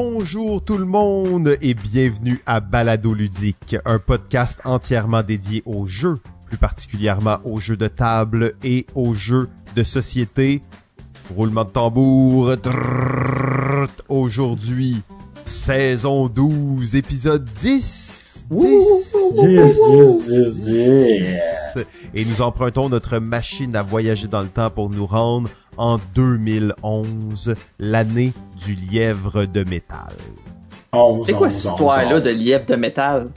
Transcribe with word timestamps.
Bonjour 0.00 0.62
tout 0.62 0.78
le 0.78 0.84
monde 0.84 1.58
et 1.60 1.74
bienvenue 1.74 2.40
à 2.46 2.60
Balado 2.60 3.14
Ludique, 3.14 3.74
un 3.84 3.98
podcast 3.98 4.60
entièrement 4.64 5.24
dédié 5.24 5.64
aux 5.66 5.86
jeux, 5.86 6.18
plus 6.46 6.56
particulièrement 6.56 7.38
aux 7.44 7.58
jeux 7.58 7.76
de 7.76 7.88
table 7.88 8.54
et 8.62 8.86
aux 8.94 9.14
jeux 9.14 9.48
de 9.74 9.82
société. 9.82 10.62
Roulement 11.34 11.64
de 11.64 11.70
tambour. 11.70 12.54
Aujourd'hui, 14.08 15.02
saison 15.44 16.28
12, 16.28 16.94
épisode 16.94 17.44
10. 17.44 18.46
10. 18.52 18.56
10, 19.34 19.80
10, 19.90 20.28
10, 20.28 20.64
10. 20.64 21.86
Et 22.14 22.24
nous 22.24 22.40
empruntons 22.40 22.88
notre 22.88 23.18
machine 23.18 23.74
à 23.74 23.82
voyager 23.82 24.28
dans 24.28 24.42
le 24.42 24.48
temps 24.48 24.70
pour 24.70 24.90
nous 24.90 25.06
rendre 25.06 25.50
en 25.78 25.98
2011, 26.14 27.54
l'année 27.78 28.32
du 28.66 28.74
lièvre 28.74 29.44
de 29.46 29.64
métal. 29.64 30.12
11, 30.92 31.26
C'est 31.26 31.32
quoi 31.32 31.46
11, 31.46 31.52
cette 31.52 31.64
11, 31.66 31.72
histoire-là 31.72 32.16
11. 32.16 32.22
de 32.24 32.30
lièvre 32.30 32.66
de 32.66 32.76
métal? 32.76 33.28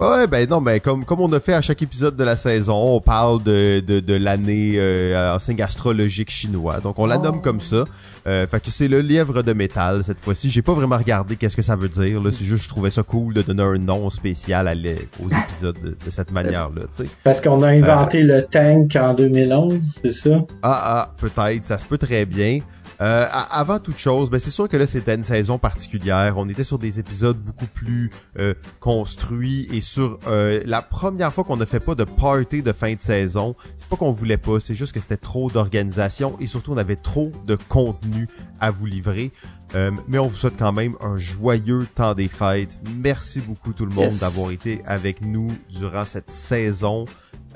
Ouais, 0.00 0.26
ben 0.26 0.48
non, 0.48 0.62
ben 0.62 0.80
comme 0.80 1.04
comme 1.04 1.20
on 1.20 1.30
a 1.34 1.40
fait 1.40 1.52
à 1.52 1.60
chaque 1.60 1.82
épisode 1.82 2.16
de 2.16 2.24
la 2.24 2.34
saison, 2.36 2.74
on 2.96 3.00
parle 3.00 3.42
de 3.42 3.80
de, 3.86 4.00
de 4.00 4.14
l'année 4.14 4.74
euh, 4.76 5.34
en 5.34 5.38
signe 5.38 5.60
astrologique 5.60 6.30
chinois. 6.30 6.80
Donc 6.80 6.98
on 6.98 7.04
la 7.04 7.18
Oh. 7.18 7.22
nomme 7.24 7.42
comme 7.42 7.60
ça. 7.60 7.84
Euh, 8.26 8.46
fait 8.46 8.60
que 8.62 8.70
c'est 8.70 8.88
le 8.88 9.00
lièvre 9.02 9.42
de 9.42 9.52
métal 9.52 10.02
cette 10.02 10.20
fois-ci. 10.20 10.48
J'ai 10.50 10.62
pas 10.62 10.72
vraiment 10.72 10.96
regardé 10.96 11.36
qu'est-ce 11.36 11.56
que 11.56 11.62
ça 11.62 11.76
veut 11.76 11.88
dire. 11.90 12.22
Là, 12.22 12.30
c'est 12.32 12.44
juste 12.46 12.64
je 12.64 12.68
trouvais 12.70 12.90
ça 12.90 13.02
cool 13.02 13.34
de 13.34 13.42
donner 13.42 13.62
un 13.62 13.76
nom 13.78 14.08
spécial 14.08 14.68
à 14.68 14.72
aux 14.72 15.28
épisodes 15.28 15.76
de, 15.82 15.90
de 15.90 16.10
cette 16.10 16.30
manière-là. 16.30 16.82
Parce 17.22 17.40
qu'on 17.42 17.62
a 17.62 17.68
inventé 17.68 18.22
le 18.22 18.42
tank 18.46 18.96
en 18.96 19.12
2011, 19.12 19.74
c'est 20.02 20.12
ça? 20.12 20.30
Ah 20.62 20.80
ah, 20.82 21.14
peut-être, 21.18 21.64
ça 21.66 21.76
se 21.76 21.84
peut 21.84 21.98
très 21.98 22.24
bien. 22.24 22.60
Euh, 23.00 23.26
avant 23.50 23.78
toute 23.78 23.96
chose, 23.96 24.28
ben 24.28 24.38
c'est 24.38 24.50
sûr 24.50 24.68
que 24.68 24.76
là 24.76 24.86
c'était 24.86 25.14
une 25.14 25.22
saison 25.22 25.58
particulière. 25.58 26.34
On 26.36 26.46
était 26.50 26.64
sur 26.64 26.78
des 26.78 27.00
épisodes 27.00 27.38
beaucoup 27.38 27.66
plus 27.66 28.10
euh, 28.38 28.52
construits 28.78 29.66
et 29.72 29.80
sur 29.80 30.18
euh, 30.26 30.60
la 30.66 30.82
première 30.82 31.32
fois 31.32 31.44
qu'on 31.44 31.56
ne 31.56 31.64
fait 31.64 31.80
pas 31.80 31.94
de 31.94 32.04
party 32.04 32.62
de 32.62 32.72
fin 32.72 32.92
de 32.92 33.00
saison. 33.00 33.56
C'est 33.78 33.88
pas 33.88 33.96
qu'on 33.96 34.12
voulait 34.12 34.36
pas, 34.36 34.60
c'est 34.60 34.74
juste 34.74 34.92
que 34.92 35.00
c'était 35.00 35.16
trop 35.16 35.50
d'organisation 35.50 36.36
et 36.40 36.46
surtout 36.46 36.72
on 36.72 36.76
avait 36.76 36.96
trop 36.96 37.32
de 37.46 37.56
contenu 37.70 38.28
à 38.60 38.70
vous 38.70 38.84
livrer. 38.84 39.32
Euh, 39.76 39.92
mais 40.08 40.18
on 40.18 40.26
vous 40.26 40.36
souhaite 40.36 40.56
quand 40.58 40.72
même 40.72 40.94
un 41.00 41.16
joyeux 41.16 41.86
temps 41.94 42.14
des 42.14 42.28
fêtes. 42.28 42.78
Merci 42.98 43.40
beaucoup 43.40 43.72
tout 43.72 43.86
le 43.86 43.94
monde 43.94 44.06
Yes. 44.10 44.20
d'avoir 44.20 44.50
été 44.50 44.82
avec 44.84 45.24
nous 45.24 45.48
durant 45.70 46.04
cette 46.04 46.28
saison. 46.30 47.04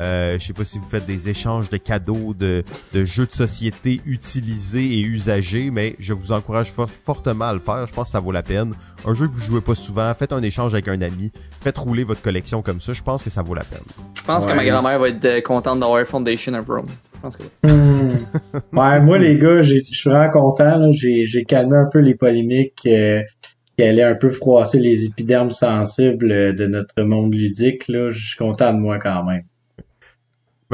Euh, 0.00 0.39
je 0.39 0.47
sais 0.47 0.53
pas 0.53 0.64
si 0.64 0.78
vous 0.78 0.89
faites 0.89 1.06
des 1.06 1.28
échanges 1.28 1.70
de 1.70 1.77
cadeaux 1.77 2.34
de, 2.34 2.64
de 2.92 3.05
jeux 3.05 3.27
de 3.27 3.33
société 3.33 4.00
utilisés 4.06 4.98
et 4.98 5.00
usagés, 5.00 5.70
mais 5.70 5.95
je 5.98 6.12
vous 6.12 6.33
encourage 6.33 6.73
for- 6.73 6.91
fortement 7.05 7.45
à 7.47 7.53
le 7.53 7.61
faire. 7.61 7.87
Je 7.87 7.92
pense 7.92 8.09
que 8.09 8.12
ça 8.12 8.20
vaut 8.20 8.33
la 8.33 8.42
peine. 8.42 8.72
Un 9.06 9.15
jeu 9.15 9.28
que 9.28 9.33
vous 9.34 9.41
jouez 9.41 9.61
pas 9.61 9.75
souvent, 9.75 10.12
faites 10.19 10.33
un 10.33 10.42
échange 10.42 10.72
avec 10.75 10.89
un 10.89 11.00
ami, 11.00 11.31
faites 11.62 11.78
rouler 11.78 12.05
votre 12.05 12.22
collection 12.22 12.61
comme 12.62 12.81
ça. 12.81 12.92
Je 12.92 13.03
pense 13.03 13.22
que 13.22 13.31
ça 13.31 13.42
vaut 13.42 13.55
la 13.55 13.62
peine. 13.65 13.83
Je 14.17 14.22
pense 14.25 14.47
que 14.47 14.53
ma 14.53 14.65
grand-mère 14.65 14.98
va 14.98 15.09
être 15.09 15.25
euh, 15.27 15.41
contente 15.41 15.78
d'avoir 15.81 16.05
Foundation 16.06 16.55
of 16.55 16.67
Rome. 16.67 16.87
Je 17.15 17.20
pense 17.20 17.37
que 17.37 17.42
oui. 17.42 17.70
Hmm. 17.70 18.09
Ouais, 18.72 19.00
moi, 19.00 19.19
les 19.19 19.39
gars, 19.39 19.62
je 19.62 19.77
suis 19.83 20.11
vraiment 20.11 20.31
content. 20.31 20.91
J'ai 20.92 21.45
calmé 21.47 21.77
un 21.77 21.87
peu 21.91 22.00
les 22.00 22.15
polémiques 22.15 22.81
euh, 22.87 23.22
qui 23.78 23.84
allaient 23.84 24.03
un 24.03 24.15
peu 24.15 24.31
froisser 24.31 24.78
les 24.78 25.05
épidermes 25.06 25.50
sensibles 25.50 26.31
euh, 26.33 26.53
de 26.53 26.67
notre 26.67 27.03
monde 27.03 27.33
ludique. 27.34 27.87
Là. 27.89 28.11
Je 28.11 28.27
suis 28.27 28.37
content 28.37 28.72
de 28.75 28.78
moi 28.78 28.98
quand 28.98 29.25
même. 29.25 29.42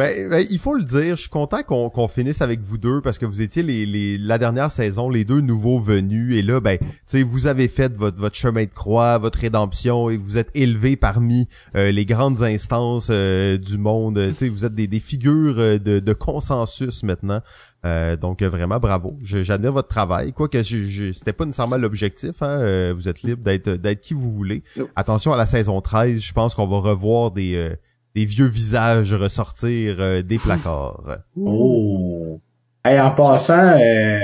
Ben, 0.00 0.30
ben, 0.30 0.46
il 0.50 0.58
faut 0.58 0.72
le 0.72 0.82
dire, 0.82 1.14
je 1.14 1.20
suis 1.20 1.28
content 1.28 1.62
qu'on 1.62 2.08
finisse 2.08 2.40
avec 2.40 2.60
vous 2.62 2.78
deux 2.78 3.02
parce 3.02 3.18
que 3.18 3.26
vous 3.26 3.42
étiez 3.42 3.62
les, 3.62 3.84
les 3.84 4.16
la 4.16 4.38
dernière 4.38 4.70
saison, 4.70 5.10
les 5.10 5.26
deux 5.26 5.42
nouveaux 5.42 5.78
venus 5.78 6.34
et 6.36 6.40
là 6.40 6.58
ben, 6.58 6.78
tu 6.78 6.86
sais, 7.04 7.22
vous 7.22 7.46
avez 7.46 7.68
fait 7.68 7.94
votre 7.94 8.18
votre 8.18 8.34
chemin 8.34 8.64
de 8.64 8.70
croix, 8.70 9.18
votre 9.18 9.38
rédemption 9.38 10.08
et 10.08 10.16
vous 10.16 10.38
êtes 10.38 10.48
élevés 10.54 10.96
parmi 10.96 11.48
euh, 11.76 11.90
les 11.90 12.06
grandes 12.06 12.42
instances 12.42 13.08
euh, 13.10 13.58
du 13.58 13.76
monde. 13.76 14.32
Tu 14.38 14.48
vous 14.48 14.64
êtes 14.64 14.74
des, 14.74 14.86
des 14.86 15.00
figures 15.00 15.58
euh, 15.58 15.78
de, 15.78 15.98
de 15.98 16.12
consensus 16.14 17.02
maintenant. 17.02 17.42
Euh, 17.84 18.16
donc 18.16 18.42
vraiment 18.42 18.78
bravo. 18.78 19.18
J'admire 19.22 19.72
votre 19.72 19.88
travail. 19.88 20.32
Quoique 20.32 20.62
je, 20.62 20.86
je, 20.86 21.12
c'était 21.12 21.32
pas 21.32 21.44
nécessairement 21.44 21.76
l'objectif. 21.76 22.42
Hein, 22.42 22.58
euh, 22.60 22.94
vous 22.96 23.08
êtes 23.08 23.22
libre 23.22 23.42
d'être 23.42 23.70
d'être 23.70 24.00
qui 24.00 24.14
vous 24.14 24.30
voulez. 24.30 24.62
Attention 24.96 25.32
à 25.32 25.36
la 25.36 25.46
saison 25.46 25.80
13. 25.80 26.20
Je 26.20 26.32
pense 26.32 26.54
qu'on 26.54 26.66
va 26.66 26.78
revoir 26.78 27.30
des 27.30 27.54
euh, 27.54 27.74
des 28.14 28.24
vieux 28.24 28.46
visages 28.46 29.14
ressortir 29.14 29.96
euh, 29.98 30.22
des 30.22 30.38
placards. 30.38 31.18
Oh! 31.36 32.40
Hey, 32.84 32.98
en 32.98 33.10
passant, 33.10 33.78
euh, 33.78 34.18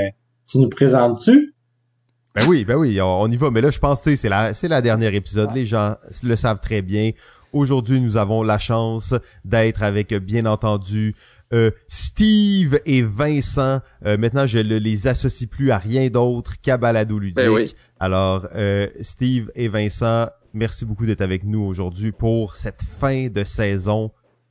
tu 0.50 0.58
nous 0.58 0.68
présentes-tu? 0.68 1.54
Ben 2.34 2.44
oui, 2.46 2.64
ben 2.64 2.76
oui, 2.76 3.00
on, 3.00 3.22
on 3.22 3.30
y 3.30 3.36
va. 3.36 3.50
Mais 3.50 3.60
là, 3.60 3.70
je 3.70 3.78
pense 3.78 4.00
que 4.02 4.14
c'est 4.16 4.28
la 4.28 4.52
c'est 4.54 4.68
la 4.68 4.82
dernière 4.82 5.14
épisode. 5.14 5.50
Les 5.54 5.66
gens 5.66 5.94
le 6.22 6.36
savent 6.36 6.60
très 6.60 6.82
bien. 6.82 7.12
Aujourd'hui, 7.52 8.00
nous 8.00 8.16
avons 8.16 8.42
la 8.42 8.58
chance 8.58 9.14
d'être 9.44 9.82
avec, 9.82 10.12
euh, 10.12 10.20
bien 10.20 10.44
entendu, 10.44 11.14
euh, 11.54 11.70
Steve 11.88 12.78
et 12.84 13.02
Vincent. 13.02 13.80
Euh, 14.04 14.18
maintenant, 14.18 14.46
je 14.46 14.58
ne 14.58 14.76
les 14.76 15.06
associe 15.06 15.48
plus 15.48 15.70
à 15.70 15.78
rien 15.78 16.08
d'autre 16.08 16.60
qu'à 16.60 16.76
Balado 16.76 17.18
Ludique. 17.18 17.36
Ben 17.36 17.48
oui. 17.48 17.74
Alors, 18.00 18.46
euh, 18.54 18.88
Steve 19.00 19.50
et 19.54 19.68
Vincent, 19.68 20.28
merci 20.54 20.84
beaucoup 20.84 21.06
d'être 21.06 21.20
avec 21.22 21.44
nous 21.44 21.60
aujourd'hui 21.60 22.12
pour 22.12 22.54
cette 22.54 22.82
fin 23.00 23.28
de 23.28 23.44
saison 23.44 24.10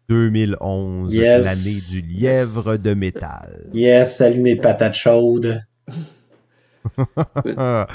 2011, 0.10 1.14
Yes. 1.14 1.46
l'année 1.46 1.80
du 1.90 2.02
lièvre 2.02 2.78
de 2.78 2.94
métal. 2.94 3.68
Yes, 3.74 4.18
salut 4.18 4.40
mes 4.42 4.56
patates 4.56 4.94
chaudes. 4.94 5.62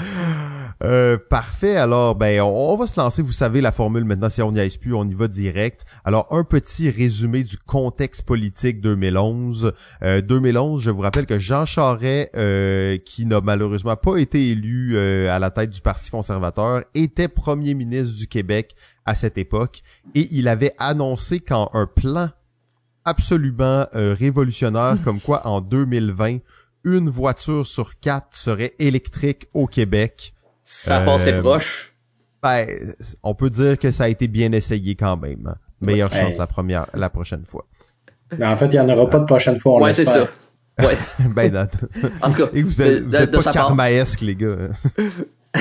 Euh, 0.83 1.17
parfait. 1.29 1.77
Alors, 1.77 2.15
ben, 2.15 2.41
on, 2.41 2.73
on 2.73 2.75
va 2.75 2.87
se 2.87 2.99
lancer. 2.99 3.21
Vous 3.21 3.31
savez 3.31 3.61
la 3.61 3.71
formule 3.71 4.03
maintenant. 4.03 4.29
Si 4.29 4.41
on 4.41 4.51
n'y 4.51 4.59
aille 4.59 4.75
plus, 4.77 4.93
on 4.93 5.07
y 5.07 5.13
va 5.13 5.27
direct. 5.27 5.85
Alors, 6.05 6.27
un 6.31 6.43
petit 6.43 6.89
résumé 6.89 7.43
du 7.43 7.57
contexte 7.57 8.23
politique 8.23 8.81
2011. 8.81 9.73
Euh, 10.03 10.21
2011, 10.21 10.81
je 10.81 10.89
vous 10.89 11.01
rappelle 11.01 11.25
que 11.25 11.37
Jean 11.37 11.65
Charest, 11.65 12.31
euh, 12.35 12.97
qui 13.05 13.25
n'a 13.25 13.41
malheureusement 13.41 13.95
pas 13.95 14.17
été 14.17 14.49
élu 14.49 14.93
euh, 14.95 15.29
à 15.31 15.39
la 15.39 15.51
tête 15.51 15.69
du 15.69 15.81
Parti 15.81 16.09
conservateur, 16.09 16.83
était 16.95 17.27
premier 17.27 17.73
ministre 17.73 18.15
du 18.15 18.27
Québec 18.27 18.75
à 19.05 19.15
cette 19.15 19.37
époque 19.37 19.81
et 20.15 20.27
il 20.31 20.47
avait 20.47 20.73
annoncé 20.77 21.39
qu'en 21.39 21.69
un 21.73 21.87
plan 21.87 22.29
absolument 23.03 23.87
révolutionnaire 23.93 24.97
comme 25.03 25.19
quoi 25.19 25.47
en 25.47 25.59
2020 25.59 26.37
une 26.83 27.09
voiture 27.09 27.65
sur 27.67 27.99
quatre 27.99 28.35
serait 28.35 28.73
électrique 28.79 29.47
au 29.53 29.67
Québec. 29.67 30.33
Ça 30.63 30.97
a 30.97 31.01
Euh, 31.01 31.05
passé 31.05 31.33
proche. 31.33 31.93
Ben, 32.41 32.67
on 33.23 33.35
peut 33.35 33.49
dire 33.49 33.77
que 33.77 33.91
ça 33.91 34.05
a 34.05 34.07
été 34.07 34.27
bien 34.27 34.51
essayé 34.51 34.95
quand 34.95 35.17
même. 35.17 35.47
hein. 35.47 35.55
Meilleure 35.79 36.11
Ouais. 36.11 36.19
chance 36.21 36.37
la 36.37 36.47
première, 36.47 36.87
la 36.93 37.09
prochaine 37.09 37.45
fois. 37.45 37.67
En 38.41 38.55
fait, 38.57 38.65
il 38.67 38.71
n'y 38.71 38.79
en 38.79 38.89
aura 38.89 39.09
pas 39.09 39.19
de 39.19 39.25
prochaine 39.25 39.59
fois, 39.59 39.73
on 39.73 39.81
Ouais, 39.83 39.93
c'est 39.93 40.05
ça. 40.05 40.27
Ouais. 40.79 40.95
ben, 41.35 41.51
non. 41.51 41.67
En 42.21 42.31
tout 42.31 42.45
cas, 42.45 42.49
Et 42.53 42.63
vous 42.63 42.81
êtes, 42.81 43.03
de, 43.03 43.07
vous 43.09 43.15
êtes 43.15 43.31
de 43.31 43.37
pas 43.37 43.51
karmaesque, 43.51 44.21
les 44.21 44.35
gars. 44.35 44.69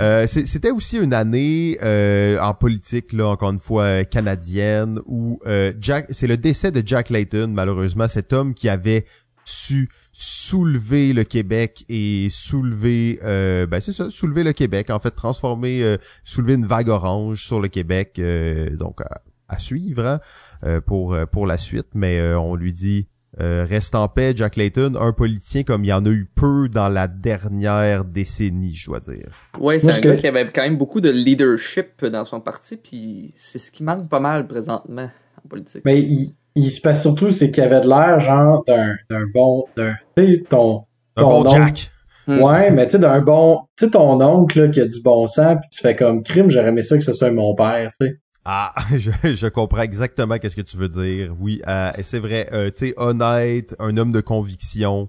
Euh, 0.00 0.26
c'est- 0.26 0.46
C'était 0.46 0.72
aussi 0.72 0.98
une 0.98 1.14
année 1.14 1.78
euh, 1.80 2.36
en 2.40 2.52
politique, 2.52 3.12
là, 3.12 3.28
encore 3.28 3.50
une 3.50 3.60
fois, 3.60 3.84
euh, 3.84 4.02
canadienne, 4.04 4.98
où 5.06 5.38
euh, 5.46 5.72
Jack, 5.80 6.06
c'est 6.10 6.26
le 6.26 6.36
décès 6.36 6.72
de 6.72 6.82
Jack 6.84 7.10
Layton, 7.10 7.52
malheureusement, 7.54 8.08
cet 8.08 8.32
homme 8.32 8.54
qui 8.54 8.68
avait 8.68 9.06
su 9.44 9.88
soulever 10.12 11.12
le 11.12 11.24
Québec 11.24 11.84
et 11.88 12.28
soulever, 12.30 13.18
euh, 13.22 13.66
ben 13.66 13.80
c'est 13.80 13.92
ça, 13.92 14.10
soulever 14.10 14.44
le 14.44 14.52
Québec, 14.52 14.90
en 14.90 14.98
fait, 14.98 15.10
transformer, 15.10 15.82
euh, 15.82 15.96
soulever 16.22 16.54
une 16.54 16.66
vague 16.66 16.88
orange 16.88 17.44
sur 17.46 17.60
le 17.60 17.68
Québec, 17.68 18.16
euh, 18.18 18.76
donc 18.76 19.00
à, 19.00 19.20
à 19.48 19.58
suivre 19.58 20.06
hein, 20.06 20.20
euh, 20.64 20.80
pour 20.80 21.14
euh, 21.14 21.26
pour 21.26 21.46
la 21.46 21.58
suite, 21.58 21.88
mais 21.94 22.18
euh, 22.18 22.38
on 22.38 22.54
lui 22.54 22.72
dit 22.72 23.08
euh, 23.40 23.66
reste 23.68 23.96
en 23.96 24.06
paix, 24.08 24.32
Jack 24.36 24.54
Layton, 24.54 24.94
un 24.94 25.12
politicien 25.12 25.64
comme 25.64 25.84
il 25.84 25.88
y 25.88 25.92
en 25.92 26.06
a 26.06 26.10
eu 26.10 26.28
peu 26.32 26.68
dans 26.68 26.88
la 26.88 27.08
dernière 27.08 28.04
décennie, 28.04 28.74
je 28.74 28.86
dois 28.86 29.00
dire. 29.00 29.28
Ouais, 29.58 29.80
c'est 29.80 29.92
un 29.92 30.00
gars 30.00 30.16
qui 30.16 30.28
avait 30.28 30.48
quand 30.48 30.62
même 30.62 30.76
beaucoup 30.76 31.00
de 31.00 31.10
leadership 31.10 32.04
dans 32.04 32.24
son 32.24 32.40
parti, 32.40 32.76
puis 32.76 33.32
c'est 33.34 33.58
ce 33.58 33.72
qui 33.72 33.82
manque 33.82 34.08
pas 34.08 34.20
mal 34.20 34.46
présentement 34.46 35.10
en 35.44 35.48
politique. 35.48 35.82
Mais 35.84 36.00
il, 36.00 36.36
il 36.54 36.70
se 36.70 36.80
passe 36.80 37.02
surtout, 37.02 37.30
c'est 37.30 37.50
qu'il 37.50 37.62
avait 37.64 37.80
de 37.80 37.88
l'air, 37.88 38.20
genre, 38.20 38.64
d'un 38.66 38.94
d'un 39.10 39.24
bon, 39.32 39.64
d'un, 39.76 39.94
tu 40.16 40.34
sais, 40.34 40.42
ton, 40.48 40.84
Un 41.16 41.22
Ton 41.22 41.28
bon 41.28 41.44
nom. 41.44 41.50
Jack. 41.50 41.90
Hmm. 42.26 42.40
ouais, 42.40 42.70
mais 42.70 42.86
tu 42.86 42.92
sais, 42.92 42.98
d'un 42.98 43.20
bon, 43.20 43.58
tu 43.76 43.84
sais, 43.84 43.90
ton 43.90 44.18
oncle, 44.22 44.62
là, 44.62 44.68
qui 44.68 44.80
a 44.80 44.86
du 44.86 45.02
bon 45.02 45.26
sens, 45.26 45.58
puis 45.60 45.68
tu 45.70 45.80
fais 45.80 45.94
comme 45.94 46.22
crime, 46.22 46.48
j'aurais 46.48 46.68
aimé 46.68 46.82
ça 46.82 46.96
que 46.96 47.04
ce 47.04 47.12
soit 47.12 47.30
mon 47.30 47.54
père, 47.54 47.90
tu 48.00 48.06
sais. 48.06 48.16
Ah, 48.46 48.72
je, 48.96 49.10
je 49.34 49.46
comprends 49.48 49.82
exactement 49.82 50.38
qu'est-ce 50.38 50.56
que 50.56 50.62
tu 50.62 50.76
veux 50.76 50.88
dire. 50.88 51.34
Oui, 51.38 51.60
euh, 51.68 51.90
c'est 52.02 52.18
vrai. 52.18 52.48
euh, 52.52 52.70
tu 52.70 52.86
sais, 52.88 52.94
honnête, 52.96 53.74
un 53.78 53.96
homme 53.96 54.12
de 54.12 54.20
conviction. 54.20 55.08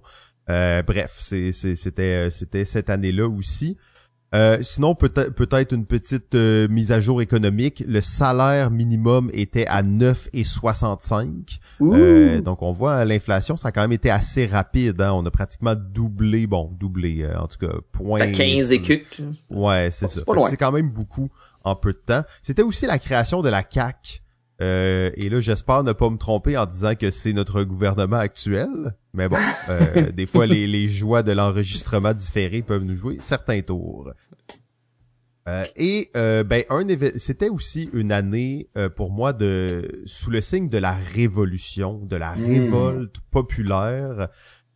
Euh, 0.50 0.84
bref, 0.84 1.16
c'est- 1.20 1.52
c'est- 1.52 1.76
c'était 1.76 2.28
euh, 2.28 2.30
c'était 2.30 2.66
cette 2.66 2.90
année-là 2.90 3.28
aussi. 3.28 3.78
Euh, 4.36 4.58
sinon, 4.62 4.96
peut-être 4.96 5.34
peut-être 5.34 5.72
une 5.72 5.86
petite 5.86 6.36
euh, 6.36 6.68
mise 6.68 6.92
à 6.92 7.00
jour 7.00 7.22
économique. 7.22 7.84
Le 7.88 8.02
salaire 8.02 8.70
minimum 8.70 9.30
était 9.34 9.66
à 9.68 9.82
9,65. 9.82 11.60
Euh, 11.82 12.42
donc 12.42 12.62
on 12.62 12.72
voit 12.74 13.06
l'inflation, 13.06 13.56
ça 13.56 13.70
a 13.70 13.72
quand 13.72 13.82
même 13.82 13.94
été 13.94 14.10
assez 14.10 14.46
rapide. 14.46 15.00
Hein. 15.00 15.14
On 15.14 15.26
a 15.26 15.32
pratiquement 15.32 15.76
doublé, 15.76 16.48
bon, 16.48 16.70
doublé 16.78 17.24
euh, 17.24 17.40
en 17.40 17.48
tout 17.48 17.60
cas. 17.60 17.74
Point. 17.94 18.32
15 18.32 18.74
écucs. 18.74 19.22
Ouais, 19.50 19.90
c'est 19.92 20.08
ça. 20.08 20.22
C'est 20.50 20.58
quand 20.58 20.72
même 20.72 20.90
beaucoup 20.90 21.30
en 21.64 21.76
peu 21.76 21.94
de 21.94 22.02
temps. 22.06 22.24
C'était 22.42 22.62
aussi 22.62 22.86
la 22.86 23.00
création 23.00 23.42
de 23.42 23.50
la 23.50 23.64
CAC. 23.64 24.22
Euh, 24.62 25.12
et 25.16 25.30
là, 25.30 25.40
j'espère 25.40 25.84
ne 25.84 25.92
pas 25.92 26.10
me 26.10 26.18
tromper 26.18 26.57
en 26.57 26.66
disant 26.66 26.96
que 26.96 27.12
c'est 27.12 27.34
notre 27.34 27.63
gouvernement 27.63 28.18
actuel. 28.18 28.96
Mais 29.13 29.28
bon, 29.28 29.38
euh, 29.69 30.12
des 30.12 30.25
fois, 30.25 30.46
les, 30.46 30.68
les 30.68 30.88
joies 30.88 31.24
de 31.24 31.31
l'enregistrement 31.31 32.13
différé 32.13 32.62
peuvent 32.62 32.84
nous 32.84 32.96
jouer 32.96 33.18
certains 33.19 33.62
tours. 33.62 34.12
Euh, 35.48 35.63
et 35.75 36.10
ben 36.16 36.63
un 36.72 36.88
c'était 37.18 37.50
aussi 37.50 37.92
une 37.94 38.12
année 38.12 38.68
pour 38.96 39.12
moi 39.12 39.31
de 39.31 40.02
sous 40.06 40.31
le 40.31 40.42
signe 40.42 40.69
de 40.69 40.80
la 40.80 40.94
révolution, 40.94 42.00
de 42.04 42.16
la 42.16 42.36
hmm. 42.36 42.46
révolte 42.46 43.16
populaire. 43.30 44.30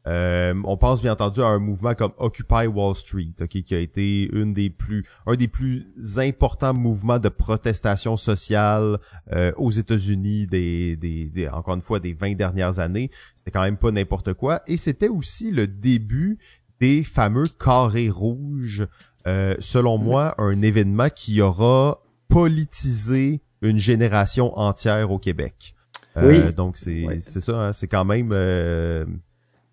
Euh, 0.07 0.53
on 0.63 0.77
pense 0.77 1.01
bien 1.01 1.11
entendu 1.11 1.41
à 1.41 1.47
un 1.47 1.59
mouvement 1.59 1.93
comme 1.93 2.13
Occupy 2.17 2.67
Wall 2.67 2.95
Street, 2.95 3.33
qui 3.49 3.75
a 3.75 3.79
été 3.79 4.29
une 4.33 4.53
des 4.53 4.69
plus, 4.69 5.05
un 5.25 5.33
des 5.33 5.47
plus 5.47 5.85
importants 6.17 6.73
mouvements 6.73 7.19
de 7.19 7.29
protestation 7.29 8.15
sociale 8.15 8.99
euh, 9.33 9.51
aux 9.57 9.71
États-Unis 9.71 10.47
des, 10.47 10.95
des, 10.95 11.47
encore 11.49 11.75
une 11.75 11.81
fois, 11.81 11.99
des 11.99 12.13
20 12.13 12.35
dernières 12.35 12.79
années. 12.79 13.11
C'était 13.35 13.51
quand 13.51 13.61
même 13.61 13.77
pas 13.77 13.91
n'importe 13.91 14.33
quoi. 14.33 14.61
Et 14.67 14.77
c'était 14.77 15.09
aussi 15.09 15.51
le 15.51 15.67
début 15.67 16.39
des 16.79 17.03
fameux 17.03 17.47
carrés 17.59 18.09
rouges. 18.09 18.87
Euh, 19.27 19.55
selon 19.59 19.97
moi, 19.97 20.33
un 20.37 20.61
événement 20.61 21.09
qui 21.13 21.41
aura 21.41 22.01
politisé 22.29 23.41
une 23.61 23.77
génération 23.77 24.57
entière 24.57 25.11
au 25.11 25.19
Québec. 25.19 25.75
oui. 26.15 26.53
Donc 26.53 26.77
c'est 26.77 27.05
c'est 27.19 27.41
ça, 27.41 27.67
hein, 27.67 27.73
c'est 27.73 27.87
quand 27.87 28.05
même 28.05 28.31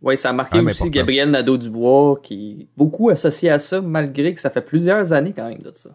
oui, 0.02 0.16
ça 0.16 0.30
a 0.30 0.32
marqué 0.32 0.60
aussi 0.60 0.90
Gabriel 0.90 1.30
Nadeau-Dubois, 1.30 2.20
qui 2.22 2.60
est 2.60 2.68
beaucoup 2.76 3.10
associé 3.10 3.50
à 3.50 3.58
ça, 3.58 3.80
malgré 3.80 4.34
que 4.34 4.40
ça 4.40 4.50
fait 4.50 4.60
plusieurs 4.60 5.12
années 5.12 5.32
quand 5.34 5.48
même 5.48 5.62
de 5.62 5.72
ça. 5.74 5.90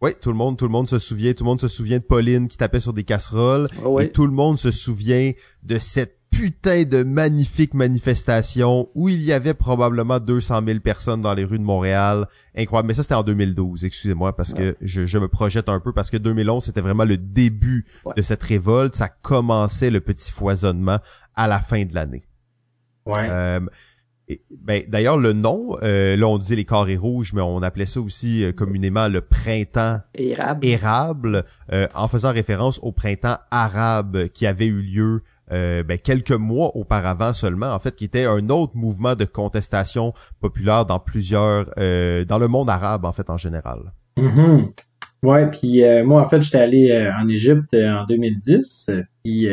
Oui, 0.00 0.12
tout 0.20 0.30
le 0.30 0.36
monde, 0.36 0.58
tout 0.58 0.66
le 0.66 0.70
monde 0.70 0.88
se 0.88 0.98
souvient, 0.98 1.32
tout 1.32 1.44
le 1.44 1.48
monde 1.48 1.60
se 1.60 1.68
souvient 1.68 1.98
de 1.98 2.04
Pauline 2.04 2.48
qui 2.48 2.56
tapait 2.56 2.80
sur 2.80 2.92
des 2.92 3.04
casseroles, 3.04 3.68
ah 3.84 4.02
et 4.02 4.10
tout 4.10 4.26
le 4.26 4.32
monde 4.32 4.58
se 4.58 4.70
souvient 4.70 5.32
de 5.62 5.78
cette 5.78 6.18
putain 6.30 6.84
de 6.84 7.04
magnifique 7.04 7.74
manifestation 7.74 8.88
où 8.94 9.08
il 9.08 9.22
y 9.22 9.32
avait 9.32 9.54
probablement 9.54 10.18
200 10.18 10.62
000 10.66 10.80
personnes 10.80 11.20
dans 11.20 11.32
les 11.32 11.44
rues 11.44 11.58
de 11.58 11.64
Montréal. 11.64 12.26
Incroyable. 12.56 12.88
Mais 12.88 12.94
ça, 12.94 13.02
c'était 13.02 13.14
en 13.14 13.22
2012. 13.22 13.84
Excusez-moi 13.84 14.34
parce 14.34 14.52
que 14.52 14.76
je, 14.80 15.18
me 15.18 15.28
projette 15.28 15.68
un 15.68 15.80
peu 15.80 15.92
parce 15.92 16.10
que 16.10 16.16
2011, 16.16 16.64
c'était 16.64 16.80
vraiment 16.80 17.04
le 17.04 17.16
début 17.16 17.86
de 18.16 18.22
cette 18.22 18.42
révolte. 18.42 18.96
Ça 18.96 19.08
commençait 19.08 19.90
le 19.90 20.00
petit 20.00 20.32
foisonnement 20.32 20.98
à 21.34 21.46
la 21.46 21.60
fin 21.60 21.84
de 21.84 21.94
l'année. 21.94 22.24
Ouais. 23.06 23.28
Euh, 23.30 23.60
ben, 24.50 24.82
d'ailleurs, 24.88 25.18
le 25.18 25.32
nom, 25.32 25.76
euh, 25.82 26.16
là 26.16 26.26
on 26.26 26.38
disait 26.38 26.56
les 26.56 26.64
carrés 26.64 26.96
rouges, 26.96 27.32
mais 27.34 27.42
on 27.42 27.62
appelait 27.62 27.86
ça 27.86 28.00
aussi 28.00 28.42
euh, 28.42 28.52
communément 28.52 29.08
le 29.08 29.20
printemps 29.20 30.00
érable, 30.14 30.66
érable 30.66 31.44
en 31.94 32.08
faisant 32.08 32.32
référence 32.32 32.78
au 32.82 32.92
printemps 32.92 33.38
arabe 33.50 34.28
qui 34.28 34.46
avait 34.46 34.66
eu 34.66 34.80
lieu 34.80 35.22
ben, 35.50 35.98
quelques 36.02 36.32
mois 36.32 36.74
auparavant 36.74 37.32
seulement, 37.32 37.68
en 37.68 37.78
fait, 37.78 37.94
qui 37.94 38.06
était 38.06 38.24
un 38.24 38.48
autre 38.48 38.72
mouvement 38.74 39.14
de 39.14 39.24
contestation 39.24 40.14
populaire 40.40 40.86
dans 40.86 40.98
plusieurs, 40.98 41.66
dans 41.76 42.38
le 42.40 42.48
monde 42.48 42.70
arabe 42.70 43.04
en 43.04 43.12
fait 43.12 43.28
en 43.28 43.36
général. 43.36 43.92
Mm-hmm. 44.18 44.72
Ouais, 45.22 45.50
puis 45.50 45.82
moi 46.04 46.22
en 46.22 46.28
fait 46.28 46.40
j'étais 46.40 46.58
allé 46.58 47.12
en 47.14 47.28
Égypte 47.28 47.74
en 47.74 48.04
2010, 48.04 48.90
puis 49.22 49.48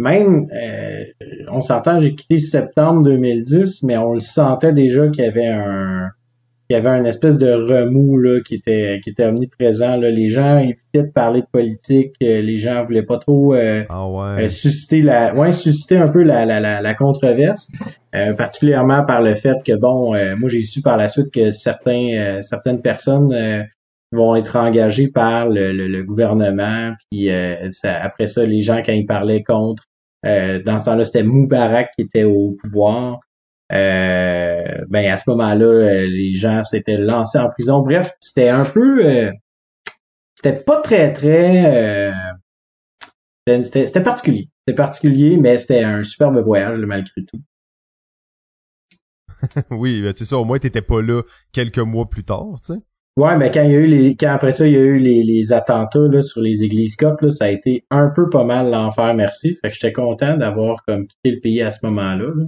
même, 0.00 0.48
euh, 0.54 1.04
on 1.52 1.60
s'entend, 1.60 2.00
j'ai 2.00 2.14
quitté 2.14 2.38
septembre 2.38 3.02
2010, 3.02 3.82
mais 3.82 3.98
on 3.98 4.14
le 4.14 4.20
sentait 4.20 4.72
déjà 4.72 5.08
qu'il 5.08 5.24
y 5.24 5.28
avait 5.28 5.46
un 5.46 6.08
qu'il 6.68 6.76
y 6.76 6.78
avait 6.78 7.00
un 7.00 7.04
espèce 7.04 7.36
de 7.36 7.50
remous 7.50 8.16
là, 8.16 8.40
qui 8.46 8.54
était 8.54 9.00
qui 9.02 9.10
était 9.10 9.24
omniprésent. 9.24 9.96
Là. 9.96 10.10
Les 10.10 10.28
gens 10.28 10.58
évitaient 10.58 11.02
de 11.02 11.12
parler 11.12 11.40
de 11.40 11.46
politique, 11.52 12.14
euh, 12.22 12.40
les 12.40 12.58
gens 12.58 12.84
voulaient 12.84 13.02
pas 13.02 13.18
trop 13.18 13.54
euh, 13.54 13.84
ah 13.90 14.48
susciter 14.48 15.02
la 15.02 15.34
ouais, 15.34 15.52
susciter 15.52 15.96
un 15.96 16.08
peu 16.08 16.22
la, 16.22 16.46
la, 16.46 16.80
la, 16.80 16.94
controverse, 16.94 17.68
particulièrement 18.38 19.04
par 19.04 19.20
le 19.20 19.34
fait 19.34 19.56
que 19.64 19.76
bon, 19.76 20.14
moi 20.38 20.48
j'ai 20.48 20.62
su 20.62 20.80
par 20.80 20.96
la 20.96 21.08
suite 21.08 21.32
que 21.32 21.50
certains 21.50 22.38
certaines 22.40 22.80
personnes 22.80 23.34
vont 24.12 24.34
être 24.36 24.56
engagées 24.56 25.08
par 25.08 25.48
le, 25.48 25.72
le, 25.72 26.02
gouvernement, 26.04 26.92
puis 27.10 27.30
après 27.30 28.28
ça, 28.28 28.46
les 28.46 28.62
gens 28.62 28.80
quand 28.84 28.92
ils 28.92 29.06
parlaient 29.06 29.42
contre 29.42 29.89
euh, 30.26 30.62
dans 30.62 30.78
ce 30.78 30.84
temps-là, 30.84 31.04
c'était 31.04 31.22
Moubarak 31.22 31.92
qui 31.96 32.02
était 32.02 32.24
au 32.24 32.52
pouvoir. 32.60 33.20
Euh, 33.72 34.84
ben 34.88 35.10
à 35.10 35.16
ce 35.16 35.30
moment-là, 35.30 35.66
euh, 35.66 36.06
les 36.06 36.34
gens 36.34 36.62
s'étaient 36.64 36.96
lancés 36.96 37.38
en 37.38 37.50
prison. 37.50 37.80
Bref, 37.80 38.10
c'était 38.20 38.48
un 38.48 38.64
peu, 38.64 39.30
c'était 40.34 40.58
pas 40.58 40.80
très 40.80 41.12
très, 41.12 42.12
c'était 43.46 44.02
particulier. 44.02 44.48
C'était 44.66 44.76
particulier, 44.76 45.36
mais 45.36 45.58
c'était 45.58 45.84
un 45.84 46.02
superbe 46.02 46.38
voyage 46.38 46.78
malgré 46.80 47.24
tout. 47.24 47.40
oui, 49.70 50.02
ben, 50.02 50.12
c'est 50.16 50.24
ça. 50.24 50.36
Au 50.36 50.44
moins, 50.44 50.58
t'étais 50.58 50.82
pas 50.82 51.00
là 51.00 51.22
quelques 51.52 51.78
mois 51.78 52.08
plus 52.10 52.24
tard, 52.24 52.60
tu 52.64 52.74
sais. 52.74 52.80
Ouais, 53.16 53.36
mais 53.36 53.50
quand 53.50 53.62
il 53.62 53.70
y 53.70 53.74
a 53.74 53.80
eu 53.80 54.16
quand 54.16 54.30
après 54.30 54.52
ça, 54.52 54.66
il 54.66 54.72
y 54.72 54.76
a 54.76 54.80
eu 54.80 54.98
les, 54.98 55.22
les 55.22 55.52
attentats 55.52 56.08
là, 56.08 56.22
sur 56.22 56.40
les 56.40 56.62
églises 56.62 56.96
coptes, 56.96 57.22
là, 57.22 57.30
ça 57.30 57.46
a 57.46 57.48
été 57.48 57.84
un 57.90 58.08
peu 58.08 58.30
pas 58.30 58.44
mal 58.44 58.70
l'enfer, 58.70 59.14
merci. 59.14 59.56
Fait 59.56 59.68
que 59.68 59.74
j'étais 59.74 59.92
content 59.92 60.36
d'avoir 60.36 60.84
comme 60.86 61.06
quitté 61.06 61.32
le 61.32 61.40
pays 61.40 61.60
à 61.60 61.70
ce 61.70 61.84
moment-là. 61.84 62.28
Là. 62.34 62.44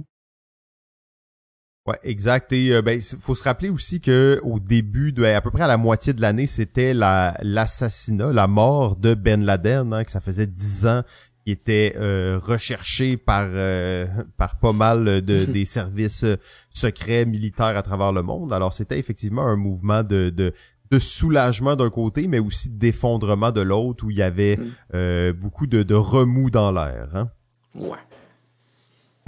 Ouais, 1.85 1.99
exact. 2.03 2.53
Et 2.53 2.73
euh, 2.73 2.81
ben, 2.81 2.99
faut 3.19 3.35
se 3.35 3.43
rappeler 3.43 3.69
aussi 3.69 3.99
que 3.99 4.39
au 4.43 4.61
début 4.61 5.11
de, 5.11 5.25
à 5.25 5.41
peu 5.41 5.51
près 5.51 5.63
à 5.63 5.67
la 5.67 5.75
moitié 5.75 6.13
de 6.13 6.21
l'année, 6.21 6.45
c'était 6.45 6.93
la 6.93 7.35
l'assassinat, 7.41 8.31
la 8.31 8.47
mort 8.47 8.95
de 8.95 9.15
Ben 9.15 9.43
Laden, 9.43 9.93
hein, 9.93 10.05
que 10.05 10.11
ça 10.11 10.21
faisait 10.21 10.47
dix 10.47 10.87
ans 10.87 11.03
qui 11.43 11.51
était 11.51 11.95
euh, 11.97 12.39
recherché 12.41 13.17
par 13.17 13.47
euh, 13.49 14.05
par 14.37 14.59
pas 14.59 14.73
mal 14.73 15.21
de 15.21 15.45
des 15.57 15.65
services 15.65 16.25
secrets 16.69 17.25
militaires 17.25 17.77
à 17.77 17.83
travers 17.83 18.11
le 18.11 18.23
monde. 18.23 18.53
Alors 18.53 18.73
c'était 18.73 18.99
effectivement 18.99 19.45
un 19.45 19.55
mouvement 19.55 20.03
de, 20.03 20.29
de 20.29 20.53
de 20.91 20.99
soulagement 20.99 21.75
d'un 21.75 21.89
côté, 21.89 22.27
mais 22.27 22.39
aussi 22.39 22.69
d'effondrement 22.69 23.51
de 23.51 23.61
l'autre, 23.61 24.05
où 24.05 24.11
il 24.11 24.17
y 24.17 24.21
avait 24.21 24.57
mm. 24.57 24.71
euh, 24.93 25.33
beaucoup 25.33 25.65
de, 25.65 25.81
de 25.81 25.95
remous 25.95 26.51
dans 26.51 26.71
l'air. 26.71 27.09
Hein? 27.15 27.29
Ouais. 27.73 27.97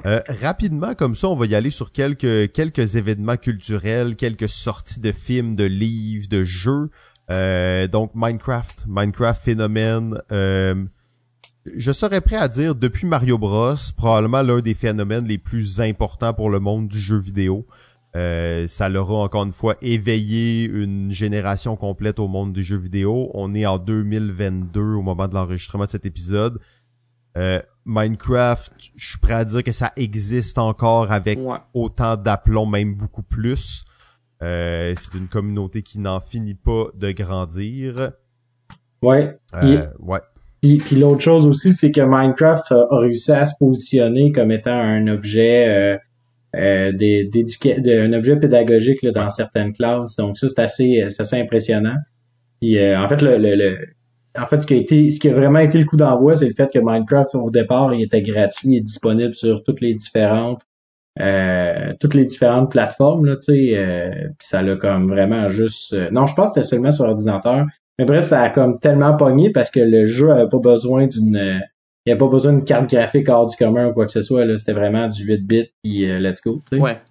Euh, 0.06 0.22
rapidement, 0.28 0.94
comme 0.94 1.16
ça, 1.16 1.30
on 1.30 1.36
va 1.36 1.48
y 1.48 1.56
aller 1.56 1.72
sur 1.72 1.92
quelques 1.92 2.52
quelques 2.52 2.96
événements 2.96 3.38
culturels, 3.38 4.16
quelques 4.16 4.50
sorties 4.50 5.00
de 5.00 5.12
films, 5.12 5.56
de 5.56 5.64
livres, 5.64 6.28
de 6.30 6.44
jeux. 6.44 6.92
Euh, 7.32 7.88
donc 7.88 8.12
Minecraft, 8.14 8.86
Minecraft 8.88 9.44
phénomène. 9.44 10.22
Euh, 10.32 10.86
je 11.66 11.92
serais 11.92 12.22
prêt 12.22 12.36
à 12.36 12.48
dire 12.48 12.76
depuis 12.76 13.08
Mario 13.08 13.38
Bros, 13.38 13.76
probablement 13.98 14.42
l'un 14.42 14.60
des 14.60 14.74
phénomènes 14.74 15.26
les 15.26 15.38
plus 15.38 15.82
importants 15.82 16.34
pour 16.34 16.50
le 16.50 16.60
monde 16.60 16.88
du 16.88 17.00
jeu 17.00 17.18
vidéo. 17.18 17.66
Euh, 18.16 18.66
ça 18.68 18.88
leur 18.88 19.10
a 19.10 19.24
encore 19.24 19.44
une 19.44 19.52
fois 19.52 19.76
éveillé 19.82 20.66
une 20.66 21.12
génération 21.12 21.76
complète 21.76 22.20
au 22.20 22.28
monde 22.28 22.54
du 22.54 22.64
jeu 22.64 22.78
vidéo. 22.78 23.30
On 23.34 23.54
est 23.54 23.66
en 23.66 23.78
2022 23.78 24.80
au 24.80 25.02
moment 25.02 25.28
de 25.28 25.34
l'enregistrement 25.34 25.86
de 25.86 25.90
cet 25.90 26.06
épisode. 26.06 26.60
Euh, 27.38 27.62
Minecraft, 27.86 28.74
je 28.96 29.10
suis 29.10 29.20
prêt 29.20 29.34
à 29.34 29.44
dire 29.44 29.64
que 29.64 29.74
ça 29.74 29.92
existe 29.98 30.58
encore 30.58 31.12
avec 31.12 31.40
autant 31.74 32.16
d'aplomb, 32.16 32.66
même 32.66 32.96
beaucoup 32.96 33.24
plus. 33.24 33.84
Euh, 34.42 34.94
c'est 34.98 35.18
une 35.18 35.28
communauté 35.28 35.82
qui 35.82 36.00
n'en 36.00 36.22
finit 36.22 36.56
pas 36.56 36.86
de 36.94 37.12
grandir. 37.12 38.12
Ouais. 39.02 39.38
ouais. 40.00 40.22
Puis, 40.86 40.96
l'autre 40.96 41.22
chose 41.22 41.46
aussi, 41.46 41.74
c'est 41.74 41.92
que 41.92 42.02
Minecraft 42.02 42.72
a, 42.72 42.98
réussi 42.98 43.32
à 43.32 43.46
se 43.46 43.54
positionner 43.60 44.32
comme 44.32 44.52
étant 44.52 44.72
un 44.74 45.08
objet 45.08 45.68
euh, 45.68 45.98
euh 46.56 46.92
un 46.92 48.14
objet 48.14 48.38
pédagogique 48.38 49.06
dans 49.06 49.30
certaines 49.30 49.74
classes. 49.74 50.16
Donc 50.16 50.38
ça, 50.38 50.68
c'est 50.68 51.02
assez, 51.02 51.34
impressionnant. 51.34 51.98
Puis 52.62 52.78
euh, 52.78 53.00
en 53.00 53.08
fait, 53.08 53.22
le, 53.22 53.78
en 54.38 54.48
fait, 54.48 54.62
ce 54.62 54.68
qui 54.68 54.74
a 54.74 54.78
été, 54.78 55.12
ce 55.12 55.20
qui 55.20 55.30
a 55.30 55.34
vraiment 55.34 55.60
été 55.60 55.78
le 55.78 55.86
coup 55.86 55.98
d'envoi, 55.98 56.36
c'est 56.36 56.48
le 56.48 56.54
fait 56.54 56.72
que 56.74 56.80
Minecraft 56.82 57.36
au 57.36 57.52
départ, 57.52 57.94
il 57.94 58.04
était 58.04 58.22
gratuit 58.22 58.78
et 58.78 58.82
disponible 58.82 59.34
sur 59.34 59.64
toutes 59.64 59.82
les 59.82 59.94
différentes 59.94 60.62
euh, 61.22 61.94
toutes 62.02 62.14
les 62.14 62.26
différentes 62.26 62.70
plateformes 62.70 63.26
là, 63.26 63.38
puis 63.48 63.74
ça 64.40 64.62
l'a 64.62 64.76
comme 64.76 65.08
vraiment 65.08 65.48
juste. 65.48 65.96
non, 66.12 66.28
je 66.28 66.36
pense 66.36 66.50
que 66.50 66.56
c'était 66.56 66.68
seulement 66.68 66.92
sur 66.92 67.06
ordinateur. 67.06 67.66
Mais 68.00 68.06
bref, 68.06 68.26
ça 68.26 68.42
a 68.42 68.50
comme 68.50 68.78
tellement 68.78 69.16
pogné 69.16 69.52
parce 69.52 69.72
que 69.72 69.80
le 69.80 70.06
jeu 70.06 70.32
avait 70.32 70.50
pas 70.50 70.60
besoin 70.60 71.08
d'une 71.08 71.62
il 72.06 72.10
n'y 72.10 72.12
avait 72.12 72.20
pas 72.20 72.28
besoin 72.28 72.54
d'une 72.54 72.66
carte 72.66 72.90
graphique 72.90 73.30
hors 73.30 73.48
du 73.48 73.56
commun 73.56 73.88
ou 73.88 73.94
quoi 73.94 74.06
que 74.06 74.12
ce 74.12 74.22
soit. 74.22 74.46
Là. 74.46 74.58
C'était 74.58 74.74
vraiment 74.74 75.08
du 75.08 75.24
8 75.24 75.38
bits 75.48 75.72
puis 75.84 76.10
euh, 76.10 76.20
let's 76.20 76.42
go. 76.42 76.62
Ouais. 76.72 77.02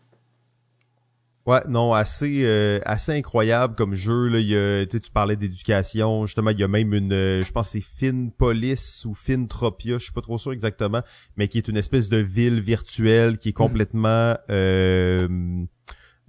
Ouais, 1.47 1.61
non, 1.69 1.93
assez 1.93 2.43
euh, 2.45 2.81
assez 2.87 3.13
incroyable 3.13 3.75
comme 3.75 3.93
jeu 3.93 4.29
là, 4.29 4.39
il 4.41 4.47
y 4.47 4.57
a 4.57 4.87
tu 4.87 4.99
parlais 5.13 5.37
d'éducation, 5.37 6.25
justement, 6.25 6.51
il 6.51 6.59
y 6.59 6.65
a 6.65 6.69
même 6.69 6.95
une 6.95 7.13
euh, 7.13 7.45
je 7.45 7.53
pense 7.53 7.69
c'est 7.69 7.83
Fin 7.83 8.29
Police 8.39 9.05
ou 9.05 9.15
Tropia, 9.47 9.99
je 9.99 10.05
suis 10.05 10.13
pas 10.13 10.23
trop 10.23 10.39
sûr 10.39 10.53
exactement, 10.53 11.03
mais 11.37 11.49
qui 11.49 11.59
est 11.59 11.69
une 11.69 11.77
espèce 11.77 12.09
de 12.09 12.17
ville 12.17 12.63
virtuelle 12.63 13.37
qui 13.37 13.51
est 13.51 13.53
complètement 13.53 14.35
euh, 14.49 15.29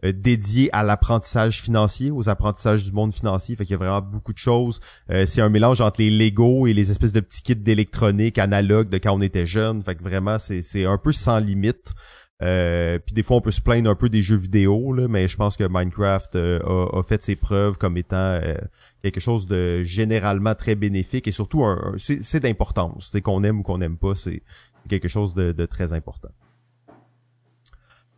euh, 0.04 0.12
dédiée 0.14 0.70
à 0.74 0.84
l'apprentissage 0.84 1.62
financier, 1.62 2.12
aux 2.12 2.28
apprentissages 2.28 2.84
du 2.84 2.92
monde 2.92 3.14
financier, 3.14 3.56
fait 3.56 3.66
qu'il 3.66 3.74
y 3.74 3.76
a 3.76 3.78
vraiment 3.78 4.02
beaucoup 4.02 4.34
de 4.34 4.38
choses. 4.38 4.80
c'est 5.26 5.42
un 5.42 5.50
mélange 5.50 5.82
entre 5.82 6.02
les 6.02 6.10
Lego 6.10 6.68
et 6.68 6.74
les 6.74 6.92
espèces 6.92 7.12
de 7.12 7.20
petits 7.20 7.44
kits 7.44 7.56
d'électronique 7.56 8.38
analogues 8.38 8.90
de 8.90 8.98
quand 8.98 9.14
on 9.14 9.22
était 9.22 9.46
jeune, 9.46 9.82
fait 9.82 9.96
que 9.96 10.04
vraiment 10.04 10.38
c'est 10.40 10.62
c'est 10.62 10.86
un 10.86 10.98
peu 10.98 11.12
sans 11.12 11.40
limite. 11.40 11.94
Euh, 12.42 13.00
puis 13.00 13.14
des 13.16 13.24
fois 13.24 13.38
on 13.38 13.42
peut 13.42 13.52
se 13.52 13.62
plaindre 13.62 13.90
un 13.90 13.96
peu 13.96 14.10
des 14.10 14.22
jeux 14.22 14.36
vidéo, 14.36 14.92
là, 14.92 15.08
mais 15.08 15.28
je 15.28 15.38
pense 15.38 15.56
que 15.56 15.64
Minecraft 15.64 16.36
euh, 16.36 16.60
a, 16.92 17.02
fait 17.02 17.22
ses 17.24 17.38
preuves 17.38 17.78
comme 17.78 17.96
étant 17.96 18.18
euh, 18.18 18.56
quelque 19.04 19.22
chose 19.22 19.48
de 19.48 19.84
généralement 19.84 20.54
très 20.54 20.76
bénéfique 20.76 21.30
et 21.30 21.32
surtout 21.32 21.64
c'est 21.98 22.42
d'importance. 22.42 23.10
C'est 23.12 23.22
qu'on 23.22 23.44
aime 23.44 23.60
ou 23.60 23.64
qu'on 23.64 23.78
n'aime 23.78 23.98
pas, 23.98 24.16
c'est 24.16 24.44
quelque 24.90 25.08
chose 25.08 25.34
de 25.34 25.66
très 25.66 25.94
important. 25.94 26.30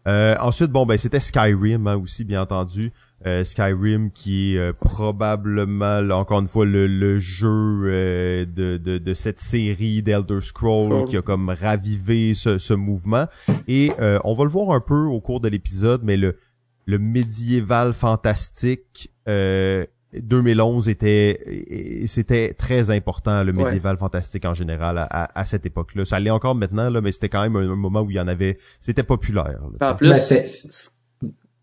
Ensuite, 0.08 0.72
bon 0.72 0.86
ben 0.86 0.98
c'était 0.98 1.20
Skyrim 1.20 1.88
hein, 1.88 1.98
aussi, 1.98 2.24
bien 2.24 2.42
entendu. 2.42 2.92
Euh, 3.26 3.44
Skyrim 3.44 4.12
qui 4.12 4.54
est 4.54 4.60
euh, 4.60 4.74
probablement 4.74 6.08
encore 6.12 6.40
une 6.40 6.48
fois 6.48 6.68
le, 6.68 7.18
jeu 7.18 7.50
euh, 7.50 8.46
de, 8.46 8.78
de, 8.78 9.14
cette 9.16 9.40
série 9.40 10.04
d'Elder 10.04 10.40
Scrolls 10.40 11.06
qui 11.06 11.18
a 11.18 11.24
comme 11.24 11.50
ravivé 11.50 12.36
ce, 12.36 12.60
ce 12.60 12.76
mouvement 12.76 13.26
et 13.68 13.92
on 14.24 14.36
va 14.36 14.44
le 14.44 14.52
voir 14.52 14.70
un 14.70 14.82
peu 14.82 15.06
au 15.06 15.20
cours 15.20 15.40
de 15.40 15.50
l'épisode 15.50 16.02
mais 16.04 16.16
le 16.16 16.38
le 16.86 17.00
médiéval 17.00 17.94
fantastique 17.94 19.12
2011 20.22 20.90
était 20.90 22.04
c'était 22.06 22.54
très 22.54 22.92
important 22.92 23.44
le 23.44 23.54
médiéval 23.54 23.98
fantastique 23.98 24.46
en 24.46 24.54
général 24.54 24.98
à, 24.98 25.32
à, 25.40 25.46
cette 25.46 25.66
époque-là 25.66 26.06
ça 26.06 26.20
l'est 26.20 26.30
encore 26.30 26.56
maintenant 26.56 26.90
là 26.90 27.02
mais 27.02 27.12
c'était 27.12 27.30
quand 27.30 27.42
même 27.42 27.56
un, 27.56 27.76
moment 27.76 28.02
où 28.02 28.12
il 28.12 28.18
y 28.18 28.20
en 28.20 28.28
avait 28.28 28.58
c'était 28.80 29.04
populaire 29.04 29.60
en 29.82 29.96
plus 29.96 30.08
ben, 30.08 30.18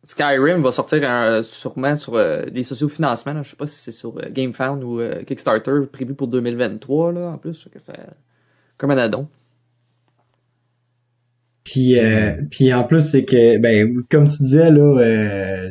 Skyrim 0.04 0.62
va 0.62 0.70
sortir 0.70 1.00
euh, 1.02 1.42
sûrement 1.42 1.96
sur 1.96 2.14
euh, 2.14 2.44
des 2.46 2.62
sociofinancements. 2.62 3.32
Là. 3.32 3.42
Je 3.42 3.50
sais 3.50 3.56
pas 3.56 3.66
si 3.66 3.76
c'est 3.76 3.92
sur 3.92 4.16
euh, 4.18 4.28
GameFound 4.30 4.84
ou 4.84 5.00
Kickstarter 5.26 5.80
prévu 5.90 6.14
pour 6.14 6.28
2023 6.28 7.12
là, 7.12 7.30
en 7.30 7.38
plus. 7.38 7.66
Que 7.72 7.78
comme 8.76 8.90
un 8.90 8.98
addon. 8.98 9.28
Puis, 11.64 11.96
puis 12.50 12.74
en 12.74 12.84
plus, 12.84 13.00
c'est 13.00 13.24
que, 13.24 13.56
ben, 13.58 14.02
comme 14.10 14.28
tu 14.28 14.42
disais, 14.42 14.70
là, 14.70 15.70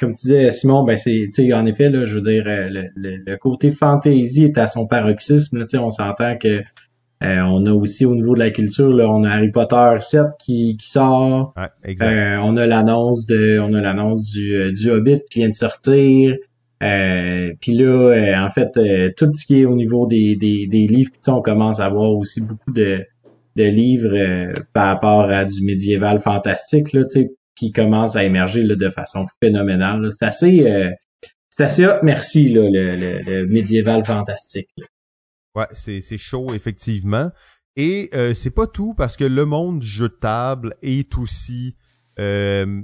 comme 0.00 0.12
tu 0.14 0.22
disais, 0.22 0.50
Simon, 0.50 0.82
ben, 0.82 0.96
c'est, 0.96 1.28
tu 1.34 1.46
sais, 1.46 1.52
en 1.52 1.66
effet, 1.66 1.90
là, 1.90 2.04
je 2.04 2.14
veux 2.14 2.22
dire, 2.22 2.44
le, 2.46 2.88
le, 2.96 3.36
côté 3.36 3.70
fantasy 3.70 4.44
est 4.44 4.56
à 4.56 4.66
son 4.66 4.86
paroxysme, 4.86 5.60
tu 5.60 5.68
sais, 5.68 5.78
on 5.78 5.90
s'entend 5.90 6.36
que 6.38 6.62
euh, 7.24 7.40
on 7.40 7.64
a 7.64 7.72
aussi 7.72 8.04
au 8.04 8.14
niveau 8.14 8.34
de 8.34 8.40
la 8.40 8.50
culture, 8.50 8.92
là, 8.92 9.08
on 9.08 9.22
a 9.24 9.30
Harry 9.30 9.50
Potter 9.50 9.96
7 10.00 10.22
qui, 10.38 10.76
qui 10.76 10.88
sort. 10.88 11.54
Euh, 11.56 12.36
on 12.42 12.56
a 12.56 12.66
l'annonce 12.66 13.26
de, 13.26 13.58
on 13.60 13.72
a 13.72 13.80
l'annonce 13.80 14.30
du, 14.32 14.54
euh, 14.54 14.72
du 14.72 14.90
Hobbit 14.90 15.20
qui 15.30 15.38
vient 15.38 15.48
de 15.48 15.54
sortir. 15.54 16.36
Puis 16.80 17.72
là, 17.72 18.44
en 18.44 18.50
fait, 18.50 19.14
tout 19.16 19.32
ce 19.34 19.46
qui 19.46 19.62
est 19.62 19.64
au 19.64 19.74
niveau 19.74 20.06
des, 20.06 20.36
des, 20.36 20.66
des 20.66 20.86
livres, 20.86 21.12
on 21.28 21.40
commence 21.40 21.80
à 21.80 21.88
voir 21.88 22.10
aussi 22.10 22.42
beaucoup 22.42 22.72
de, 22.72 23.06
de 23.56 23.64
livres 23.64 24.52
par 24.72 24.86
rapport 24.86 25.30
à 25.30 25.44
du 25.44 25.62
médiéval 25.62 26.20
fantastique 26.20 26.92
là, 26.92 27.02
qui 27.56 27.72
commence 27.72 28.16
à 28.16 28.24
émerger 28.24 28.62
là, 28.62 28.74
de 28.74 28.90
façon 28.90 29.26
phénoménale. 29.40 30.08
C'est 30.10 30.24
assez, 30.24 30.92
c'est 31.56 31.62
assez 31.62 31.86
hot, 31.86 32.00
merci 32.02 32.48
là, 32.48 32.68
le, 32.68 33.22
le, 33.22 33.46
médiéval 33.46 34.04
fantastique. 34.04 34.68
Ouais, 35.54 35.68
c'est, 35.72 36.16
chaud, 36.16 36.52
effectivement. 36.52 37.30
Et 37.76 38.10
euh, 38.14 38.34
c'est 38.34 38.50
pas 38.50 38.66
tout, 38.66 38.92
parce 38.94 39.16
que 39.16 39.24
le 39.24 39.44
monde 39.44 39.82
jeu 39.82 40.08
de 40.08 40.14
table 40.20 40.74
est 40.82 41.16
aussi... 41.16 41.76
Euh, 42.18 42.82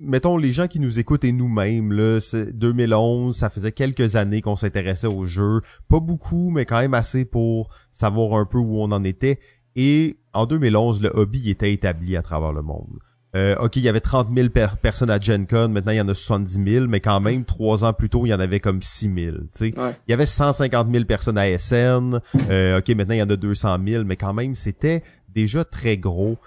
mettons, 0.00 0.36
les 0.36 0.52
gens 0.52 0.68
qui 0.68 0.80
nous 0.80 0.98
écoutent 0.98 1.24
et 1.24 1.32
nous-mêmes, 1.32 1.92
là, 1.92 2.20
c'est 2.20 2.56
2011, 2.56 3.36
ça 3.36 3.50
faisait 3.50 3.72
quelques 3.72 4.16
années 4.16 4.40
qu'on 4.40 4.56
s'intéressait 4.56 5.06
au 5.06 5.24
jeu. 5.24 5.60
Pas 5.88 6.00
beaucoup, 6.00 6.50
mais 6.50 6.64
quand 6.64 6.80
même 6.80 6.94
assez 6.94 7.24
pour 7.24 7.70
savoir 7.90 8.38
un 8.38 8.46
peu 8.46 8.58
où 8.58 8.80
on 8.80 8.90
en 8.92 9.04
était. 9.04 9.38
Et 9.76 10.16
en 10.32 10.46
2011, 10.46 11.02
le 11.02 11.10
hobby 11.14 11.50
était 11.50 11.72
établi 11.72 12.16
à 12.16 12.22
travers 12.22 12.52
le 12.52 12.62
monde. 12.62 12.98
Euh, 13.36 13.54
ok, 13.58 13.76
il 13.76 13.82
y 13.82 13.88
avait 13.90 14.00
30 14.00 14.28
000 14.34 14.48
personnes 14.80 15.10
à 15.10 15.20
Gen 15.20 15.46
Con, 15.46 15.68
maintenant 15.68 15.92
il 15.92 15.98
y 15.98 16.00
en 16.00 16.08
a 16.08 16.14
70 16.14 16.72
000, 16.72 16.86
mais 16.86 17.00
quand 17.00 17.20
même, 17.20 17.44
trois 17.44 17.84
ans 17.84 17.92
plus 17.92 18.08
tôt, 18.08 18.24
il 18.24 18.30
y 18.30 18.34
en 18.34 18.40
avait 18.40 18.60
comme 18.60 18.80
6 18.80 19.12
000. 19.14 19.36
Il 19.60 19.74
y 20.08 20.12
avait 20.14 20.24
150 20.24 20.90
000 20.90 21.04
personnes 21.04 21.36
à 21.36 21.58
SN, 21.58 22.20
euh, 22.48 22.78
ok, 22.78 22.88
maintenant 22.90 23.14
il 23.14 23.18
y 23.18 23.22
en 23.22 23.28
a 23.28 23.36
200 23.36 23.76
000, 23.86 24.04
mais 24.04 24.16
quand 24.16 24.32
même, 24.32 24.54
c'était 24.54 25.02
déjà 25.28 25.64
très 25.64 25.98
gros. 25.98 26.38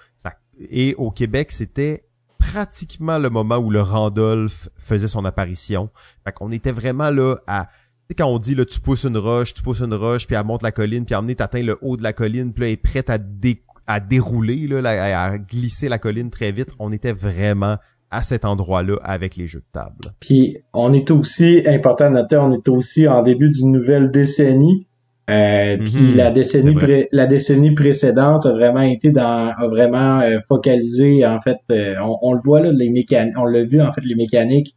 Et 0.68 0.94
au 0.96 1.10
Québec, 1.10 1.52
c'était 1.52 2.04
pratiquement 2.38 3.18
le 3.18 3.30
moment 3.30 3.56
où 3.58 3.70
le 3.70 3.80
Randolph 3.80 4.68
faisait 4.76 5.08
son 5.08 5.24
apparition. 5.24 5.90
Fait 6.24 6.32
qu'on 6.32 6.50
était 6.50 6.72
vraiment 6.72 7.10
là 7.10 7.36
à 7.46 7.68
sais, 8.10 8.14
quand 8.14 8.26
on 8.26 8.38
dit 8.38 8.54
là 8.54 8.64
tu 8.64 8.80
pousses 8.80 9.04
une 9.04 9.18
roche, 9.18 9.54
tu 9.54 9.62
pousses 9.62 9.80
une 9.80 9.94
roche, 9.94 10.26
puis 10.26 10.36
elle 10.36 10.44
monte 10.44 10.62
la 10.62 10.72
colline, 10.72 11.04
puis 11.04 11.14
à 11.14 11.22
tu 11.26 11.36
t'atteins 11.36 11.62
le 11.62 11.78
haut 11.82 11.96
de 11.96 12.02
la 12.02 12.12
colline, 12.12 12.52
puis 12.52 12.62
là 12.62 12.66
elle 12.68 12.74
est 12.74 12.76
prête 12.76 13.10
à 13.10 13.18
dé 13.18 13.62
à 13.90 13.98
dérouler, 13.98 14.68
là, 14.68 14.88
à 14.88 15.38
glisser 15.38 15.88
la 15.88 15.98
colline 15.98 16.30
très 16.30 16.52
vite. 16.52 16.68
On 16.78 16.92
était 16.92 17.12
vraiment 17.12 17.76
à 18.10 18.22
cet 18.22 18.44
endroit-là 18.44 18.96
avec 19.02 19.36
les 19.36 19.46
jeux 19.46 19.60
de 19.60 19.72
table. 19.72 20.14
Puis 20.20 20.58
on 20.72 20.92
est 20.92 21.10
aussi, 21.10 21.62
important 21.66 22.08
de 22.08 22.14
noter, 22.14 22.36
on 22.36 22.52
est 22.52 22.68
aussi 22.68 23.08
en 23.08 23.22
début 23.22 23.50
d'une 23.50 23.72
nouvelle 23.72 24.10
décennie. 24.10 24.86
Euh, 25.28 25.76
puis 25.76 25.96
mhm. 25.96 26.16
la 26.16 26.30
décennie 26.32 26.76
la 27.12 27.26
décennie 27.26 27.72
précédente 27.72 28.46
a 28.46 28.52
vraiment 28.52 28.80
été 28.80 29.12
dans 29.12 29.52
a 29.56 29.68
vraiment 29.68 30.20
euh, 30.20 30.38
focalisé 30.48 31.24
en 31.24 31.40
fait 31.40 31.58
euh, 31.70 31.94
on, 32.22 32.32
le 32.32 32.40
voit 32.42 32.58
là 32.60 32.72
les 32.72 32.90
mécaniques 32.90 33.38
on 33.38 33.44
l'a 33.44 33.62
vu 33.62 33.80
en 33.80 33.92
fait 33.92 34.00
les 34.04 34.16
mécaniques 34.16 34.74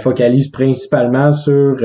focalisent 0.00 0.48
principalement 0.48 1.30
sur 1.30 1.76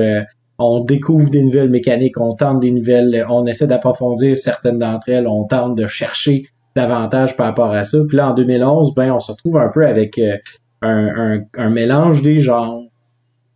on 0.60 0.80
découvre 0.80 1.30
des 1.30 1.44
nouvelles 1.44 1.70
mécaniques, 1.70 2.20
on 2.20 2.34
tente 2.34 2.60
des 2.60 2.72
nouvelles, 2.72 3.26
on 3.30 3.46
essaie 3.46 3.68
d'approfondir 3.68 4.38
certaines 4.38 4.80
d'entre 4.80 5.10
elles, 5.10 5.28
on 5.28 5.44
tente 5.44 5.76
de 5.76 5.88
chercher 5.88 6.48
davantage 6.76 7.36
par 7.36 7.48
rapport 7.48 7.72
à 7.72 7.84
ça. 7.84 7.98
Puis 8.08 8.18
là, 8.18 8.32
en 8.32 8.34
2011, 8.34 8.94
ben, 8.96 9.12
on 9.12 9.20
se 9.20 9.32
retrouve 9.32 9.58
un 9.58 9.70
peu 9.70 9.86
avec 9.86 10.18
euh, 10.18 10.38
un, 10.82 11.42
un, 11.56 11.70
mélange 11.70 12.22
des 12.22 12.40
genres. 12.40 12.84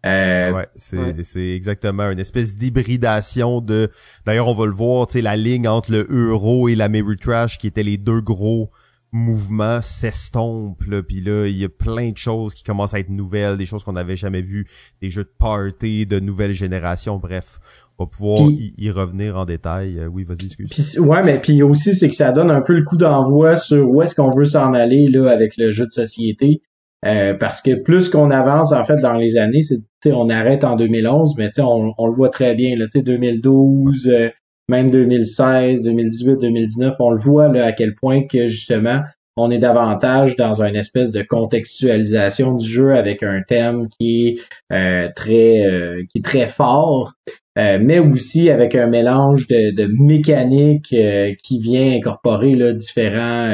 Euh, 0.06 0.52
ouais, 0.52 0.68
c'est 0.76 1.50
exactement 1.50 2.10
une 2.10 2.20
espèce 2.20 2.56
d'hybridation 2.56 3.62
de. 3.62 3.92
D'ailleurs, 4.26 4.48
on 4.48 4.56
va 4.56 4.66
le 4.66 4.72
voir, 4.72 5.06
tu 5.06 5.14
sais, 5.14 5.22
la 5.22 5.38
ligne 5.38 5.68
entre 5.68 5.92
le 5.92 6.08
euro 6.10 6.68
et 6.68 6.76
la 6.76 6.90
Trash, 7.20 7.60
qui 7.60 7.68
étaient 7.68 7.84
les 7.84 7.98
deux 7.98 8.22
gros 8.22 8.72
mouvements, 9.12 9.82
s'estompe. 9.82 10.84
Là, 10.86 11.04
puis 11.04 11.22
là, 11.22 11.48
il 11.48 11.58
y 11.58 11.66
a 11.66 11.70
plein 11.70 12.12
de 12.12 12.18
choses 12.18 12.54
qui 12.54 12.64
commencent 12.64 12.94
à 12.94 13.00
être 13.00 13.10
nouvelles, 13.10 13.58
des 13.58 13.66
choses 13.66 13.84
qu'on 13.84 13.94
n'avait 13.94 14.16
jamais 14.16 14.42
vues, 14.42 14.68
des 15.02 15.10
jeux 15.10 15.24
de 15.24 15.34
party 15.38 16.06
de 16.06 16.20
nouvelle 16.20 16.54
génération. 16.54 17.18
Bref, 17.18 17.60
va 18.00 18.06
pouvoir 18.06 18.50
y, 18.50 18.90
revenir 18.90 19.38
en 19.38 19.46
détail. 19.46 20.00
Euh, 20.00 20.08
oui, 20.08 20.24
vas-y, 20.24 20.46
excuse. 20.46 21.00
ouais, 21.00 21.24
mais 21.24 21.40
puis 21.40 21.62
aussi, 21.64 21.94
c'est 21.94 22.10
que 22.10 22.16
ça 22.16 22.32
donne 22.32 22.52
un 22.52 22.62
peu 22.62 22.74
le 22.74 22.84
coup 22.84 22.98
d'envoi 22.98 23.58
sur 23.58 23.90
où 23.90 24.02
est-ce 24.02 24.16
qu'on 24.16 24.32
veut 24.32 24.46
s'en 24.46 24.74
aller 24.74 25.08
là 25.08 25.30
avec 25.30 25.58
le 25.58 25.72
jeu 25.72 25.86
de 25.86 25.92
société. 25.92 26.62
Euh, 27.04 27.34
parce 27.34 27.64
que 27.64 27.82
plus 27.82 28.10
qu'on 28.10 28.30
avance 28.30 28.74
en 28.74 28.86
fait 28.86 28.98
dans 28.98 29.14
les 29.14 29.36
années, 29.36 29.64
c'est 29.64 29.82
on 30.14 30.30
arrête 30.30 30.64
en 30.64 30.76
2011, 30.76 31.36
mais 31.38 31.50
on, 31.60 31.94
on 31.98 32.08
le 32.08 32.14
voit 32.14 32.30
très 32.30 32.54
bien 32.54 32.76
là, 32.76 32.86
2012, 32.94 34.08
euh, 34.08 34.30
même 34.72 34.90
2016, 34.90 35.84
2018, 35.84 36.38
2019, 36.38 36.96
on 37.00 37.12
le 37.12 37.22
voit 37.22 37.50
là 37.50 37.66
à 37.66 37.72
quel 37.72 37.94
point 37.94 38.24
que 38.24 38.48
justement 38.48 39.02
on 39.38 39.52
est 39.52 39.60
davantage 39.60 40.36
dans 40.36 40.62
une 40.62 40.76
espèce 40.76 41.12
de 41.12 41.22
contextualisation 41.22 42.56
du 42.56 42.68
jeu 42.68 42.96
avec 42.96 43.24
un 43.24 43.42
thème 43.48 43.88
qui 44.00 44.40
est 44.72 45.14
très 45.16 46.06
qui 46.10 46.18
est 46.18 46.26
très 46.26 46.48
fort 46.48 47.14
euh, 47.58 47.80
mais 47.82 48.00
aussi 48.00 48.50
avec 48.50 48.76
un 48.76 48.88
mélange 48.88 49.48
de, 49.48 49.72
de 49.72 49.84
euh, 49.84 51.34
qui 51.44 51.60
vient 51.60 51.92
incorporer 51.98 52.56
là, 52.56 52.72
différents, 52.72 53.50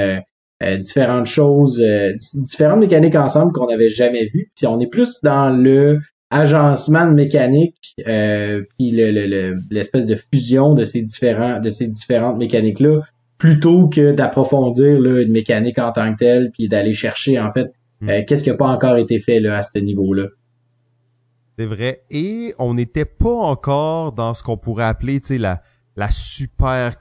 euh, 0.64 0.78
différentes 0.78 1.26
choses, 1.26 1.84
différentes 2.34 2.80
mécaniques 2.80 3.16
ensemble 3.16 3.52
qu'on 3.54 3.68
n'avait 3.68 3.90
jamais 3.90 4.26
vues. 4.26 4.52
Si 4.56 4.68
on 4.68 4.80
est 4.80 4.88
plus 4.88 5.22
dans 5.24 5.50
le 5.50 6.00
agencement 6.30 7.06
de 7.06 7.14
mécanique, 7.14 7.96
puis 7.98 8.92
l'espèce 8.92 10.06
le, 10.06 10.16
de 10.16 10.20
fusion 10.34 10.74
de 10.74 10.86
ces 10.86 11.02
différents 11.02 11.60
de 11.60 11.70
ces 11.70 11.88
différentes 11.88 12.38
mécaniques 12.38 12.80
là, 12.80 13.02
plutôt 13.38 13.88
que 13.88 14.12
d'approfondir 14.12 15.04
une 15.04 15.32
mécanique 15.32 15.80
en 15.80 15.92
tant 15.92 16.14
que 16.14 16.18
telle, 16.18 16.52
puis 16.52 16.68
d'aller 16.68 16.94
chercher 16.94 17.40
en 17.40 17.52
fait 17.52 17.68
hmm. 18.02 18.26
qu'est-ce 18.28 18.44
qui 18.44 18.50
n'a 18.50 18.58
pas 18.58 18.68
encore 18.68 18.98
été 18.98 19.20
fait 19.20 19.40
là, 19.40 19.58
à 19.58 19.62
ce 19.62 19.78
niveau-là. 19.80 20.28
C'est 21.58 21.66
vrai. 21.66 22.04
Et 22.12 22.54
on 22.60 22.76
n'était 22.76 23.06
pas 23.06 23.34
encore 23.34 24.12
dans 24.12 24.36
ce 24.36 24.44
qu'on 24.44 24.58
pourrait 24.58 24.86
appeler, 24.86 25.20
tu 25.20 25.28
sais, 25.28 25.38
la, 25.40 25.64
la 25.96 26.12
super 26.12 26.98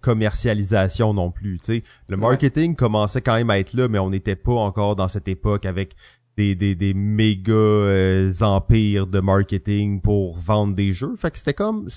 commercialisation 0.00 1.12
non 1.12 1.32
plus. 1.32 1.58
Sais, 1.64 1.82
le 2.06 2.16
marketing 2.16 2.76
commençait 2.76 3.20
quand 3.20 3.34
même 3.34 3.50
à 3.50 3.58
être 3.58 3.74
là, 3.74 3.88
mais 3.88 3.98
on 3.98 4.10
n'était 4.10 4.36
pas 4.36 4.52
encore 4.52 4.94
dans 4.94 5.08
cette 5.08 5.26
époque 5.26 5.66
avec 5.66 5.96
des, 6.38 6.54
des, 6.54 6.76
des 6.76 6.94
méga 6.94 7.52
euh, 7.52 8.30
empires 8.42 9.08
de 9.08 9.18
marketing 9.18 10.00
pour 10.00 10.38
vendre 10.38 10.76
des 10.76 10.92
jeux. 10.92 11.16
Fait 11.16 11.32
que 11.32 11.38
c'était 11.38 11.52
comme, 11.52 11.88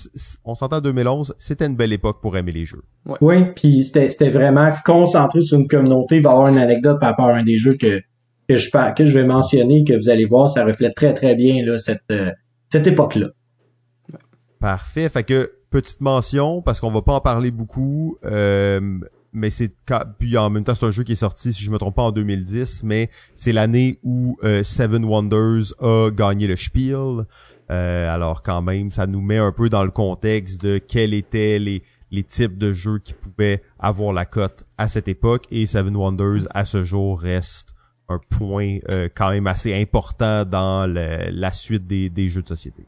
on 0.44 0.56
s'entend 0.56 0.80
2011, 0.80 1.32
c'était 1.38 1.66
une 1.66 1.76
belle 1.76 1.92
époque 1.92 2.20
pour 2.20 2.36
aimer 2.36 2.50
les 2.50 2.64
jeux. 2.64 2.82
Oui, 3.20 3.44
puis 3.54 3.84
c'était, 3.84 4.10
c'était 4.10 4.30
vraiment 4.30 4.72
concentré 4.84 5.40
sur 5.40 5.58
une 5.58 5.68
communauté. 5.68 6.16
Il 6.16 6.22
va 6.24 6.30
y 6.30 6.32
avoir 6.32 6.48
une 6.48 6.58
anecdote 6.58 6.98
par 6.98 7.10
rapport 7.10 7.26
à 7.26 7.36
un 7.36 7.44
des 7.44 7.56
jeux 7.56 7.76
que, 7.76 8.00
que, 8.48 8.56
je, 8.56 8.68
que 8.96 9.06
je 9.06 9.16
vais 9.16 9.24
mentionner, 9.24 9.84
que 9.84 9.94
vous 9.94 10.08
allez 10.08 10.26
voir, 10.26 10.50
ça 10.50 10.64
reflète 10.64 10.96
très 10.96 11.14
très 11.14 11.36
bien 11.36 11.64
là, 11.64 11.78
cette, 11.78 12.02
euh, 12.10 12.32
cette 12.68 12.88
époque-là. 12.88 13.28
Parfait. 14.58 15.08
Fait 15.08 15.22
que, 15.22 15.52
petite 15.70 16.00
mention, 16.00 16.62
parce 16.62 16.80
qu'on 16.80 16.90
va 16.90 17.02
pas 17.02 17.14
en 17.14 17.20
parler 17.20 17.52
beaucoup, 17.52 18.18
euh, 18.24 18.80
mais 19.32 19.50
c'est 19.50 19.72
puis 20.18 20.36
en 20.36 20.50
même 20.50 20.64
temps 20.64 20.74
c'est 20.74 20.86
un 20.86 20.90
jeu 20.90 21.04
qui 21.04 21.12
est 21.12 21.16
sorti 21.16 21.52
si 21.52 21.64
je 21.64 21.70
me 21.70 21.78
trompe 21.78 21.96
pas 21.96 22.02
en 22.02 22.12
2010 22.12 22.82
mais 22.84 23.10
c'est 23.34 23.52
l'année 23.52 23.98
où 24.02 24.36
euh, 24.44 24.62
Seven 24.62 25.04
Wonders 25.04 25.74
a 25.80 26.10
gagné 26.10 26.46
le 26.46 26.56
Spiel 26.56 27.26
euh, 27.70 28.14
alors 28.14 28.42
quand 28.42 28.62
même 28.62 28.90
ça 28.90 29.06
nous 29.06 29.20
met 29.20 29.38
un 29.38 29.52
peu 29.52 29.68
dans 29.68 29.84
le 29.84 29.90
contexte 29.90 30.62
de 30.62 30.78
quels 30.78 31.14
étaient 31.14 31.58
les 31.58 31.82
les 32.10 32.24
types 32.24 32.58
de 32.58 32.72
jeux 32.72 32.98
qui 32.98 33.14
pouvaient 33.14 33.62
avoir 33.78 34.12
la 34.12 34.26
cote 34.26 34.64
à 34.76 34.86
cette 34.86 35.08
époque 35.08 35.46
et 35.50 35.64
Seven 35.64 35.96
Wonders 35.96 36.46
à 36.50 36.66
ce 36.66 36.84
jour 36.84 37.18
reste 37.18 37.74
un 38.08 38.20
point 38.28 38.78
euh, 38.90 39.08
quand 39.14 39.30
même 39.30 39.46
assez 39.46 39.74
important 39.74 40.44
dans 40.44 40.86
la 40.86 41.52
suite 41.52 41.86
des, 41.86 42.10
des 42.10 42.28
jeux 42.28 42.42
de 42.42 42.48
société. 42.48 42.84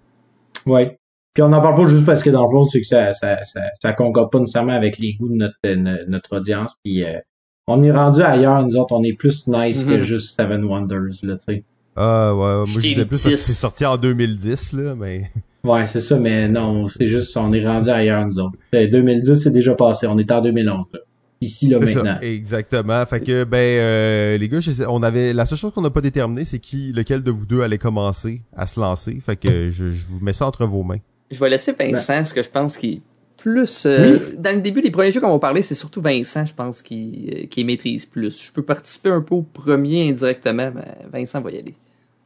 Ouais. 0.67 0.99
Puis 1.35 1.43
on 1.43 1.49
n'en 1.49 1.61
parle 1.61 1.75
pas 1.75 1.89
juste 1.89 2.07
parce 2.07 2.23
que 2.23 2.31
dans 2.31 2.45
le 2.45 2.51
fond, 2.51 2.67
c'est 2.67 2.81
que 2.81 2.87
ça, 2.87 3.13
ça, 3.13 3.43
ça, 3.43 3.61
ça, 3.81 3.93
concorde 3.93 4.31
pas 4.31 4.39
nécessairement 4.39 4.73
avec 4.73 4.99
les 4.99 5.15
goûts 5.15 5.29
de 5.29 5.35
notre, 5.35 6.09
notre 6.09 6.37
audience. 6.37 6.77
Puis 6.85 7.03
euh, 7.03 7.19
on 7.67 7.83
est 7.83 7.91
rendu 7.91 8.23
ailleurs, 8.23 8.65
nous 8.65 8.77
autres, 8.77 8.95
on 8.95 9.03
est 9.03 9.15
plus 9.15 9.49
nice 9.49 9.83
que 9.83 9.91
mm-hmm. 9.91 10.01
juste 10.01 10.37
Seven 10.37 10.65
Wonders, 10.65 11.25
là, 11.25 11.37
tu 11.37 11.45
sais. 11.47 11.65
Ah 11.97 12.35
ouais, 12.35 12.57
moi 12.57 12.65
je 12.67 12.81
disais 12.81 13.05
plus 13.05 13.23
que 13.25 13.37
c'est 13.37 13.53
sorti 13.53 13.85
en 13.85 13.97
2010, 13.97 14.73
là, 14.75 14.95
mais... 14.95 15.31
Ouais, 15.65 15.87
c'est 15.87 16.01
ça, 16.01 16.19
mais 16.19 16.47
non, 16.47 16.89
c'est 16.89 17.07
juste, 17.07 17.35
on 17.39 17.51
est 17.55 17.67
rendu 17.67 17.89
ailleurs, 17.89 18.27
nous 18.27 18.39
autres. 18.39 18.59
2010, 18.75 19.35
c'est 19.35 19.51
déjà 19.51 19.75
passé, 19.75 20.07
on 20.07 20.19
est 20.19 20.31
en 20.31 20.43
2011, 20.43 20.89
là 20.93 21.01
ici 21.41 21.69
là 21.69 21.79
maintenant. 21.79 22.05
Ça, 22.05 22.23
exactement. 22.23 23.05
Fait 23.05 23.21
que 23.21 23.45
ben 23.45 23.59
euh, 23.59 24.39
les 24.39 24.49
gars, 24.49 24.59
on 24.89 25.03
avait 25.03 25.33
la 25.33 25.45
seule 25.45 25.59
chose 25.59 25.73
qu'on 25.73 25.83
n'a 25.83 25.91
pas 25.91 26.01
déterminé, 26.01 26.45
c'est 26.45 26.59
qui 26.59 26.93
lequel 26.93 27.23
de 27.23 27.31
vous 27.31 27.45
deux 27.45 27.61
allait 27.61 27.77
commencer 27.77 28.43
à 28.57 28.67
se 28.67 28.81
lancer. 28.81 29.19
Fait 29.21 29.37
que 29.37 29.69
je, 29.69 29.91
je 29.91 30.07
vous 30.07 30.21
mets 30.21 30.33
ça 30.33 30.47
entre 30.47 30.65
vos 30.65 30.83
mains. 30.83 31.01
Je 31.31 31.41
vais 31.41 31.51
laisser 31.51 31.73
Vincent, 31.73 32.15
ben. 32.15 32.25
ce 32.25 32.35
que 32.35 32.43
je 32.43 32.51
pense 32.51 32.77
qui 32.77 33.03
plus 33.45 33.85
euh, 33.85 34.19
dans 34.39 34.57
le 34.57 34.63
début 34.63 34.81
les 34.81 34.91
premiers 34.91 35.13
jeux 35.13 35.21
qu'on 35.21 35.31
va 35.31 35.39
parler 35.39 35.61
c'est 35.61 35.75
surtout 35.75 36.01
Vincent 36.01 36.47
je 36.47 36.55
pense 36.55 36.81
qui 36.81 37.31
euh, 37.31 37.47
qui 37.47 37.63
maîtrise 37.67 38.07
plus 38.07 38.43
je 38.47 38.51
peux 38.51 38.63
participer 38.63 39.11
un 39.11 39.21
peu 39.21 39.35
au 39.35 39.43
premier 39.43 40.09
indirectement 40.09 40.71
mais 40.75 40.97
Vincent 41.13 41.43
va 41.43 41.51
y 41.51 41.59
aller 41.59 41.75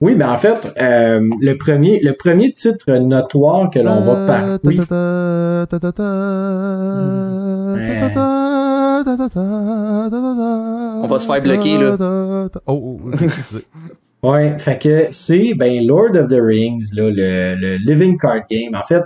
oui 0.00 0.14
mais 0.14 0.24
en 0.24 0.36
fait 0.36 0.72
euh, 0.80 1.20
le 1.40 1.54
premier 1.54 1.98
le 2.00 2.12
premier 2.12 2.52
titre 2.52 2.92
notoire 2.98 3.68
que 3.68 3.80
l'on 3.80 4.02
va 4.02 4.26
parler 4.28 4.58
oui. 4.62 4.78
on 11.02 11.06
va 11.08 11.18
se 11.18 11.26
faire 11.26 11.42
bloquer 11.42 11.78
là 11.78 11.96
oh, 12.66 13.00
oh 13.00 13.00
Ouais, 14.22 14.58
fait 14.58 14.82
que 14.82 15.08
c'est 15.12 15.54
ben 15.54 15.86
Lord 15.86 16.16
of 16.16 16.26
the 16.28 16.40
Rings, 16.40 16.92
là, 16.92 17.08
le, 17.08 17.54
le 17.54 17.76
Living 17.76 18.18
Card 18.18 18.42
Game. 18.50 18.74
En 18.74 18.82
fait, 18.82 19.04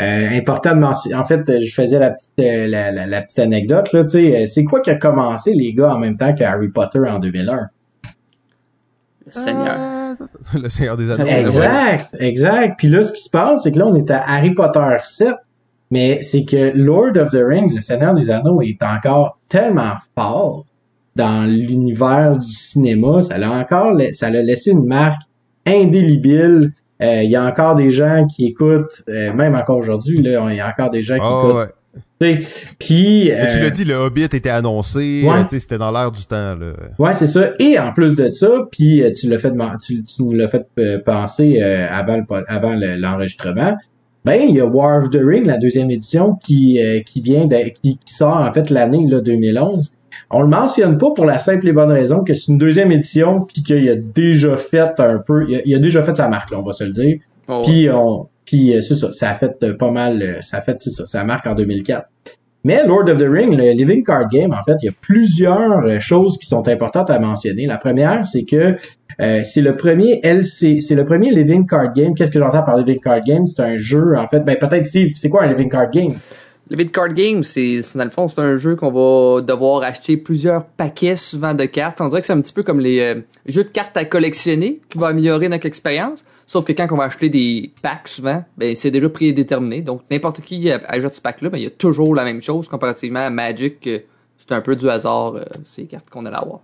euh, 0.00 0.28
important 0.30 0.74
de 0.74 0.80
mentionner. 0.80 1.16
En 1.16 1.24
fait, 1.24 1.42
je 1.46 1.74
faisais 1.74 1.98
la 1.98 2.12
petite, 2.12 2.32
euh, 2.40 2.66
la, 2.66 3.06
la, 3.06 3.22
petite 3.22 3.40
anecdote 3.40 3.92
là. 3.92 4.04
Tu 4.04 4.10
sais, 4.10 4.42
euh, 4.42 4.46
c'est 4.46 4.64
quoi 4.64 4.80
qui 4.80 4.90
a 4.90 4.94
commencé 4.94 5.52
les 5.52 5.74
gars 5.74 5.92
en 5.92 5.98
même 5.98 6.16
temps 6.16 6.34
que 6.34 6.42
Harry 6.44 6.68
Potter 6.68 7.00
en 7.00 7.18
2001 7.18 7.68
Le 9.26 9.32
Seigneur. 9.32 10.16
le 10.54 10.68
Seigneur 10.70 10.96
des 10.96 11.10
Anneaux. 11.10 11.26
Exact, 11.26 12.16
exact. 12.18 12.78
Puis 12.78 12.88
là, 12.88 13.04
ce 13.04 13.12
qui 13.12 13.20
se 13.20 13.30
passe, 13.30 13.64
c'est 13.64 13.72
que 13.72 13.78
là, 13.78 13.86
on 13.86 13.94
est 13.94 14.10
à 14.10 14.22
Harry 14.26 14.54
Potter 14.54 14.96
7, 15.02 15.34
mais 15.90 16.22
c'est 16.22 16.46
que 16.46 16.72
Lord 16.74 17.18
of 17.18 17.30
the 17.30 17.42
Rings, 17.42 17.74
le 17.74 17.82
Seigneur 17.82 18.14
des 18.14 18.30
Anneaux, 18.30 18.62
est 18.62 18.82
encore 18.82 19.38
tellement 19.48 19.96
fort 20.16 20.64
dans 21.16 21.48
l'univers 21.48 22.38
du 22.38 22.52
cinéma. 22.52 23.22
Ça 23.22 23.38
l'a 23.38 23.50
encore, 23.50 23.96
ça 24.12 24.30
l'a 24.30 24.42
laissé 24.42 24.70
une 24.70 24.86
marque 24.86 25.22
indélébile. 25.66 26.72
Euh, 27.02 27.22
il 27.22 27.30
y 27.30 27.36
a 27.36 27.44
encore 27.44 27.74
des 27.74 27.90
gens 27.90 28.26
qui 28.26 28.46
écoutent, 28.46 29.02
euh, 29.08 29.32
même 29.32 29.54
encore 29.54 29.78
aujourd'hui, 29.78 30.18
il 30.18 30.26
y 30.26 30.36
a 30.36 30.68
encore 30.68 30.90
des 30.90 31.02
gens 31.02 31.16
qui 31.16 31.24
oh, 31.24 31.48
écoutent. 31.48 31.56
Ouais. 31.56 32.38
Puis, 32.78 33.24
tu 33.24 33.30
l'as 33.32 33.66
euh, 33.66 33.70
dit, 33.70 33.84
le 33.84 33.94
Hobbit 33.94 34.22
était 34.22 34.48
annoncé, 34.48 35.24
c'était 35.50 35.78
dans 35.78 35.90
l'air 35.90 36.12
du 36.12 36.24
temps. 36.24 36.54
Là. 36.54 36.74
Ouais, 37.00 37.14
c'est 37.14 37.26
ça. 37.26 37.50
Et 37.58 37.76
en 37.80 37.92
plus 37.92 38.14
de 38.14 38.30
ça, 38.32 38.68
puis 38.70 39.02
tu 39.18 39.28
l'as 39.28 39.38
fait, 39.38 39.52
tu, 39.84 40.04
tu 40.04 40.22
nous 40.22 40.32
l'as 40.32 40.46
fait 40.46 40.64
penser 41.04 41.60
avant, 41.60 42.24
avant 42.46 42.74
l'enregistrement. 42.76 43.76
Ben, 44.24 44.40
il 44.48 44.54
y 44.54 44.60
a 44.60 44.66
War 44.66 45.02
of 45.02 45.10
the 45.10 45.18
Ring, 45.20 45.46
la 45.46 45.58
deuxième 45.58 45.90
édition, 45.90 46.36
qui, 46.36 46.80
qui 47.04 47.20
vient 47.20 47.46
de, 47.46 47.56
qui, 47.82 47.98
qui 47.98 48.14
sort 48.14 48.36
en 48.36 48.52
fait 48.52 48.70
l'année 48.70 49.04
2011 49.04 49.92
on 50.30 50.42
le 50.42 50.48
mentionne 50.48 50.98
pas 50.98 51.10
pour 51.10 51.24
la 51.24 51.38
simple 51.38 51.68
et 51.68 51.72
bonne 51.72 51.90
raison 51.92 52.24
que 52.24 52.34
c'est 52.34 52.50
une 52.50 52.58
deuxième 52.58 52.92
édition 52.92 53.42
puis 53.42 53.62
qu'il 53.62 53.88
a 53.88 53.96
déjà 53.96 54.56
fait 54.56 54.98
un 55.00 55.18
peu, 55.18 55.46
il 55.48 55.74
a, 55.74 55.78
déjà 55.78 56.02
fait 56.02 56.16
sa 56.16 56.28
marque, 56.28 56.50
là, 56.50 56.58
on 56.58 56.62
va 56.62 56.72
se 56.72 56.84
le 56.84 56.92
dire. 56.92 57.18
Oh, 57.48 57.62
puis 57.64 57.90
on, 57.90 58.28
puis 58.44 58.74
euh, 58.76 58.80
c'est 58.80 58.94
ça, 58.94 59.12
ça 59.12 59.30
a 59.30 59.34
fait 59.34 59.56
euh, 59.62 59.76
pas 59.76 59.90
mal, 59.90 60.22
euh, 60.22 60.40
ça 60.40 60.58
a 60.58 60.60
fait 60.60 60.78
c'est 60.78 60.90
ça, 60.90 61.06
sa 61.06 61.24
marque 61.24 61.46
en 61.46 61.54
2004. 61.54 62.06
Mais 62.64 62.84
Lord 62.84 63.08
of 63.08 63.16
the 63.16 63.26
Ring, 63.26 63.56
le 63.56 63.72
Living 63.72 64.04
Card 64.04 64.28
Game, 64.28 64.52
en 64.52 64.62
fait, 64.62 64.76
il 64.82 64.86
y 64.86 64.88
a 64.88 64.92
plusieurs 65.00 66.00
choses 66.00 66.38
qui 66.38 66.46
sont 66.46 66.68
importantes 66.68 67.10
à 67.10 67.18
mentionner. 67.18 67.66
La 67.66 67.76
première, 67.76 68.24
c'est 68.24 68.44
que 68.44 68.76
c'est 69.18 69.62
le 69.62 69.76
premier 69.76 70.20
LC, 70.22 70.80
c'est 70.80 70.94
le 70.94 71.04
premier 71.04 71.32
Living 71.32 71.66
Card 71.66 71.92
Game. 71.92 72.14
Qu'est-ce 72.14 72.30
que 72.30 72.38
j'entends 72.38 72.62
par 72.62 72.76
Living 72.76 73.00
Card 73.00 73.22
Game? 73.24 73.48
C'est 73.48 73.62
un 73.62 73.76
jeu, 73.76 74.16
en 74.16 74.28
fait. 74.28 74.44
Ben 74.44 74.56
peut-être 74.56 74.86
Steve, 74.86 75.14
c'est 75.16 75.28
quoi 75.28 75.42
un 75.42 75.48
Living 75.48 75.68
Card 75.68 75.90
Game? 75.90 76.14
Le 76.70 76.76
Vid 76.76 76.90
Card 76.90 77.12
Game, 77.14 77.42
c'est 77.42 77.80
dans 77.94 78.04
le 78.04 78.10
fond, 78.10 78.28
c'est 78.28 78.40
un 78.40 78.56
jeu 78.56 78.76
qu'on 78.76 78.90
va 78.90 79.42
devoir 79.42 79.82
acheter 79.82 80.16
plusieurs 80.16 80.64
paquets 80.64 81.16
souvent 81.16 81.54
de 81.54 81.64
cartes. 81.64 82.00
On 82.00 82.08
dirait 82.08 82.20
que 82.20 82.26
c'est 82.26 82.32
un 82.32 82.40
petit 82.40 82.52
peu 82.52 82.62
comme 82.62 82.80
les 82.80 83.00
euh, 83.00 83.20
jeux 83.46 83.64
de 83.64 83.70
cartes 83.70 83.96
à 83.96 84.04
collectionner 84.04 84.80
qui 84.88 84.98
va 84.98 85.08
améliorer 85.08 85.48
notre 85.48 85.66
expérience. 85.66 86.24
Sauf 86.46 86.64
que 86.64 86.72
quand 86.72 86.86
on 86.90 86.96
va 86.96 87.04
acheter 87.04 87.30
des 87.30 87.72
packs 87.82 88.08
souvent, 88.08 88.44
ben 88.56 88.76
c'est 88.76 88.90
déjà 88.90 89.08
prédéterminé. 89.08 89.80
Donc 89.80 90.02
n'importe 90.10 90.40
qui 90.40 90.70
ajoute 90.70 91.14
ce 91.14 91.20
pack-là, 91.20 91.50
ben 91.50 91.58
il 91.58 91.64
y 91.64 91.66
a 91.66 91.70
toujours 91.70 92.14
la 92.14 92.24
même 92.24 92.42
chose 92.42 92.68
comparativement 92.68 93.20
à 93.26 93.30
Magic. 93.30 93.88
C'est 94.38 94.52
un 94.52 94.60
peu 94.60 94.76
du 94.76 94.88
hasard 94.88 95.36
euh, 95.36 95.44
ces 95.64 95.84
cartes 95.84 96.10
qu'on 96.10 96.26
allait 96.26 96.36
avoir. 96.36 96.60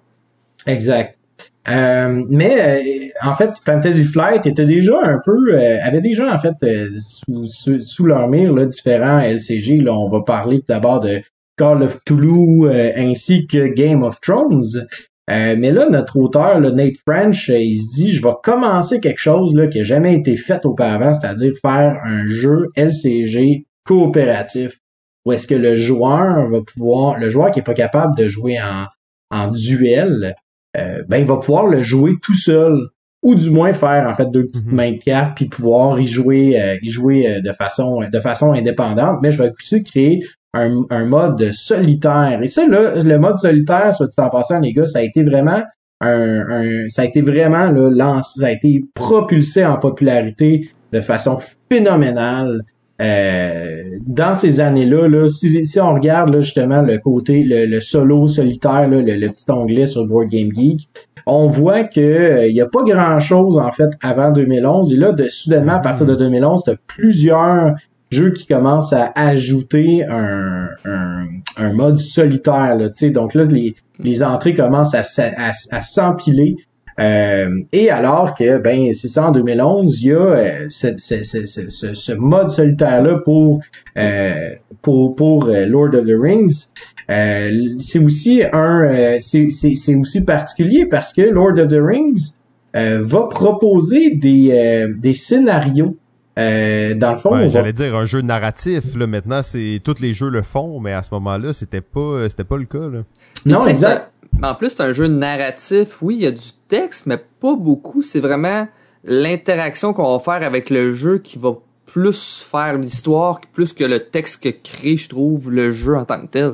Exact. 0.67 1.19
Euh, 1.68 2.24
mais 2.29 2.61
euh, 2.61 3.09
en 3.22 3.35
fait, 3.35 3.51
Fantasy 3.64 4.05
Flight 4.05 4.46
était 4.46 4.64
déjà 4.64 4.98
un 5.03 5.18
peu, 5.22 5.53
euh, 5.53 5.79
avait 5.83 6.01
déjà 6.01 6.35
en 6.35 6.38
fait 6.38 6.55
sous, 6.98 8.07
leur 8.07 8.29
mire 8.29 8.53
là, 8.53 8.64
différents 8.64 9.20
LCG. 9.20 9.79
Là, 9.79 9.92
on 9.92 10.09
va 10.09 10.22
parler 10.22 10.62
d'abord 10.66 11.01
de 11.01 11.20
Call 11.57 11.83
of 11.83 11.98
Toulouse 12.05 12.70
ainsi 12.96 13.46
que 13.46 13.66
Game 13.66 14.03
of 14.03 14.20
Thrones. 14.20 14.87
mais 15.29 15.72
là, 15.72 15.88
notre 15.90 16.16
auteur, 16.16 16.59
le 16.59 16.70
Nate 16.70 16.96
French, 17.07 17.48
il 17.48 17.77
se 17.77 17.94
dit, 17.96 18.12
je 18.12 18.22
vais 18.22 18.35
commencer 18.42 19.01
quelque 19.01 19.20
chose 19.20 19.55
là, 19.55 19.66
qui 19.66 19.79
n'a 19.79 19.85
jamais 19.85 20.14
été 20.14 20.37
fait 20.37 20.64
auparavant, 20.64 21.12
c'est-à-dire 21.12 21.53
faire 21.61 22.01
un 22.05 22.27
jeu 22.27 22.68
LCG 22.77 23.66
coopératif, 23.85 24.79
où 25.27 25.33
est-ce 25.33 25.48
que 25.48 25.55
le 25.55 25.74
joueur 25.74 26.48
va 26.48 26.61
pouvoir, 26.62 27.18
le 27.18 27.29
joueur 27.29 27.51
qui 27.51 27.59
est 27.59 27.64
pas 27.64 27.74
capable 27.74 28.16
de 28.16 28.29
jouer 28.29 28.59
en, 28.61 28.87
en 29.31 29.48
duel, 29.48 30.35
ben 30.74 31.18
il 31.18 31.26
va 31.26 31.38
pouvoir 31.38 31.66
le 31.66 31.83
jouer 31.83 32.14
tout 32.22 32.35
seul 32.35 32.88
ou 33.22 33.35
du 33.35 33.50
moins 33.50 33.72
faire 33.72 34.09
en 34.09 34.14
fait 34.14 34.31
deux 34.31 34.46
petites 34.46 34.68
mhm. 34.68 34.74
mains 34.74 34.92
de 34.92 34.98
cartes 34.98 35.37
puis 35.37 35.46
pouvoir 35.46 35.98
y 35.98 36.07
jouer 36.07 36.61
euh, 36.61 36.76
y 36.83 36.88
jouer 36.88 37.26
euh, 37.26 37.40
de 37.40 37.52
façon 37.52 38.00
de 38.11 38.20
façon 38.20 38.52
indépendante. 38.52 39.18
Mais 39.22 39.33
je 39.33 39.42
vais 39.42 39.50
aussi 39.50 39.83
créer 39.83 40.22
un, 40.54 40.83
un 40.90 41.04
mode 41.04 41.50
solitaire. 41.52 42.40
Et 42.42 42.48
ça 42.48 42.66
là 42.66 43.02
le 43.02 43.18
mode 43.18 43.38
solitaire 43.38 43.94
soit 43.94 44.07
dit 44.07 44.14
en 44.18 44.31
passant 44.31 44.61
les 44.61 44.72
gars 44.72 44.87
ça 44.87 45.00
a 45.00 45.02
été 45.02 45.22
vraiment 45.22 45.62
un, 46.00 46.87
ça 46.88 47.02
a 47.02 47.04
été 47.07 47.22
vraiment 47.22 47.72
là, 47.72 47.90
lancé, 47.90 48.40
ça 48.40 48.46
a 48.46 48.50
été 48.52 48.85
propulsé 48.94 49.66
en 49.66 49.78
popularité 49.78 50.70
de 50.92 51.00
façon 51.00 51.40
phénoménale 51.68 52.62
euh, 53.01 53.83
dans 54.07 54.35
ces 54.35 54.61
années-là, 54.61 55.09
là, 55.09 55.29
si, 55.29 55.65
si, 55.65 55.81
on 55.81 55.95
regarde 55.95 56.31
là, 56.31 56.41
justement 56.41 56.83
le 56.83 56.99
côté, 56.99 57.45
le, 57.45 57.81
solo 57.81 58.27
solitaire, 58.27 58.89
là, 58.89 59.01
le, 59.01 59.29
petit 59.29 59.51
onglet 59.51 59.87
sur 59.87 60.05
Board 60.07 60.29
Game 60.29 60.53
Geek, 60.53 60.89
on 61.27 61.47
voit 61.47 61.85
que 61.85 62.01
il 62.01 62.05
euh, 62.05 62.49
y 62.49 62.61
a 62.61 62.67
pas 62.67 62.83
grand-chose 62.83 63.59
en 63.59 63.71
fait 63.71 63.91
avant 64.03 64.33
2011. 64.33 64.93
Et 64.93 64.97
là, 64.97 65.13
de, 65.13 65.25
soudainement, 65.29 65.75
à 65.75 65.81
partir 65.81 66.07
de 66.07 66.17
2011, 66.17 66.65
tu 66.65 66.71
as 66.71 66.77
plusieurs 66.87 67.75
jeux 68.11 68.33
qui 68.33 68.47
commencent 68.47 68.95
à 68.95 69.13
ajouter 69.15 70.05
un, 70.07 70.69
un, 70.85 71.73
mode 71.73 71.99
solitaire. 71.99 72.75
Là, 72.77 72.89
donc 73.11 73.35
là, 73.35 73.43
les, 73.45 73.75
les 74.01 74.23
entrées 74.23 74.55
commencent 74.55 74.95
à, 74.95 75.03
à, 75.19 75.51
à 75.71 75.83
s'empiler. 75.83 76.57
Euh, 76.99 77.61
et 77.73 77.91
alors 77.91 78.35
que, 78.35 78.59
ben, 78.59 78.93
c'est 78.93 79.09
ça, 79.09 79.29
en 79.29 79.31
2011, 79.31 80.03
il 80.03 80.09
y 80.09 80.13
a 80.13 80.17
euh, 80.17 80.67
ce, 80.69 80.97
ce, 80.97 81.23
ce, 81.23 81.95
ce, 81.95 82.13
mode 82.13 82.51
solitaire-là 82.51 83.21
pour, 83.25 83.61
euh, 83.97 84.51
pour, 84.83 85.15
pour 85.15 85.47
Lord 85.47 85.95
of 85.95 86.07
the 86.07 86.17
Rings. 86.21 86.67
c'est 87.09 87.99
aussi 87.99 88.43
un, 88.53 89.19
c'est 89.21 89.95
aussi 89.95 90.25
particulier 90.25 90.87
parce 90.87 91.13
que 91.13 91.23
Lord 91.23 91.59
of 91.59 91.69
the 91.69 91.81
Rings, 91.81 92.33
va 92.75 93.25
proposer 93.25 94.11
des, 94.11 94.87
des 94.99 95.13
scénarios 95.13 95.97
euh, 96.39 96.95
dans 96.95 97.13
le 97.13 97.19
fond, 97.19 97.33
ouais, 97.33 97.49
j'allais 97.49 97.73
dire 97.73 97.97
un 97.97 98.05
jeu 98.05 98.21
narratif. 98.21 98.95
Là, 98.95 99.09
maintenant, 99.09 99.43
c'est 99.43 99.81
tous 99.83 100.01
les 100.01 100.13
jeux 100.13 100.29
le 100.29 100.43
font, 100.43 100.79
mais 100.79 100.93
à 100.93 101.03
ce 101.03 101.13
moment-là, 101.15 101.53
c'était 101.53 101.81
pas, 101.81 102.29
c'était 102.29 102.45
pas 102.45 102.57
le 102.57 102.65
cas. 102.65 102.79
Là. 102.79 103.01
Non, 103.45 103.67
exact. 103.67 104.13
Mais 104.41 104.49
en 104.49 104.55
plus, 104.55 104.71
c'est 104.71 104.83
un 104.83 104.93
jeu 104.93 105.07
narratif. 105.07 106.01
Oui, 106.03 106.17
il 106.17 106.23
y 106.23 106.27
a 106.27 106.31
du 106.31 106.53
texte, 106.69 107.07
mais 107.07 107.19
pas 107.41 107.55
beaucoup. 107.55 108.03
C'est 108.03 108.21
vraiment 108.21 108.69
l'interaction 109.05 109.93
qu'on 109.93 110.17
va 110.17 110.19
faire 110.19 110.47
avec 110.47 110.71
le 110.71 110.95
jeu 110.95 111.19
qui 111.19 111.38
va 111.38 111.55
plus 111.87 112.43
faire 112.43 112.77
l'histoire, 112.77 113.41
plus 113.53 113.73
que 113.73 113.85
le 113.85 114.01
texte 114.01 114.43
que 114.43 114.51
crée, 114.51 114.97
je 114.97 115.09
trouve, 115.09 115.51
le 115.51 115.73
jeu 115.73 115.97
en 115.97 116.05
tant 116.05 116.21
que 116.21 116.27
tel. 116.27 116.53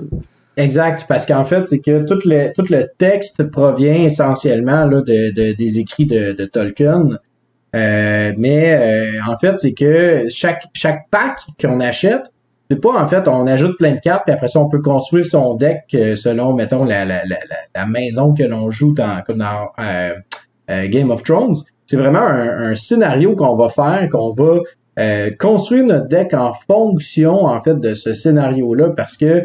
Exact, 0.56 1.06
parce 1.08 1.26
qu'en 1.26 1.44
fait, 1.44 1.66
c'est 1.66 1.80
que 1.80 2.04
tout 2.06 2.20
le, 2.24 2.52
tout 2.54 2.64
le 2.70 2.86
texte 2.96 3.50
provient 3.50 4.04
essentiellement 4.04 4.84
là, 4.86 5.00
de, 5.00 5.32
de 5.32 5.52
des 5.52 5.78
écrits 5.80 6.06
de, 6.06 6.32
de 6.32 6.44
Tolkien. 6.44 7.08
Euh, 7.74 8.32
mais 8.38 8.74
euh, 8.74 9.20
en 9.28 9.36
fait, 9.36 9.58
c'est 9.58 9.74
que 9.74 10.26
chaque 10.28 10.62
chaque 10.74 11.10
pack 11.10 11.40
qu'on 11.60 11.80
achète, 11.80 12.30
c'est 12.70 12.80
pas 12.80 13.00
en 13.00 13.06
fait 13.06 13.28
on 13.28 13.46
ajoute 13.46 13.76
plein 13.78 13.92
de 13.92 14.00
cartes 14.00 14.24
puis 14.24 14.34
après 14.34 14.48
ça 14.48 14.60
on 14.60 14.68
peut 14.68 14.80
construire 14.80 15.26
son 15.26 15.54
deck 15.54 15.82
euh, 15.94 16.16
selon 16.16 16.54
mettons 16.54 16.84
la, 16.84 17.04
la, 17.04 17.24
la, 17.26 17.36
la 17.74 17.86
maison 17.86 18.32
que 18.32 18.42
l'on 18.42 18.70
joue 18.70 18.94
dans 18.94 19.22
comme 19.26 19.38
dans 19.38 19.68
Game 20.68 21.10
of 21.10 21.22
Thrones. 21.22 21.54
C'est 21.86 21.98
vraiment 21.98 22.20
un, 22.20 22.70
un 22.70 22.74
scénario 22.74 23.36
qu'on 23.36 23.56
va 23.56 23.68
faire, 23.68 24.08
qu'on 24.10 24.32
va 24.32 24.60
construire 25.38 25.84
notre 25.84 26.08
deck 26.08 26.32
en 26.32 26.52
fonction 26.54 27.44
en 27.44 27.60
fait 27.60 27.78
de 27.78 27.92
ce 27.92 28.14
scénario-là 28.14 28.90
parce 28.96 29.18
que 29.18 29.44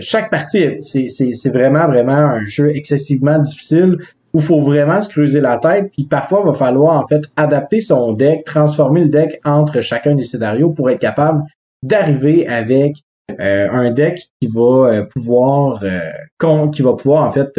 chaque 0.00 0.30
partie, 0.30 0.82
c'est 0.82 1.50
vraiment, 1.50 1.86
vraiment 1.86 2.12
un 2.12 2.44
jeu 2.44 2.74
excessivement 2.74 3.38
difficile 3.38 3.98
où 4.32 4.38
il 4.38 4.42
faut 4.42 4.62
vraiment 4.62 5.00
se 5.00 5.10
creuser 5.10 5.40
la 5.40 5.58
tête, 5.58 5.90
puis 5.92 6.04
parfois 6.04 6.40
il 6.42 6.46
va 6.46 6.54
falloir 6.54 7.02
en 7.02 7.06
fait 7.06 7.22
adapter 7.36 7.80
son 7.80 8.12
deck, 8.12 8.44
transformer 8.44 9.02
le 9.02 9.10
deck 9.10 9.40
entre 9.44 9.82
chacun 9.82 10.14
des 10.14 10.22
scénarios 10.22 10.70
pour 10.70 10.88
être 10.88 11.00
capable 11.00 11.42
d'arriver 11.82 12.46
avec 12.46 12.96
euh, 13.40 13.68
un 13.70 13.90
deck 13.90 14.18
qui 14.40 14.48
va 14.48 14.60
euh, 14.88 15.04
pouvoir 15.04 15.82
euh, 15.82 16.68
qui 16.70 16.82
va 16.82 16.94
pouvoir 16.94 17.24
en 17.24 17.32
fait 17.32 17.58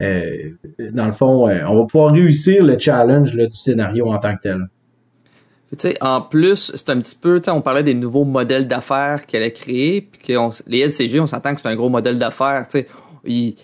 dans 0.00 1.06
le 1.06 1.12
fond 1.12 1.48
on 1.48 1.78
va 1.78 1.86
pouvoir 1.86 2.12
réussir 2.12 2.64
le 2.64 2.78
challenge 2.78 3.34
là, 3.34 3.46
du 3.46 3.56
scénario 3.56 4.06
en 4.06 4.18
tant 4.18 4.34
que 4.34 4.42
tel. 4.42 4.68
Tu 5.76 5.94
en 6.00 6.20
plus, 6.20 6.72
c'est 6.74 6.90
un 6.90 7.00
petit 7.00 7.16
peu, 7.16 7.40
on 7.48 7.60
parlait 7.60 7.82
des 7.82 7.94
nouveaux 7.94 8.24
modèles 8.24 8.68
d'affaires 8.68 9.26
qu'elle 9.26 9.42
a 9.42 9.50
créés, 9.50 10.02
puis 10.02 10.20
que 10.22 10.70
les 10.70 10.80
LCG, 10.80 11.20
on 11.20 11.26
s'entend 11.26 11.54
que 11.54 11.60
c'est 11.60 11.68
un 11.68 11.74
gros 11.74 11.88
modèle 11.88 12.18
d'affaires, 12.18 12.66
tu 12.66 12.78
sais, 12.78 12.86
ils, 13.24 13.56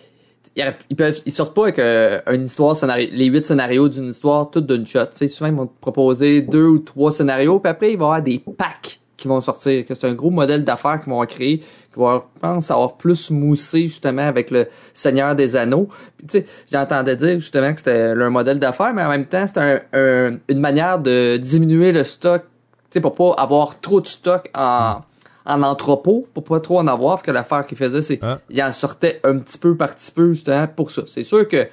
peuvent, 0.97 1.23
ils 1.25 1.33
sortent 1.33 1.55
pas 1.55 1.65
avec 1.65 1.79
euh, 1.79 2.21
une 2.33 2.45
histoire 2.45 2.77
scénario, 2.77 3.09
les 3.13 3.27
huit 3.27 3.45
scénarios 3.45 3.89
d'une 3.89 4.09
histoire 4.09 4.51
toute 4.51 4.67
d'une 4.67 4.87
shot. 4.87 5.07
sais 5.13 5.29
souvent 5.29 5.51
ils 5.51 5.57
vont 5.57 5.67
te 5.67 5.81
proposer 5.81 6.43
deux 6.43 6.67
ou 6.67 6.79
trois 6.79 7.13
scénarios, 7.13 7.61
puis 7.61 7.71
après 7.71 7.93
il 7.93 7.99
va 7.99 8.05
y 8.05 8.07
avoir 8.07 8.23
des 8.23 8.43
packs 8.57 9.00
qui 9.21 9.29
vont 9.29 9.41
sortir. 9.41 9.87
Que 9.87 9.95
c'est 9.95 10.09
un 10.09 10.15
gros 10.15 10.31
modèle 10.31 10.65
d'affaires 10.65 11.01
qu'ils 11.01 11.13
vont 11.13 11.25
créer, 11.27 11.59
qui 11.59 11.99
va, 11.99 12.25
je 12.35 12.41
pense, 12.41 12.71
avoir 12.71 12.97
plus 12.97 13.31
moussé 13.31 13.83
justement 13.83 14.27
avec 14.27 14.51
le 14.51 14.67
Seigneur 14.95 15.37
des 15.37 15.55
Anneaux. 15.55 15.89
Puis 16.19 16.27
tu 16.27 16.39
sais, 16.39 16.47
j'entendais 16.73 17.17
dire 17.17 17.39
justement 17.39 17.73
que 17.73 17.79
c'était 17.79 18.15
leur 18.15 18.31
modèle 18.31 18.59
d'affaires, 18.59 18.93
mais 18.95 19.03
en 19.03 19.09
même 19.09 19.27
temps 19.27 19.47
c'était 19.47 19.83
un, 19.93 20.39
une 20.49 20.61
manière 20.61 20.99
de 20.99 21.37
diminuer 21.37 21.93
le 21.93 22.05
stock, 22.05 22.43
tu 22.43 22.95
sais, 22.95 23.01
pour 23.01 23.15
pas 23.15 23.43
avoir 23.43 23.81
trop 23.81 24.01
de 24.01 24.09
stock 24.09 24.51
en 24.55 25.03
en 25.47 25.63
entrepôt 25.63 26.27
pour 26.35 26.45
pas 26.45 26.61
trop 26.61 26.79
en 26.79 26.87
avoir, 26.87 27.23
que 27.23 27.31
l'affaire 27.31 27.67
qu'il 27.67 27.79
faisait, 27.79 28.03
c'est 28.03 28.19
ah. 28.23 28.39
il 28.51 28.63
en 28.63 28.73
sortait 28.73 29.21
un 29.25 29.39
petit 29.39 29.59
peu 29.59 29.77
par 29.77 29.95
petit 29.95 30.13
peu 30.13 30.33
justement 30.33 30.67
pour 30.69 30.91
ça. 30.91 31.03
C'est 31.07 31.25
sûr 31.25 31.49
que 31.49 31.67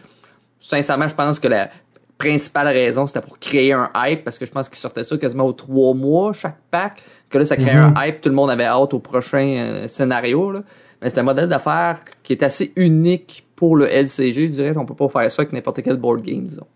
sincèrement, 0.59 1.07
je 1.07 1.15
pense 1.15 1.39
que 1.39 1.47
la 1.47 1.69
principale 2.17 2.67
raison, 2.67 3.07
c'était 3.07 3.21
pour 3.21 3.39
créer 3.39 3.73
un 3.73 3.89
hype, 3.95 4.23
parce 4.23 4.37
que 4.37 4.45
je 4.45 4.51
pense 4.51 4.69
qu'il 4.69 4.77
sortait 4.77 5.03
ça 5.03 5.17
quasiment 5.17 5.45
aux 5.45 5.53
trois 5.53 5.93
mois 5.93 6.33
chaque 6.33 6.57
pack, 6.71 7.03
que 7.29 7.37
là, 7.37 7.45
ça 7.45 7.55
créait 7.55 7.71
un 7.71 7.91
mm-hmm. 7.91 8.09
hype, 8.09 8.21
tout 8.21 8.29
le 8.29 8.35
monde 8.35 8.49
avait 8.49 8.65
hâte 8.65 8.93
au 8.93 8.99
prochain 8.99 9.47
euh, 9.47 9.87
scénario. 9.87 10.51
Là. 10.51 10.61
Mais 11.01 11.09
c'est 11.09 11.19
un 11.19 11.23
modèle 11.23 11.49
d'affaires 11.49 11.99
qui 12.23 12.33
est 12.33 12.43
assez 12.43 12.73
unique 12.75 13.45
pour 13.55 13.75
le 13.75 13.87
LCG, 13.87 14.47
je 14.47 14.51
dirais. 14.53 14.77
On 14.77 14.85
peut 14.85 14.95
pas 14.95 15.09
faire 15.09 15.31
ça 15.31 15.41
avec 15.41 15.53
n'importe 15.53 15.81
quel 15.83 15.97
board 15.97 16.21
game, 16.21 16.45
disons. 16.45 16.67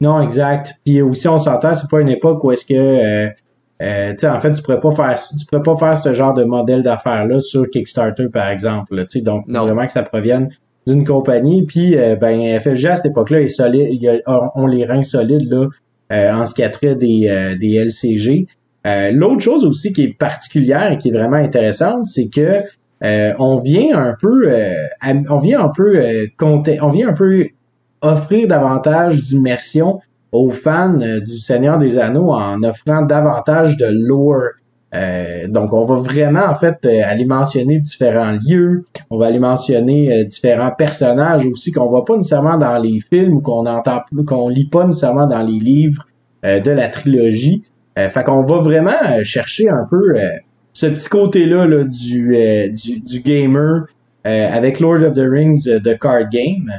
Non, 0.00 0.20
exact. 0.20 0.74
Puis 0.84 1.00
aussi, 1.00 1.28
on 1.28 1.38
s'entend, 1.38 1.74
c'est 1.74 1.88
pas 1.88 2.00
une 2.00 2.08
époque 2.08 2.42
où 2.42 2.50
est-ce 2.50 2.66
que 2.66 2.74
euh, 2.74 3.30
euh, 3.82 4.14
en 4.24 4.40
fait, 4.40 4.52
tu 4.52 4.62
pourrais 4.62 4.80
pas 4.80 4.92
faire, 4.92 5.18
tu 5.20 5.46
pourrais 5.46 5.62
pas 5.62 5.76
faire 5.76 5.96
ce 5.96 6.14
genre 6.14 6.34
de 6.34 6.44
modèle 6.44 6.82
d'affaires 6.82 7.26
là 7.26 7.40
sur 7.40 7.68
Kickstarter 7.68 8.28
par 8.28 8.48
exemple. 8.48 8.94
Là, 8.94 9.04
donc 9.22 9.46
vraiment 9.48 9.86
que 9.86 9.92
ça 9.92 10.02
provienne 10.02 10.50
d'une 10.86 11.04
compagnie. 11.04 11.64
Puis 11.64 11.96
euh, 11.96 12.16
ben 12.16 12.58
FFG 12.60 12.86
à 12.86 12.96
cette 12.96 13.06
époque-là 13.06 13.42
est 13.42 13.48
solide, 13.48 14.22
on 14.26 14.66
les 14.66 14.84
reins 14.84 15.02
solides 15.02 15.50
là 15.50 15.68
euh, 16.12 16.32
en 16.32 16.46
ce 16.46 16.54
qui 16.54 16.62
a 16.62 16.68
trait 16.68 16.94
des, 16.94 17.28
euh, 17.28 17.56
des 17.56 17.74
LCG. 17.74 18.46
L'autre 19.12 19.40
chose 19.40 19.64
aussi 19.64 19.92
qui 19.92 20.02
est 20.02 20.18
particulière 20.18 20.92
et 20.92 20.98
qui 20.98 21.10
est 21.10 21.12
vraiment 21.12 21.36
intéressante, 21.36 22.06
c'est 22.06 22.28
que 22.28 22.58
on 23.38 23.60
vient 23.60 23.96
un 23.96 24.14
peu, 24.20 24.52
on 25.30 25.38
vient 25.38 25.60
un 25.60 25.68
peu 25.68 26.02
compter, 26.36 26.80
on 26.82 26.88
vient 26.88 27.10
un 27.10 27.12
peu 27.12 27.46
offrir 28.00 28.48
davantage 28.48 29.20
d'immersion 29.20 30.00
aux 30.32 30.50
fans 30.50 30.98
euh, 31.00 31.20
du 31.20 31.36
Seigneur 31.36 31.78
des 31.78 31.98
Anneaux 31.98 32.32
en 32.32 32.62
offrant 32.62 33.02
davantage 33.02 33.76
de 33.76 33.86
lore. 33.90 34.52
Euh, 34.94 35.46
donc, 35.48 35.72
on 35.72 35.84
va 35.84 35.96
vraiment, 35.96 36.44
en 36.46 36.54
fait, 36.54 36.84
euh, 36.84 37.00
aller 37.04 37.24
mentionner 37.24 37.78
différents 37.78 38.36
lieux. 38.46 38.84
On 39.10 39.18
va 39.18 39.26
aller 39.26 39.38
mentionner 39.38 40.24
différents 40.24 40.72
personnages 40.72 41.46
aussi 41.46 41.72
qu'on 41.72 41.88
voit 41.88 42.04
pas 42.04 42.16
nécessairement 42.16 42.58
dans 42.58 42.78
les 42.78 43.00
films 43.00 43.36
ou 43.36 43.40
qu'on 43.40 43.66
entend, 43.66 44.02
qu'on 44.26 44.48
lit 44.48 44.68
pas 44.68 44.84
nécessairement 44.84 45.26
dans 45.26 45.42
les 45.42 45.58
livres 45.58 46.06
de 46.44 46.70
la 46.72 46.88
trilogie. 46.88 47.62
fait 47.96 48.24
qu'on 48.24 48.44
va 48.44 48.58
vraiment 48.58 49.22
chercher 49.22 49.68
un 49.68 49.86
peu 49.88 50.18
ce 50.72 50.86
petit 50.86 51.08
côté-là 51.08 51.66
là, 51.66 51.84
du, 51.84 52.36
du, 52.72 53.00
du 53.00 53.20
gamer 53.20 53.86
avec 54.24 54.80
Lord 54.80 55.04
of 55.04 55.14
the 55.14 55.24
Rings 55.24 55.64
de 55.66 55.94
Card 55.94 56.28
Game. 56.30 56.72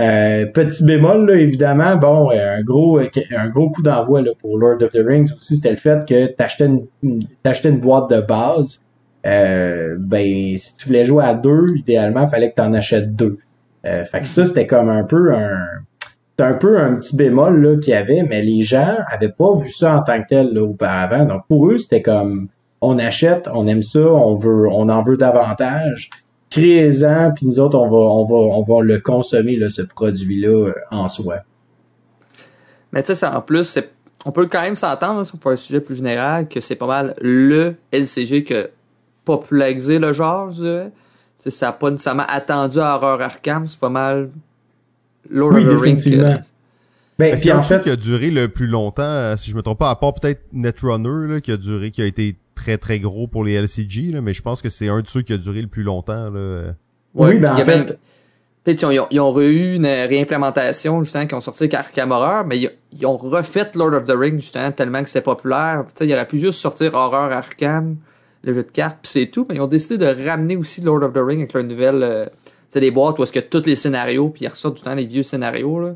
Euh, 0.00 0.46
petit 0.46 0.82
bémol, 0.84 1.26
là, 1.28 1.36
évidemment, 1.36 1.96
bon, 1.96 2.30
euh, 2.30 2.56
un 2.56 2.62
gros 2.62 2.98
un 2.98 3.48
gros 3.48 3.70
coup 3.70 3.82
d'envoi 3.82 4.22
pour 4.38 4.56
Lord 4.56 4.82
of 4.82 4.92
the 4.92 5.02
Rings 5.04 5.30
aussi, 5.36 5.56
c'était 5.56 5.70
le 5.70 5.76
fait 5.76 6.08
que 6.08 6.26
t'achetais 6.26 6.66
une, 6.66 6.86
une 7.02 7.80
boîte 7.80 8.10
de 8.10 8.20
base. 8.20 8.82
Euh, 9.26 9.96
ben, 9.98 10.56
si 10.56 10.76
tu 10.76 10.86
voulais 10.86 11.04
jouer 11.04 11.24
à 11.24 11.34
deux, 11.34 11.66
idéalement, 11.76 12.26
fallait 12.26 12.50
que 12.50 12.54
tu 12.54 12.62
en 12.62 12.72
achètes 12.72 13.14
deux. 13.14 13.38
Euh, 13.84 14.04
fait 14.04 14.22
que 14.22 14.28
ça, 14.28 14.46
c'était 14.46 14.66
comme 14.66 14.88
un 14.88 15.04
peu 15.04 15.34
un 15.34 15.58
un 16.42 16.54
peu 16.54 16.78
un 16.78 16.94
petit 16.94 17.16
bémol 17.16 17.62
là 17.62 17.76
qu'il 17.76 17.92
y 17.92 17.96
avait, 17.96 18.22
mais 18.22 18.40
les 18.40 18.62
gens 18.62 18.96
avaient 19.08 19.28
pas 19.28 19.54
vu 19.56 19.68
ça 19.70 19.96
en 19.96 20.02
tant 20.02 20.22
que 20.22 20.28
tel 20.28 20.54
là, 20.54 20.62
auparavant. 20.62 21.26
Donc 21.26 21.42
pour 21.48 21.70
eux, 21.70 21.76
c'était 21.76 22.00
comme 22.00 22.48
on 22.80 22.98
achète, 22.98 23.46
on 23.52 23.66
aime 23.66 23.82
ça, 23.82 24.00
on 24.00 24.36
veut, 24.36 24.66
on 24.70 24.88
en 24.88 25.02
veut 25.02 25.18
davantage 25.18 26.08
créez-en, 26.50 27.32
puis 27.34 27.46
nous 27.46 27.60
autres, 27.60 27.78
on 27.78 27.88
va, 27.88 27.96
on 27.96 28.26
va, 28.26 28.56
on 28.56 28.62
va 28.62 28.84
le 28.84 28.98
consommer, 28.98 29.56
là, 29.56 29.70
ce 29.70 29.82
produit-là, 29.82 30.48
euh, 30.48 30.74
en 30.90 31.08
soi. 31.08 31.36
Mais 32.92 33.02
tu 33.02 33.14
sais, 33.14 33.26
en 33.26 33.40
plus, 33.40 33.78
on 34.24 34.32
peut 34.32 34.46
quand 34.46 34.62
même 34.62 34.74
s'entendre, 34.74 35.24
sur 35.24 35.38
un 35.46 35.56
sujet 35.56 35.80
plus 35.80 35.96
général, 35.96 36.48
que 36.48 36.60
c'est 36.60 36.76
pas 36.76 36.86
mal 36.86 37.14
le 37.20 37.76
LCG 37.92 38.44
qui 38.44 38.54
a 38.54 38.66
popularisé 39.24 39.98
le 39.98 40.12
genre, 40.12 40.50
je 40.50 40.62
dirais. 40.62 40.90
sais, 41.38 41.50
ça 41.50 41.66
n'a 41.66 41.72
pas 41.72 41.90
nécessairement 41.90 42.26
attendu 42.28 42.80
à 42.80 42.96
Horror 42.96 43.20
Arkham, 43.20 43.66
c'est 43.66 43.78
pas 43.78 43.88
mal 43.88 44.30
Lord 45.30 45.54
of 45.54 45.64
the 45.64 45.80
Rings. 45.80 46.40
Ben, 47.18 47.36
c'est 47.36 47.52
en 47.52 47.62
fait 47.62 47.82
qui 47.82 47.90
a 47.90 47.96
duré 47.96 48.30
le 48.30 48.48
plus 48.48 48.66
longtemps, 48.66 49.36
si 49.36 49.50
je 49.50 49.56
me 49.56 49.60
trompe 49.60 49.78
pas, 49.78 49.90
à 49.90 49.94
part 49.94 50.14
peut-être 50.14 50.40
Netrunner 50.54 51.34
là, 51.34 51.40
qui 51.42 51.52
a 51.52 51.58
duré, 51.58 51.90
qui 51.90 52.00
a 52.00 52.06
été 52.06 52.34
très 52.60 52.76
très 52.76 53.00
gros 53.00 53.26
pour 53.26 53.42
les 53.42 53.54
LCG, 53.54 54.12
là, 54.12 54.20
mais 54.20 54.34
je 54.34 54.42
pense 54.42 54.60
que 54.60 54.68
c'est 54.68 54.88
un 54.88 55.00
de 55.00 55.08
ceux 55.08 55.22
qui 55.22 55.32
a 55.32 55.38
duré 55.38 55.62
le 55.62 55.68
plus 55.68 55.82
longtemps. 55.82 56.30
Là. 56.30 56.74
oui, 57.14 57.38
ben 57.38 57.54
en 57.54 57.64
fait. 57.64 57.98
Ils 58.66 58.86
ont, 58.86 59.06
ils 59.10 59.20
ont 59.20 59.40
eu 59.40 59.76
une 59.76 59.86
réimplémentation 59.86 61.02
justement 61.02 61.26
qui 61.26 61.34
ont 61.34 61.40
sorti 61.40 61.64
avec 61.64 61.74
Arkham 61.74 62.12
Horror, 62.12 62.44
mais 62.44 62.58
ils, 62.92 63.06
ont 63.06 63.16
refait 63.16 63.70
Lord 63.74 63.94
of 63.94 64.04
the 64.04 64.12
Rings 64.14 64.38
justement 64.38 64.70
tellement 64.70 65.02
que 65.02 65.08
c'était 65.08 65.22
populaire. 65.22 65.86
sais, 65.94 66.06
il 66.06 66.12
aurait 66.12 66.28
pu 66.28 66.38
juste 66.38 66.58
sortir 66.60 66.94
Horror 66.94 67.32
Arkham, 67.32 67.96
le 68.44 68.52
jeu 68.52 68.62
de 68.62 68.70
cartes, 68.70 68.98
puis 69.02 69.10
c'est 69.10 69.26
tout. 69.26 69.46
Mais 69.48 69.56
ils 69.56 69.60
ont 69.62 69.66
décidé 69.66 69.96
de 69.96 70.28
ramener 70.28 70.56
aussi 70.56 70.82
Lord 70.82 71.02
of 71.02 71.14
the 71.14 71.18
Rings 71.18 71.38
avec 71.38 71.54
leur 71.54 71.64
nouvelle, 71.64 72.02
euh, 72.02 72.26
c'est 72.68 72.80
des 72.80 72.90
boîtes 72.90 73.18
où 73.18 73.22
est-ce 73.22 73.32
que 73.32 73.40
tous 73.40 73.64
les 73.64 73.76
scénarios, 73.76 74.28
puis 74.28 74.44
ils 74.44 74.48
ressortent 74.48 74.76
du 74.76 74.82
temps 74.82 74.94
les 74.94 75.06
vieux 75.06 75.22
scénarios 75.22 75.80
là. 75.80 75.94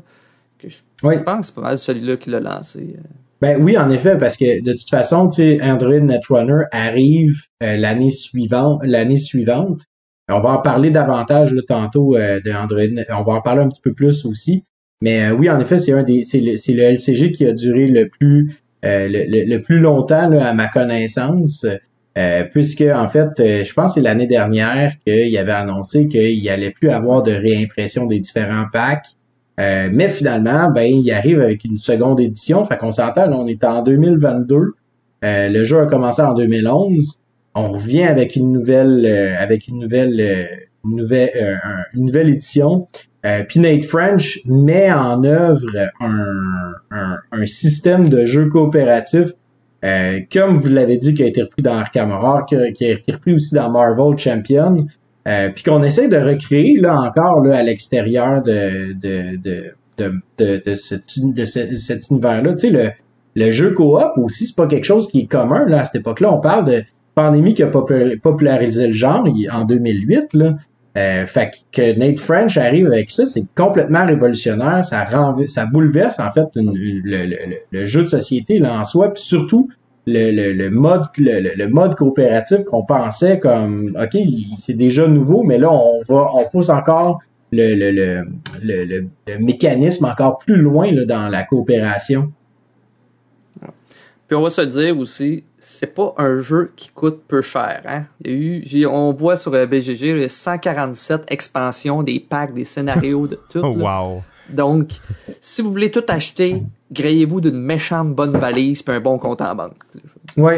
Que 0.57 0.67
je, 0.67 0.77
je 1.03 1.19
pense 1.19 1.45
c'est 1.47 1.55
pas 1.55 1.61
mal 1.61 1.77
celui-là 1.77 2.17
qui 2.17 2.31
l'a 2.31 2.39
lancé. 2.39 2.95
Euh. 2.97 3.01
Ben 3.41 3.61
oui, 3.61 3.77
en 3.77 3.89
effet, 3.89 4.17
parce 4.17 4.37
que 4.37 4.61
de 4.61 4.71
toute 4.71 4.89
façon, 4.89 5.29
Android 5.61 5.99
Netrunner 5.99 6.63
arrive 6.71 7.35
euh, 7.61 7.75
l'année 7.75 8.09
suivante, 8.09 8.81
l'année 8.83 9.17
suivante. 9.17 9.81
On 10.29 10.39
va 10.39 10.49
en 10.49 10.61
parler 10.61 10.89
davantage 10.89 11.53
là, 11.53 11.61
tantôt 11.67 12.15
euh, 12.15 12.39
de. 12.39 12.51
On 13.13 13.21
va 13.21 13.33
en 13.33 13.41
parler 13.41 13.61
un 13.61 13.67
petit 13.67 13.81
peu 13.81 13.93
plus 13.93 14.25
aussi. 14.25 14.63
Mais 15.01 15.25
euh, 15.25 15.33
oui, 15.33 15.49
en 15.49 15.59
effet, 15.59 15.77
c'est 15.77 15.91
un 15.91 16.03
des, 16.03 16.23
c'est 16.23 16.39
le, 16.39 16.53
le 16.53 16.83
LCG 16.93 17.31
qui 17.31 17.45
a 17.45 17.51
duré 17.51 17.87
le 17.87 18.07
plus, 18.07 18.57
le, 18.83 19.45
le, 19.45 19.57
plus 19.61 19.79
longtemps 19.79 20.29
là, 20.29 20.47
à 20.47 20.53
ma 20.53 20.67
connaissance. 20.69 21.65
puisque 22.51 22.81
en 22.81 23.07
fait, 23.09 23.29
je 23.37 23.73
pense 23.73 23.91
que 23.91 23.93
c'est 23.95 24.01
l'année 24.01 24.27
dernière 24.27 24.93
qu'il 25.05 25.37
avait 25.37 25.51
annoncé 25.51 26.07
qu'il 26.07 26.49
allait 26.49 26.71
plus 26.71 26.89
avoir 26.89 27.21
de 27.21 27.33
réimpression 27.33 28.07
des 28.07 28.19
différents 28.19 28.67
packs 28.71 29.15
Euh, 29.59 29.89
mais 29.91 30.09
finalement, 30.09 30.69
ben, 30.69 30.83
il 30.83 31.09
arrive 31.11 31.41
avec 31.41 31.63
une 31.63 31.77
seconde 31.77 32.19
édition. 32.19 32.65
Fait 32.65 32.77
qu'on 32.77 32.91
s'entend, 32.91 33.31
on 33.31 33.47
est 33.47 33.63
en 33.63 33.81
2022. 33.81 34.73
Euh, 35.23 35.49
le 35.49 35.63
jeu 35.63 35.79
a 35.79 35.85
commencé 35.85 36.21
en 36.21 36.33
2011. 36.33 37.21
On 37.55 37.71
revient 37.71 38.03
avec 38.03 38.35
une 38.35 38.51
nouvelle, 38.51 39.05
euh, 39.05 39.35
avec 39.39 39.67
une 39.67 39.79
nouvelle, 39.79 40.19
une 40.83 40.95
nouvelle, 40.95 41.59
une 41.93 42.05
nouvelle 42.05 42.29
édition. 42.29 42.87
Puis 43.47 43.59
Nate 43.59 43.85
French 43.85 44.39
met 44.45 44.91
en 44.91 45.23
œuvre 45.23 45.89
un, 45.99 46.25
un, 46.91 47.17
un 47.31 47.45
système 47.47 48.07
de 48.07 48.23
jeu 48.25 48.49
coopératif 48.49 49.29
comme 50.31 50.59
vous 50.59 50.69
l'avez 50.69 50.97
dit, 50.97 51.13
qui 51.13 51.23
a 51.23 51.27
été 51.27 51.43
repris 51.43 51.61
dans 51.61 51.75
Arkham 51.75 52.11
Horror, 52.11 52.45
qui 52.45 52.55
qui 52.73 52.85
a 52.85 52.91
été 52.91 53.11
repris 53.11 53.33
aussi 53.35 53.53
dans 53.53 53.69
Marvel 53.69 54.17
Champion, 54.17 54.87
euh, 55.27 55.49
puis 55.49 55.63
qu'on 55.63 55.81
essaie 55.83 56.07
de 56.07 56.17
recréer 56.17 56.77
là 56.79 56.99
encore 56.99 57.41
là 57.41 57.57
à 57.57 57.63
l'extérieur 57.63 58.41
de 58.41 58.93
de 58.93 59.37
de 59.37 59.73
de 59.97 60.21
de, 60.37 60.63
de, 60.65 60.75
cet 60.75 62.07
univers-là. 62.09 62.53
Tu 62.53 62.57
sais 62.57 62.69
le 62.69 62.91
le 63.35 63.51
jeu 63.51 63.73
coop 63.73 64.17
aussi 64.17 64.47
c'est 64.47 64.55
pas 64.55 64.67
quelque 64.67 64.85
chose 64.85 65.07
qui 65.07 65.21
est 65.21 65.27
commun 65.27 65.65
là 65.67 65.81
à 65.81 65.85
cette 65.85 65.95
époque-là. 65.95 66.33
On 66.33 66.39
parle 66.39 66.65
de 66.65 66.83
pandémie 67.15 67.53
qui 67.53 67.63
a 67.63 67.67
popularisé 67.67 68.87
le 68.87 68.93
genre 68.93 69.27
en 69.51 69.65
2008 69.65 70.33
là. 70.33 70.55
Euh, 70.97 71.25
fait 71.25 71.51
que 71.73 71.97
Nate 71.99 72.19
French 72.19 72.55
arrive 72.55 72.87
avec 72.87 73.11
ça, 73.11 73.25
c'est 73.25 73.43
complètement 73.53 74.05
révolutionnaire, 74.05 74.85
ça 74.85 75.03
rend, 75.03 75.35
ça 75.47 75.65
bouleverse 75.65 76.19
en 76.19 76.31
fait 76.31 76.47
le, 76.55 77.01
le, 77.03 77.35
le, 77.69 77.85
jeu 77.85 78.03
de 78.03 78.07
société 78.07 78.59
là 78.59 78.79
en 78.79 78.85
soi, 78.85 79.13
puis 79.13 79.21
surtout 79.21 79.69
le, 80.07 80.31
le, 80.31 80.53
le 80.53 80.69
mode 80.69 81.03
le, 81.17 81.55
le, 81.55 81.67
mode 81.67 81.95
coopératif 81.95 82.63
qu'on 82.63 82.85
pensait 82.85 83.39
comme 83.39 83.97
ok 83.99 84.17
c'est 84.59 84.77
déjà 84.77 85.07
nouveau 85.07 85.43
mais 85.43 85.57
là 85.57 85.71
on 85.71 86.01
va 86.07 86.29
on 86.33 86.45
pousse 86.49 86.69
encore 86.69 87.19
le, 87.51 87.73
le, 87.73 88.25
le, 88.61 89.07
le, 89.27 89.37
mécanisme 89.39 90.05
encore 90.05 90.39
plus 90.39 90.57
loin 90.57 90.91
là, 90.91 91.05
dans 91.05 91.29
la 91.29 91.43
coopération. 91.43 92.31
Puis 94.27 94.35
on 94.35 94.41
va 94.41 94.49
se 94.49 94.61
dire 94.61 94.97
aussi, 94.97 95.43
c'est 95.59 95.93
pas 95.93 96.15
un 96.17 96.39
jeu 96.39 96.71
qui 96.75 96.89
coûte 96.89 97.21
peu 97.27 97.43
cher. 97.43 97.83
Hein? 97.85 98.05
Il 98.23 98.67
y 98.75 98.83
a 98.83 98.87
eu, 98.87 98.87
on 98.87 99.13
voit 99.13 99.37
sur 99.37 99.51
BGG 99.51 100.27
147 100.27 101.25
expansions, 101.27 102.01
des 102.01 102.19
packs, 102.19 102.53
des 102.53 102.63
scénarios, 102.63 103.27
de 103.27 103.37
tout. 103.51 103.59
wow. 103.63 104.23
Donc, 104.49 104.89
si 105.39 105.61
vous 105.61 105.69
voulez 105.69 105.91
tout 105.91 106.03
acheter, 106.07 106.63
grayez-vous 106.91 107.41
d'une 107.41 107.59
méchante 107.59 108.13
bonne 108.13 108.37
valise 108.37 108.81
puis 108.81 108.95
un 108.95 108.99
bon 108.99 109.17
compte 109.17 109.41
en 109.41 109.55
banque. 109.55 109.83
Oui, 110.37 110.53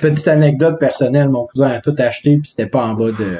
petite 0.00 0.28
anecdote 0.28 0.78
personnelle, 0.78 1.28
mon 1.28 1.46
cousin 1.46 1.68
a 1.68 1.80
tout 1.80 1.94
acheté 1.98 2.36
puis 2.36 2.50
c'était 2.50 2.68
pas 2.68 2.84
en 2.84 2.94
bas 2.94 3.10
de 3.10 3.36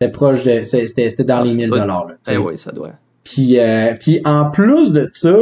c'était 0.00 0.12
proche 0.12 0.44
de 0.44 0.64
c'était 0.64 1.10
c'était 1.10 1.24
dans 1.24 1.38
ah, 1.38 1.44
les 1.44 1.54
1000 1.54 1.70
dollars 1.70 2.08
Eh 2.30 2.36
oui, 2.36 2.58
ça 2.58 2.72
doit. 2.72 2.90
Puis 3.24 3.58
euh, 3.58 3.94
puis 3.98 4.20
en 4.24 4.50
plus 4.50 4.92
de 4.92 5.08
ça, 5.12 5.36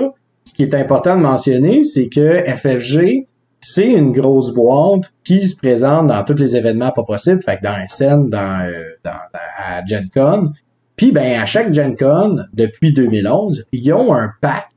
ce 0.44 0.54
qui 0.54 0.62
est 0.62 0.74
important 0.74 1.16
de 1.16 1.22
mentionner, 1.22 1.84
c'est 1.84 2.08
que 2.08 2.42
FFG 2.44 3.26
c'est 3.60 3.92
une 3.92 4.12
grosse 4.12 4.52
boîte 4.54 5.12
qui 5.22 5.46
se 5.46 5.54
présente 5.54 6.06
dans 6.06 6.24
tous 6.24 6.34
les 6.34 6.56
événements 6.56 6.92
pas 6.92 7.02
possibles, 7.02 7.42
fait 7.42 7.58
que 7.58 7.62
dans 7.62 7.76
SN, 7.88 8.30
dans, 8.30 8.64
euh, 8.64 8.84
dans, 9.04 9.18
à 9.58 9.84
Gen 9.84 10.08
Con, 10.14 10.52
puis 10.96 11.12
ben 11.12 11.38
à 11.38 11.46
chaque 11.46 11.72
Gen 11.72 11.94
Con 11.94 12.44
depuis 12.54 12.92
2011, 12.92 13.66
ils 13.72 13.92
ont 13.92 14.14
un 14.14 14.30
pack 14.40 14.68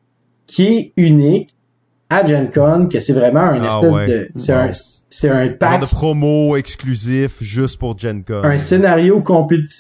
qui 0.54 0.66
est 0.66 0.94
unique 0.98 1.56
à 2.10 2.24
Gen 2.24 2.52
Con, 2.52 2.88
que 2.92 3.00
c'est 3.00 3.14
vraiment 3.14 3.40
un 3.40 3.64
ah 3.64 3.82
espèce 3.82 4.10
de 4.10 4.30
c'est 4.36 4.54
un 4.54 4.70
c'est 5.10 5.30
un 5.30 5.50
pack 5.50 5.82
de 5.82 5.86
promo 5.88 6.56
exclusif 6.56 7.42
juste 7.42 7.80
pour 7.80 7.98
Gen 7.98 8.24
Con. 8.24 8.44
Un 8.44 8.58
scénario 8.58 9.24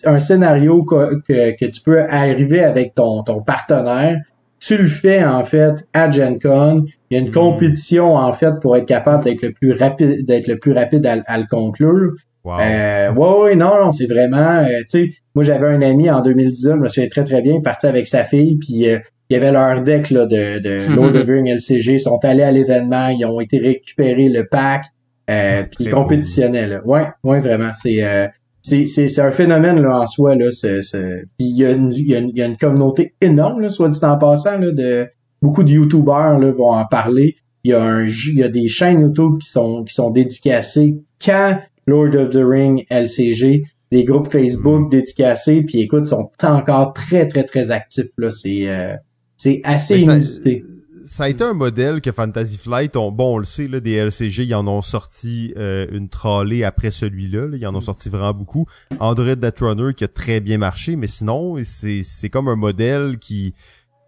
un 0.05 0.19
scénario 0.19 0.83
que, 0.83 1.21
que, 1.27 1.65
tu 1.65 1.81
peux 1.81 2.01
arriver 2.09 2.63
avec 2.63 2.95
ton 2.95 3.23
ton 3.23 3.41
partenaire 3.41 4.17
tu 4.65 4.77
le 4.77 4.87
fais 4.87 5.23
en 5.23 5.43
fait 5.43 5.85
à 5.93 6.09
Gen 6.09 6.39
Con. 6.39 6.85
Il 7.09 7.17
y 7.17 7.19
a 7.19 7.23
une 7.23 7.29
hmm. 7.29 7.33
compétition 7.33 8.15
en 8.15 8.31
fait 8.33 8.59
pour 8.61 8.77
être 8.77 8.85
capable 8.85 9.23
d'être 9.23 9.41
le 9.41 9.51
plus 9.51 9.73
rapide, 9.73 10.25
d'être 10.25 10.47
le 10.47 10.57
plus 10.57 10.71
rapide 10.71 11.05
à, 11.05 11.37
le 11.37 11.45
conclure. 11.47 12.13
Wow. 12.45 12.59
Euh, 12.59 13.13
ouais, 13.13 13.55
non, 13.55 13.71
non, 13.83 13.91
c'est 13.91 14.05
vraiment, 14.05 14.59
euh, 14.59 14.81
tu 14.89 15.05
sais, 15.05 15.09
moi 15.33 15.43
j'avais 15.43 15.67
un 15.67 15.81
ami 15.81 16.09
en 16.09 16.21
2010, 16.21 16.61
je 16.61 16.73
me 16.73 16.89
souviens 16.89 17.09
très 17.09 17.23
très 17.23 17.41
bien, 17.41 17.61
parti 17.61 17.87
avec 17.87 18.07
sa 18.07 18.23
fille, 18.25 18.57
puis 18.57 18.89
euh, 18.89 18.99
il 19.33 19.37
y 19.37 19.41
avait 19.41 19.51
leur 19.51 19.81
deck 19.81 20.11
là, 20.11 20.27
de, 20.27 20.59
de 20.59 20.95
Lord 20.95 21.15
of 21.15 21.25
the 21.25 21.27
Rings 21.27 21.49
LCG, 21.49 21.93
ils 21.93 21.99
sont 21.99 22.19
allés 22.21 22.43
à 22.43 22.51
l'événement, 22.51 23.07
ils 23.07 23.25
ont 23.25 23.41
été 23.41 23.57
récupérer 23.57 24.29
le 24.29 24.45
pack, 24.45 24.85
euh, 25.31 25.63
puis 25.63 25.85
ils 25.85 25.89
compétitionnaient 25.89 26.67
là. 26.67 26.81
Ouais, 26.85 27.07
ouais, 27.23 27.39
vraiment, 27.39 27.71
c'est 27.73 28.03
euh, 28.03 28.27
c'est, 28.61 28.85
c'est, 28.85 29.07
c'est 29.07 29.21
un 29.21 29.31
phénomène 29.31 29.81
là 29.81 30.01
en 30.01 30.05
soi 30.05 30.35
là. 30.35 30.51
C'est, 30.51 30.83
c'est... 30.83 31.25
Puis 31.39 31.47
il 31.47 31.57
y, 31.57 31.65
a 31.65 31.71
une, 31.71 31.91
il, 31.93 32.07
y 32.07 32.13
a 32.13 32.19
une, 32.19 32.29
il 32.29 32.37
y 32.37 32.43
a 32.43 32.45
une 32.45 32.57
communauté 32.57 33.15
énorme 33.21 33.61
là, 33.61 33.69
soit 33.69 33.89
dit 33.89 33.99
en 34.03 34.19
passant 34.19 34.59
là, 34.59 34.71
de 34.71 35.07
beaucoup 35.41 35.63
de 35.63 35.71
YouTubers 35.71 36.37
là 36.37 36.51
vont 36.51 36.71
en 36.71 36.85
parler. 36.85 37.35
Il 37.63 37.71
y 37.71 37.73
a 37.73 37.81
un, 37.81 38.05
il 38.05 38.37
y 38.37 38.43
a 38.43 38.49
des 38.49 38.67
chaînes 38.67 39.01
YouTube 39.01 39.39
qui 39.41 39.49
sont 39.49 39.83
qui 39.83 39.95
sont 39.95 40.11
dédicacées 40.11 41.01
quand 41.25 41.57
Lord 41.87 42.15
of 42.15 42.29
the 42.29 42.43
Ring 42.43 42.85
LCG, 42.91 43.63
des 43.91 44.03
groupes 44.03 44.31
Facebook 44.31 44.87
mm. 44.87 44.89
dédicacés, 44.89 45.63
puis 45.63 45.79
écoute, 45.79 46.05
sont 46.05 46.29
encore 46.43 46.93
très, 46.93 47.27
très, 47.27 47.43
très 47.43 47.71
actifs. 47.71 48.11
Là. 48.19 48.29
C'est, 48.29 48.67
euh, 48.67 48.95
c'est 49.43 49.61
assez 49.63 49.99
inusité. 49.99 50.63
Ça, 51.05 51.25
a 51.25 51.29
été 51.29 51.43
un 51.43 51.53
modèle 51.53 52.01
que 52.01 52.11
Fantasy 52.11 52.57
Flight, 52.57 52.95
ont, 52.95 53.11
bon, 53.11 53.35
on 53.35 53.37
le 53.37 53.43
sait, 53.43 53.67
là, 53.67 53.79
des 53.79 53.91
LCG, 53.91 54.45
ils 54.45 54.55
en 54.55 54.67
ont 54.67 54.81
sorti 54.81 55.53
euh, 55.57 55.85
une 55.91 56.09
trollée 56.09 56.63
après 56.63 56.89
celui-là. 56.89 57.47
Là, 57.47 57.57
ils 57.57 57.67
en 57.67 57.75
ont 57.75 57.79
mm. 57.79 57.81
sorti 57.81 58.09
vraiment 58.09 58.33
beaucoup. 58.33 58.65
Android 58.99 59.35
Netrunner 59.35 59.93
qui 59.93 60.05
a 60.05 60.07
très 60.07 60.39
bien 60.39 60.57
marché, 60.57 60.95
mais 60.95 61.07
sinon, 61.07 61.57
c'est, 61.63 62.01
c'est 62.01 62.29
comme 62.29 62.47
un 62.47 62.55
modèle 62.55 63.19
qui, 63.19 63.53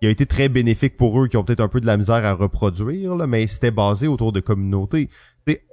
qui 0.01 0.07
a 0.07 0.09
été 0.09 0.25
très 0.25 0.49
bénéfique 0.49 0.97
pour 0.97 1.21
eux, 1.21 1.27
qui 1.27 1.37
ont 1.37 1.43
peut-être 1.43 1.59
un 1.59 1.67
peu 1.67 1.81
de 1.81 1.85
la 1.85 1.97
misère 1.97 2.25
à 2.25 2.33
reproduire, 2.33 3.15
là, 3.15 3.27
mais 3.27 3.45
c'était 3.45 3.71
basé 3.71 4.07
autour 4.07 4.31
de 4.31 4.39
communautés 4.39 5.09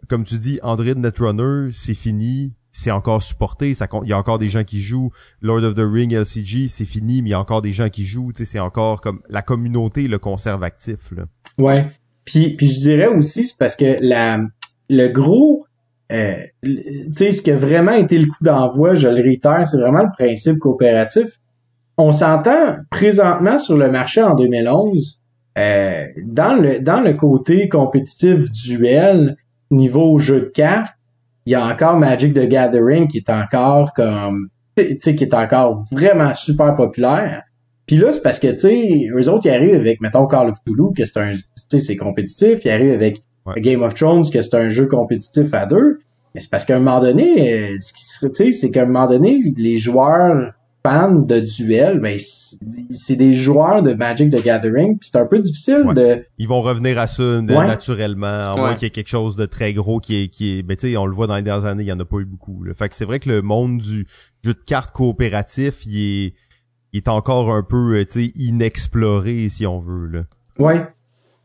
comme 0.08 0.24
tu 0.24 0.36
dis, 0.36 0.58
Android 0.62 0.94
Netrunner, 0.94 1.70
c'est 1.72 1.94
fini, 1.94 2.52
c'est 2.72 2.90
encore 2.90 3.22
supporté, 3.22 3.70
il 3.70 4.08
y 4.08 4.12
a 4.12 4.18
encore 4.18 4.38
des 4.38 4.48
gens 4.48 4.64
qui 4.64 4.80
jouent. 4.80 5.12
Lord 5.42 5.62
of 5.62 5.74
the 5.74 5.84
Ring 5.84 6.12
LCG, 6.14 6.68
c'est 6.68 6.86
fini, 6.86 7.22
mais 7.22 7.28
il 7.28 7.32
y 7.32 7.34
a 7.34 7.40
encore 7.40 7.62
des 7.62 7.70
gens 7.70 7.90
qui 7.90 8.04
jouent, 8.04 8.32
c'est 8.34 8.58
encore 8.58 9.02
comme 9.02 9.20
la 9.28 9.42
communauté 9.42 10.08
le 10.08 10.18
conserve 10.18 10.62
actif 10.64 11.12
là. 11.12 11.24
Ouais. 11.58 11.86
Puis 12.24 12.56
puis 12.56 12.68
je 12.68 12.80
dirais 12.80 13.08
aussi 13.08 13.44
c'est 13.44 13.58
parce 13.58 13.76
que 13.76 13.96
la 14.00 14.40
le 14.88 15.08
gros 15.08 15.66
euh, 16.10 16.36
tu 16.62 17.14
sais 17.14 17.32
ce 17.32 17.42
qui 17.42 17.50
a 17.50 17.56
vraiment 17.56 17.92
été 17.92 18.18
le 18.18 18.26
coup 18.26 18.42
d'envoi, 18.42 18.94
je 18.94 19.08
le 19.08 19.22
réitère, 19.22 19.66
c'est 19.66 19.78
vraiment 19.78 20.02
le 20.02 20.10
principe 20.16 20.58
coopératif. 20.58 21.40
On 21.98 22.12
s'entend 22.12 22.76
présentement 22.90 23.58
sur 23.58 23.76
le 23.76 23.90
marché 23.90 24.22
en 24.22 24.34
2011 24.34 25.20
euh, 25.58 26.06
dans 26.24 26.54
le 26.54 26.80
dans 26.80 27.00
le 27.00 27.12
côté 27.12 27.68
compétitif 27.68 28.50
duel, 28.50 29.36
niveau 29.70 30.18
jeu 30.18 30.40
de 30.40 30.46
cartes, 30.46 30.94
il 31.46 31.52
y 31.52 31.54
a 31.54 31.64
encore 31.64 31.96
Magic 31.96 32.34
the 32.34 32.46
Gathering 32.46 33.08
qui 33.08 33.18
est 33.18 33.30
encore 33.30 33.92
comme 33.92 34.48
tu 34.76 34.96
sais 35.00 35.14
qui 35.14 35.24
est 35.24 35.34
encore 35.34 35.84
vraiment 35.92 36.34
super 36.34 36.74
populaire. 36.74 37.42
Puis 37.86 37.96
là, 37.96 38.12
c'est 38.12 38.22
parce 38.22 38.38
que 38.38 38.48
tu 38.48 38.58
sais, 38.58 39.08
eux 39.14 39.28
autres 39.28 39.46
ils 39.46 39.50
arrivent 39.50 39.74
avec 39.74 40.00
mettons 40.00 40.26
Call 40.26 40.50
of 40.50 40.58
Cthulhu 40.64 40.94
que 40.96 41.04
c'est 41.04 41.18
un 41.18 41.30
tu 41.32 41.40
sais 41.68 41.80
c'est 41.80 41.96
compétitif, 41.96 42.64
ils 42.64 42.70
arrivent 42.70 42.94
avec 42.94 43.22
Game 43.56 43.82
of 43.82 43.94
Thrones 43.94 44.24
que 44.30 44.40
c'est 44.40 44.54
un 44.54 44.68
jeu 44.68 44.86
compétitif 44.86 45.52
à 45.52 45.66
deux. 45.66 45.98
Mais 46.34 46.40
c'est 46.40 46.50
parce 46.50 46.64
qu'à 46.64 46.76
un 46.76 46.78
moment 46.78 47.00
donné, 47.00 47.78
ce 47.78 47.92
qui 47.92 48.04
serait, 48.04 48.30
tu 48.30 48.44
sais, 48.44 48.52
c'est 48.52 48.70
qu'à 48.70 48.82
un 48.82 48.86
moment 48.86 49.06
donné, 49.06 49.40
les 49.56 49.76
joueurs 49.76 50.52
fans 50.84 51.14
de 51.14 51.40
duel, 51.40 52.00
ben 52.00 52.18
c'est 52.18 53.16
des 53.16 53.34
joueurs 53.34 53.82
de 53.82 53.94
Magic 53.94 54.30
the 54.30 54.42
Gathering, 54.42 54.98
puis 54.98 55.10
c'est 55.12 55.18
un 55.18 55.26
peu 55.26 55.38
difficile 55.38 55.84
de. 55.94 56.24
Ils 56.38 56.48
vont 56.48 56.60
revenir 56.60 56.98
à 56.98 57.06
ça 57.06 57.40
naturellement, 57.40 58.26
à 58.26 58.56
moins 58.56 58.74
qu'il 58.74 58.84
y 58.84 58.86
ait 58.86 58.90
quelque 58.90 59.08
chose 59.08 59.36
de 59.36 59.46
très 59.46 59.72
gros 59.72 60.00
qui 60.00 60.16
est 60.16 60.28
qui 60.28 60.58
est. 60.58 60.62
Ben 60.62 60.76
tu 60.76 60.90
sais, 60.90 60.96
on 60.96 61.06
le 61.06 61.14
voit 61.14 61.26
dans 61.26 61.36
les 61.36 61.42
dernières 61.42 61.66
années, 61.66 61.84
il 61.84 61.88
y 61.88 61.92
en 61.92 62.00
a 62.00 62.04
pas 62.04 62.18
eu 62.18 62.24
beaucoup. 62.24 62.64
Fait 62.74 62.88
que 62.88 62.96
c'est 62.96 63.04
vrai 63.04 63.20
que 63.20 63.28
le 63.28 63.42
monde 63.42 63.78
du 63.78 64.06
jeu 64.42 64.54
de 64.54 64.64
cartes 64.64 64.92
coopératif, 64.92 65.86
il 65.86 65.98
est 65.98 66.34
il 66.92 66.98
est 66.98 67.08
encore 67.08 67.52
un 67.52 67.62
peu 67.62 67.96
euh, 67.96 68.04
tu 68.04 68.26
sais 68.26 68.32
inexploré 68.34 69.48
si 69.48 69.66
on 69.66 69.80
veut 69.80 70.06
là. 70.06 70.22
Ouais. 70.58 70.86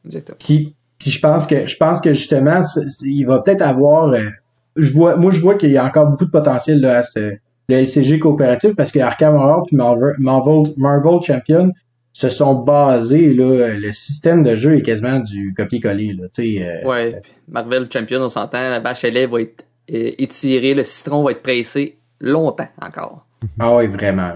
Exactement. 0.05 0.37
Puis, 0.39 0.75
puis 0.97 1.11
je 1.11 1.19
pense 1.19 1.47
que 1.47 1.67
je 1.67 1.77
pense 1.77 2.01
que 2.01 2.13
justement 2.13 2.61
il 3.03 3.25
va 3.25 3.39
peut-être 3.39 3.61
avoir 3.61 4.11
euh, 4.13 4.29
je 4.75 4.91
vois 4.91 5.15
moi 5.15 5.31
je 5.31 5.39
vois 5.39 5.55
qu'il 5.55 5.71
y 5.71 5.77
a 5.77 5.85
encore 5.85 6.07
beaucoup 6.07 6.25
de 6.25 6.31
potentiel 6.31 6.81
là 6.81 6.99
à 6.99 7.03
ce 7.03 7.37
le 7.67 7.75
LCG 7.75 8.19
coopératif 8.19 8.75
parce 8.75 8.91
que 8.91 8.99
Arkham 8.99 9.35
Horror 9.35 9.65
puis 9.67 9.75
Marvel, 9.75 10.73
Marvel, 10.77 11.21
Champion 11.21 11.71
se 12.13 12.29
sont 12.29 12.55
basés 12.55 13.33
là 13.33 13.73
le 13.75 13.91
système 13.91 14.41
de 14.41 14.55
jeu 14.55 14.77
est 14.77 14.81
quasiment 14.81 15.19
du 15.19 15.53
copier-coller 15.55 16.13
là 16.13 16.27
tu 16.33 16.57
sais 16.57 16.65
euh, 16.65 16.87
ouais 16.87 17.21
Marvel 17.47 17.87
Champion 17.91 18.21
on 18.21 18.29
s'entend 18.29 18.69
la 18.69 18.79
vache 18.79 19.03
à 19.03 19.09
lait 19.09 19.27
va 19.27 19.41
être 19.41 19.65
euh, 19.93 20.11
étirée 20.17 20.73
le 20.73 20.83
citron 20.83 21.23
va 21.23 21.31
être 21.31 21.43
pressé 21.43 21.97
longtemps 22.19 22.69
encore. 22.81 23.27
Ah 23.59 23.75
oui 23.75 23.87
vraiment 23.87 24.31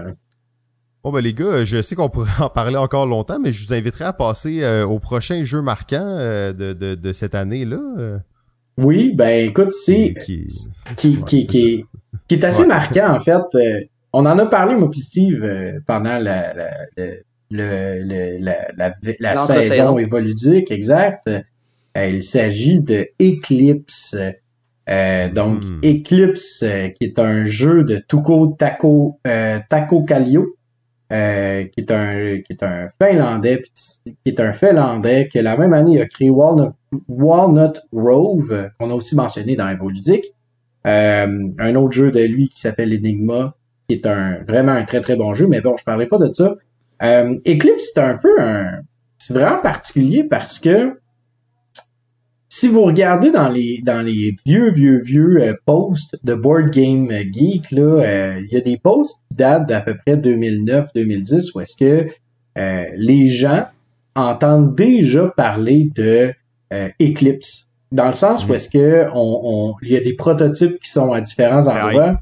Bon 1.02 1.10
ben 1.10 1.20
les 1.20 1.34
gars, 1.34 1.64
je 1.64 1.82
sais 1.82 1.96
qu'on 1.96 2.08
pourrait 2.08 2.30
en 2.40 2.48
parler 2.48 2.76
encore 2.76 3.06
longtemps, 3.06 3.40
mais 3.40 3.50
je 3.50 3.66
vous 3.66 3.74
inviterai 3.74 4.04
à 4.04 4.12
passer 4.12 4.62
euh, 4.62 4.86
au 4.86 5.00
prochain 5.00 5.42
jeu 5.42 5.60
marquant 5.60 6.04
de, 6.04 6.52
de, 6.52 6.94
de, 6.94 7.12
cette 7.12 7.34
année-là. 7.34 8.20
Oui, 8.78 9.12
ben 9.12 9.48
écoute, 9.48 9.72
c'est 9.72 10.14
qui, 10.24 10.46
qui, 10.96 11.16
qui, 11.24 11.24
qui, 11.24 11.46
qui 11.48 11.84
est 12.34 12.44
assez 12.44 12.64
marquant, 12.66 13.14
en 13.14 13.20
fait. 13.20 13.42
Euh, 13.54 13.80
on 14.12 14.26
en 14.26 14.38
a 14.38 14.46
parlé, 14.46 14.74
moi 14.74 14.90
Steve, 14.94 15.42
euh, 15.42 15.80
pendant 15.86 16.18
la, 16.18 16.52
la, 16.54 16.70
le, 16.96 18.02
le 18.02 18.38
la, 18.40 18.66
la, 18.76 18.92
la 19.20 19.36
saison 19.36 19.98
évoludique, 19.98 20.70
exact. 20.70 21.28
Euh, 21.28 22.06
il 22.08 22.22
s'agit 22.22 22.80
de 22.80 23.08
Eclipse. 23.20 24.16
Euh, 24.90 25.28
donc 25.30 25.62
Hmm. 25.62 25.80
Eclipse, 25.84 26.64
euh, 26.64 26.88
qui 26.88 27.04
est 27.04 27.18
un 27.20 27.44
jeu 27.44 27.84
de 27.84 27.98
Tuko 27.98 28.56
Taco 28.58 29.20
euh, 29.26 29.60
Taco 29.68 30.04
euh, 31.12 31.64
qui 31.64 31.80
est 31.80 31.90
un 31.92 32.38
qui 32.40 32.52
est 32.52 32.62
un 32.64 32.88
finlandais, 33.00 33.62
qui 34.04 34.14
est 34.26 34.40
un 34.40 34.52
finlandais 34.52 35.28
que 35.32 35.38
la 35.38 35.56
même 35.56 35.72
année 35.72 35.92
il 35.92 36.00
a 36.00 36.06
créé 36.06 36.30
Walnut, 36.30 36.72
Walnut 37.08 37.80
Grove, 37.92 38.70
qu'on 38.78 38.90
a 38.90 38.94
aussi 38.94 39.14
mentionné 39.14 39.54
dans 39.54 39.68
Evoludic. 39.68 40.34
Euh, 40.86 41.48
un 41.58 41.74
autre 41.76 41.92
jeu 41.92 42.10
de 42.10 42.20
lui 42.20 42.48
qui 42.48 42.60
s'appelle 42.60 42.92
Enigma, 42.92 43.54
qui 43.88 43.96
est 43.96 44.06
un 44.06 44.38
vraiment 44.46 44.72
un 44.72 44.84
très 44.84 45.00
très 45.00 45.16
bon 45.16 45.34
jeu, 45.34 45.46
mais 45.46 45.60
bon, 45.60 45.76
je 45.76 45.84
parlais 45.84 46.06
pas 46.06 46.18
de 46.18 46.32
ça. 46.32 46.56
Euh, 47.02 47.38
Eclipse, 47.46 47.90
c'est 47.94 48.00
un 48.00 48.16
peu 48.16 48.40
un. 48.40 48.82
C'est 49.18 49.34
vraiment 49.34 49.60
particulier 49.60 50.24
parce 50.24 50.58
que 50.58 50.96
si 52.54 52.68
vous 52.68 52.82
regardez 52.82 53.30
dans 53.30 53.48
les 53.48 53.80
dans 53.82 54.02
les 54.02 54.36
vieux, 54.44 54.70
vieux, 54.70 55.00
vieux 55.02 55.38
euh, 55.40 55.54
posts 55.64 56.18
de 56.22 56.34
Board 56.34 56.68
Game 56.70 57.08
Geek, 57.10 57.70
là, 57.70 58.02
euh, 58.02 58.40
il 58.40 58.52
y 58.52 58.58
a 58.58 58.60
des 58.60 58.76
posts 58.76 59.22
qui 59.30 59.36
datent 59.36 59.66
d'à 59.66 59.80
peu 59.80 59.96
près 59.96 60.16
2009-2010 60.16 61.52
où 61.54 61.60
est-ce 61.60 61.76
que 61.78 62.12
euh, 62.58 62.84
les 62.94 63.24
gens 63.24 63.68
entendent 64.14 64.76
déjà 64.76 65.28
parler 65.34 65.88
de 65.94 66.34
Eclipse. 67.00 67.70
Dans 67.92 68.08
le 68.08 68.14
sens 68.14 68.46
où 68.48 68.54
est-ce 68.54 68.68
que 68.68 69.06
on, 69.14 69.40
on- 69.44 69.74
il 69.82 69.92
y 69.92 69.96
a 69.96 70.00
des 70.00 70.14
prototypes 70.14 70.80
qui 70.80 70.90
sont 70.90 71.12
à 71.12 71.20
différents 71.20 71.68
Un 71.68 71.86
endroits. 71.88 72.20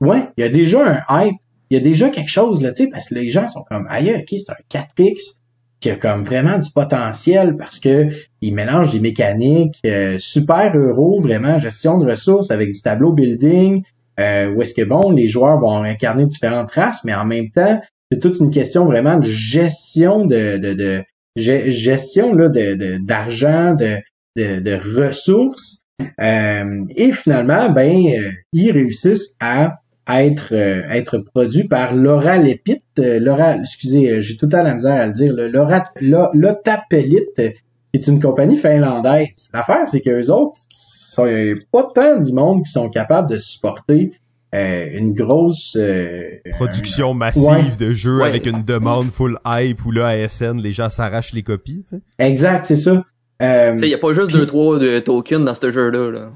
Ouais, 0.00 0.28
il 0.36 0.40
y 0.42 0.44
a 0.44 0.48
déjà 0.48 1.02
un 1.08 1.24
hype. 1.26 1.36
Il 1.70 1.76
y 1.76 1.80
a 1.80 1.82
déjà 1.84 2.08
quelque 2.08 2.30
chose, 2.30 2.60
là, 2.62 2.72
tu 2.72 2.84
sais, 2.84 2.90
parce 2.90 3.08
que 3.10 3.14
les 3.14 3.30
gens 3.30 3.46
sont 3.46 3.62
comme, 3.62 3.86
aïe, 3.90 4.12
ok, 4.18 4.26
c'est 4.30 4.50
un 4.50 4.56
4X 4.98 5.36
qui 5.78 5.88
a 5.90 5.96
comme 5.96 6.24
vraiment 6.24 6.58
du 6.58 6.68
potentiel 6.72 7.56
parce 7.56 7.78
que 7.78 8.08
il 8.40 8.54
mélange 8.54 8.92
des 8.92 8.98
mécaniques 9.00 9.78
euh, 9.86 10.16
super 10.18 10.76
euro, 10.76 11.20
vraiment 11.20 11.58
gestion 11.58 11.96
de 11.98 12.10
ressources 12.10 12.50
avec 12.50 12.72
du 12.72 12.80
tableau 12.82 13.12
building, 13.12 13.82
euh, 14.18 14.52
où 14.52 14.62
est-ce 14.62 14.74
que 14.74 14.82
bon, 14.82 15.10
les 15.12 15.26
joueurs 15.26 15.58
vont 15.60 15.82
incarner 15.84 16.26
différentes 16.26 16.70
races, 16.72 17.04
mais 17.04 17.14
en 17.14 17.24
même 17.24 17.50
temps, 17.50 17.80
c'est 18.10 18.18
toute 18.18 18.38
une 18.40 18.50
question 18.50 18.84
vraiment 18.86 19.18
de 19.18 19.24
gestion 19.24 20.26
de, 20.26 20.56
de, 20.58 20.72
de 20.74 21.02
ge- 21.38 21.70
gestion 21.70 22.34
là, 22.34 22.48
de- 22.48 22.98
d'argent, 22.98 23.74
de, 23.74 23.98
de, 24.36 24.60
de 24.60 24.78
ressources. 25.06 25.84
Euh, 26.20 26.84
et 26.96 27.12
finalement, 27.12 27.70
ben, 27.70 27.94
euh, 27.94 28.30
ils 28.52 28.70
réussissent 28.72 29.36
à 29.40 29.76
être 30.08 30.48
euh, 30.52 30.82
être 30.90 31.18
produit 31.18 31.68
par 31.68 31.94
Laura 31.94 32.36
Lépite, 32.38 32.82
euh, 32.98 33.20
Laura, 33.20 33.56
excusez, 33.56 34.10
euh, 34.10 34.20
j'ai 34.20 34.36
tout 34.36 34.46
le 34.46 34.52
temps 34.52 34.62
la 34.62 34.74
misère 34.74 34.94
à 35.00 35.06
le 35.06 35.12
dire, 35.12 35.32
le 35.32 35.48
Laura 35.48 35.84
Lo- 36.00 36.30
Lotapelite, 36.32 37.38
euh, 37.38 37.50
qui 37.92 38.00
est 38.00 38.06
une 38.08 38.20
compagnie 38.20 38.56
finlandaise. 38.56 39.50
L'affaire, 39.52 39.86
c'est 39.86 40.00
qu'eux 40.00 40.30
autres, 40.30 40.56
sont 40.68 41.26
pas 41.72 41.88
tant 41.94 42.18
du 42.18 42.32
monde 42.32 42.64
qui 42.64 42.70
sont 42.72 42.88
capables 42.88 43.28
de 43.28 43.36
supporter 43.38 44.12
euh, 44.54 44.88
une 44.94 45.12
grosse 45.12 45.76
euh, 45.78 46.22
Production 46.52 47.14
massive 47.14 47.44
Ouais. 47.44 47.76
de 47.78 47.90
jeux 47.92 48.18
Ouais. 48.20 48.26
avec 48.28 48.46
une 48.46 48.64
demande 48.64 49.10
full 49.10 49.38
hype 49.46 49.84
où 49.84 49.90
là, 49.92 50.06
ASN, 50.08 50.58
les 50.60 50.72
gens 50.72 50.88
s'arrachent 50.88 51.32
les 51.34 51.42
copies. 51.42 51.84
Exact, 52.18 52.64
c'est 52.66 52.76
ça. 52.76 53.04
Euh, 53.42 53.72
Tu 53.72 53.78
sais, 53.78 53.88
y 53.88 53.94
a 53.94 53.98
pas 53.98 54.12
juste 54.12 54.28
Puis- 54.28 54.36
deux 54.38 54.46
trois 54.46 54.78
de 54.78 54.98
tokens 54.98 55.44
dans 55.44 55.54
ce 55.54 55.70
jeu-là, 55.70 56.10
là. 56.10 56.30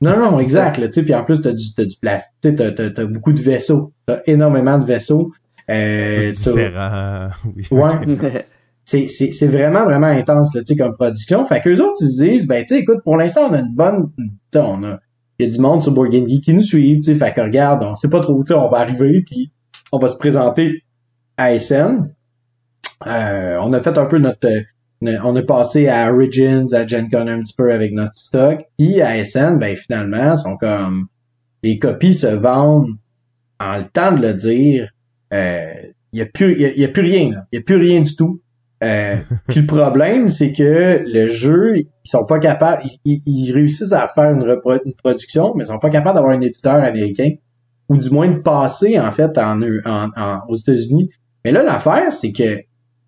Non, 0.00 0.16
non, 0.18 0.38
exact. 0.40 0.78
Là, 0.78 0.86
tu 0.88 0.94
sais, 0.94 1.02
puis 1.02 1.14
en 1.14 1.24
plus, 1.24 1.40
t'as 1.40 1.52
du, 1.52 1.74
t'as 1.74 1.84
du 1.84 1.96
plastique, 1.96 2.32
tu 2.42 2.48
sais, 2.50 2.54
t'as, 2.54 2.70
t'as, 2.72 2.90
t'as 2.90 3.04
beaucoup 3.06 3.32
de 3.32 3.40
vaisseaux. 3.40 3.92
T'as 4.06 4.18
énormément 4.26 4.76
de 4.78 4.84
vaisseaux. 4.84 5.32
Euh, 5.70 6.32
t'as- 6.44 6.50
Différent, 6.52 7.28
oui. 7.56 7.66
Ouais. 7.70 8.44
c'est, 8.84 9.08
c'est, 9.08 9.32
c'est 9.32 9.46
vraiment, 9.46 9.84
vraiment 9.84 10.08
intense, 10.08 10.54
là, 10.54 10.60
tu 10.62 10.74
sais, 10.74 10.76
comme 10.76 10.92
production. 10.94 11.44
Fait 11.46 11.60
qu'eux 11.60 11.80
autres, 11.80 11.96
ils 12.02 12.06
se 12.08 12.22
disent, 12.24 12.46
ben, 12.46 12.62
tu 12.64 12.74
sais, 12.74 12.80
écoute, 12.80 12.98
pour 13.02 13.16
l'instant, 13.16 13.48
on 13.50 13.54
a 13.54 13.60
une 13.60 13.74
bonne, 13.74 14.10
tu 14.52 14.58
on 14.58 14.82
a, 14.84 14.98
il 15.38 15.46
y 15.46 15.48
a 15.48 15.52
du 15.52 15.58
monde 15.58 15.80
sur 15.82 15.92
Board 15.92 16.10
Game 16.10 16.28
Geek 16.28 16.44
qui 16.44 16.54
nous 16.54 16.62
suivent, 16.62 16.98
tu 16.98 17.04
sais, 17.04 17.14
fait 17.14 17.32
que 17.32 17.40
regarde, 17.40 17.82
on 17.82 17.94
sait 17.94 18.08
pas 18.10 18.20
trop, 18.20 18.44
tu 18.44 18.48
sais, 18.52 18.54
on 18.58 18.68
va 18.68 18.78
arriver, 18.78 19.22
puis 19.26 19.50
on 19.90 19.98
va 19.98 20.08
se 20.08 20.16
présenter 20.16 20.82
à 21.38 21.58
SN. 21.58 22.10
Euh, 23.06 23.58
on 23.62 23.72
a 23.72 23.80
fait 23.80 23.96
un 23.98 24.06
peu 24.06 24.18
notre, 24.18 24.46
euh, 24.46 24.60
on 25.02 25.36
est 25.36 25.42
passé 25.46 25.88
à 25.88 26.12
Origins, 26.12 26.72
à 26.72 26.86
Gen 26.86 27.08
Con 27.10 27.26
un 27.26 27.40
petit 27.40 27.54
peu 27.56 27.72
avec 27.72 27.92
notre 27.92 28.16
stock, 28.16 28.64
puis 28.78 29.00
à 29.02 29.22
SN, 29.24 29.58
ben, 29.58 29.76
finalement, 29.76 30.36
sont 30.36 30.56
comme, 30.56 31.06
les 31.62 31.78
copies 31.78 32.14
se 32.14 32.26
vendent 32.26 32.90
en 33.60 33.78
le 33.78 33.84
temps 33.84 34.12
de 34.12 34.22
le 34.22 34.34
dire, 34.34 34.90
euh, 35.32 35.72
il 36.12 36.18
y 36.18 36.22
a 36.22 36.26
plus, 36.26 36.58
y 36.58 36.64
a, 36.64 36.68
il 36.72 36.80
y 36.80 36.84
a 36.84 36.88
plus 36.88 37.02
rien, 37.02 37.30
là. 37.32 37.46
Il 37.52 37.56
y 37.56 37.58
a 37.58 37.62
plus 37.62 37.76
rien 37.76 38.00
du 38.00 38.14
tout. 38.14 38.40
Euh, 38.82 39.16
puis 39.48 39.60
le 39.60 39.66
problème, 39.66 40.28
c'est 40.28 40.52
que 40.52 41.02
le 41.06 41.28
jeu, 41.28 41.78
ils 41.78 41.86
sont 42.04 42.26
pas 42.26 42.38
capables, 42.38 42.82
ils, 42.84 42.98
ils- 43.04 43.22
ils 43.26 43.52
réussissent 43.52 43.92
à 43.92 44.06
faire 44.08 44.30
une, 44.30 44.42
repro- 44.42 44.80
une 44.84 44.94
production, 44.94 45.54
mais 45.56 45.64
ils 45.64 45.68
sont 45.68 45.78
pas 45.78 45.90
capables 45.90 46.16
d'avoir 46.16 46.34
un 46.34 46.40
éditeur 46.40 46.74
américain, 46.76 47.30
ou 47.88 47.96
du 47.96 48.10
moins 48.10 48.28
de 48.28 48.38
passer, 48.38 48.98
en 48.98 49.10
fait, 49.10 49.36
en, 49.38 49.60
en, 49.62 50.10
en- 50.16 50.40
aux 50.48 50.54
États-Unis. 50.56 51.10
Mais 51.44 51.52
là, 51.52 51.62
l'affaire, 51.62 52.12
c'est 52.12 52.32
que, 52.32 52.60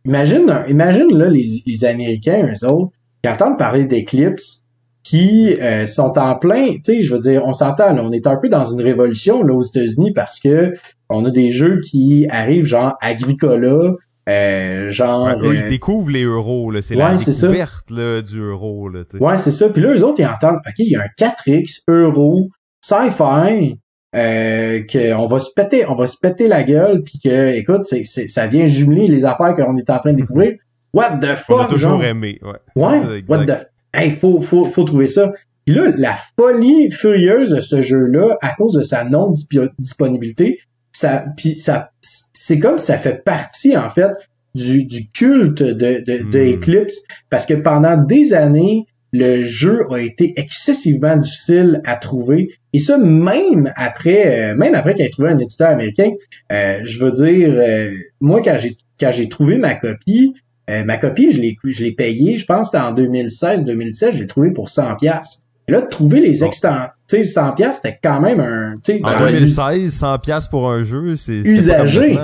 imagine, 0.07 0.65
imagine, 0.69 1.17
là, 1.17 1.29
les, 1.29 1.63
les 1.67 1.85
Américains, 1.85 2.47
eux 2.47 2.67
autres, 2.67 2.93
qui 3.23 3.31
entendent 3.31 3.59
parler 3.59 3.85
d'Eclipse, 3.85 4.63
qui 5.03 5.55
euh, 5.61 5.87
sont 5.87 6.19
en 6.19 6.37
plein, 6.37 6.75
tu 6.75 6.81
sais, 6.83 7.03
je 7.03 7.15
veux 7.15 7.21
dire, 7.21 7.43
on 7.45 7.53
s'entend, 7.53 7.93
là, 7.93 8.03
on 8.03 8.11
est 8.11 8.27
un 8.27 8.37
peu 8.37 8.49
dans 8.49 8.65
une 8.65 8.83
révolution, 8.83 9.43
là, 9.43 9.55
aux 9.55 9.63
États-Unis, 9.63 10.13
parce 10.13 10.41
que 10.41 10.73
on 11.09 11.25
a 11.25 11.31
des 11.31 11.51
jeux 11.51 11.81
qui 11.81 12.27
arrivent, 12.29 12.67
genre 12.67 12.97
Agricola, 13.01 13.93
euh, 14.29 14.89
genre... 14.91 15.27
Ouais, 15.27 15.37
eux, 15.41 15.51
euh, 15.51 15.55
ils 15.55 15.69
découvrent 15.69 16.11
les 16.11 16.25
euros, 16.25 16.73
là. 16.73 16.83
C'est 16.83 16.97
la 16.97 17.13
Ouais, 17.13 17.17
découverte, 17.25 17.91
là, 17.91 18.21
du 18.21 18.41
euro, 18.41 18.89
là. 18.89 19.03
Ouais, 19.21 19.37
c'est 19.37 19.53
ça. 19.53 19.69
Puis 19.69 19.81
là, 19.81 19.95
eux 19.95 20.03
autres, 20.03 20.19
ils 20.19 20.27
entendent, 20.27 20.59
OK, 20.67 20.75
il 20.79 20.91
y 20.91 20.97
a 20.97 21.03
un 21.03 21.25
4X, 21.25 21.83
euro, 21.87 22.49
sci-fi, 22.81 23.79
euh, 24.17 24.81
qu'on 24.91 25.27
va 25.27 25.41
se 25.41 25.51
péter, 25.55 25.85
on 25.87 25.95
va 25.95 26.07
se 26.07 26.17
péter 26.17 26.49
la 26.49 26.63
gueule, 26.63 27.03
puis 27.03 27.19
que, 27.23 27.55
écoute, 27.55 27.83
c'est, 27.85 28.05
c'est, 28.05 28.29
ça 28.29 28.47
vient 28.47 28.67
jumeler 28.67 29.09
les 29.09 29.25
affaires 29.25 29.55
qu'on 29.55 29.77
est 29.77 29.91
en 29.91 29.99
train 29.99 30.13
de 30.13 30.17
découvrir. 30.17 30.55
What 30.95 31.19
the 31.21 31.25
On 31.25 31.29
a 31.29 31.37
fuck, 31.37 31.69
toujours 31.69 31.91
genre? 31.93 32.05
aimé, 32.05 32.39
ouais. 32.43 32.83
Ouais, 32.83 33.25
what 33.29 33.45
the... 33.45 33.69
Hey, 33.93 34.11
faut, 34.13 34.41
faut, 34.41 34.65
faut 34.67 34.85
trouver 34.85 35.09
ça. 35.09 35.33
Puis 35.67 35.75
là, 35.75 35.93
la 35.97 36.17
folie 36.39 36.91
furieuse 36.91 37.51
de 37.51 37.61
ce 37.61 37.83
jeu-là, 37.83 38.39
à 38.41 38.55
cause 38.55 38.75
de 38.75 38.83
sa 38.83 39.05
non-disponibilité, 39.05 40.61
ça, 40.93 41.25
puis 41.37 41.55
ça, 41.55 41.91
c'est 42.33 42.59
comme 42.59 42.79
ça 42.79 42.97
fait 42.99 43.23
partie, 43.25 43.77
en 43.77 43.91
fait, 43.91 44.13
du, 44.55 44.85
du 44.85 45.11
culte 45.11 45.63
de, 45.63 45.73
de, 45.73 46.31
de 46.31 46.39
Hmm. 46.39 46.55
Eclipse, 46.55 47.03
parce 47.29 47.45
que 47.45 47.55
pendant 47.55 47.97
des 47.97 48.33
années, 48.33 48.87
le 49.17 49.43
jeu 49.43 49.87
a 49.91 50.01
été 50.01 50.35
excessivement 50.37 51.17
difficile 51.17 51.81
à 51.85 51.97
trouver, 51.97 52.51
et 52.73 52.79
ça 52.79 52.99
même 52.99 53.73
après, 53.77 54.53
euh, 54.53 54.57
même 54.57 54.75
après 54.75 54.95
qu'il 54.95 55.05
ait 55.05 55.11
trouvé 55.11 55.31
un 55.31 55.39
éditeur 55.39 55.71
américain. 55.71 56.11
Euh, 56.53 56.81
je 56.85 57.05
veux 57.05 57.13
dire, 57.13 57.55
euh, 57.57 57.93
moi 58.21 58.41
quand 58.43 58.57
j'ai 58.59 58.77
quand 58.99 59.13
j'ai 59.13 59.29
trouvé 59.29 59.59
ma 59.59 59.75
copie, 59.75 60.35
euh, 60.71 60.85
ma 60.85 60.97
copie, 60.97 61.31
je 61.31 61.41
l'ai 61.41 61.57
je 61.65 61.83
l'ai 61.83 61.93
payée, 61.93 62.37
je 62.39 62.45
pense 62.45 62.71
que 62.71 62.79
c'était 62.79 62.85
en 62.85 62.95
2016-2017, 62.95 64.13
je 64.13 64.19
l'ai 64.21 64.27
trouvé 64.27 64.51
pour 64.51 64.69
100 64.69 64.97
pièces. 64.97 65.43
Là, 65.69 65.81
de 65.81 65.89
trouver 65.89 66.21
les 66.21 66.45
extensions, 66.45 66.91
tu 67.09 67.17
sais, 67.17 67.25
100 67.25 67.53
pièces, 67.53 67.81
c'était 67.83 67.99
quand 68.01 68.21
même 68.21 68.39
un, 68.39 68.77
tu 68.85 68.99
sais, 68.99 69.01
En 69.03 69.11
dans 69.11 69.27
2016, 69.27 69.93
100 69.93 70.19
piastres 70.21 70.51
pour 70.51 70.71
un 70.71 70.85
jeu, 70.85 71.17
c'est 71.17 71.39
Usagé. 71.39 72.17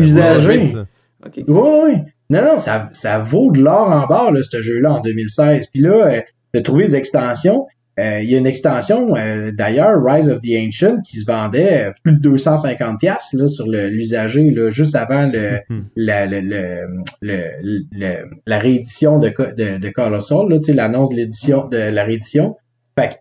Usagé. 0.00 0.74
Oui, 1.36 1.44
oui. 1.46 1.92
Non, 2.30 2.42
non, 2.42 2.58
ça, 2.58 2.88
ça 2.92 3.18
vaut 3.18 3.50
de 3.52 3.60
l'or 3.60 3.88
en 3.90 4.06
barre, 4.06 4.30
là, 4.32 4.40
ce 4.42 4.62
jeu-là, 4.62 4.92
en 4.94 5.00
2016. 5.00 5.66
Puis 5.72 5.82
là, 5.82 6.06
euh, 6.10 6.20
de 6.54 6.60
trouver 6.60 6.84
les 6.84 6.96
extensions, 6.96 7.66
euh, 7.98 8.20
il 8.22 8.30
y 8.30 8.34
a 8.34 8.38
une 8.38 8.46
extension, 8.46 9.14
euh, 9.16 9.50
d'ailleurs, 9.52 10.02
Rise 10.02 10.28
of 10.28 10.40
the 10.40 10.52
Ancient, 10.56 11.02
qui 11.02 11.18
se 11.18 11.26
vendait 11.26 11.88
euh, 11.88 11.92
plus 12.02 12.12
de 12.14 12.20
250 12.20 12.98
pièces 13.00 13.32
là, 13.34 13.48
sur 13.48 13.66
l'usager, 13.68 14.48
là, 14.50 14.70
juste 14.70 14.94
avant 14.94 15.26
le, 15.26 15.58
Mhm. 15.68 15.84
la, 15.96 16.26
le, 16.26 16.40
le, 16.40 16.86
le- 17.20 17.84
le- 17.92 18.24
la 18.46 18.58
réédition 18.58 19.18
de, 19.18 19.28
de, 19.28 19.78
de 19.78 19.88
Colossal, 19.90 20.48
là, 20.48 20.58
tu 20.58 20.64
sais, 20.66 20.72
l'annonce 20.72 21.10
de 21.10 21.16
l'édition, 21.16 21.66
de 21.68 21.76
la 21.78 22.04
réédition. 22.04 22.56
Fait 22.98 23.08
que, 23.08 23.14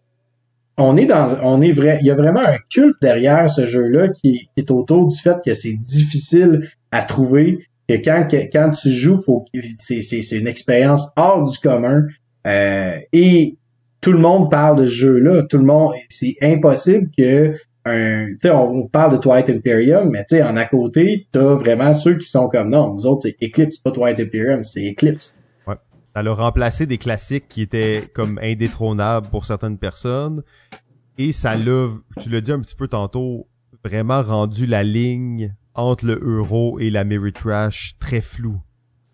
on 0.77 0.95
est 0.95 1.05
dans, 1.05 1.35
on 1.43 1.61
est 1.61 1.73
vrai, 1.73 1.97
il 2.01 2.07
y 2.07 2.11
a 2.11 2.15
vraiment 2.15 2.39
un 2.39 2.57
culte 2.69 2.95
derrière 3.01 3.49
ce 3.49 3.65
jeu-là 3.65 4.07
qui, 4.09 4.29
est- 4.29 4.39
qui 4.55 4.59
est 4.59 4.71
autour 4.71 5.07
du 5.07 5.15
fait 5.17 5.35
que 5.45 5.53
c'est 5.53 5.73
difficile 5.75 6.69
à 6.91 7.03
trouver, 7.03 7.59
que 7.89 8.03
quand, 8.03 8.27
que, 8.29 8.37
quand 8.51 8.71
tu 8.71 8.89
joues, 8.89 9.21
faut, 9.21 9.45
c'est, 9.79 10.01
c'est, 10.01 10.21
c'est 10.21 10.37
une 10.37 10.47
expérience 10.47 11.09
hors 11.15 11.43
du 11.43 11.57
commun, 11.57 12.03
euh, 12.45 12.97
et 13.11 13.57
tout 13.99 14.11
le 14.11 14.19
monde 14.19 14.51
parle 14.51 14.77
de 14.77 14.85
ce 14.85 14.93
jeu-là, 14.93 15.43
tout 15.49 15.57
le 15.57 15.65
monde, 15.65 15.93
c'est 16.07 16.35
impossible 16.41 17.09
que 17.17 17.55
un, 17.85 18.27
on, 18.45 18.83
on 18.83 18.87
parle 18.87 19.13
de 19.13 19.17
Twilight 19.17 19.49
Imperium, 19.49 20.09
mais 20.09 20.23
tu 20.25 20.41
en 20.41 20.55
à 20.55 20.65
côté, 20.65 21.27
t'as 21.31 21.55
vraiment 21.55 21.93
ceux 21.93 22.17
qui 22.17 22.27
sont 22.29 22.47
comme, 22.47 22.69
non, 22.69 22.93
nous 22.93 23.07
autres, 23.07 23.23
c'est 23.23 23.35
Eclipse, 23.43 23.79
pas 23.79 23.91
Twilight 23.91 24.19
Imperium, 24.19 24.63
c'est 24.63 24.87
Eclipse. 24.91 25.35
Ça 26.15 26.23
l'a 26.23 26.33
remplacé 26.33 26.87
des 26.87 26.97
classiques 26.97 27.47
qui 27.47 27.61
étaient 27.61 28.03
comme 28.13 28.39
indétrônables 28.41 29.27
pour 29.27 29.45
certaines 29.45 29.77
personnes. 29.77 30.41
Et 31.19 31.31
ça 31.31 31.55
l'a, 31.55 31.87
tu 32.19 32.29
l'as 32.29 32.41
dit 32.41 32.51
un 32.51 32.59
petit 32.59 32.75
peu 32.75 32.87
tantôt, 32.87 33.47
vraiment 33.85 34.23
rendu 34.23 34.65
la 34.65 34.81
ligne 34.81 35.53
entre 35.79 36.05
le 36.05 36.19
euro 36.21 36.79
et 36.79 36.89
la 36.89 37.03
Mary 37.03 37.33
Trash 37.33 37.95
très 37.99 38.21
floue. 38.21 38.59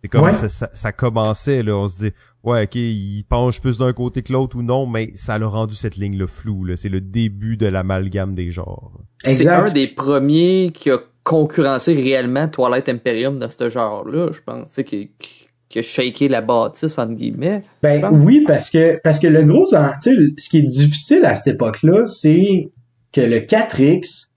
C'est 0.01 0.09
comme 0.09 0.21
Ouais. 0.25 0.33
ça, 0.35 0.49
ça, 0.49 0.69
ça 0.73 0.91
commençait, 0.91 1.63
là, 1.63 1.75
on 1.77 1.87
se 1.87 1.97
dit, 2.05 2.11
ouais, 2.43 2.65
ok, 2.65 2.75
il 2.75 3.23
penche 3.27 3.59
plus 3.59 3.79
d'un 3.79 3.91
côté 3.91 4.21
que 4.21 4.31
l'autre 4.33 4.55
ou 4.57 4.61
non, 4.61 4.85
mais 4.85 5.11
ça 5.15 5.39
l'a 5.39 5.47
rendu 5.47 5.73
cette 5.75 5.95
ligne-là 5.95 6.27
floue, 6.27 6.63
là. 6.65 6.75
C'est 6.77 6.89
le 6.89 7.01
début 7.01 7.57
de 7.57 7.65
l'amalgame 7.65 8.35
des 8.35 8.49
genres. 8.51 8.91
C'est 9.23 9.47
un 9.47 9.65
des 9.71 9.87
premiers 9.87 10.71
qui 10.73 10.91
a 10.91 10.99
concurrencé 11.23 11.93
réellement 11.93 12.47
Twilight 12.47 12.87
Imperium 12.87 13.39
dans 13.39 13.49
ce 13.49 13.67
genre-là, 13.69 14.27
je 14.31 14.41
pense, 14.45 14.67
tu 14.67 14.73
sais, 14.75 14.83
qui, 14.83 15.11
qui, 15.17 15.47
qui 15.69 15.79
a 15.79 15.81
shaké 15.81 16.27
la 16.27 16.41
bâtisse, 16.41 16.99
entre 16.99 17.13
guillemets. 17.15 17.63
Ben 17.81 18.07
oui, 18.11 18.43
parce 18.45 18.69
que 18.69 18.99
parce 19.03 19.17
que 19.17 19.25
le 19.25 19.41
gros, 19.41 19.73
en- 19.73 19.93
tu 19.99 20.13
sais, 20.15 20.33
ce 20.37 20.49
qui 20.49 20.57
est 20.59 20.61
difficile 20.61 21.25
à 21.25 21.35
cette 21.35 21.55
époque-là, 21.55 22.05
c'est 22.05 22.69
que 23.11 23.21
le 23.21 23.39
4X, 23.39 24.27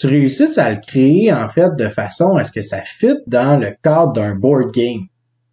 tu 0.00 0.06
réussisses 0.06 0.56
à 0.56 0.70
le 0.70 0.80
créer 0.80 1.30
en 1.32 1.46
fait 1.48 1.76
de 1.76 1.88
façon 1.88 2.36
à 2.36 2.44
ce 2.44 2.52
que 2.52 2.62
ça 2.62 2.80
fit 2.80 3.16
dans 3.26 3.58
le 3.60 3.72
cadre 3.82 4.12
d'un 4.14 4.34
board 4.34 4.72
game. 4.72 5.02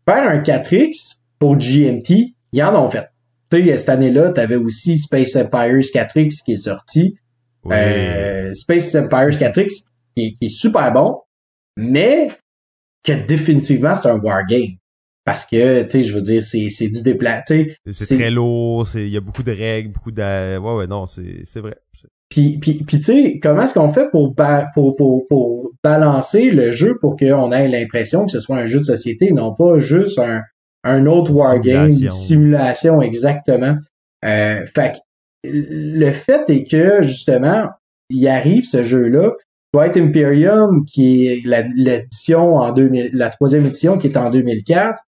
Faire 0.08 0.30
un 0.30 0.40
4X 0.40 1.18
pour 1.38 1.58
GMT, 1.58 2.34
ils 2.54 2.64
en 2.64 2.86
ont 2.86 2.90
fait. 2.90 3.10
Tu 3.52 3.66
sais, 3.66 3.78
cette 3.78 3.90
année-là, 3.90 4.30
tu 4.32 4.40
avais 4.40 4.56
aussi 4.56 4.98
Space 4.98 5.36
Empires 5.36 5.80
4X 5.80 6.44
qui 6.46 6.54
est 6.54 6.56
sorti. 6.64 7.18
Oui. 7.66 7.76
Euh, 7.76 8.54
Space 8.54 8.96
Empires 8.96 9.38
4X 9.38 9.84
qui 10.16 10.26
est, 10.28 10.34
qui 10.34 10.46
est 10.46 10.50
super 10.50 10.94
bon, 10.94 11.20
mais 11.76 12.30
que 13.04 13.12
définitivement 13.12 13.96
c'est 13.96 14.08
un 14.08 14.18
wargame. 14.18 14.78
Parce 15.26 15.44
que, 15.44 15.84
tu 15.84 15.90
sais, 15.90 16.04
je 16.04 16.14
veux 16.16 16.22
dire, 16.22 16.42
c'est, 16.42 16.70
c'est 16.70 16.88
du 16.88 17.02
sais, 17.04 17.76
c'est 17.86 18.06
c'est- 18.06 18.16
très 18.16 18.32
lourd, 18.32 18.88
il 18.96 19.10
y 19.10 19.18
a 19.18 19.20
beaucoup 19.20 19.44
de 19.44 19.52
règles, 19.52 19.92
beaucoup 19.92 20.12
de, 20.12 20.58
ouais, 20.58 20.74
ouais, 20.74 20.88
non, 20.88 21.06
c'est, 21.06 21.42
c'est 21.44 21.60
vrai. 21.60 21.76
Puis, 22.30 22.58
puis, 22.60 22.84
puis 22.86 22.98
tu 22.98 23.04
sais, 23.04 23.40
comment 23.42 23.64
est-ce 23.64 23.74
qu'on 23.74 23.90
fait 23.90 24.10
pour, 24.12 24.34
ba- 24.34 24.68
pour, 24.74 24.96
pour, 24.96 25.28
pour 25.28 25.72
balancer 25.84 26.52
le 26.52 26.72
jeu 26.74 26.98
pour 27.00 27.16
qu'on 27.16 27.52
ait 27.52 27.68
l'impression 27.70 28.26
que 28.26 28.32
ce 28.32 28.40
soit 28.42 28.58
un 28.58 28.66
jeu 28.66 28.80
de 28.80 28.84
société, 28.84 29.32
non 29.32 29.54
pas 29.56 29.80
juste 29.80 30.20
un, 30.20 30.42
un 30.84 31.06
autre 31.06 31.32
wargame, 31.34 31.90
simulation. 31.90 32.04
une 32.06 32.10
simulation 32.28 33.02
exactement. 33.02 33.76
Euh, 34.26 34.66
fait 34.76 34.94
que 34.94 34.98
le 35.50 36.12
fait 36.12 36.50
est 36.50 36.64
que, 36.70 37.02
justement, 37.02 37.68
il 38.10 38.28
arrive 38.28 38.66
ce 38.66 38.84
jeu-là, 38.84 39.32
White 39.74 39.96
Imperium, 39.98 40.84
qui 40.86 41.28
est 41.28 41.46
la- 41.46 41.62
l'édition 41.62 42.56
en 42.56 42.72
2000, 42.72 43.12
la 43.14 43.30
troisième 43.30 43.66
édition 43.68 43.98
qui 43.98 44.08
est 44.08 44.18
en 44.18 44.30
2004, 44.30 45.02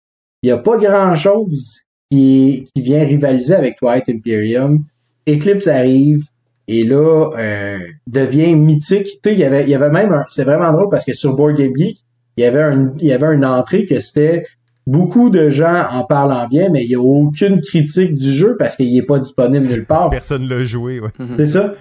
il 0.43 0.47
n'y 0.49 0.53
a 0.53 0.59
pas 0.59 0.77
grand-chose 0.77 1.81
qui, 2.11 2.67
qui 2.75 2.83
vient 2.83 3.05
rivaliser 3.05 3.55
avec 3.55 3.77
Twilight 3.77 4.09
Imperium. 4.09 4.85
Eclipse 5.29 5.67
arrive, 5.67 6.25
et 6.69 6.85
là, 6.85 7.31
euh, 7.39 7.79
devient 8.07 8.55
mythique. 8.55 9.07
Tu 9.23 9.31
sais, 9.31 9.33
il 9.33 9.39
y 9.39 9.45
avait, 9.45 9.63
il 9.63 9.69
y 9.71 9.75
avait 9.75 9.91
même 9.91 10.13
un, 10.13 10.25
c'est 10.29 10.45
vraiment 10.45 10.73
drôle 10.73 10.89
parce 10.91 11.05
que 11.05 11.13
sur 11.13 11.35
Board 11.35 11.57
Game 11.57 11.73
Geek, 11.77 11.99
il 12.37 12.45
y 12.45 12.47
avait 12.47 12.63
un, 12.63 12.93
il 12.99 13.07
y 13.07 13.13
avait 13.13 13.35
une 13.35 13.45
entrée 13.45 13.87
que 13.87 14.01
c'était 14.01 14.45
beaucoup 14.87 15.31
de 15.31 15.49
gens 15.49 15.87
en 15.91 16.05
parlant 16.05 16.47
bien, 16.49 16.69
mais 16.71 16.85
il 16.85 16.89
n'y 16.89 16.95
a 16.95 17.01
aucune 17.01 17.61
critique 17.61 18.15
du 18.15 18.31
jeu 18.31 18.57
parce 18.59 18.77
qu'il 18.77 18.93
n'est 18.95 19.03
pas 19.03 19.19
disponible 19.19 19.67
nulle 19.67 19.87
part. 19.87 20.11
Personne 20.11 20.49
l'a 20.49 20.63
joué, 20.63 21.01
ouais. 21.01 21.11
C'est 21.37 21.47
ça. 21.47 21.73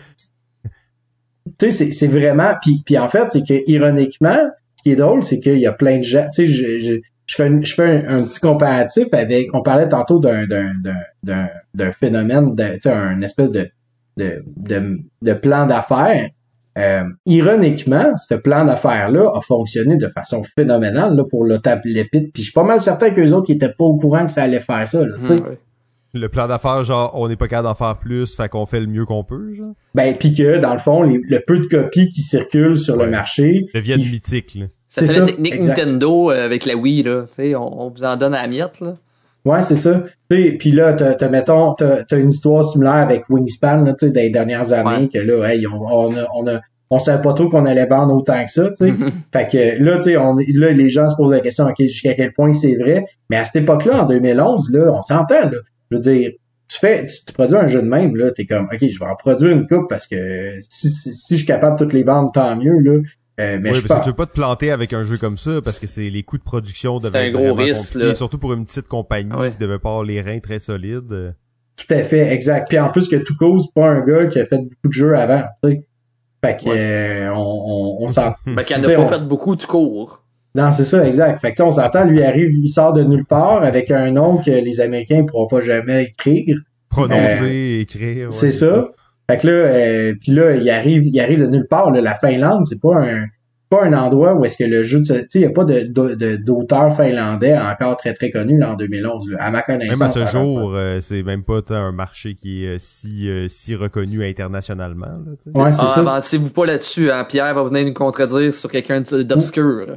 Tu 1.60 1.66
sais, 1.66 1.72
c'est, 1.72 1.92
c'est 1.92 2.08
vraiment. 2.08 2.54
Puis, 2.62 2.82
puis 2.86 2.98
en 2.98 3.08
fait, 3.10 3.30
c'est 3.30 3.46
que 3.46 3.70
ironiquement, 3.70 4.40
ce 4.78 4.84
qui 4.84 4.92
est 4.92 4.96
drôle, 4.96 5.24
c'est 5.24 5.40
qu'il 5.40 5.60
y 5.60 5.68
a 5.68 5.74
plein 5.74 6.00
de 6.00 6.04
gens. 6.04 6.28
Tu 6.34 6.48
sais, 6.48 6.52
je, 6.52 6.80
je, 6.80 6.94
je 7.28 7.36
fais, 7.36 7.44
un, 7.44 7.62
je 7.62 7.74
fais 7.74 7.84
un, 7.84 8.20
un 8.20 8.24
petit 8.24 8.40
comparatif 8.40 9.08
avec. 9.12 9.50
On 9.54 9.62
parlait 9.62 9.88
tantôt 9.88 10.20
d'un, 10.20 10.48
d'un, 10.48 10.74
d'un, 10.82 10.98
d'un, 11.24 11.50
d'un 11.74 11.92
phénomène, 11.92 12.56
de, 12.56 12.64
tu 12.64 12.80
sais, 12.82 12.92
un 12.92 13.22
espèce 13.22 13.52
de, 13.52 13.70
de, 14.18 14.44
de, 14.58 15.00
de 15.22 15.34
plan 15.34 15.66
d'affaires. 15.66 16.30
Euh, 16.78 17.04
ironiquement, 17.26 18.12
ce 18.18 18.36
plan 18.36 18.66
d'affaires-là 18.66 19.32
a 19.34 19.42
fonctionné 19.42 19.96
de 19.96 20.08
façon 20.10 20.44
phénoménale 20.58 21.16
là, 21.16 21.24
pour 21.30 21.46
le 21.46 21.60
tape 21.60 21.82
l'épite. 21.86 22.34
Puis 22.34 22.44
je 22.44 22.48
suis 22.50 22.54
pas 22.54 22.64
mal 22.64 22.82
certain 22.82 23.12
qu'eux 23.12 23.32
autres 23.32 23.46
qui 23.46 23.54
étaient 23.54 23.70
pas 23.70 23.86
au 23.86 23.96
courant 23.96 24.26
que 24.26 24.32
ça 24.32 24.44
allait 24.44 24.60
faire 24.60 24.86
ça. 24.88 25.06
Là. 25.06 25.16
Ouais. 25.30 25.60
Le 26.14 26.30
plan 26.30 26.48
d'affaires, 26.48 26.84
genre, 26.84 27.12
on 27.16 27.28
n'est 27.28 27.36
pas 27.36 27.48
capable 27.48 27.68
d'en 27.70 27.76
faire 27.76 27.98
plus, 27.98 28.36
fait 28.36 28.48
qu'on 28.50 28.66
fait 28.66 28.80
le 28.80 28.88
mieux 28.88 29.06
qu'on 29.06 29.24
peut, 29.26 29.54
genre. 29.54 29.74
Ben, 29.94 30.16
puis 30.18 30.34
que, 30.34 30.58
dans 30.60 30.72
le 30.74 30.80
fond, 30.80 31.04
les- 31.04 31.20
le 31.28 31.40
peu 31.46 31.60
de 31.60 31.66
copies 31.66 32.08
qui 32.10 32.22
circulent 32.22 32.78
sur 32.78 32.96
Ouais. 32.98 33.06
le 33.06 33.12
marché, 33.12 33.66
Deviennent 33.74 34.00
mythiques, 34.00 34.56
là. 34.56 34.66
Ça 34.88 35.06
C'est 35.08 35.20
la 35.20 35.26
technique 35.26 35.54
exact. 35.54 35.78
Nintendo 35.78 36.32
euh, 36.32 36.46
avec 36.46 36.66
la 36.66 36.76
Wii, 36.78 37.04
là. 37.04 37.24
Tu 37.30 37.36
sais, 37.36 37.56
on, 37.56 37.82
on 37.82 37.90
vous 37.90 38.04
en 38.06 38.16
donne 38.16 38.34
à 38.34 38.44
la 38.44 38.48
miette, 38.48 38.80
là. 38.80 38.96
Ouais, 39.46 39.62
c'est 39.62 39.76
ça. 39.76 40.04
Puis 40.28 40.72
là, 40.72 40.94
t'as, 40.94 41.14
t'as, 41.14 41.30
mettons, 41.30 41.74
t'as, 41.76 42.04
t'as 42.04 42.18
une 42.20 42.32
histoire 42.32 42.64
similaire 42.66 42.96
avec 42.96 43.30
Wingspan, 43.30 43.84
là, 43.84 43.94
tu 43.94 44.08
sais, 44.08 44.14
les 44.14 44.30
dernières 44.32 44.74
années, 44.74 45.04
Ouais. 45.04 45.08
que 45.08 45.20
là, 45.20 45.44
hey, 45.54 45.66
on, 45.68 45.80
on, 45.82 46.16
a, 46.16 46.26
on, 46.36 46.48
a, 46.48 46.60
on 46.90 46.98
savait 47.00 47.22
pas 47.22 47.34
trop 47.34 47.48
qu'on 47.50 47.66
allait 47.66 47.86
vendre 47.86 48.14
autant 48.16 48.44
que 48.44 48.52
ça, 48.52 48.70
tu 48.70 48.88
sais. 48.88 48.94
fait 49.34 49.48
que 49.52 49.84
là, 49.84 49.98
tu 49.98 50.04
sais, 50.04 50.18
on, 50.18 50.40
est- 50.40 50.52
là, 50.58 50.72
les 50.72 50.90
gens 50.90 51.08
se 51.10 51.16
posent 51.16 51.32
la 51.32 51.42
question, 51.42 51.66
OK, 51.68 51.76
jusqu'à 51.80 52.14
quel 52.16 52.34
point 52.34 52.54
c'est 52.54 52.76
vrai? 52.76 53.06
Mais 53.30 53.38
à 53.38 53.46
cette 53.46 53.58
époque-là, 53.58 54.04
en 54.04 54.06
2011, 54.06 54.72
là, 54.74 54.92
on 54.92 55.02
s'entend, 55.04 55.44
là. 55.50 55.58
Je 55.92 55.98
veux 55.98 56.02
dire, 56.02 56.32
tu 56.68 56.80
fais, 56.80 57.06
tu, 57.06 57.14
tu 57.28 57.32
produis 57.34 57.56
un 57.58 57.68
jeu 57.68 57.84
de 57.84 57.88
même, 57.88 58.16
là, 58.16 58.32
t'es 58.32 58.46
comme, 58.48 58.66
OK, 58.66 58.80
je 58.82 59.00
vais 59.00 59.06
en 59.06 59.16
produire 59.16 59.52
une 59.56 59.68
coupe 59.68 59.88
parce 59.88 60.08
que 60.08 60.54
si, 60.68 60.90
si, 60.90 61.14
si 61.14 61.34
je 61.36 61.38
suis 61.38 61.46
capable 61.46 61.78
de 61.78 61.84
toutes 61.86 61.94
les 61.94 62.02
vendre, 62.04 62.32
tant 62.32 62.56
mieux, 62.56 62.80
là. 62.80 63.00
Euh, 63.40 63.58
mais 63.62 63.72
oui, 63.72 63.76
je 63.82 63.88
parce 63.88 64.00
que 64.00 64.04
tu 64.06 64.10
veux 64.12 64.16
pas 64.16 64.26
te 64.28 64.34
planter 64.34 64.72
avec 64.72 64.94
un 64.94 65.04
jeu 65.04 65.18
comme 65.18 65.38
ça, 65.38 65.62
parce 65.62 65.78
que 65.80 65.88
c'est 65.88 66.10
les 66.10 66.24
coûts 66.24 66.38
de 66.38 66.44
production 66.44 67.00
C'est 67.02 67.08
devaient 67.08 67.28
un 67.28 67.32
gros 67.32 67.54
risque, 67.54 67.96
là. 67.96 68.14
surtout 68.14 68.38
pour 68.38 68.54
une 68.54 68.64
petite 68.66 68.88
compagnie 68.88 69.34
Ouais. 69.34 69.52
qui 69.52 69.58
devait 69.58 69.80
pas 69.80 69.90
avoir 69.90 70.04
les 70.06 70.22
reins 70.22 70.40
très 70.40 70.60
solides. 70.60 71.12
Euh, 71.12 71.32
Tout 71.76 71.94
à 71.94 72.04
fait, 72.04 72.32
exact. 72.34 72.70
Puis 72.70 72.80
en 72.80 72.90
plus 72.90 73.10
que 73.10 73.18
tout 73.18 73.36
cause 73.38 73.70
pas 73.74 73.88
un 73.90 74.06
gars 74.06 74.28
qui 74.28 74.40
a 74.40 74.46
fait 74.46 74.60
beaucoup 74.60 74.88
de 74.88 74.94
jeux 74.94 75.18
avant, 75.18 75.44
tu 75.64 75.70
sais. 75.72 75.88
Fait 76.46 76.58
que 76.58 76.70
Ouais. 76.70 76.76
euh, 76.78 77.30
on, 77.36 77.40
on, 78.00 78.04
on 78.06 78.08
s'en. 78.08 78.34
Ben, 78.46 78.64
qui 78.64 78.74
en 78.76 78.82
T'sais, 78.82 78.94
a 78.94 78.98
pas 78.98 79.04
on- 79.04 79.08
fait 79.08 79.28
beaucoup 79.28 79.56
du 79.58 79.66
cours. 79.66 80.22
Non, 80.54 80.72
c'est 80.72 80.86
ça, 80.86 81.06
exact. 81.06 81.42
Fait 81.42 81.50
que 81.52 81.58
tu 81.58 81.64
sais, 81.64 81.64
on 81.68 81.72
s'entend, 81.72 82.06
lui 82.06 82.24
arrive, 82.24 82.50
il 82.54 82.70
sort 82.70 82.94
de 82.94 83.04
nulle 83.04 83.26
part 83.26 83.64
avec 83.64 83.92
un 83.92 84.12
nom 84.12 84.38
que 84.42 84.52
les 84.52 84.80
Américains 84.80 85.24
ne 85.24 85.28
pourront 85.28 85.48
pas 85.48 85.60
jamais 85.60 86.04
écrire. 86.04 86.56
prononcer, 86.90 87.80
écrire. 87.82 88.30
ouais, 88.30 88.34
c'est 88.34 88.52
ça. 88.54 88.88
Fait 89.30 89.38
que 89.38 89.48
là, 89.48 89.54
euh, 89.54 90.14
puis 90.22 90.32
là, 90.32 90.56
il 90.56 90.70
arrive, 90.70 91.04
il 91.06 91.20
arrive 91.20 91.42
de 91.42 91.48
nulle 91.48 91.68
part. 91.68 91.92
là. 91.92 92.02
La 92.02 92.14
Finlande, 92.16 92.66
c'est 92.66 92.82
pas 92.82 92.96
un 92.98 93.26
pas 93.68 93.84
un 93.84 93.94
endroit 93.94 94.36
où 94.36 94.46
est-ce 94.46 94.58
que 94.60 94.64
le 94.64 94.84
jeu, 94.84 95.00
de- 95.00 95.06
tu 95.06 95.14
sais, 95.14 95.26
il 95.34 95.42
y 95.42 95.46
a 95.46 95.50
pas 95.50 95.64
de 95.66 95.80
de- 95.88 96.14
de- 96.14 96.36
d'auteur 96.36 96.96
finlandais 96.96 97.58
encore 97.58 97.98
très 97.98 98.14
très 98.14 98.30
connu 98.30 98.60
là, 98.60 98.74
en 98.74 98.76
2011, 98.76 99.28
là, 99.32 99.38
à 99.42 99.50
ma 99.50 99.64
connaissance. 99.64 100.00
Même 100.00 100.08
à 100.08 100.12
ce 100.12 100.26
jour, 100.38 100.74
euh, 100.76 101.00
c'est 101.02 101.24
même 101.24 101.44
pas 101.44 101.62
un 101.70 101.92
marché 101.92 102.36
qui 102.36 102.64
est 102.64 102.76
euh, 102.76 102.78
si 102.78 103.28
euh, 103.28 103.48
si 103.48 103.74
reconnu 103.74 104.24
internationalement. 104.24 105.08
Là. 105.08 105.64
Ouais, 105.64 105.72
c'est 105.72 105.80
Ah, 105.82 105.88
ça. 105.88 106.00
avancez-vous 106.02 106.52
pas 106.52 106.68
là-dessus, 106.68 107.10
hein. 107.10 107.26
Pierre 107.28 107.56
va 107.56 107.64
venir 107.64 107.86
nous 107.88 107.94
contredire 107.94 108.54
sur 108.54 108.70
quelqu'un 108.70 109.02
d'obscur. 109.02 109.88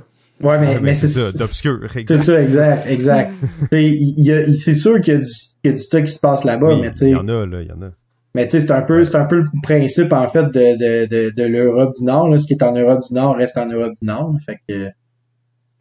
Ouais, 0.40 0.58
mais, 0.58 0.66
Ouais, 0.68 0.74
mais 0.76 0.80
mais 0.80 0.94
c'est 0.94 1.06
c'est 1.08 1.30
ça, 1.32 1.36
d'obscur. 1.38 1.80
C'est 2.06 2.18
ça, 2.18 2.40
exact, 2.40 2.86
exact. 2.88 3.32
T'sais, 3.70 3.84
il 3.84 4.14
il 4.16 4.24
y 4.24 4.32
a- 4.32 4.42
il- 4.46 4.56
c'est 4.56 4.74
sûr 4.74 4.98
qu'il 5.02 5.12
y 5.12 5.16
a 5.16 5.20
du, 5.20 5.28
qu'il 5.28 5.66
y 5.66 5.68
a 5.68 5.72
du 5.72 5.82
stock 5.82 6.04
qui 6.04 6.12
se 6.12 6.20
passe 6.20 6.44
là-bas, 6.44 6.68
Oui, 6.68 6.80
mais 6.80 6.88
tu 6.92 6.94
il 6.94 6.98
sais, 6.98 7.10
y 7.10 7.14
en 7.16 7.28
a, 7.28 7.44
là, 7.44 7.60
il 7.60 7.68
y 7.68 7.72
en 7.72 7.82
a. 7.82 7.90
mais 8.38 8.46
tu 8.46 8.60
sais, 8.60 8.66
c'est 8.66 8.72
un 8.72 8.82
peu, 8.82 9.02
c'est 9.02 9.16
un 9.16 9.24
peu 9.24 9.40
le 9.40 9.48
principe 9.64 10.12
en 10.12 10.28
fait 10.28 10.44
de 10.44 10.78
de 10.78 11.06
de, 11.06 11.30
de 11.30 11.42
l'Europe 11.42 11.92
du 11.98 12.04
Nord. 12.04 12.28
Là. 12.28 12.38
Ce 12.38 12.46
qui 12.46 12.52
est 12.52 12.62
en 12.62 12.72
Europe 12.72 13.00
du 13.08 13.12
Nord 13.12 13.34
reste 13.34 13.56
en 13.56 13.66
Europe 13.66 13.94
du 14.00 14.06
Nord. 14.06 14.32
Fait 14.46 14.60
que, 14.68 14.90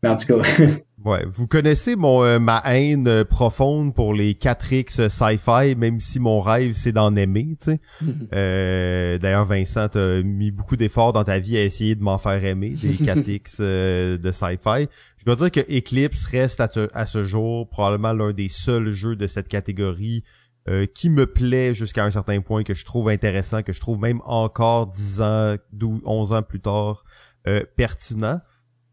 mais 0.02 0.10
en 0.10 0.16
tout 0.16 0.26
cas, 0.26 0.42
Ouais, 1.06 1.24
vous 1.30 1.46
connaissez 1.46 1.96
mon 1.96 2.24
euh, 2.24 2.40
ma 2.40 2.64
haine 2.66 3.08
euh, 3.08 3.24
profonde 3.24 3.94
pour 3.94 4.16
les 4.16 4.34
4X 4.34 5.08
sci-fi, 5.08 5.76
même 5.76 6.00
si 6.00 6.20
mon 6.20 6.42
rêve 6.42 6.72
c'est 6.74 6.92
d'en 6.92 7.16
aimer, 7.16 7.56
tu 7.62 7.74
sais. 7.74 7.80
Euh, 8.34 9.20
D'ailleurs, 9.20 9.46
Vincent, 9.46 9.88
t'as 9.90 10.24
mis 10.24 10.50
beaucoup 10.50 10.78
d'efforts 10.78 11.14
dans 11.14 11.24
ta 11.24 11.38
vie 11.38 11.58
à 11.58 11.64
essayer 11.64 11.94
de 11.94 12.02
m'en 12.02 12.18
faire 12.18 12.44
aimer 12.44 12.72
des 12.72 12.94
4X 13.06 13.58
euh, 13.60 14.18
de 14.18 14.32
sci-fi. 14.32 14.88
Je 15.20 15.26
dois 15.26 15.36
dire 15.36 15.52
que 15.52 15.60
Eclipse 15.60 16.26
reste 16.26 16.60
à 16.60 16.70
à 16.94 17.06
ce 17.06 17.24
jour 17.24 17.70
probablement 17.70 18.14
l'un 18.14 18.34
des 18.34 18.48
seuls 18.48 18.90
jeux 18.90 19.16
de 19.16 19.28
cette 19.28 19.48
catégorie 19.48 20.24
euh, 20.70 20.86
qui 20.86 21.10
me 21.10 21.26
plaît 21.26 21.74
jusqu'à 21.74 22.04
un 22.04 22.12
certain 22.12 22.42
point, 22.42 22.64
que 22.64 22.74
je 22.74 22.86
trouve 22.86 23.10
intéressant, 23.10 23.64
que 23.64 23.74
je 23.74 23.80
trouve 23.80 24.00
même 24.00 24.22
encore 24.26 24.88
10 24.88 25.22
ans, 25.22 25.56
12, 25.74 26.02
11 26.06 26.34
ans 26.34 26.44
plus 26.44 26.60
tard 26.60 27.04
euh, 27.48 27.64
pertinent. 27.76 28.42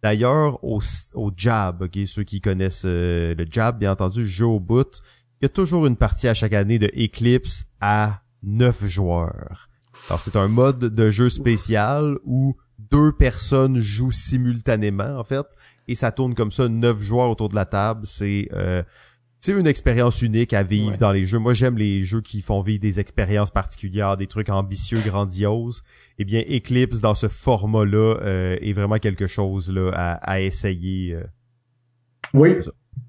D'ailleurs, 0.02 0.62
au, 0.62 0.80
au 1.14 1.32
Jab, 1.36 1.88
ceux 2.06 2.24
qui 2.24 2.40
connaissent 2.40 2.84
euh, 2.84 3.34
le 3.34 3.46
Jab, 3.50 3.78
bien 3.78 3.92
entendu, 3.92 4.26
jeu 4.26 4.46
au 4.46 4.60
bout, 4.60 5.02
il 5.40 5.44
y 5.44 5.46
a 5.46 5.48
toujours 5.48 5.86
une 5.86 5.96
partie 5.96 6.28
à 6.28 6.34
chaque 6.34 6.52
année 6.52 6.78
de 6.78 6.90
Eclipse 6.94 7.66
à 7.80 8.20
9 8.42 8.84
joueurs. 8.84 9.68
Alors 10.08 10.20
c'est 10.20 10.36
un 10.36 10.48
mode 10.48 10.78
de 10.78 11.10
jeu 11.10 11.30
spécial 11.30 12.18
où 12.24 12.56
deux 12.78 13.12
personnes 13.12 13.78
jouent 13.78 14.12
simultanément 14.12 15.18
en 15.18 15.24
fait 15.24 15.46
et 15.88 15.94
ça 15.94 16.12
tourne 16.12 16.34
comme 16.34 16.50
ça 16.50 16.68
neuf 16.68 17.00
joueurs 17.00 17.30
autour 17.30 17.48
de 17.48 17.54
la 17.54 17.66
table. 17.66 18.06
C'est 18.06 18.48
euh, 18.52 18.82
c'est 19.44 19.52
une 19.52 19.66
expérience 19.66 20.22
unique 20.22 20.54
à 20.54 20.62
vivre 20.62 20.92
Ouais. 20.92 20.96
dans 20.98 21.12
les 21.12 21.24
jeux. 21.24 21.38
Moi, 21.38 21.52
j'aime 21.52 21.76
les 21.76 22.02
jeux 22.02 22.22
qui 22.22 22.40
font 22.40 22.62
vivre 22.62 22.80
des 22.80 22.98
expériences 22.98 23.50
particulières, 23.50 24.16
des 24.16 24.26
trucs 24.26 24.48
ambitieux, 24.48 24.98
grandioses. 25.04 25.82
Eh 26.18 26.24
bien, 26.24 26.40
Eclipse 26.48 27.00
dans 27.00 27.14
ce 27.14 27.28
format-là 27.28 28.16
euh, 28.22 28.56
est 28.62 28.72
vraiment 28.72 28.96
quelque 28.98 29.26
chose 29.26 29.70
là 29.70 29.90
à, 29.94 30.12
à 30.32 30.40
essayer. 30.40 31.14
euh. 31.14 31.24
oui, 32.32 32.56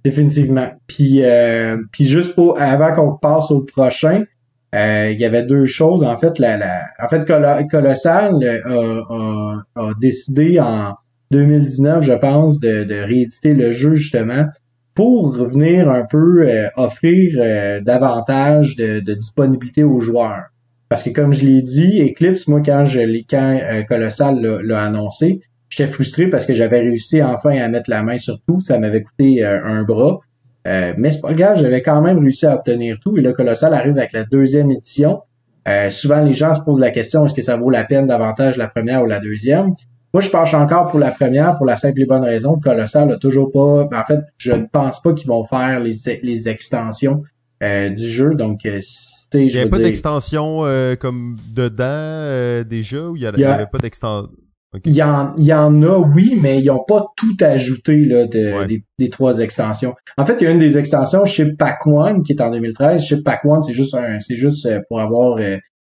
définitivement. 0.04 0.72
Puis 0.88 1.24
euh, 1.24 1.78
puis 1.92 2.06
juste 2.06 2.36
pour 2.36 2.60
avant 2.60 2.92
qu'on 2.92 3.16
passe 3.18 3.50
au 3.52 3.62
prochain, 3.62 4.24
euh, 4.74 5.12
il 5.12 5.20
y 5.20 5.26
avait 5.26 5.46
deux 5.46 5.66
choses 5.66 6.04
en 6.04 6.18
fait. 6.18 6.38
La, 6.40 6.58
la 6.58 6.82
en 7.02 7.08
fait, 7.08 7.26
Colo- 7.26 7.66
Colossal 7.70 8.36
euh, 8.44 9.02
a, 9.10 9.64
a, 9.76 9.88
a 9.90 9.94
décidé 10.02 10.60
en 10.60 10.96
2019, 11.32 12.04
je 12.04 12.14
pense, 12.14 12.60
de, 12.60 12.84
de 12.84 12.96
rééditer 12.96 13.54
le 13.54 13.72
jeu 13.72 13.94
justement 13.96 14.46
pour 14.96 15.34
venir 15.34 15.90
un 15.92 16.06
peu 16.06 16.48
euh, 16.48 16.70
offrir 16.78 17.38
euh, 17.38 17.82
davantage 17.82 18.78
de, 18.78 19.14
disponibilité 19.14 19.84
aux 19.84 20.00
joueurs. 20.00 20.46
Parce 20.88 21.04
que 21.04 21.10
comme 21.10 21.34
je 21.34 21.46
l'ai 21.46 21.62
dit, 21.62 22.02
Eclipse, 22.02 22.48
moi 22.48 22.62
quand 22.66 22.86
je 22.86 23.02
quand 23.30 23.60
Colossal 23.90 24.40
l'a 24.64 24.84
annoncé, 24.84 25.42
j'étais 25.68 25.92
frustré 25.92 26.28
parce 26.28 26.46
que 26.46 26.54
j'avais 26.54 26.80
réussi 26.80 27.22
enfin 27.22 27.58
à 27.58 27.68
mettre 27.68 27.90
la 27.90 28.04
main 28.04 28.18
sur 28.18 28.40
tout, 28.48 28.62
ça 28.62 28.80
m'avait 28.80 29.02
coûté 29.02 29.44
un 29.44 29.84
bras. 29.84 30.20
mais 30.64 31.10
c'est 31.10 31.22
pas 31.22 31.34
grave, 31.34 31.58
j'avais 31.60 31.82
quand 31.82 32.02
même 32.02 32.20
réussi 32.20 32.46
à 32.46 32.56
obtenir 32.56 32.98
tout. 33.02 33.18
Et 33.18 33.22
le 33.22 33.34
Colossal 33.34 33.74
arrive 33.74 33.98
avec 33.98 34.14
la 34.14 34.26
deuxième 34.26 34.70
édition. 34.70 35.22
souvent, 35.90 36.22
les 36.22 36.34
gens 36.34 36.54
se 36.54 36.62
posent 36.62 36.80
la 36.80 36.92
question 36.92 37.26
est-ce 37.26 37.34
que 37.34 37.42
ça 37.42 37.58
vaut 37.58 37.72
la 37.72 37.84
peine 37.84 38.06
davantage 38.06 38.56
la 38.56 38.68
première 38.68 39.02
ou 39.04 39.08
la 39.08 39.20
deuxième? 39.20 39.72
Moi, 40.16 40.22
je 40.22 40.30
penche 40.30 40.54
encore 40.54 40.88
pour 40.92 41.00
la 41.02 41.12
première 41.12 41.56
pour 41.56 41.66
la 41.66 41.76
simple 41.76 42.02
et 42.02 42.06
bonne 42.06 42.24
raison. 42.24 42.58
Colossal 42.58 43.12
a 43.12 43.18
toujours 43.18 43.52
pas. 43.52 43.84
Ben, 43.92 44.00
en 44.00 44.06
fait, 44.06 44.22
je 44.38 44.54
ne 44.54 44.64
pense 44.64 45.02
pas 45.02 45.12
qu'ils 45.12 45.28
vont 45.28 45.44
faire 45.44 45.82
les, 45.82 45.94
les 46.24 46.48
extensions 46.48 47.24
euh, 47.62 47.90
du 47.90 48.08
jeu. 48.08 48.30
Donc, 48.30 48.66
euh, 48.66 48.80
il 49.34 49.48
n'y 49.48 49.60
a 49.60 49.68
pas 49.68 49.78
d'extension 49.78 50.62
euh, 50.64 50.96
comme 50.96 51.36
dedans 51.54 52.64
déjà 52.66 53.10
ou 53.10 53.18
il 53.18 53.30
n'y 53.36 53.44
avait 53.44 53.66
pas 53.66 53.78
d'extension? 53.78 54.30
Il, 54.86 54.94
y 54.94 55.04
en, 55.04 55.34
il 55.38 55.44
y 55.44 55.54
en 55.54 55.84
a, 55.84 55.98
oui, 55.98 56.40
mais 56.42 56.62
ils 56.62 56.68
n'ont 56.68 56.86
pas 56.88 57.08
tout 57.18 57.36
ajouté 57.42 58.06
là, 58.06 58.26
de, 58.26 58.82
des, 58.98 59.10
trois 59.10 59.40
extensions. 59.40 59.96
En 60.18 60.26
fait, 60.26 60.38
il 60.40 60.46
y 60.46 60.48
a 60.48 60.52
une 60.52 60.60
des 60.60 60.78
extensions 60.78 61.26
chez 61.26 61.52
Pac 61.52 61.86
One 61.86 62.24
qui 62.24 62.32
est 62.32 62.42
en 62.42 62.52
2013. 62.52 63.04
Chez 63.04 63.22
Pac 63.22 63.44
One, 63.44 63.64
c'est 63.64 63.74
juste 63.74 63.96
un, 63.96 64.20
c'est 64.20 64.38
juste 64.38 64.66
pour 64.88 65.02
avoir 65.02 65.38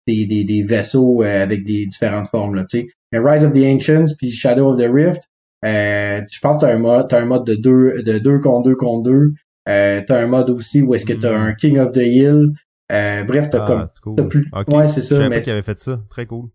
des, 0.08 0.26
des, 0.26 0.43
des, 0.43 0.64
vaisseaux 0.64 1.22
avec 1.22 1.66
des 1.66 1.86
différentes 1.86 2.28
formes. 2.28 2.56
Là, 2.56 2.64
sais. 2.68 2.88
Rise 3.14 3.43
of 3.43 3.54
the 3.54 3.64
Ancients 3.64 4.16
puis 4.18 4.32
Shadow 4.32 4.72
of 4.72 4.80
the 4.80 4.89
Rift, 4.91 5.22
euh, 5.64 6.22
je 6.30 6.39
pense 6.39 6.58
que 6.58 6.62
t'as 6.62 6.74
un 6.74 6.78
mode, 6.78 7.08
t'as 7.10 7.22
un 7.22 7.26
mode 7.26 7.45
de 7.45 7.56
deux, 7.56 8.04
de 8.04 8.18
deux 8.18 8.39
contre 8.39 8.70
deux 8.70 8.76
contre 8.76 9.04
deux. 9.04 9.34
Euh, 9.70 10.01
t'as 10.06 10.22
un 10.22 10.28
mode 10.28 10.49
aussi 10.49 10.82
où 10.82 10.93
est-ce 10.93 11.06
que 11.06 11.14
t'as 11.14 11.32
mm. 11.32 11.41
un 11.41 11.54
King 11.54 11.80
of 11.80 11.91
the 11.93 11.97
Hill. 11.97 12.49
Euh, 12.91 13.24
bref, 13.24 13.49
t'as 13.49 13.66
ah, 13.66 13.91
comme, 14.01 14.16
t'as 14.16 14.24
plus. 14.24 14.49
Ouais, 14.68 14.88
c'est 14.88 15.01
ça. 15.01 15.30
Mais... 15.30 15.41
qu'il 15.41 15.54
avait 15.54 15.62
fait 15.62 15.80
ça. 15.80 16.01
Très 16.10 16.26
cool. 16.26 16.49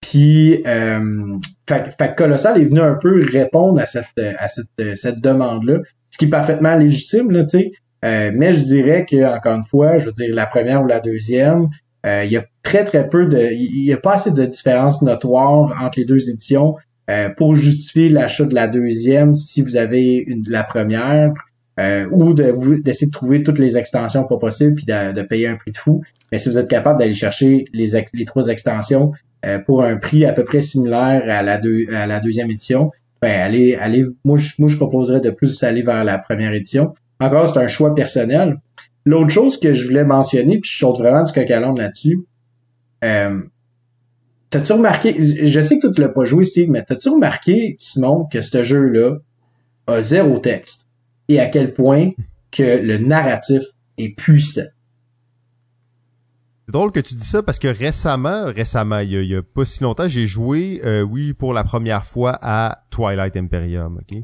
Puis, 0.00 0.62
euh, 0.66 1.38
fait, 1.68 1.94
fait 1.98 2.16
Colossal 2.16 2.60
est 2.60 2.64
venu 2.64 2.80
un 2.80 2.94
peu 2.94 3.20
répondre 3.30 3.80
à 3.80 3.86
cette, 3.86 4.06
à 4.38 4.48
cette, 4.48 4.96
cette 4.96 5.20
demande-là, 5.20 5.80
ce 6.10 6.18
qui 6.18 6.26
est 6.26 6.30
parfaitement 6.30 6.76
légitime, 6.76 7.30
là, 7.30 7.44
tu 7.44 7.58
sais. 7.58 7.72
Euh, 8.04 8.30
mais 8.34 8.52
je 8.52 8.60
dirais 8.60 9.04
que, 9.04 9.24
encore 9.24 9.56
une 9.56 9.64
fois, 9.64 9.98
je 9.98 10.06
veux 10.06 10.12
dire, 10.12 10.34
la 10.34 10.46
première 10.46 10.82
ou 10.82 10.86
la 10.86 11.00
deuxième, 11.00 11.68
euh, 12.06 12.24
il 12.24 12.32
y 12.32 12.36
a 12.36 12.44
très 12.62 12.84
très 12.84 13.08
peu 13.08 13.26
de, 13.26 13.52
il 13.52 13.84
y 13.84 13.92
a 13.92 13.96
pas 13.96 14.14
assez 14.14 14.30
de 14.30 14.44
différence 14.44 15.02
notoire 15.02 15.74
entre 15.82 15.98
les 15.98 16.04
deux 16.04 16.30
éditions 16.30 16.76
euh, 17.10 17.28
pour 17.30 17.56
justifier 17.56 18.08
l'achat 18.08 18.44
de 18.44 18.54
la 18.54 18.68
deuxième 18.68 19.34
si 19.34 19.62
vous 19.62 19.76
avez 19.76 20.14
une, 20.14 20.44
la 20.48 20.64
première. 20.64 21.32
Euh, 21.78 22.08
ou 22.10 22.32
de 22.32 22.80
d'essayer 22.80 23.08
de 23.08 23.12
trouver 23.12 23.42
toutes 23.42 23.58
les 23.58 23.76
extensions 23.76 24.24
pas 24.24 24.38
possibles 24.38 24.76
puis 24.76 24.86
de, 24.86 25.20
payer 25.20 25.46
un 25.46 25.56
prix 25.56 25.72
de 25.72 25.76
fou. 25.76 26.00
Mais 26.32 26.38
si 26.38 26.48
vous 26.48 26.56
êtes 26.56 26.70
capable 26.70 26.98
d'aller 26.98 27.12
chercher 27.12 27.66
les, 27.74 27.88
les 28.14 28.24
trois 28.24 28.48
extensions 28.48 29.12
pour 29.66 29.84
un 29.84 29.96
prix 29.96 30.24
à 30.24 30.32
peu 30.32 30.42
près 30.42 30.62
similaire 30.62 31.22
à 31.28 31.42
la 31.42 31.58
deux, 31.58 31.84
à 31.94 32.06
la 32.06 32.18
deuxième 32.20 32.50
édition, 32.50 32.92
ben 33.20 33.42
allez 33.42 33.74
allez 33.74 34.06
moi 34.24 34.38
je, 34.38 34.54
moi 34.58 34.70
je 34.70 34.76
proposerais 34.76 35.20
de 35.20 35.28
plus 35.28 35.62
aller 35.62 35.82
vers 35.82 36.02
la 36.02 36.16
première 36.16 36.54
édition. 36.54 36.94
Encore 37.20 37.46
c'est 37.46 37.60
un 37.60 37.68
choix 37.68 37.94
personnel. 37.94 38.56
L'autre 39.06 39.30
chose 39.30 39.58
que 39.58 39.72
je 39.72 39.86
voulais 39.86 40.04
mentionner, 40.04 40.58
puis 40.58 40.68
je 40.68 40.78
saute 40.78 40.98
vraiment 40.98 41.22
du 41.22 41.32
coq 41.32 41.48
à 41.48 41.60
là-dessus, 41.60 42.26
euh, 43.04 43.40
t'as-tu 44.50 44.72
remarqué, 44.72 45.16
je 45.46 45.60
sais 45.60 45.78
que 45.78 45.86
tu 45.86 46.00
ne 46.00 46.06
l'as 46.06 46.12
pas 46.12 46.24
joué, 46.24 46.42
Steve, 46.42 46.68
mais 46.70 46.82
t'as-tu 46.82 47.10
remarqué, 47.10 47.76
Simon, 47.78 48.24
que 48.24 48.42
ce 48.42 48.64
jeu-là 48.64 49.18
a 49.86 50.02
zéro 50.02 50.40
texte? 50.40 50.88
Et 51.28 51.38
à 51.38 51.46
quel 51.46 51.72
point 51.72 52.10
que 52.50 52.82
le 52.82 52.98
narratif 52.98 53.62
est 53.96 54.16
puissant? 54.16 54.62
C'est 56.66 56.72
drôle 56.72 56.90
que 56.90 56.98
tu 56.98 57.14
dis 57.14 57.26
ça 57.26 57.44
parce 57.44 57.60
que 57.60 57.68
récemment, 57.68 58.46
récemment, 58.46 58.98
il 58.98 59.12
y 59.12 59.36
a, 59.36 59.42
pas 59.42 59.64
si 59.64 59.84
longtemps, 59.84 60.08
j'ai 60.08 60.26
joué, 60.26 60.80
euh, 60.84 61.02
oui, 61.02 61.32
pour 61.32 61.54
la 61.54 61.62
première 61.62 62.04
fois 62.04 62.36
à 62.42 62.82
Twilight 62.90 63.36
Imperium. 63.36 64.00
ok? 64.00 64.18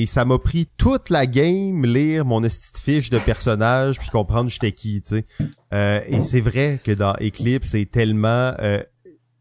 Et 0.00 0.06
ça 0.06 0.24
m'a 0.24 0.38
pris 0.38 0.66
toute 0.78 1.10
la 1.10 1.26
game 1.26 1.84
lire 1.84 2.24
mon 2.24 2.42
esti 2.42 2.80
fiche 2.80 3.10
de 3.10 3.18
personnage 3.18 3.98
puis 3.98 4.08
comprendre 4.08 4.48
j'étais 4.48 4.72
qui, 4.72 5.02
tu 5.02 5.08
sais. 5.08 5.24
Euh, 5.74 6.00
et 6.06 6.20
c'est 6.20 6.40
vrai 6.40 6.80
que 6.82 6.92
dans 6.92 7.12
Eclipse, 7.20 7.68
c'est 7.68 7.84
tellement 7.84 8.54
euh, 8.60 8.82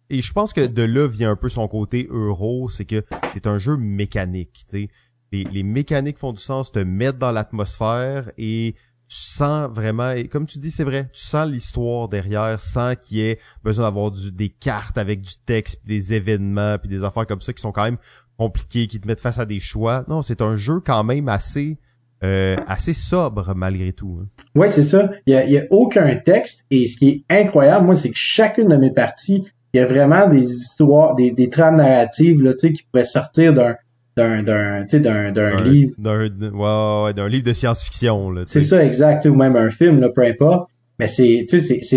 et 0.10 0.20
je 0.20 0.34
pense 0.34 0.52
que 0.52 0.66
de 0.66 0.84
là 0.84 1.08
vient 1.08 1.32
un 1.32 1.36
peu 1.38 1.48
son 1.48 1.68
côté 1.70 2.08
euro, 2.12 2.68
c'est 2.68 2.84
que 2.84 3.06
c'est 3.34 3.48
un 3.48 3.58
jeu 3.58 3.78
mécanique, 3.78 4.66
tu 4.70 4.88
sais. 4.88 4.90
Les, 5.32 5.64
mécaniques 5.64 6.18
font 6.18 6.34
du 6.34 6.42
sens, 6.42 6.72
te 6.72 6.80
mettre 6.80 7.20
dans 7.20 7.32
l'atmosphère 7.32 8.32
et 8.38 8.76
tu 9.08 9.16
sens 9.16 9.70
vraiment, 9.70 10.12
et 10.12 10.28
comme 10.28 10.48
tu 10.48 10.58
dis, 10.58 10.72
c'est 10.72 10.84
vrai, 10.84 11.10
tu 11.14 11.24
sens 11.24 11.48
l'histoire 11.48 12.10
derrière 12.10 12.60
sans 12.60 12.96
qu'il 12.96 13.18
y 13.18 13.22
ait 13.22 13.40
besoin 13.64 13.86
d'avoir 13.86 14.12
des 14.12 14.50
cartes 14.50 14.98
avec 14.98 15.22
du 15.22 15.34
texte, 15.46 15.86
des 15.86 16.14
événements, 16.14 16.80
puis 16.80 16.90
des 16.90 17.04
affaires 17.04 17.28
comme 17.28 17.42
ça 17.42 17.54
qui 17.54 17.62
sont 17.62 17.72
quand 17.72 17.84
même 17.84 18.00
compliqué, 18.40 18.88
qui 18.88 19.00
te 19.00 19.08
mettent 19.08 19.20
face 19.20 19.38
à 19.38 19.46
des 19.46 19.60
choix. 19.60 20.06
Non, 20.08 20.22
c'est 20.22 20.42
un 20.42 20.56
jeu 20.56 20.80
quand 20.80 21.04
même 21.04 21.28
assez 21.28 21.78
euh, 22.24 22.58
assez 22.68 22.94
sobre 22.94 23.54
malgré 23.56 23.94
tout. 23.94 24.20
Hein. 24.22 24.28
Ouais, 24.56 24.70
c'est 24.70 24.84
ça. 24.84 25.12
Il 25.26 25.34
y 25.34 25.58
a, 25.58 25.64
aucun 25.70 26.16
texte 26.16 26.66
et 26.72 26.86
ce 26.86 26.98
qui 26.98 27.10
est 27.10 27.34
incroyable, 27.34 27.86
moi, 27.86 27.96
c'est 27.96 28.10
que 28.10 28.18
chacune 28.18 28.68
de 28.68 28.76
mes 28.76 28.92
parties, 28.92 29.46
il 29.74 29.80
y 29.80 29.84
a 29.84 29.86
vraiment 29.86 30.28
des 30.28 30.52
histoires, 30.52 31.16
des, 31.16 31.32
des 31.32 31.50
trames 31.50 31.78
narratives 31.78 32.42
là, 32.42 32.54
tu 32.54 32.68
sais, 32.68 32.74
qui 32.74 32.84
pourraient 32.84 33.06
sortir 33.06 33.54
d'un 33.54 33.76
d'un 34.18 34.44
d'un 34.44 34.84
d'un 34.84 35.32
d'un 35.32 35.62
livre 35.62 35.94
d'un 35.98 36.20
ouais, 36.20 37.14
d'un 37.14 37.30
livre 37.30 37.46
de 37.46 37.54
science-fiction 37.54 38.32
là. 38.32 38.44
C'est 38.48 38.62
ça 38.62 38.84
exact, 38.84 39.26
ou 39.26 39.36
même 39.36 39.56
un 39.56 39.70
film 39.70 40.00
là, 40.02 40.10
peu 40.10 40.26
importe. 40.26 40.70
Mais 41.00 41.08
c'est, 41.08 41.46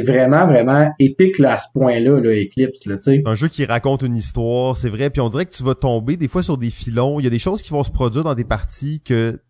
vraiment, 0.07 0.47
vraiment 0.47 0.89
épique 0.99 1.39
là, 1.39 1.55
à 1.55 1.59
ce 1.59 1.67
point-là, 1.75 2.21
là, 2.21 2.31
Eclipse, 2.31 2.87
là, 2.87 2.97
tu 2.97 3.03
sais. 3.03 3.23
Un 3.27 3.35
jeu 3.35 3.49
qui 3.49 3.65
raconte 3.65 4.03
une 4.03 4.17
histoire, 4.17 4.77
c'est 4.77 4.89
vrai, 4.89 5.11
puis 5.11 5.21
on 5.21 5.29
dirait 5.29 5.47
que 5.47 5.55
tu 5.55 5.65
vas 5.65 5.75
tomber 5.75 6.17
des 6.17 6.29
fois 6.29 6.43
sur 6.43 6.57
des 6.57 6.71
filons. 6.71 7.19
Il 7.19 7.25
y 7.25 7.27
a 7.27 7.31
des 7.31 7.41
choses 7.41 7.63
qui 7.63 7.71
vont 7.71 7.83
se 7.83 7.91
produire 7.91 8.23
dans 8.23 8.35
des 8.35 8.45
parties 8.45 9.01
que 9.05 9.41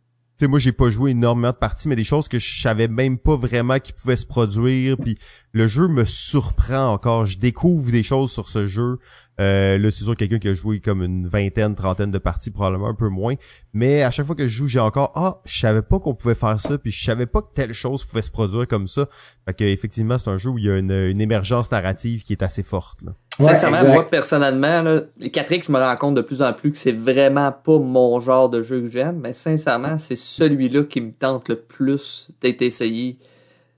sais, 0.44 0.48
moi 0.48 0.58
j'ai 0.58 0.72
pas 0.72 0.90
joué 0.90 1.12
énormément 1.12 1.50
de 1.50 1.56
parties, 1.56 1.88
mais 1.88 1.96
des 1.96 2.04
choses 2.04 2.28
que 2.28 2.38
je 2.38 2.60
savais 2.60 2.88
même 2.88 3.18
pas 3.18 3.36
vraiment 3.36 3.78
qui 3.78 3.92
pouvaient 3.92 4.16
se 4.16 4.26
produire. 4.26 4.96
Puis 4.98 5.18
le 5.52 5.66
jeu 5.66 5.88
me 5.88 6.04
surprend 6.04 6.92
encore. 6.92 7.26
Je 7.26 7.38
découvre 7.38 7.90
des 7.90 8.02
choses 8.02 8.30
sur 8.30 8.48
ce 8.48 8.66
jeu 8.66 8.98
euh, 9.40 9.78
là, 9.78 9.90
c'est 9.90 10.04
sûr 10.04 10.14
quelqu'un 10.14 10.38
qui 10.38 10.48
a 10.48 10.54
joué 10.54 10.80
comme 10.80 11.02
une 11.02 11.26
vingtaine, 11.26 11.74
trentaine 11.74 12.10
de 12.10 12.18
parties, 12.18 12.50
probablement 12.50 12.88
un 12.88 12.94
peu 12.94 13.08
moins. 13.08 13.34
Mais 13.72 14.02
à 14.02 14.10
chaque 14.10 14.26
fois 14.26 14.36
que 14.36 14.46
je 14.46 14.54
joue, 14.56 14.68
j'ai 14.68 14.78
encore 14.78 15.12
Ah, 15.14 15.40
je 15.46 15.58
savais 15.58 15.82
pas 15.82 15.98
qu'on 15.98 16.14
pouvait 16.14 16.34
faire 16.34 16.60
ça, 16.60 16.76
puis 16.78 16.92
je 16.92 17.02
savais 17.02 17.26
pas 17.26 17.40
que 17.40 17.52
telle 17.54 17.72
chose 17.72 18.04
pouvait 18.04 18.22
se 18.22 18.30
produire 18.30 18.68
comme 18.68 18.86
ça. 18.86 19.08
Fait 19.46 19.54
que 19.54 19.64
effectivement, 19.64 20.18
c'est 20.18 20.28
un 20.28 20.36
jeu 20.36 20.50
où 20.50 20.58
il 20.58 20.64
y 20.64 20.70
a 20.70 20.76
une, 20.76 21.20
émergence 21.20 21.70
narrative 21.70 22.22
qui 22.22 22.32
est 22.32 22.42
assez 22.42 22.62
forte. 22.62 23.00
Sincèrement, 23.38 23.84
moi 23.84 24.06
personnellement, 24.06 24.82
là, 24.82 25.00
les 25.18 25.28
4X 25.28 25.70
me 25.70 25.78
rend 25.78 25.96
compte 25.96 26.14
de 26.14 26.20
plus 26.20 26.42
en 26.42 26.52
plus 26.52 26.70
que 26.70 26.76
c'est 26.76 26.92
vraiment 26.92 27.52
pas 27.52 27.78
mon 27.78 28.20
genre 28.20 28.50
de 28.50 28.62
jeu 28.62 28.82
que 28.82 28.90
j'aime, 28.90 29.20
mais 29.20 29.32
sincèrement, 29.32 29.98
c'est 29.98 30.16
celui-là 30.16 30.84
qui 30.84 31.00
me 31.00 31.12
tente 31.12 31.48
le 31.48 31.56
plus 31.56 32.30
d'être 32.40 32.62
essayé. 32.62 33.18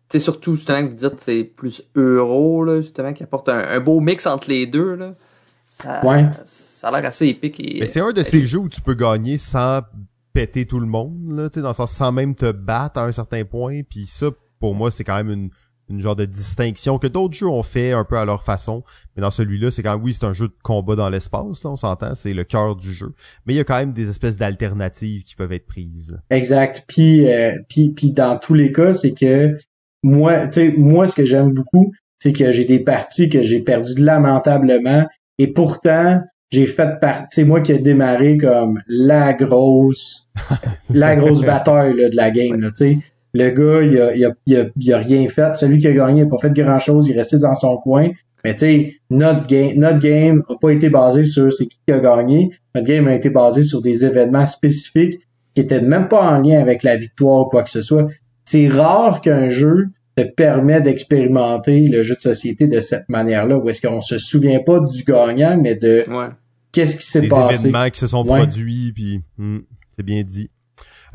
C'est 0.08 0.18
surtout 0.20 0.56
justement 0.56 0.82
que 0.82 0.90
vous 0.90 0.96
dites 0.96 1.20
c'est 1.20 1.44
plus 1.44 1.82
euro, 1.94 2.64
là, 2.64 2.80
justement, 2.80 3.12
qui 3.12 3.22
apporte 3.22 3.48
un, 3.48 3.58
un 3.68 3.80
beau 3.80 4.00
mix 4.00 4.26
entre 4.26 4.48
les 4.48 4.66
deux. 4.66 4.94
Là. 4.94 5.14
Ça, 5.66 6.00
ça 6.44 6.88
a 6.88 7.00
l'air 7.00 7.08
assez 7.08 7.26
épique. 7.26 7.58
Et, 7.58 7.80
Mais 7.80 7.86
c'est 7.86 8.00
un 8.00 8.12
de 8.12 8.22
ces 8.22 8.42
jeux 8.42 8.58
où 8.58 8.68
tu 8.68 8.80
peux 8.80 8.94
gagner 8.94 9.38
sans 9.38 9.80
péter 10.32 10.66
tout 10.66 10.80
le 10.80 10.86
monde, 10.86 11.32
là, 11.32 11.48
dans 11.48 11.68
le 11.68 11.74
sens 11.74 11.92
sans 11.92 12.12
même 12.12 12.34
te 12.34 12.52
battre 12.52 12.98
à 13.00 13.04
un 13.04 13.12
certain 13.12 13.44
point. 13.44 13.82
Puis 13.88 14.06
ça, 14.06 14.26
pour 14.60 14.74
moi, 14.74 14.90
c'est 14.90 15.04
quand 15.04 15.16
même 15.16 15.30
une, 15.30 15.50
une 15.90 16.00
genre 16.00 16.16
de 16.16 16.24
distinction 16.24 16.98
que 16.98 17.06
d'autres 17.06 17.34
jeux 17.34 17.48
ont 17.48 17.62
fait 17.62 17.92
un 17.92 18.04
peu 18.04 18.16
à 18.16 18.24
leur 18.24 18.42
façon. 18.42 18.82
Mais 19.16 19.22
dans 19.22 19.30
celui-là, 19.30 19.70
c'est 19.70 19.82
quand 19.82 19.94
même, 19.94 20.04
oui, 20.04 20.14
c'est 20.14 20.26
un 20.26 20.32
jeu 20.32 20.48
de 20.48 20.54
combat 20.62 20.96
dans 20.96 21.08
l'espace, 21.08 21.62
là, 21.62 21.70
on 21.70 21.76
s'entend, 21.76 22.14
c'est 22.14 22.34
le 22.34 22.44
cœur 22.44 22.76
du 22.76 22.92
jeu. 22.92 23.12
Mais 23.46 23.54
il 23.54 23.56
y 23.56 23.60
a 23.60 23.64
quand 23.64 23.78
même 23.78 23.92
des 23.92 24.08
espèces 24.08 24.36
d'alternatives 24.36 25.22
qui 25.22 25.34
peuvent 25.34 25.52
être 25.52 25.66
prises. 25.66 26.18
Exact. 26.30 26.84
Puis, 26.86 27.28
euh, 27.30 27.56
puis, 27.68 27.90
puis 27.90 28.12
dans 28.12 28.38
tous 28.38 28.54
les 28.54 28.72
cas, 28.72 28.92
c'est 28.92 29.12
que 29.12 29.56
moi, 30.02 30.46
tu 30.46 30.52
sais, 30.52 30.74
moi, 30.76 31.08
ce 31.08 31.14
que 31.14 31.24
j'aime 31.24 31.52
beaucoup, 31.52 31.92
c'est 32.18 32.32
que 32.32 32.52
j'ai 32.52 32.64
des 32.64 32.80
parties 32.80 33.28
que 33.28 33.42
j'ai 33.42 33.60
perdues 33.60 34.00
lamentablement 34.00 35.06
et 35.38 35.48
pourtant, 35.48 36.22
j'ai 36.50 36.66
fait 36.66 37.00
partie, 37.00 37.26
c'est 37.30 37.44
moi 37.44 37.60
qui 37.60 37.72
ai 37.72 37.78
démarré 37.78 38.38
comme 38.38 38.80
la 38.86 39.32
grosse, 39.32 40.28
la 40.90 41.16
grosse 41.16 41.42
bataille 41.42 41.96
là, 41.96 42.08
de 42.08 42.16
la 42.16 42.30
game, 42.30 42.60
tu 42.60 42.70
sais. 42.74 42.98
Le 43.34 43.50
gars, 43.50 43.82
il 43.82 44.00
a, 44.00 44.14
il, 44.14 44.24
a, 44.24 44.32
il, 44.46 44.56
a, 44.56 44.64
il 44.76 44.92
a 44.92 44.98
rien 44.98 45.28
fait. 45.28 45.56
Celui 45.56 45.78
qui 45.78 45.88
a 45.88 45.92
gagné 45.92 46.22
n'a 46.22 46.28
pas 46.28 46.38
fait 46.38 46.52
grand 46.52 46.78
chose. 46.78 47.08
Il 47.08 47.18
restait 47.18 47.38
dans 47.38 47.54
son 47.54 47.76
coin. 47.76 48.10
Mais 48.44 48.54
tu 48.54 48.60
sais, 48.60 48.94
notre 49.10 49.46
game, 49.46 49.76
notre 49.76 49.98
game 49.98 50.42
a 50.48 50.54
pas 50.54 50.70
été 50.70 50.90
basé 50.90 51.24
sur 51.24 51.52
c'est 51.52 51.66
qui 51.66 51.78
qui 51.86 51.92
a 51.92 51.98
gagné. 51.98 52.50
Notre 52.74 52.86
game 52.86 53.08
a 53.08 53.14
été 53.14 53.30
basé 53.30 53.62
sur 53.62 53.82
des 53.82 54.04
événements 54.04 54.46
spécifiques 54.46 55.20
qui 55.54 55.62
étaient 55.62 55.80
même 55.80 56.08
pas 56.08 56.20
en 56.20 56.40
lien 56.42 56.60
avec 56.60 56.82
la 56.82 56.96
victoire 56.96 57.46
ou 57.46 57.48
quoi 57.48 57.62
que 57.62 57.70
ce 57.70 57.80
soit. 57.80 58.06
C'est 58.44 58.68
rare 58.68 59.20
qu'un 59.20 59.48
jeu 59.48 59.88
te 60.16 60.22
permet 60.22 60.80
d'expérimenter 60.80 61.86
le 61.86 62.02
jeu 62.02 62.14
de 62.14 62.20
société 62.20 62.66
de 62.66 62.80
cette 62.80 63.08
manière-là, 63.08 63.58
où 63.58 63.68
est-ce 63.68 63.84
qu'on 63.84 64.00
se 64.00 64.18
souvient 64.18 64.60
pas 64.60 64.78
du 64.80 65.02
gagnant, 65.02 65.58
mais 65.60 65.74
de 65.74 66.04
qu'est-ce 66.70 66.96
qui 66.96 67.06
s'est 67.06 67.26
passé. 67.26 67.54
Des 67.54 67.68
événements 67.68 67.90
qui 67.90 67.98
se 67.98 68.06
sont 68.06 68.24
produits, 68.24 68.92
puis 68.94 69.22
hmm, 69.38 69.60
c'est 69.96 70.04
bien 70.04 70.22
dit. 70.22 70.50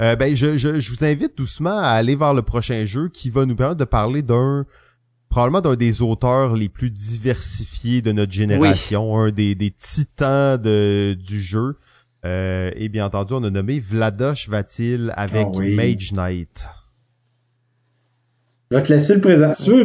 Euh, 0.02 0.16
ben, 0.16 0.34
je, 0.36 0.58
je, 0.58 0.80
je 0.80 0.92
vous 0.94 1.04
invite 1.04 1.38
doucement 1.38 1.78
à 1.78 1.90
aller 1.90 2.16
voir 2.16 2.34
le 2.34 2.42
prochain 2.42 2.86
jeu 2.86 3.10
qui 3.10 3.30
va 3.30 3.46
nous 3.46 3.56
permettre 3.56 3.80
de 3.80 3.86
parler 3.86 4.22
d'un 4.22 4.66
probablement 5.30 5.62
d'un 5.62 5.76
des 5.76 6.02
auteurs 6.02 6.56
les 6.56 6.70
plus 6.70 6.90
diversifiés 6.90 8.02
de 8.02 8.12
notre 8.12 8.32
génération, 8.32 9.18
un 9.20 9.30
des, 9.32 9.56
des 9.56 9.72
titans 9.72 10.58
de, 10.58 11.16
du 11.20 11.40
jeu. 11.42 11.76
Euh, 12.26 12.72
et 12.76 12.90
bien 12.90 13.06
entendu, 13.06 13.34
on 13.34 13.44
a 13.44 13.50
nommé 13.50 13.80
Vladosh 13.80 14.50
Vatil 14.50 15.14
avec 15.16 15.48
Ah 15.54 15.58
oui. 15.58 15.76
Mage 15.76 16.14
Knight. 16.14 16.66
Je 18.72 18.78
vais 18.78 18.84
te 18.84 18.94
laisser 18.94 19.16
le 19.16 19.22
présent. 19.22 19.54
Si 19.54 19.64
tu 19.66 19.72
veux, 19.72 19.78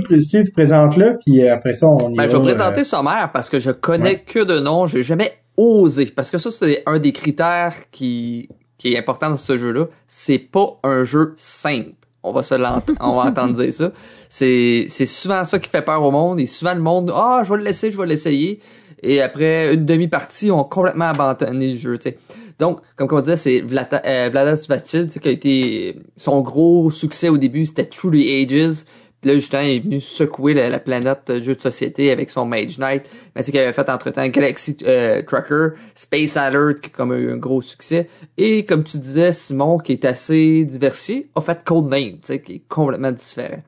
là, 0.98 1.14
puis 1.24 1.42
euh, 1.42 1.54
après 1.54 1.72
ça, 1.72 1.86
on 1.88 2.10
y 2.12 2.16
Ben, 2.16 2.24
va. 2.26 2.28
je 2.32 2.36
vais 2.36 2.42
présenter 2.42 2.80
euh, 2.80 2.84
Sommaire 2.84 3.30
parce 3.32 3.48
que 3.50 3.58
je 3.60 3.70
connais 3.70 4.10
Ouais. 4.10 4.24
que 4.26 4.44
de 4.44 4.60
nom, 4.60 4.86
j'ai 4.86 5.02
jamais 5.02 5.32
osé. 5.56 6.06
Parce 6.14 6.30
que 6.30 6.38
ça, 6.38 6.50
c'est 6.50 6.82
un 6.86 6.98
des 6.98 7.12
critères 7.12 7.74
qui, 7.90 8.48
qui 8.78 8.94
est 8.94 8.98
important 8.98 9.30
dans 9.30 9.36
ce 9.36 9.58
jeu-là. 9.58 9.86
C'est 10.08 10.38
pas 10.38 10.78
un 10.82 11.04
jeu 11.04 11.34
simple. 11.36 11.92
On 12.22 12.32
va 12.32 12.42
se 12.42 12.54
on 13.00 13.16
va 13.16 13.22
entendre 13.22 13.54
dire 13.54 13.72
ça. 13.72 13.92
C'est, 14.28 14.86
c'est 14.88 15.06
souvent 15.06 15.44
ça 15.44 15.58
qui 15.58 15.68
fait 15.68 15.82
peur 15.82 16.02
au 16.02 16.10
monde. 16.10 16.40
Et 16.40 16.46
souvent, 16.46 16.74
le 16.74 16.80
monde, 16.80 17.12
ah, 17.14 17.42
je 17.44 17.50
vais 17.50 17.58
le 17.58 17.64
laisser, 17.64 17.90
je 17.90 17.98
vais 17.98 18.06
l'essayer. 18.06 18.60
Et 19.02 19.20
après 19.20 19.74
une 19.74 19.84
demi-partie, 19.84 20.50
on 20.50 20.62
a 20.62 20.64
complètement 20.64 21.06
abandonné 21.06 21.72
le 21.72 21.78
jeu, 21.78 21.98
tu 21.98 22.10
sais. 22.10 22.18
Donc, 22.58 22.80
comme 22.96 23.08
on 23.10 23.20
disait, 23.20 23.36
c'est 23.36 23.60
Vlada, 23.60 24.02
euh, 24.06 24.56
sais, 24.56 25.06
qui 25.20 25.28
a 25.28 25.30
été, 25.30 25.98
son 26.16 26.40
gros 26.40 26.90
succès 26.90 27.28
au 27.28 27.36
début, 27.36 27.66
c'était 27.66 27.84
the 27.84 28.14
Ages. 28.14 28.84
Puis 29.24 29.32
là, 29.32 29.38
justement, 29.38 29.62
il 29.62 29.76
est 29.76 29.80
venu 29.80 30.00
secouer 30.00 30.52
la, 30.52 30.68
la 30.68 30.78
planète 30.78 31.30
euh, 31.30 31.40
jeu 31.40 31.54
de 31.54 31.60
société 31.62 32.10
avec 32.10 32.28
son 32.28 32.44
Mage 32.44 32.76
Knight. 32.76 33.08
Mais 33.34 33.42
sais 33.42 33.52
qu'il 33.52 33.60
avait 33.62 33.72
fait 33.72 33.88
entre-temps 33.88 34.28
Galaxy 34.28 34.76
euh, 34.82 35.22
Trucker, 35.22 35.68
Space 35.94 36.36
Alert, 36.36 36.82
qui 36.82 36.90
a 36.90 36.92
comme 36.94 37.14
eu 37.14 37.32
un 37.32 37.38
gros 37.38 37.62
succès. 37.62 38.06
Et 38.36 38.66
comme 38.66 38.84
tu 38.84 38.98
disais, 38.98 39.32
Simon, 39.32 39.78
qui 39.78 39.92
est 39.92 40.04
assez 40.04 40.66
diversifié, 40.66 41.30
a 41.34 41.40
fait 41.40 41.58
Codename, 41.64 42.16
tu 42.16 42.18
sais, 42.24 42.42
qui 42.42 42.56
est 42.56 42.62
complètement 42.68 43.12
différent. 43.12 43.62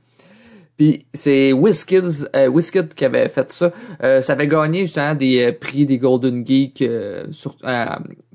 Puis 0.76 1.06
c'est 1.14 1.54
WizKids, 1.54 2.26
euh, 2.36 2.60
qui 2.94 3.04
avait 3.06 3.30
fait 3.30 3.50
ça. 3.50 3.72
Euh, 4.02 4.20
ça 4.20 4.34
avait 4.34 4.48
gagné 4.48 4.80
justement 4.80 5.14
des 5.14 5.42
euh, 5.42 5.52
prix 5.58 5.86
des 5.86 5.96
Golden 5.96 6.46
Geek. 6.46 6.82
Euh, 6.82 7.24
sur, 7.30 7.56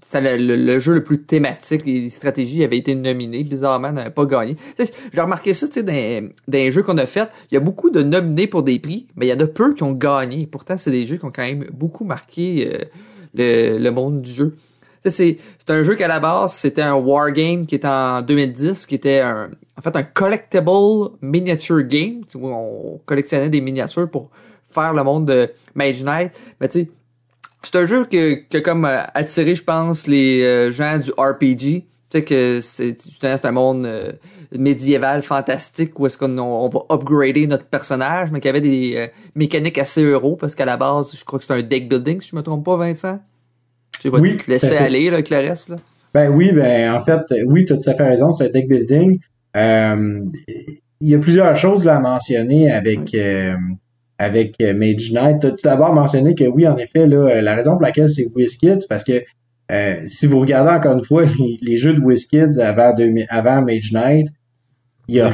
c'était 0.04 0.38
le, 0.38 0.56
le- 0.56 0.66
le 0.66 0.80
jeu 0.80 0.94
le 0.96 1.04
plus 1.04 1.22
thématique. 1.22 1.86
Les 1.86 2.10
stratégies 2.10 2.64
avaient 2.64 2.78
été 2.78 2.96
nominées. 2.96 3.44
Bizarrement, 3.44 3.92
n'avait 3.92 4.10
pas 4.10 4.26
gagné. 4.26 4.56
J'ai 5.14 5.22
remarqué 5.22 5.54
ça, 5.54 5.68
tu 5.68 5.76
sais, 5.76 5.84
dans, 5.84 5.94
dans 6.48 6.58
les 6.58 6.72
jeux 6.72 6.84
qu'on 6.84 6.98
a 6.98 7.06
fait. 7.06 7.30
Il 7.52 7.56
y 7.56 7.58
a 7.58 7.62
beaucoup 7.62 7.90
de 7.90 8.02
nominés 8.04 8.48
pour 8.48 8.64
des 8.64 8.80
prix, 8.80 9.08
mais 9.16 9.28
il 9.28 9.30
y 9.30 9.34
en 9.34 9.40
a 9.40 9.48
peu 9.48 9.74
qui 9.74 9.84
ont 9.84 9.94
gagné. 9.94 10.48
Pourtant, 10.48 10.78
c'est 10.78 10.92
des 10.92 11.06
jeux 11.06 11.18
qui 11.18 11.26
ont 11.26 11.32
quand 11.32 11.44
même 11.44 11.66
beaucoup 11.72 12.04
marqué 12.04 12.70
euh, 12.74 12.86
le, 13.34 13.78
le 13.78 13.92
monde 13.92 14.22
du 14.22 14.32
jeu. 14.32 14.56
C'est 15.04 15.38
un 15.68 15.82
jeu 15.82 15.96
qu'à 15.96 16.08
la 16.08 16.20
base, 16.20 16.54
c'était 16.54 16.84
un 16.84 16.94
wargame 16.94 17.66
qui 17.66 17.74
était 17.74 17.88
en 17.88 18.22
2010, 18.22 18.86
qui 18.86 18.94
était 18.94 19.20
un, 19.20 19.50
en 19.76 19.82
fait 19.82 19.96
un 19.96 20.04
collectible 20.04 20.70
miniature 21.24 21.82
game, 21.82 22.22
où 22.36 22.48
on 22.50 23.02
collectionnait 23.08 23.50
des 23.50 23.62
miniatures 23.62 24.08
pour 24.12 24.30
faire 24.70 24.94
le 24.94 25.04
monde 25.04 25.26
de 25.26 25.50
Mage 25.74 26.04
Knight. 26.04 26.32
Mais 26.60 26.68
tu 26.68 26.82
sais, 26.82 26.92
c'est 27.64 27.76
un 27.76 27.86
jeu 27.86 28.06
que, 28.06 28.34
qui 28.36 28.58
a 28.58 28.62
comme 28.62 28.86
euh, 28.86 29.02
attiré, 29.14 29.56
je 29.56 29.64
pense, 29.64 30.08
les 30.08 30.44
euh, 30.44 30.72
gens 30.72 30.98
du 30.98 31.12
RPG. 31.12 31.86
Tu 32.10 32.20
sais 32.20 32.24
que 32.24 32.60
c'est 32.62 33.46
un 33.46 33.52
monde 33.52 33.86
euh, 33.86 34.12
médiéval 34.58 35.22
fantastique 35.24 35.98
où 36.00 36.06
est-ce 36.06 36.18
qu'on 36.18 36.38
on 36.38 36.68
va 36.68 36.80
upgrader 36.90 37.48
notre 37.48 37.66
personnage, 37.66 38.32
mais 38.32 38.40
qui 38.42 38.50
avait 38.50 38.62
des 38.62 38.94
euh, 38.98 39.08
mécaniques 39.36 39.78
assez 39.78 40.04
euro 40.04 40.36
parce 40.36 40.56
qu'à 40.56 40.66
la 40.66 40.78
base, 40.78 41.16
je 41.18 41.24
crois 41.24 41.40
que 41.40 41.46
c'est 41.46 41.54
un 41.54 41.62
deck 41.62 41.88
building, 41.88 42.20
si 42.20 42.30
je 42.30 42.36
me 42.36 42.42
trompe 42.42 42.66
pas, 42.66 42.76
Vincent. 42.76 43.20
Tu 44.00 44.10
vas 44.10 44.20
Oui, 44.20 44.38
te 44.38 44.50
laisser 44.50 44.76
aller 44.76 45.06
là, 45.06 45.14
avec 45.14 45.30
le 45.30 45.38
reste. 45.38 45.70
Là. 45.70 45.78
Ben 46.14 46.30
oui, 46.30 46.52
ben 46.52 46.94
en 46.94 47.00
fait, 47.00 47.22
oui, 47.46 47.66
tu 47.66 47.74
as 47.74 47.78
tout 47.78 47.90
à 47.90 47.96
fait 47.96 48.08
raison, 48.08 48.32
c'est 48.32 48.46
un 48.46 48.50
deck 48.50 48.68
building. 48.68 49.20
Euh, 49.56 50.26
il 51.00 51.10
y 51.10 51.16
a 51.16 51.20
plusieurs 51.20 51.56
choses 51.56 51.86
là, 51.86 51.98
à 51.98 52.00
mentionner 52.00 52.72
avec 52.72 53.14
euh, 53.16 53.56
avec 54.22 54.56
euh, 54.62 54.74
Mage 54.74 55.12
Knight. 55.12 55.40
Tu 55.42 55.48
as 55.48 55.52
tout 55.52 55.58
d'abord 55.64 55.94
mentionné 55.94 56.36
que 56.36 56.44
oui, 56.44 56.68
en 56.68 56.78
effet, 56.78 57.08
là, 57.08 57.18
euh, 57.18 57.42
la 57.42 57.56
raison 57.56 57.72
pour 57.72 57.82
laquelle 57.82 58.08
c'est 58.08 58.28
WizKids, 58.36 58.82
c'est 58.82 58.88
parce 58.88 59.04
que 59.04 59.24
euh, 59.72 59.96
si 60.06 60.28
vous 60.28 60.40
regardez 60.40 60.70
encore 60.70 60.98
une 60.98 61.04
fois 61.04 61.24
les, 61.40 61.58
les 61.62 61.78
jeux 61.78 61.94
de 61.94 62.00
WizKids 62.02 62.60
avant, 62.60 62.94
2000 62.94 63.26
avant 63.30 63.62
Mage 63.64 63.92
Knight, 63.92 64.28
il 65.08 65.16
y 65.16 65.22
a 65.22 65.32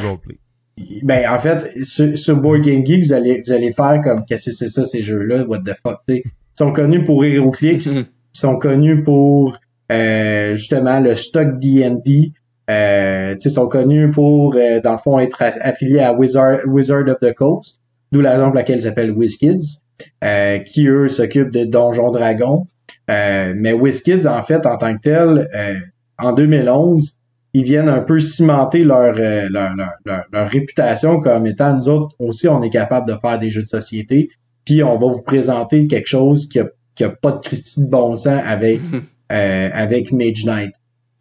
ben 1.04 1.28
en 1.28 1.40
fait 1.40 1.84
sur, 1.84 2.16
sur 2.18 2.38
Board 2.38 2.62
Game 2.62 2.86
Geek 2.86 3.04
vous 3.04 3.14
allez 3.14 3.42
vous 3.46 3.52
allez 3.52 3.72
faire 3.72 4.00
comme 4.04 4.24
qu'est-ce 4.26 4.52
que 4.52 4.56
c'est 4.56 4.68
ça 4.68 4.86
ces 4.86 5.02
jeux 5.02 5.24
là 5.24 5.44
what 5.44 5.60
the 5.66 5.74
fuck 5.74 6.02
tu 6.08 6.16
sais? 6.16 6.22
ils 6.26 6.58
sont 6.58 6.72
connus 6.72 7.04
pour 7.04 7.26
HeroClix 7.26 7.88
Mhm. 7.96 8.06
ils 8.36 8.40
sont 8.40 8.58
connus 8.58 9.02
pour 9.02 9.58
euh, 9.92 10.54
justement 10.54 11.00
le 11.00 11.16
stock 11.16 11.60
D&D 11.60 12.32
euh, 12.70 13.36
ils 13.44 13.52
sont 13.52 13.68
connus 13.68 14.12
pour 14.12 14.56
euh, 14.56 14.80
dans 14.80 14.92
le 14.94 14.98
fond 15.00 15.18
être 15.20 15.42
affiliés 15.42 16.00
à 16.02 16.14
Wizard 16.14 16.60
Wizard 16.68 17.08
of 17.10 17.18
the 17.22 17.34
Coast 17.34 17.77
d'où 18.12 18.22
la 18.22 18.32
raison 18.32 18.46
pour 18.46 18.56
laquelle 18.56 18.80
ils 18.80 18.84
s'appellent 18.84 19.12
WizKids 19.12 19.82
euh, 20.24 20.60
qui 20.60 20.88
eux 20.88 21.08
s'occupent 21.08 21.52
de 21.52 21.66
Donjons 21.66 22.12
Dragons 22.12 22.66
euh, 23.10 23.54
mais 23.56 23.74
WizKids 23.74 24.28
en 24.28 24.42
fait 24.42 24.66
en 24.66 24.78
tant 24.78 24.96
que 24.96 25.02
tel 25.02 25.50
euh, 25.56 25.76
en 26.18 26.34
2011 26.34 27.18
ils 27.54 27.64
viennent 27.64 27.90
un 27.90 28.02
peu 28.02 28.20
cimenter 28.20 28.84
leur, 28.84 29.16
euh, 29.18 29.48
leur, 29.50 29.76
leur, 29.76 29.94
leur, 30.06 30.26
leur 30.32 30.50
réputation 30.50 31.20
comme 31.20 31.48
étant 31.48 31.76
nous 31.76 31.90
autres 31.90 32.16
aussi 32.20 32.48
on 32.48 32.62
est 32.62 32.70
capable 32.70 33.08
de 33.08 33.18
faire 33.20 33.40
des 33.40 33.50
jeux 33.50 33.64
de 33.64 33.70
société 33.70 34.30
puis 34.66 34.84
on 34.84 34.98
va 34.98 35.08
vous 35.08 35.22
présenter 35.22 35.88
quelque 35.88 36.08
chose 36.08 36.48
qui 36.50 36.60
a, 36.60 36.68
qui 36.94 37.06
a 37.06 37.10
pas 37.10 37.32
de 37.32 37.40
Christie 37.40 37.82
de 37.82 37.90
bon 37.90 38.16
sens 38.16 38.42
avec 38.46 38.82
euh, 39.32 39.70
avec 39.74 40.12
Mage 40.12 40.46
Knight. 40.46 40.74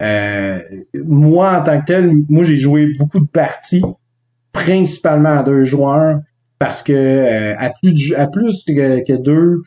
Euh, 0.02 0.60
moi 0.94 1.58
en 1.58 1.62
tant 1.62 1.80
que 1.80 1.86
tel, 1.86 2.12
moi 2.28 2.44
j'ai 2.44 2.56
joué 2.56 2.88
beaucoup 2.98 3.20
de 3.20 3.28
parties 3.28 3.82
principalement 4.52 5.38
à 5.38 5.42
deux 5.42 5.64
joueurs 5.64 6.20
parce 6.58 6.82
que 6.82 6.92
euh, 6.92 7.54
à 7.58 7.70
plus 7.82 7.92
de, 7.92 8.14
à 8.14 8.26
plus 8.26 8.64
que, 8.66 9.04
que 9.04 9.12
deux 9.16 9.62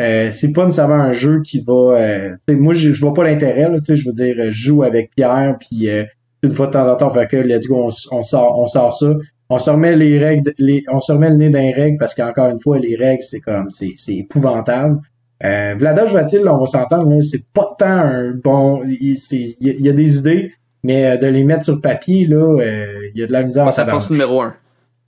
euh, 0.00 0.30
c'est 0.30 0.52
pas 0.52 0.64
nécessairement 0.64 0.94
un 0.94 1.12
jeu 1.12 1.42
qui 1.42 1.60
va 1.60 1.96
euh, 1.98 2.36
moi 2.48 2.74
je, 2.74 2.90
vois 3.00 3.14
pas 3.14 3.24
l'intérêt 3.24 3.68
là, 3.68 3.78
tu 3.78 3.84
sais, 3.84 3.96
je 3.96 4.06
veux 4.06 4.14
dire 4.14 4.34
je 4.38 4.50
joue 4.50 4.82
avec 4.82 5.10
Pierre 5.14 5.56
puis 5.58 5.88
euh, 5.88 6.04
une 6.42 6.52
fois 6.52 6.66
de 6.66 6.72
temps 6.72 6.90
en 6.90 6.96
temps 6.96 7.08
on 7.08 7.10
fait 7.10 7.26
que 7.28 7.36
let's 7.36 7.66
go 7.66 7.88
on, 7.88 8.16
on 8.16 8.22
sort 8.22 8.58
on 8.58 8.66
sort 8.66 8.94
ça. 8.94 9.14
On 9.48 9.58
se 9.58 9.68
remet 9.68 9.94
les 9.96 10.18
règles 10.18 10.52
les 10.58 10.82
on 10.90 11.00
se 11.00 11.12
remet 11.12 11.28
le 11.28 11.36
nez 11.36 11.50
dans 11.50 11.60
les 11.60 11.72
règles 11.72 11.98
parce 11.98 12.14
qu'encore 12.14 12.48
une 12.48 12.60
fois 12.60 12.78
les 12.78 12.96
règles 12.96 13.22
c'est 13.22 13.40
comme 13.40 13.70
c'est 13.70 13.92
c'est 13.96 14.16
épouvantable. 14.16 15.00
Euh, 15.44 15.74
Vladoche 15.76 16.12
va-t-il 16.12 16.48
on 16.48 16.58
va 16.58 16.66
s'entendre 16.66 17.20
c'est 17.20 17.44
pas 17.52 17.74
tant 17.78 17.86
un 17.86 18.30
bon 18.30 18.82
il 18.86 19.18
y, 19.60 19.82
y 19.82 19.88
a 19.88 19.92
des 19.92 20.18
idées 20.18 20.52
mais 20.84 21.06
euh, 21.06 21.16
de 21.16 21.26
les 21.26 21.44
mettre 21.44 21.64
sur 21.64 21.80
papier 21.80 22.26
là 22.26 22.60
euh, 22.60 23.08
il 23.14 23.20
y 23.20 23.24
a 23.24 23.26
de 23.26 23.32
la 23.32 23.42
misère 23.42 23.64
Pas 23.64 23.70
à 23.70 23.72
sa 23.72 23.86
force 23.86 24.10
numéro 24.10 24.40
un. 24.40 24.54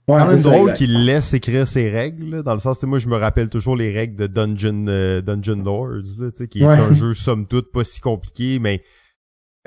Ouais, 0.07 0.17
quand 0.19 0.27
même 0.27 0.41
drôle 0.41 0.73
qu'il 0.73 1.05
laisse 1.05 1.33
écrire 1.33 1.65
ses 1.67 1.89
règles, 1.89 2.29
là, 2.37 2.43
dans 2.43 2.53
le 2.53 2.59
sens, 2.59 2.83
moi 2.83 2.99
je 2.99 3.07
me 3.07 3.15
rappelle 3.15 3.49
toujours 3.49 3.75
les 3.75 3.91
règles 3.91 4.15
de 4.15 4.27
Dungeon 4.27 4.85
euh, 4.87 5.21
Dungeon 5.21 5.63
Lords, 5.63 6.19
là, 6.19 6.29
tu 6.31 6.37
sais, 6.37 6.47
qui 6.47 6.63
Ouais. 6.63 6.75
est 6.75 6.79
un 6.79 6.93
jeu 6.93 7.13
somme 7.15 7.47
toute 7.47 7.71
pas 7.71 7.83
si 7.83 8.01
compliqué, 8.01 8.59
mais 8.59 8.81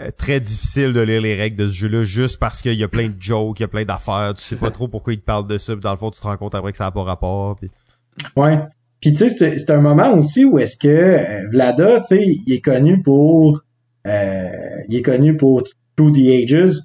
euh, 0.01 0.11
très 0.17 0.39
difficile 0.39 0.93
de 0.93 1.01
lire 1.01 1.21
les 1.21 1.35
règles 1.35 1.57
de 1.57 1.67
ce 1.67 1.73
jeu-là, 1.75 2.05
juste 2.05 2.39
parce 2.39 2.63
qu'il 2.63 2.75
y 2.75 2.85
a 2.85 2.89
plein 2.89 3.09
de 3.09 3.17
jokes, 3.21 3.59
il 3.59 3.63
y 3.63 3.65
a 3.65 3.69
plein 3.69 3.85
d'affaires, 3.85 4.33
tu 4.37 4.43
sais 4.43 4.55
pas 4.57 4.71
trop 4.71 4.87
pourquoi 4.87 5.13
ils 5.13 5.19
te 5.19 5.25
parlent 5.25 5.49
de 5.49 5.59
ça, 5.59 5.73
puis 5.73 5.83
dans 5.83 5.91
le 5.91 5.97
fond 5.99 6.11
tu 6.13 6.21
te 6.21 6.25
rends 6.25 6.37
compte 6.37 6.55
après 6.55 6.71
que 6.71 6.79
ça 6.79 6.87
a 6.87 6.91
pas 6.93 7.03
rapport. 7.03 7.57
Puis... 7.57 7.69
Ouais. 8.37 8.61
Puis 9.01 9.13
tu 9.13 9.19
sais, 9.19 9.29
c'est 9.29 9.59
c'est 9.59 9.71
un 9.71 9.81
moment 9.81 10.13
aussi 10.15 10.45
où 10.45 10.59
est-ce 10.61 10.77
que 10.77 10.87
euh, 10.89 11.49
Vlada, 11.51 12.01
tu 12.01 12.17
sais, 12.17 12.25
il 12.25 12.53
est 12.53 12.61
connu 12.61 13.03
pour 13.03 13.63
euh, 14.07 14.49
il 14.89 14.97
est 14.97 15.03
connu 15.03 15.37
pour 15.37 15.65
Through 15.97 16.13
the 16.13 16.27
Ages, 16.53 16.77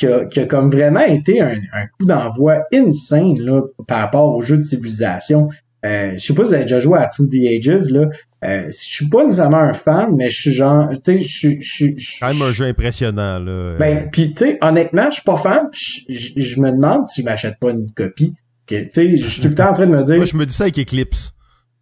qui 0.00 0.06
a, 0.06 0.24
qui 0.24 0.40
a 0.40 0.46
comme 0.46 0.70
vraiment 0.70 1.00
été 1.04 1.40
un, 1.42 1.58
un 1.74 1.86
coup 1.86 2.06
d'envoi 2.06 2.62
insane 2.72 3.38
là, 3.38 3.60
par 3.86 3.98
rapport 4.00 4.34
aux 4.34 4.40
jeux 4.40 4.56
de 4.56 4.62
civilisation. 4.62 5.50
Euh, 5.84 6.12
je 6.14 6.18
sais 6.18 6.32
pas 6.34 6.42
si 6.44 6.48
vous 6.48 6.54
avez 6.54 6.62
déjà 6.64 6.80
joué 6.80 6.98
à 6.98 7.06
Through 7.06 7.28
the 7.28 7.46
Ages, 7.46 7.90
là. 7.90 8.08
Euh, 8.42 8.66
je 8.68 8.72
suis 8.72 9.08
pas 9.10 9.24
nécessairement 9.24 9.58
un 9.58 9.74
fan, 9.74 10.14
mais 10.16 10.30
je 10.30 10.40
suis 10.40 10.52
genre, 10.54 10.88
tu 10.92 10.98
sais, 11.02 11.20
je 11.20 11.28
suis- 11.28 11.62
je 11.62 11.70
suis... 11.70 11.98
je- 11.98 12.20
Quand 12.20 12.32
même 12.32 12.40
un 12.42 12.52
jeu 12.52 12.64
impressionnant, 12.64 13.38
là. 13.38 13.76
ben, 13.78 14.08
puis 14.10 14.32
tu 14.32 14.38
sais, 14.44 14.58
honnêtement, 14.62 15.06
je 15.10 15.16
suis 15.16 15.22
pas 15.22 15.36
fan. 15.36 15.68
puis 15.70 16.06
Je, 16.08 16.60
me 16.60 16.70
demande 16.70 17.06
si 17.06 17.20
je 17.20 17.26
m'achète 17.26 17.58
pas 17.58 17.70
une 17.72 17.90
copie. 17.92 18.32
Tu 18.66 18.88
sais, 18.92 19.16
je 19.16 19.26
suis 19.26 19.42
tout 19.42 19.48
le 19.48 19.54
temps 19.54 19.70
en 19.70 19.74
train 19.74 19.86
de 19.86 19.94
me 19.94 20.02
dire, 20.04 20.16
Moi 20.16 20.24
je 20.24 20.36
me 20.36 20.46
dis 20.46 20.54
ça 20.54 20.64
avec 20.64 20.78
Eclipse. 20.78 21.32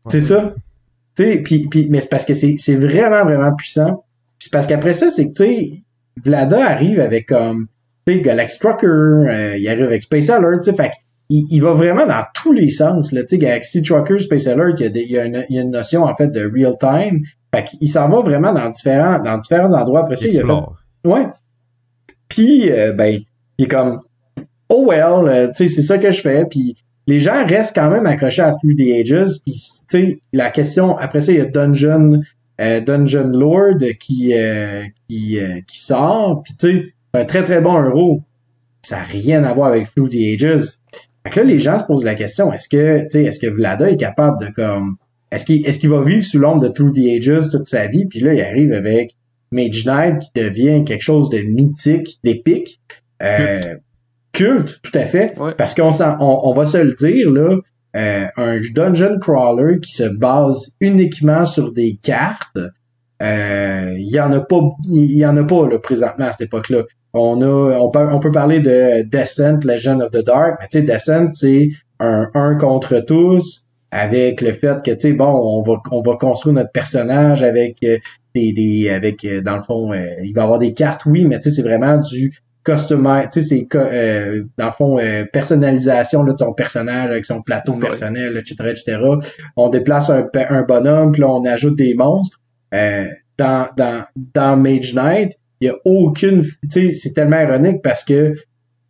c'est 0.08 0.20
ça. 0.22 0.54
Tu 1.16 1.22
sais, 1.22 1.38
puis, 1.38 1.68
puis, 1.68 1.86
mais 1.90 2.00
c'est 2.00 2.08
parce 2.08 2.24
que 2.24 2.34
c'est, 2.34 2.56
c'est 2.58 2.76
vraiment, 2.76 3.24
vraiment 3.24 3.54
puissant. 3.54 4.04
Puis 4.38 4.46
c'est 4.48 4.52
parce 4.52 4.66
qu'après 4.66 4.92
ça, 4.94 5.10
c'est 5.10 5.26
que, 5.26 5.32
tu 5.32 5.44
sais, 5.44 5.82
Vlada 6.24 6.66
arrive 6.68 6.98
avec 7.00 7.26
comme, 7.28 7.66
sais, 8.12 8.20
Galaxy 8.20 8.58
Trucker, 8.58 8.86
euh, 8.86 9.56
il 9.58 9.68
arrive 9.68 9.84
avec 9.84 10.02
Space 10.02 10.30
Alert, 10.30 10.62
tu 10.62 10.70
sais, 10.70 10.76
fait 10.76 10.92
il, 11.30 11.46
il 11.50 11.60
va 11.62 11.72
vraiment 11.74 12.06
dans 12.06 12.24
tous 12.34 12.52
les 12.52 12.70
sens, 12.70 13.12
là, 13.12 13.22
tu 13.22 13.28
sais, 13.30 13.38
Galaxy 13.38 13.82
Trucker, 13.82 14.18
Space 14.18 14.46
Alert, 14.46 14.80
il 14.80 14.82
y 14.84 14.86
a, 14.86 14.88
des- 14.88 15.02
il 15.02 15.10
y 15.10 15.18
a, 15.18 15.24
une, 15.24 15.44
il 15.50 15.56
y 15.56 15.58
a 15.58 15.62
une 15.62 15.70
notion, 15.70 16.04
en 16.04 16.14
fait, 16.14 16.28
de 16.28 16.50
real 16.54 16.74
time. 16.80 17.20
Fait 17.54 17.64
qu'il 17.64 17.88
s'en 17.88 18.08
va 18.08 18.20
vraiment 18.20 18.52
dans 18.52 18.68
différents, 18.68 19.18
dans 19.22 19.38
différents 19.38 19.72
endroits. 19.72 20.00
Après 20.00 20.16
ça, 20.16 20.26
il 20.26 20.30
a 20.30 20.32
fait, 20.32 20.38
Explore. 20.38 20.76
Ouais. 21.04 21.26
Puis 22.28 22.70
euh, 22.70 22.92
ben, 22.92 23.20
il 23.56 23.64
est 23.64 23.68
comme 23.68 24.00
oh 24.68 24.86
well, 24.88 25.28
euh, 25.28 25.48
tu 25.48 25.66
sais, 25.66 25.68
c'est 25.68 25.82
ça 25.82 25.96
que 25.98 26.10
je 26.10 26.20
fais. 26.20 26.44
Puis 26.44 26.76
les 27.06 27.20
gens 27.20 27.46
restent 27.46 27.74
quand 27.74 27.88
même 27.90 28.04
accrochés 28.06 28.42
à 28.42 28.52
Through 28.52 28.74
the 28.76 28.92
Ages. 29.00 29.36
Puis 29.44 29.54
tu 29.54 29.60
sais, 29.88 30.20
la 30.32 30.50
question 30.50 30.96
après 30.98 31.22
ça, 31.22 31.32
il 31.32 31.38
y 31.38 31.40
a 31.40 31.46
Dungeon 31.46 32.20
euh, 32.60 32.80
Dungeon 32.80 33.28
Lord 33.32 33.78
qui 33.98 34.34
qui 35.08 35.38
qui 35.66 35.80
sort. 35.80 36.42
Puis 36.44 36.54
tu 36.58 36.68
sais, 36.68 36.84
un 37.14 37.24
très 37.24 37.44
très 37.44 37.60
bon 37.60 37.80
euro. 37.80 38.22
Ça 38.82 38.96
n'a 38.98 39.02
rien 39.04 39.44
à 39.44 39.52
voir 39.54 39.68
avec 39.68 39.92
Through 39.94 40.10
the 40.10 40.14
Ages. 40.42 40.78
Fait 41.24 41.30
que 41.30 41.40
là, 41.40 41.46
les 41.46 41.58
gens 41.58 41.78
se 41.78 41.84
posent 41.84 42.04
la 42.04 42.14
question, 42.14 42.52
est-ce 42.52 42.68
que, 42.68 43.02
tu 43.02 43.10
sais, 43.10 43.24
est-ce 43.24 43.40
que 43.40 43.48
Vlada 43.48 43.90
est 43.90 43.96
capable 43.96 44.38
de 44.44 44.50
comme, 44.52 44.96
est-ce 45.32 45.44
qu'il, 45.44 45.66
est-ce 45.66 45.78
qu'il 45.78 45.90
va 45.90 46.00
vivre 46.02 46.24
sous 46.24 46.38
l'ombre 46.38 46.62
de 46.62 46.68
Through 46.68 46.92
the 46.92 46.98
Ages 46.98 47.50
toute 47.50 47.66
sa 47.68 47.86
vie, 47.88 48.06
puis 48.06 48.20
là, 48.20 48.32
il 48.34 48.40
arrive 48.40 48.72
avec 48.72 49.16
Mage 49.50 49.84
Knight 49.84 50.20
qui 50.20 50.30
devient 50.42 50.84
quelque 50.84 51.02
chose 51.02 51.28
de 51.28 51.38
mythique, 51.40 52.18
d'épique, 52.22 52.80
euh, 53.22 53.76
culte, 54.32 54.78
tout 54.82 54.92
à 54.94 55.02
fait, 55.06 55.36
Ouais. 55.38 55.52
parce 55.58 55.74
qu'on 55.74 55.90
on, 56.20 56.40
on 56.44 56.52
va 56.52 56.64
se 56.64 56.78
le 56.78 56.94
dire, 56.94 57.30
là, 57.30 57.56
euh, 57.96 58.26
un 58.36 58.60
dungeon 58.74 59.18
crawler 59.20 59.80
qui 59.80 59.92
se 59.92 60.04
base 60.04 60.72
uniquement 60.80 61.44
sur 61.46 61.72
des 61.72 61.98
cartes, 62.02 62.58
euh, 63.22 63.92
il 63.96 64.08
y 64.08 64.20
en 64.20 64.32
a 64.32 64.40
pas, 64.40 64.60
il 64.84 65.16
y 65.16 65.26
en 65.26 65.36
a 65.36 65.42
pas 65.44 65.66
là, 65.68 65.78
présentement 65.78 66.26
à 66.26 66.32
cette 66.32 66.42
époque-là. 66.42 66.84
On 67.14 67.40
a, 67.42 67.78
on 67.78 67.90
peut, 67.90 68.06
on 68.12 68.20
peut 68.20 68.30
parler 68.30 68.60
de 68.60 69.02
Descent, 69.02 69.58
Legend 69.64 70.02
of 70.02 70.10
the 70.10 70.24
Dark, 70.24 70.58
mais 70.60 70.68
tu 70.70 70.78
sais, 70.78 70.84
Descent, 70.84 71.30
c'est 71.32 71.70
un 72.00 72.28
un 72.34 72.54
contre 72.56 73.00
tous 73.00 73.64
avec 73.90 74.42
le 74.42 74.52
fait 74.52 74.82
que 74.84 74.90
tu 74.90 75.00
sais, 75.00 75.12
bon, 75.14 75.26
on 75.26 75.62
va, 75.62 75.80
on 75.90 76.02
va 76.02 76.16
construire 76.16 76.54
notre 76.54 76.70
personnage 76.72 77.42
avec 77.42 77.76
euh, 77.84 77.96
des, 78.34 78.52
des, 78.52 78.90
avec 78.90 79.24
euh, 79.24 79.40
dans 79.40 79.56
le 79.56 79.62
fond, 79.62 79.92
euh, 79.92 80.04
il 80.22 80.34
va 80.34 80.42
y 80.42 80.44
avoir 80.44 80.58
des 80.58 80.74
cartes, 80.74 81.06
oui, 81.06 81.24
mais 81.24 81.38
tu 81.38 81.44
sais, 81.50 81.56
c'est 81.56 81.66
vraiment 81.66 81.96
du 81.96 82.32
customize, 82.64 83.28
tu 83.32 83.40
sais, 83.40 83.66
c'est 83.70 83.78
euh, 83.78 84.44
dans 84.58 84.66
le 84.66 84.72
fond 84.72 84.98
personnalisation 85.32 86.22
là, 86.22 86.34
de 86.34 86.38
son 86.38 86.52
personnage 86.52 87.10
avec 87.10 87.24
son 87.24 87.40
plateau 87.40 87.72
Ouais. 87.72 87.78
personnel, 87.80 88.36
etc., 88.36 88.56
etc. 88.70 89.00
On 89.56 89.70
déplace 89.70 90.10
un, 90.10 90.62
bonhomme, 90.62 91.12
puis 91.12 91.22
là 91.22 91.28
on 91.28 91.44
ajoute 91.46 91.76
des 91.76 91.94
monstres. 91.94 92.38
Euh, 92.74 93.06
dans 93.38 93.68
dans 93.76 94.04
dans 94.34 94.56
Mage 94.58 94.92
Knight, 94.94 95.32
il 95.60 95.66
y 95.66 95.70
a 95.70 95.74
aucune, 95.84 96.42
tu 96.42 96.50
sais, 96.68 96.92
c'est 96.92 97.12
tellement 97.14 97.40
ironique 97.40 97.82
parce 97.82 98.04
que 98.04 98.34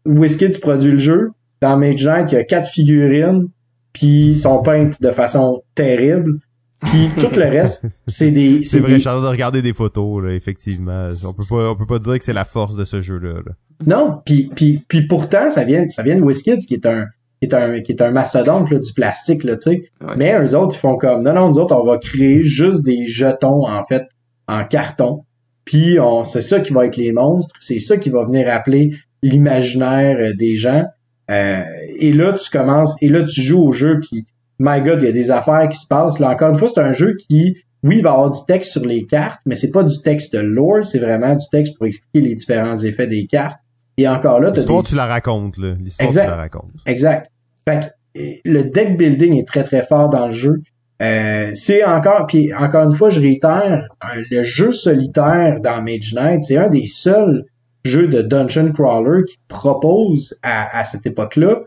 WizKids 0.06 0.58
produit 0.60 0.92
le 0.92 0.98
jeu? 0.98 1.30
Dans 1.60 1.76
Mage 1.76 2.04
Knight, 2.04 2.30
il 2.30 2.34
y 2.34 2.38
a 2.38 2.44
quatre 2.44 2.68
figurines, 2.68 3.48
puis 3.92 4.36
sont 4.36 4.62
peintes 4.62 5.00
de 5.02 5.10
façon 5.10 5.62
terrible. 5.74 6.38
Puis 6.80 7.08
tout 7.20 7.34
le 7.34 7.42
reste, 7.48 7.84
c'est 8.06 8.30
des, 8.30 8.62
C'est 8.64 8.78
vrai, 8.78 8.90
des- 8.90 8.94
je 8.96 9.00
suis 9.00 9.08
en 9.08 9.14
train 9.18 9.22
de 9.22 9.28
regarder 9.28 9.62
des 9.62 9.72
photos, 9.72 10.22
là, 10.22 10.32
effectivement. 10.34 11.08
On 11.26 11.32
peut 11.32 11.42
pas, 11.48 11.70
on 11.70 11.76
peut 11.76 11.86
pas 11.86 11.98
dire 11.98 12.16
que 12.18 12.24
c'est 12.24 12.32
la 12.32 12.44
force 12.44 12.76
de 12.76 12.84
ce 12.84 13.00
jeu-là. 13.00 13.34
là. 13.44 13.52
Non, 13.86 14.20
puis 14.24 14.50
puis 14.54 14.84
puis 14.88 15.06
pourtant 15.06 15.50
ça 15.50 15.64
vient 15.64 15.86
ça 15.88 16.02
vient 16.02 16.16
de 16.16 16.20
WizKids 16.22 16.66
qui 16.66 16.74
est 16.74 16.86
un 16.86 17.06
qui 17.40 17.48
est 17.48 17.54
un 17.54 17.80
qui 17.80 17.92
est 17.92 18.02
un 18.02 18.10
mastodonte 18.10 18.70
là, 18.70 18.78
du 18.80 18.92
plastique 18.92 19.44
là, 19.44 19.56
tu 19.56 19.70
sais. 19.70 19.90
Ouais. 20.00 20.14
Mais 20.16 20.36
eux 20.40 20.56
autres 20.56 20.74
ils 20.76 20.80
font 20.80 20.96
comme 20.96 21.22
non 21.22 21.32
non 21.32 21.48
nous 21.48 21.58
autres 21.60 21.76
on 21.76 21.84
va 21.84 21.98
créer 21.98 22.42
juste 22.42 22.84
des 22.84 23.06
jetons 23.06 23.66
en 23.68 23.82
fait 23.84 24.02
en 24.48 24.64
carton. 24.64 25.24
Puis 25.68 26.00
on 26.00 26.24
c'est 26.24 26.40
ça 26.40 26.60
qui 26.60 26.72
va 26.72 26.86
être 26.86 26.96
les 26.96 27.12
monstres, 27.12 27.54
c'est 27.60 27.78
ça 27.78 27.98
qui 27.98 28.08
va 28.08 28.24
venir 28.24 28.48
appeler 28.48 28.94
l'imaginaire 29.22 30.16
euh, 30.18 30.32
des 30.32 30.56
gens. 30.56 30.84
Euh, 31.30 31.62
et 31.98 32.10
là 32.10 32.32
tu 32.32 32.48
commences 32.50 32.96
et 33.02 33.08
là 33.10 33.22
tu 33.22 33.42
joues 33.42 33.60
au 33.60 33.70
jeu 33.70 34.00
puis 34.00 34.26
my 34.58 34.80
god, 34.80 35.02
il 35.02 35.04
y 35.04 35.08
a 35.10 35.12
des 35.12 35.30
affaires 35.30 35.68
qui 35.68 35.76
se 35.76 35.86
passent. 35.86 36.18
Là 36.18 36.30
encore 36.30 36.48
une 36.48 36.58
fois, 36.58 36.70
c'est 36.74 36.80
un 36.80 36.92
jeu 36.92 37.16
qui 37.28 37.58
oui, 37.82 37.98
il 37.98 38.02
va 38.02 38.10
y 38.10 38.12
avoir 38.14 38.30
du 38.30 38.40
texte 38.48 38.72
sur 38.72 38.84
les 38.86 39.04
cartes, 39.04 39.40
mais 39.44 39.56
c'est 39.56 39.70
pas 39.70 39.84
du 39.84 40.00
texte 40.00 40.32
de 40.32 40.38
lore, 40.38 40.84
c'est 40.84 40.98
vraiment 40.98 41.34
du 41.34 41.44
texte 41.52 41.76
pour 41.76 41.86
expliquer 41.86 42.26
les 42.26 42.34
différents 42.34 42.78
effets 42.78 43.06
des 43.06 43.26
cartes. 43.26 43.60
Et 43.98 44.08
encore 44.08 44.40
là, 44.40 44.50
L'histoire, 44.50 44.82
des... 44.82 44.88
tu 44.88 44.94
la 44.94 45.06
racontes, 45.06 45.58
là. 45.58 45.74
L'histoire, 45.78 46.08
tu 46.08 46.16
Exact. 46.16 46.28
la 46.28 46.36
racontes. 46.36 46.72
Exact. 46.86 47.30
Fait 47.68 47.80
que, 48.14 48.20
euh, 48.20 48.32
le 48.44 48.62
deck 48.62 48.96
building 48.96 49.36
est 49.36 49.46
très 49.46 49.64
très 49.64 49.84
fort 49.84 50.08
dans 50.08 50.26
le 50.26 50.32
jeu. 50.32 50.62
Euh, 51.00 51.50
c'est 51.54 51.84
encore, 51.84 52.26
puis 52.26 52.52
encore 52.52 52.84
une 52.84 52.96
fois, 52.96 53.10
je 53.10 53.20
réitère, 53.20 53.86
euh, 54.04 54.22
le 54.30 54.42
jeu 54.42 54.72
solitaire 54.72 55.60
dans 55.60 55.80
Mage 55.82 56.14
c'est 56.40 56.56
un 56.56 56.68
des 56.68 56.86
seuls 56.86 57.44
jeux 57.84 58.08
de 58.08 58.22
dungeon 58.22 58.72
crawler 58.72 59.24
qui 59.24 59.38
propose 59.46 60.36
à, 60.42 60.78
à 60.78 60.84
cette 60.84 61.06
époque-là 61.06 61.60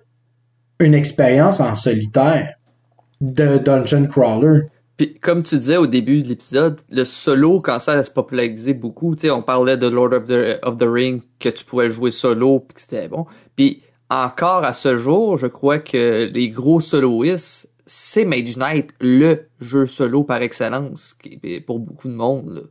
une 0.80 0.94
expérience 0.94 1.60
en 1.60 1.76
solitaire 1.76 2.56
de 3.22 3.58
dungeon 3.58 4.08
crawler. 4.08 4.64
Puis, 4.98 5.16
comme 5.16 5.44
tu 5.44 5.58
disais 5.58 5.78
au 5.78 5.88
début 5.88 6.22
de 6.22 6.28
l'épisode, 6.28 6.80
le 6.92 7.06
solo, 7.06 7.62
quand 7.62 7.80
ça 7.80 7.94
a 7.94 8.04
se 8.04 8.12
populariser 8.12 8.74
beaucoup, 8.74 9.16
tu 9.16 9.22
sais, 9.22 9.32
on 9.32 9.42
parlait 9.42 9.78
de 9.78 9.88
Lord 9.88 10.14
of 10.14 10.26
the, 10.26 10.60
of 10.64 10.78
the 10.78 10.88
Ring, 10.88 11.22
que 11.40 11.50
tu 11.50 11.64
pouvais 11.64 11.90
jouer 11.90 12.12
solo, 12.12 12.60
puis 12.60 12.76
que 12.76 12.82
c'était 12.82 13.08
bon. 13.08 13.26
Puis, 13.56 13.82
encore 14.12 14.64
à 14.64 14.74
ce 14.74 14.98
jour, 14.98 15.38
je 15.38 15.48
crois 15.48 15.80
que 15.80 16.30
les 16.32 16.50
gros 16.50 16.82
soloistes, 16.82 17.71
c'est 17.86 18.26
Mage 18.26 18.58
Knight, 18.58 18.90
le 19.00 19.48
jeu 19.60 19.86
solo 19.86 20.24
par 20.24 20.42
excellence, 20.42 21.14
qui 21.14 21.40
est 21.44 21.62
pour 21.62 21.80
beaucoup 21.80 22.08
de 22.08 22.14
monde, 22.14 22.54
là. 22.54 22.62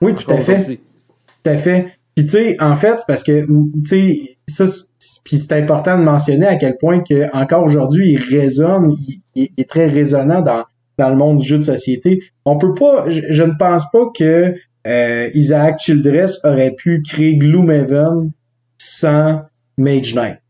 Oui, 0.00 0.14
tout 0.14 0.30
à 0.30 0.36
fait. 0.38 0.76
Tout 0.76 1.50
à 1.50 1.56
fait. 1.56 1.86
Puis 2.14 2.24
tu 2.26 2.32
sais, 2.32 2.56
en 2.60 2.76
fait, 2.76 3.00
parce 3.06 3.22
que 3.24 3.46
tu 3.46 3.86
sais, 3.86 4.36
ça, 4.48 4.66
c'est- 4.66 4.86
puis 5.24 5.38
c'est 5.38 5.52
important 5.52 5.96
de 5.98 6.02
mentionner 6.02 6.46
à 6.46 6.56
quel 6.56 6.76
point 6.76 7.00
que 7.00 7.34
encore 7.34 7.62
aujourd'hui, 7.64 8.12
il 8.12 8.22
résonne, 8.38 8.94
il, 9.08 9.22
il 9.34 9.48
est 9.56 9.68
très 9.68 9.86
résonnant 9.86 10.42
dans 10.42 10.64
dans 10.98 11.08
le 11.08 11.16
monde 11.16 11.38
du 11.38 11.46
jeu 11.48 11.56
de 11.56 11.62
société. 11.62 12.20
On 12.44 12.58
peut 12.58 12.74
pas, 12.74 13.08
je, 13.08 13.22
je 13.30 13.42
ne 13.42 13.52
pense 13.58 13.90
pas 13.90 14.04
que 14.14 14.54
euh, 14.86 15.30
Isaac 15.34 15.78
Childress 15.80 16.38
aurait 16.44 16.72
pu 16.76 17.00
créer 17.02 17.36
Gloomhaven 17.36 18.30
sans 18.76 19.40
Mage 19.78 20.14
Knight. 20.14 20.41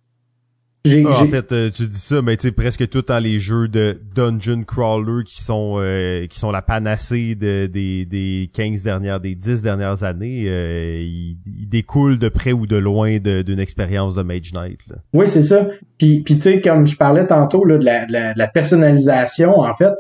J'ai, 0.85 1.05
Ah, 1.07 1.23
en 1.23 1.27
fait, 1.27 1.53
euh, 1.53 1.71
tu 1.71 1.87
dis 1.87 1.99
ça, 1.99 2.23
mais 2.23 2.37
tu 2.37 2.49
sais, 2.49 2.53
presque 2.53 2.89
tout 2.89 3.03
dans 3.03 3.23
les 3.23 3.39
jeux 3.39 3.69
de 3.69 4.01
dungeon 4.17 4.65
crawler 4.65 5.23
qui 5.25 5.41
sont 5.41 5.77
euh, 5.79 6.27
qui 6.27 6.37
sont 6.37 6.51
la 6.51 6.61
panacée 6.63 7.37
de, 7.37 7.67
des, 7.67 8.05
des 8.05 8.51
15 8.53 8.83
dernières, 8.83 9.21
des 9.21 9.37
10 9.37 9.63
dernières 9.63 10.03
années, 10.03 10.45
euh, 10.49 11.01
ils, 11.01 11.37
ils 11.47 11.69
découlent 11.69 12.19
de 12.19 12.29
près 12.29 12.51
ou 12.53 12.67
de 12.67 12.77
loin 12.77 13.19
d'une 13.19 13.61
expérience 13.61 14.17
de 14.17 14.23
Mage 14.23 14.53
Knight. 14.53 14.79
Là. 14.89 14.97
Oui, 15.13 15.29
c'est 15.29 15.43
ça. 15.43 15.69
Puis, 15.99 16.23
puis 16.23 16.35
tu 16.35 16.41
sais, 16.41 16.61
comme 16.61 16.85
je 16.87 16.97
parlais 16.97 17.27
tantôt 17.29 17.65
là, 17.65 17.79
de, 17.79 17.85
la, 17.85 18.07
de 18.07 18.13
la- 18.13 18.35
de 18.35 18.39
la 18.39 18.49
personnalisation, 18.49 19.61
en 19.61 19.75
fait, 19.75 19.93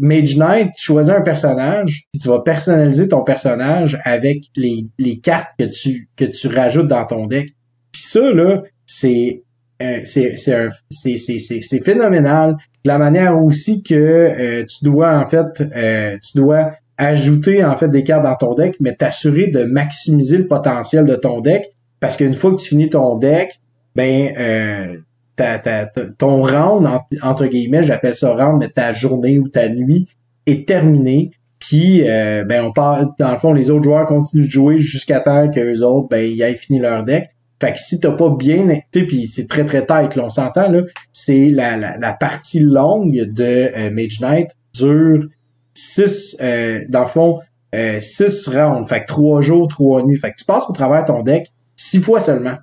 Mage 0.00 0.36
Knight, 0.36 0.70
tu 0.76 0.82
choisis 0.86 1.14
un 1.14 1.20
personnage, 1.22 2.06
puis 2.12 2.20
tu 2.20 2.26
vas 2.28 2.40
personnaliser 2.40 3.06
ton 3.06 3.22
personnage 3.22 3.96
avec 4.02 4.38
les, 4.56 4.88
les 4.98 5.20
cartes 5.20 5.50
que 5.56 5.66
tu 5.66 6.08
que 6.16 6.24
tu 6.24 6.48
rajoutes 6.48 6.88
dans 6.88 7.06
ton 7.06 7.28
deck. 7.28 7.50
Puis 7.92 8.02
ça, 8.02 8.32
là, 8.32 8.62
c'est 8.86 9.44
euh, 9.82 10.00
c'est 10.04 11.80
phénoménal. 11.84 12.56
La 12.84 12.98
manière 12.98 13.42
aussi 13.42 13.82
que 13.82 13.94
euh, 13.94 14.64
tu 14.64 14.84
dois 14.84 15.18
en 15.18 15.24
fait 15.24 15.62
euh, 15.74 16.16
tu 16.22 16.38
dois 16.38 16.72
ajouter 16.98 17.64
en 17.64 17.76
fait 17.76 17.88
des 17.88 18.04
cartes 18.04 18.22
dans 18.24 18.36
ton 18.36 18.54
deck, 18.54 18.76
mais 18.80 18.94
t'assurer 18.94 19.48
de 19.48 19.64
maximiser 19.64 20.38
le 20.38 20.46
potentiel 20.46 21.04
de 21.04 21.14
ton 21.16 21.40
deck 21.40 21.72
parce 22.00 22.16
qu'une 22.16 22.34
fois 22.34 22.52
que 22.52 22.56
tu 22.60 22.68
finis 22.68 22.88
ton 22.90 23.16
deck, 23.16 23.60
ben 23.94 24.32
euh, 24.38 24.96
ta, 25.34 25.58
ta- 25.58 25.86
ton 26.18 26.42
round 26.42 26.86
en- 26.86 27.04
entre 27.22 27.46
guillemets, 27.46 27.82
j'appelle 27.82 28.14
ça 28.14 28.34
round, 28.34 28.58
mais 28.60 28.68
ta 28.68 28.92
journée 28.92 29.38
ou 29.38 29.48
ta 29.48 29.68
nuit 29.68 30.06
est 30.46 30.66
terminée. 30.66 31.32
Puis 31.58 32.02
ben 32.02 32.64
on 32.64 32.72
part 32.72 33.14
dans 33.18 33.32
le 33.32 33.38
fond 33.38 33.52
les 33.52 33.70
autres 33.70 33.84
joueurs 33.84 34.06
continuent 34.06 34.44
de 34.44 34.50
jouer 34.50 34.78
jusqu'à 34.78 35.20
temps 35.20 35.50
que 35.50 35.58
les 35.58 35.82
autres 35.82 36.06
ben 36.08 36.18
ils 36.30 36.40
aient 36.42 36.54
fini 36.54 36.78
leur 36.78 37.02
deck. 37.02 37.30
Fait 37.60 37.72
que 37.72 37.78
si 37.78 38.00
t'as 38.00 38.12
pas 38.12 38.30
bien, 38.30 38.68
tu 38.92 39.00
sais, 39.00 39.06
puis 39.06 39.26
c'est 39.26 39.48
très 39.48 39.64
très 39.64 39.84
tight, 39.86 40.14
là, 40.14 40.24
on 40.24 40.30
s'entend 40.30 40.70
là, 40.70 40.82
c'est 41.12 41.46
la, 41.46 41.76
la, 41.76 41.96
la 41.96 42.12
partie 42.12 42.60
longue 42.60 43.12
de 43.12 43.70
euh, 43.74 43.90
Mage 43.90 44.20
Knight 44.20 44.50
dure 44.74 45.26
six, 45.72 46.36
euh, 46.40 46.80
dans 46.88 47.02
le 47.02 47.06
fond, 47.06 47.40
euh, 47.74 48.00
six 48.00 48.46
rounds. 48.48 48.88
Fait 48.88 49.02
que 49.02 49.06
trois 49.06 49.40
jours, 49.40 49.68
trois 49.68 50.02
nuits. 50.02 50.18
Fait 50.18 50.32
que 50.32 50.36
tu 50.36 50.44
passes 50.44 50.64
au 50.68 50.72
travers 50.72 51.04
ton 51.04 51.22
deck 51.22 51.50
six 51.76 52.00
fois 52.00 52.20
seulement. 52.20 52.56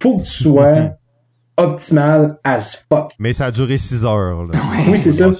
Faut 0.00 0.18
que 0.18 0.22
tu 0.22 0.30
sois 0.30 0.92
optimal 1.56 2.38
as 2.44 2.84
fuck. 2.88 3.12
Mais 3.18 3.32
ça 3.32 3.46
a 3.46 3.50
duré 3.50 3.78
6 3.78 4.04
heures. 4.04 4.44
Là. 4.44 4.58
Oui, 4.88 4.98
c'est 4.98 5.12
ça. 5.12 5.30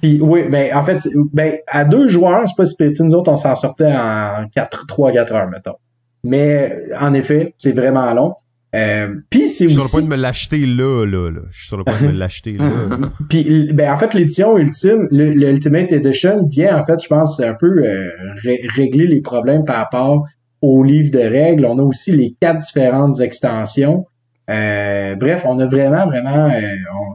Puis 0.00 0.18
oui, 0.20 0.44
ben 0.48 0.74
en 0.74 0.82
fait, 0.82 1.06
ben 1.32 1.58
à 1.66 1.84
deux 1.84 2.08
joueurs, 2.08 2.48
c'est 2.48 2.56
pas 2.56 2.64
si 2.64 2.76
petit. 2.76 3.02
Nous 3.02 3.14
autres, 3.14 3.30
on 3.30 3.36
s'en 3.36 3.54
sortait 3.54 3.92
en 3.92 4.46
4, 4.54 4.86
3, 4.86 5.12
4 5.12 5.32
heures, 5.34 5.50
mettons. 5.50 5.76
Mais 6.24 6.82
en 6.98 7.14
effet, 7.14 7.54
c'est 7.56 7.72
vraiment 7.72 8.12
long. 8.14 8.34
Euh, 8.74 9.16
puis 9.30 9.48
c'est 9.48 9.64
Je 9.64 9.70
suis 9.70 9.78
aussi... 9.78 9.80
sur 9.80 9.84
le 9.84 9.90
point 9.90 10.02
de 10.02 10.08
me 10.16 10.20
l'acheter 10.22 10.64
là, 10.64 11.04
là, 11.04 11.30
là. 11.30 11.40
Je 11.50 11.58
suis 11.58 11.66
sur 11.68 11.76
le 11.76 11.82
point 11.82 12.00
de 12.00 12.06
me 12.06 12.12
l'acheter 12.12 12.52
là. 12.52 12.64
là. 12.88 12.98
Puis, 13.28 13.72
ben, 13.72 13.92
en 13.92 13.96
fait, 13.98 14.14
l'édition 14.14 14.56
ultime, 14.56 15.08
le, 15.10 15.30
le 15.32 15.48
Ultimate 15.50 15.90
Edition 15.90 16.44
vient, 16.46 16.78
en 16.78 16.84
fait, 16.86 17.02
je 17.02 17.08
pense, 17.08 17.40
un 17.40 17.54
peu 17.54 17.66
euh, 17.82 18.10
ré- 18.44 18.60
régler 18.76 19.08
les 19.08 19.22
problèmes 19.22 19.64
par 19.64 19.76
rapport 19.78 20.24
au 20.62 20.84
livre 20.84 21.10
de 21.10 21.18
règles. 21.18 21.64
On 21.64 21.78
a 21.78 21.82
aussi 21.82 22.12
les 22.12 22.36
quatre 22.40 22.60
différentes 22.60 23.18
extensions. 23.20 24.06
Euh, 24.50 25.16
bref, 25.16 25.42
on 25.46 25.58
a 25.58 25.66
vraiment, 25.66 26.06
vraiment... 26.06 26.48
euh, 26.50 26.60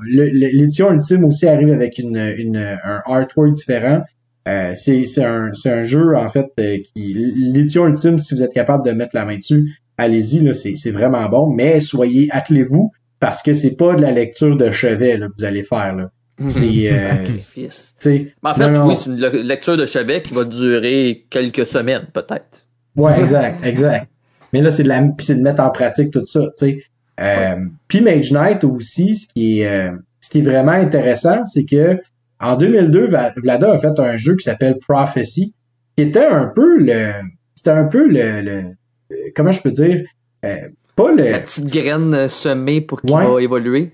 l'édition 0.07 0.91
ultime 0.91 1.23
aussi 1.23 1.47
arrive 1.47 1.71
avec 1.71 1.97
une, 1.99 2.17
une, 2.37 2.57
un 2.57 3.01
artwork 3.05 3.53
différent. 3.53 4.01
Euh, 4.47 4.73
c'est 4.75 5.05
c'est 5.05 5.23
un, 5.23 5.51
c'est 5.53 5.71
un 5.71 5.81
jeu, 5.83 6.15
en 6.15 6.29
fait, 6.29 6.47
euh, 6.59 6.77
qui... 6.79 7.13
L'édition 7.35 7.87
ultime, 7.87 8.19
si 8.19 8.35
vous 8.35 8.43
êtes 8.43 8.53
capable 8.53 8.85
de 8.85 8.91
mettre 8.91 9.15
la 9.15 9.25
main 9.25 9.37
dessus, 9.37 9.79
allez-y, 9.97 10.39
là, 10.41 10.53
c'est 10.53 10.75
c'est 10.75 10.91
vraiment 10.91 11.27
bon. 11.29 11.47
Mais 11.47 11.79
soyez, 11.79 12.29
attelez-vous, 12.31 12.91
parce 13.19 13.41
que 13.41 13.53
c'est 13.53 13.75
pas 13.75 13.95
de 13.95 14.01
la 14.01 14.11
lecture 14.11 14.55
de 14.55 14.69
chevet 14.71 15.17
là, 15.17 15.27
que 15.27 15.33
vous 15.37 15.45
allez 15.45 15.63
faire. 15.63 15.95
Là. 15.95 16.11
C'est, 16.49 16.61
euh, 16.91 17.13
Yes. 17.57 17.95
tu 17.97 18.09
sais, 18.09 18.33
Mais 18.43 18.49
en 18.49 18.53
fait, 18.55 18.69
non, 18.69 18.87
oui, 18.87 18.95
c'est 18.95 19.09
une 19.09 19.17
le- 19.21 19.41
lecture 19.41 19.77
de 19.77 19.85
chevet 19.85 20.21
qui 20.21 20.33
va 20.33 20.43
durer 20.43 21.25
quelques 21.29 21.65
semaines, 21.65 22.07
peut-être. 22.13 22.65
Ouais, 22.95 23.17
exact, 23.19 23.65
exact. 23.65 24.07
Mais 24.53 24.61
là, 24.61 24.69
c'est 24.69 24.83
de 24.83 24.89
la, 24.89 25.01
puis 25.01 25.25
c'est 25.25 25.35
de 25.35 25.41
mettre 25.41 25.63
en 25.63 25.69
pratique 25.71 26.11
tout 26.11 26.25
ça, 26.25 26.41
tu 26.41 26.51
sais. 26.55 26.77
Euh, 27.21 27.55
Puis 27.87 28.01
Mage 28.01 28.31
Knight 28.33 28.63
aussi, 28.65 29.15
ce 29.15 29.27
qui 29.33 29.61
est, 29.61 29.67
euh, 29.67 29.91
ce 30.19 30.29
qui 30.29 30.39
est 30.39 30.43
vraiment 30.43 30.73
intéressant, 30.73 31.45
c'est 31.45 31.63
que 31.65 31.99
en 32.45 32.55
2002, 32.55 33.07
Vlada 33.37 33.71
a 33.71 33.77
fait 33.77 33.99
un 33.99 34.17
jeu 34.17 34.35
qui 34.35 34.43
s'appelle 34.43 34.77
Prophecy, 34.79 35.53
qui 35.95 36.03
était 36.03 36.25
un 36.25 36.47
peu 36.47 36.77
le, 36.77 37.11
c'était 37.55 37.71
un 37.71 37.85
peu 37.85 38.07
le, 38.07 38.41
le, 38.41 38.75
comment 39.35 39.51
je 39.51 39.61
peux 39.61 39.71
dire, 39.71 40.05
euh, 40.43 40.69
pas 40.95 41.11
le. 41.11 41.31
La 41.31 41.39
petite 41.39 41.73
graine 41.73 42.27
semée 42.27 42.81
pour 42.81 43.01
qu'il 43.01 43.11
va 43.11 43.41
évoluer. 43.41 43.91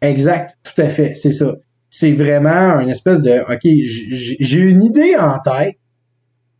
Exact, 0.00 0.56
tout 0.62 0.80
à 0.82 0.88
fait, 0.88 1.14
c'est 1.14 1.32
ça. 1.32 1.54
C'est 1.88 2.12
vraiment 2.12 2.80
une 2.80 2.90
espèce 2.90 3.22
de, 3.22 3.40
ok, 3.50 3.60
j'ai 3.62 4.60
une 4.60 4.82
idée 4.82 5.16
en 5.16 5.38
tête, 5.38 5.76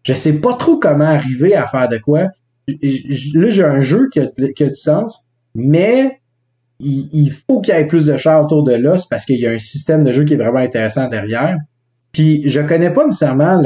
je 0.04 0.12
sais 0.12 0.34
pas 0.34 0.54
trop 0.54 0.78
comment 0.78 1.04
arriver 1.04 1.54
à 1.54 1.66
faire 1.66 1.88
de 1.88 1.98
quoi. 1.98 2.28
Là, 2.68 3.50
j'ai 3.50 3.64
un 3.64 3.80
jeu 3.80 4.08
qui 4.10 4.20
a, 4.20 4.28
qui 4.54 4.64
a 4.64 4.68
du 4.68 4.74
sens, 4.74 5.26
mais 5.54 6.20
il, 6.80 7.30
faut 7.30 7.60
qu'il 7.60 7.74
y 7.74 7.78
ait 7.78 7.86
plus 7.86 8.04
de 8.06 8.16
chars 8.16 8.44
autour 8.44 8.64
de 8.64 8.74
l'os 8.74 9.06
parce 9.06 9.24
qu'il 9.24 9.40
y 9.40 9.46
a 9.46 9.50
un 9.50 9.58
système 9.58 10.04
de 10.04 10.12
jeu 10.12 10.24
qui 10.24 10.34
est 10.34 10.36
vraiment 10.36 10.58
intéressant 10.58 11.08
derrière. 11.08 11.56
Puis 12.12 12.42
je 12.46 12.60
connais 12.60 12.90
pas 12.90 13.04
nécessairement 13.04 13.60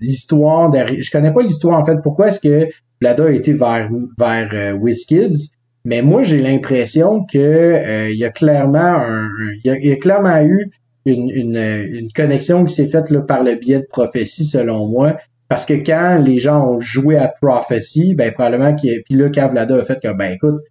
l'histoire 0.00 0.70
derrière. 0.70 1.00
Je 1.00 1.10
connais 1.10 1.32
pas 1.32 1.42
l'histoire 1.42 1.78
en 1.78 1.84
fait. 1.84 1.96
Pourquoi 2.02 2.28
est-ce 2.28 2.40
que 2.40 2.68
Blada 3.00 3.24
a 3.26 3.30
été 3.30 3.52
vers 3.52 3.88
vers 4.18 4.50
euh, 4.52 4.72
WizKids? 4.72 5.50
Mais 5.84 6.02
moi 6.02 6.22
j'ai 6.22 6.38
l'impression 6.38 7.24
que 7.24 7.38
euh, 7.38 8.10
il 8.10 8.18
y 8.18 8.24
a 8.24 8.30
clairement 8.30 8.78
un, 8.78 9.28
il, 9.64 9.70
y 9.70 9.92
a, 9.92 9.96
clairement 9.96 10.40
eu 10.42 10.70
une, 11.06 11.30
une, 11.30 11.56
une 11.56 12.12
connexion 12.12 12.64
qui 12.64 12.74
s'est 12.74 12.88
faite 12.88 13.10
là, 13.10 13.20
par 13.20 13.44
le 13.44 13.54
biais 13.54 13.80
de 13.80 13.86
prophétie 13.86 14.44
selon 14.44 14.88
moi. 14.88 15.16
Parce 15.48 15.66
que 15.66 15.74
quand 15.74 16.22
les 16.24 16.38
gens 16.38 16.66
ont 16.66 16.80
joué 16.80 17.16
à 17.16 17.28
Prophecy, 17.28 18.14
ben 18.14 18.32
probablement 18.32 18.74
qu'il 18.74 19.02
puis 19.04 19.14
là 19.14 19.28
quand 19.32 19.50
Blada 19.50 19.76
a 19.76 19.84
fait 19.84 20.00
que 20.02 20.12
ben 20.16 20.32
écoute, 20.32 20.62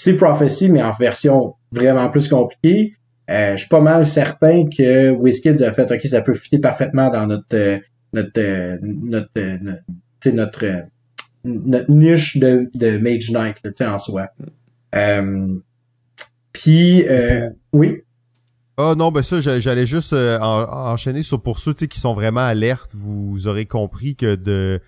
c'est 0.00 0.14
Prophecy, 0.14 0.70
mais 0.70 0.80
en 0.80 0.92
version 0.92 1.56
vraiment 1.72 2.08
plus 2.08 2.28
compliquée. 2.28 2.94
Euh, 3.28 3.54
je 3.54 3.62
suis 3.62 3.68
pas 3.68 3.80
mal 3.80 4.06
certain 4.06 4.68
que 4.68 5.10
WizKids 5.10 5.64
a 5.64 5.72
fait 5.72 5.90
OK, 5.90 6.00
ça 6.04 6.22
peut 6.22 6.34
fitter 6.34 6.60
parfaitement 6.60 7.10
dans 7.10 7.26
notre 7.26 7.56
euh, 7.56 7.78
notre 8.12 8.38
euh, 8.38 8.78
notre 8.80 9.28
notre, 9.60 10.30
notre, 10.30 10.84
notre 11.44 11.90
niche 11.90 12.36
de, 12.36 12.70
de 12.74 12.96
Mage 12.98 13.32
Knight 13.32 13.56
là, 13.64 13.92
en 13.92 13.98
soi. 13.98 14.28
Puis 16.52 17.04
oui? 17.72 17.96
Ah 18.76 18.94
non, 18.96 19.10
ben 19.10 19.22
ça, 19.22 19.40
j'allais 19.40 19.86
juste 19.86 20.12
enchaîner 20.12 21.22
sur 21.22 21.42
pour 21.42 21.58
ceux 21.58 21.74
qui 21.74 21.98
sont 21.98 22.14
vraiment 22.14 22.46
alertes, 22.46 22.94
vous 22.94 23.48
aurez 23.48 23.66
compris 23.66 24.14
que 24.14 24.36
de 24.36 24.80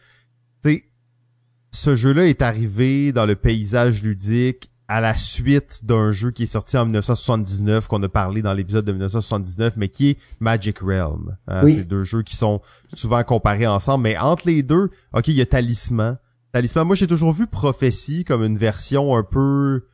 ce 1.73 1.95
jeu-là 1.95 2.27
est 2.27 2.43
arrivé 2.43 3.13
dans 3.13 3.27
le 3.27 3.37
paysage 3.37 4.03
ludique 4.03 4.70
à 4.91 5.01
la 5.01 5.17
suite 5.17 5.85
d'un 5.85 6.11
jeu 6.11 6.33
qui 6.33 6.43
est 6.43 6.47
sorti 6.47 6.77
en 6.77 6.85
1979, 6.85 7.87
qu'on 7.87 8.03
a 8.03 8.09
parlé 8.09 8.43
dans 8.43 8.53
l'épisode 8.53 8.85
de 8.85 8.91
1979, 8.91 9.75
mais 9.77 9.89
qui 9.89 10.11
est 10.11 10.19
Magic 10.41 10.81
Realm. 10.81 11.37
Hein. 11.47 11.63
C'est 11.69 11.85
deux 11.85 12.03
jeux 12.03 12.25
qui 12.25 12.35
sont 12.35 12.61
souvent 12.93 13.23
comparés 13.23 13.69
ensemble, 13.69 14.03
mais 14.03 14.19
entre 14.19 14.49
les 14.49 14.65
deux, 14.65 14.91
ok, 15.15 15.29
il 15.29 15.35
y 15.35 15.41
a 15.43 15.47
Talisman. 15.47 16.19
Talisman, 16.53 16.85
moi 16.85 16.97
j'ai 16.97 17.07
toujours 17.07 17.33
vu 17.33 17.47
Prophétie 17.47 18.25
comme 18.25 18.43
une 18.43 18.59
version 18.59 19.15
un 19.15 19.23
peu 19.23 19.85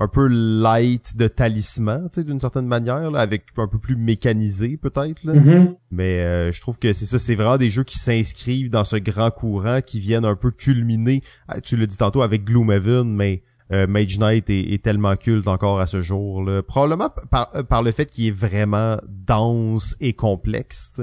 un 0.00 0.08
peu 0.08 0.26
light 0.26 1.16
de 1.16 1.28
Talisman, 1.28 2.08
tu 2.08 2.16
sais, 2.16 2.24
d'une 2.24 2.40
certaine 2.40 2.66
manière, 2.66 3.12
là, 3.12 3.20
avec 3.20 3.44
un 3.56 3.68
peu 3.68 3.78
plus 3.78 3.94
mécanisé 3.94 4.76
peut-être. 4.76 5.24
Mm-hmm. 5.24 5.76
Mais 5.92 6.18
euh, 6.18 6.50
je 6.50 6.60
trouve 6.60 6.80
que 6.80 6.92
c'est 6.92 7.06
ça, 7.06 7.20
c'est 7.20 7.36
vraiment 7.36 7.58
des 7.58 7.70
jeux 7.70 7.84
qui 7.84 8.00
s'inscrivent 8.00 8.70
dans 8.70 8.82
ce 8.82 8.96
grand 8.96 9.30
courant, 9.30 9.80
qui 9.80 10.00
viennent 10.00 10.24
un 10.24 10.34
peu 10.34 10.50
culminer, 10.50 11.22
ah, 11.46 11.60
tu 11.60 11.76
l'as 11.76 11.86
dit 11.86 11.96
tantôt 11.96 12.22
avec 12.22 12.42
Gloomhaven, 12.42 13.04
mais 13.04 13.44
euh, 13.72 13.86
Mage 13.86 14.18
Knight 14.18 14.50
est, 14.50 14.82
tellement 14.82 15.16
culte 15.16 15.48
encore 15.48 15.80
à 15.80 15.86
ce 15.86 16.00
jour. 16.00 16.42
Là. 16.42 16.62
Probablement 16.62 17.10
par, 17.30 17.50
euh, 17.54 17.62
par 17.62 17.82
le 17.82 17.92
fait 17.92 18.06
qu'il 18.06 18.28
est 18.28 18.36
vraiment 18.36 18.98
dense 19.08 19.96
et 20.00 20.12
complexe. 20.12 21.00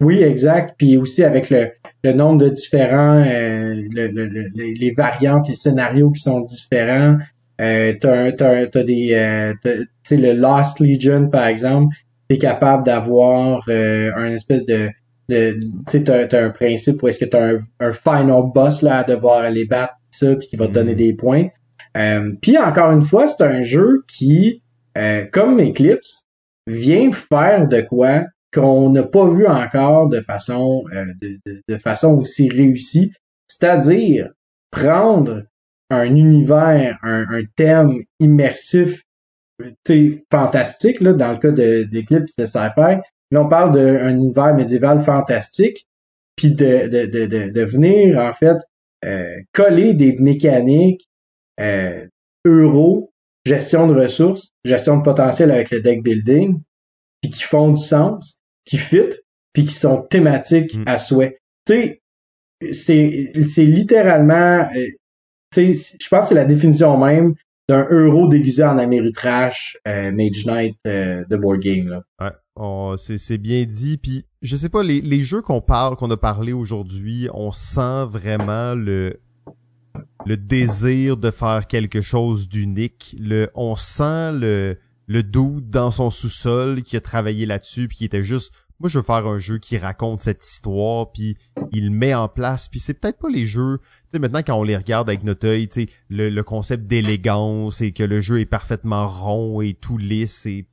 Oui, 0.00 0.22
exact. 0.22 0.74
Puis 0.78 0.96
aussi 0.96 1.24
avec 1.24 1.50
le, 1.50 1.70
le 2.04 2.12
nombre 2.12 2.44
de 2.44 2.48
différents, 2.50 3.22
euh, 3.26 3.74
le, 3.90 4.48
les 4.54 4.92
variantes, 4.92 5.48
les 5.48 5.54
scénarios 5.54 6.10
qui 6.10 6.22
sont 6.22 6.40
différents. 6.40 7.18
Euh, 7.60 7.92
t'as, 8.00 8.32
t'as, 8.32 8.66
t'as 8.66 8.82
des, 8.84 9.10
euh, 9.14 9.52
tu 9.64 9.88
sais, 10.04 10.16
le 10.16 10.32
Lost 10.32 10.78
Legion 10.78 11.28
par 11.28 11.46
exemple, 11.46 11.96
t'es 12.28 12.38
capable 12.38 12.84
d'avoir 12.84 13.64
euh, 13.68 14.12
un 14.14 14.32
espèce 14.32 14.64
de, 14.64 14.90
de 15.28 15.58
tu 15.88 16.04
sais, 16.04 16.04
t'as, 16.04 16.44
un 16.44 16.50
principe 16.50 17.02
où 17.02 17.08
est-ce 17.08 17.18
que 17.18 17.24
t'as 17.24 17.54
un, 17.54 17.58
un 17.80 17.92
final 17.92 18.42
boss 18.54 18.82
là 18.82 18.98
à 18.98 19.04
devoir 19.04 19.42
aller 19.42 19.64
battre 19.64 19.94
ça 20.10 20.36
puis 20.36 20.46
qui 20.46 20.56
va 20.56 20.68
te 20.68 20.72
donner 20.72 20.94
mm. 20.94 20.98
des 20.98 21.14
points. 21.14 21.48
Euh, 21.98 22.32
Puis 22.40 22.58
encore 22.58 22.92
une 22.92 23.02
fois, 23.02 23.26
c'est 23.26 23.42
un 23.42 23.62
jeu 23.62 24.04
qui, 24.08 24.62
euh, 24.96 25.26
comme 25.32 25.60
Eclipse, 25.60 26.24
vient 26.66 27.10
faire 27.12 27.66
de 27.66 27.80
quoi 27.80 28.24
qu'on 28.52 28.90
n'a 28.90 29.02
pas 29.02 29.28
vu 29.28 29.46
encore 29.46 30.08
de 30.08 30.20
façon 30.20 30.84
euh, 30.92 31.04
de, 31.20 31.38
de, 31.68 31.76
façon 31.76 32.18
aussi 32.18 32.48
réussie, 32.48 33.12
c'est-à-dire 33.46 34.30
prendre 34.70 35.42
un 35.90 36.14
univers, 36.16 36.98
un, 37.02 37.26
un 37.30 37.42
thème 37.56 38.02
immersif, 38.20 39.02
fantastique 40.30 41.00
là, 41.00 41.12
dans 41.12 41.32
le 41.32 41.38
cas 41.38 41.50
d'Eclipse 41.50 42.36
de, 42.36 42.42
de 42.42 42.46
sci-fi. 42.46 43.00
Là, 43.30 43.42
on 43.42 43.48
parle 43.48 43.72
d'un 43.72 44.10
univers 44.10 44.54
médiéval 44.54 45.00
fantastique, 45.00 45.86
puis 46.36 46.54
de, 46.54 46.86
de, 46.88 47.06
de, 47.06 47.50
de, 47.50 47.62
venir 47.62 48.18
en 48.18 48.32
fait 48.32 48.56
euh, 49.04 49.36
coller 49.52 49.94
des 49.94 50.16
mécaniques 50.18 51.07
euh, 51.60 52.06
euro, 52.44 53.12
gestion 53.44 53.86
de 53.86 53.94
ressources, 53.94 54.52
gestion 54.64 54.98
de 54.98 55.02
potentiel 55.02 55.50
avec 55.50 55.70
le 55.70 55.80
deck 55.80 56.02
building, 56.02 56.60
puis 57.20 57.30
qui 57.30 57.42
font 57.42 57.70
du 57.70 57.80
sens, 57.80 58.40
qui 58.64 58.78
fit, 58.78 59.10
puis 59.52 59.64
qui 59.64 59.74
sont 59.74 60.02
thématiques 60.02 60.76
mm. 60.76 60.84
à 60.86 60.98
souhait. 60.98 61.38
Tu 61.66 61.72
sais, 61.72 62.02
c'est, 62.72 63.32
c'est 63.44 63.64
littéralement, 63.64 64.68
euh, 64.74 64.86
tu 65.52 65.74
sais, 65.74 65.96
je 66.00 66.08
pense 66.08 66.22
que 66.22 66.28
c'est 66.28 66.34
la 66.34 66.44
définition 66.44 66.96
même 66.98 67.34
d'un 67.68 67.86
euro 67.90 68.28
déguisé 68.28 68.64
en 68.64 68.78
Ameritrash 68.78 69.76
euh, 69.86 70.10
Mage 70.10 70.46
Knight 70.46 70.76
euh, 70.86 71.24
de 71.28 71.36
board 71.36 71.60
game 71.60 71.88
là. 71.88 72.02
Ouais, 72.20 72.32
oh, 72.56 72.94
c'est, 72.96 73.18
c'est 73.18 73.36
bien 73.36 73.64
dit. 73.64 73.98
Puis 73.98 74.24
je 74.40 74.56
sais 74.56 74.70
pas 74.70 74.82
les, 74.82 75.00
les 75.00 75.20
jeux 75.20 75.42
qu'on 75.42 75.60
parle, 75.60 75.96
qu'on 75.96 76.10
a 76.10 76.16
parlé 76.16 76.52
aujourd'hui, 76.52 77.28
on 77.34 77.52
sent 77.52 78.06
vraiment 78.08 78.74
le 78.74 79.20
le 80.26 80.36
désir 80.36 81.16
de 81.16 81.30
faire 81.30 81.66
quelque 81.66 82.00
chose 82.00 82.48
d'unique. 82.48 83.16
Le, 83.18 83.50
on 83.54 83.76
sent 83.76 84.32
le, 84.32 84.78
le 85.06 85.22
doute 85.22 85.70
dans 85.70 85.90
son 85.90 86.10
sous-sol 86.10 86.82
qui 86.82 86.96
a 86.96 87.00
travaillé 87.00 87.46
là-dessus 87.46 87.88
puis 87.88 87.96
qui 87.96 88.04
était 88.04 88.22
juste 88.22 88.52
moi 88.78 88.88
je 88.88 88.98
veux 88.98 89.04
faire 89.04 89.26
un 89.26 89.38
jeu 89.38 89.58
qui 89.58 89.76
raconte 89.78 90.20
cette 90.20 90.44
histoire 90.44 91.10
puis 91.10 91.36
il 91.72 91.90
met 91.90 92.14
en 92.14 92.28
place 92.28 92.68
puis 92.68 92.78
c'est 92.78 92.94
peut-être 92.94 93.18
pas 93.18 93.30
les 93.30 93.46
jeux 93.46 93.78
tu 93.78 94.10
sais 94.12 94.18
maintenant 94.18 94.42
quand 94.46 94.54
on 94.54 94.62
les 94.62 94.76
regarde 94.76 95.08
avec 95.08 95.24
notre 95.24 95.48
œil 95.48 95.66
tu 95.68 95.86
sais 95.86 95.88
le, 96.08 96.28
le 96.28 96.42
concept 96.44 96.86
d'élégance 96.86 97.80
et 97.80 97.92
que 97.92 98.04
le 98.04 98.20
jeu 98.20 98.40
est 98.40 98.46
parfaitement 98.46 99.08
rond 99.08 99.60
et 99.60 99.74
tout 99.74 99.98
lisse 99.98 100.46
et 100.46 100.66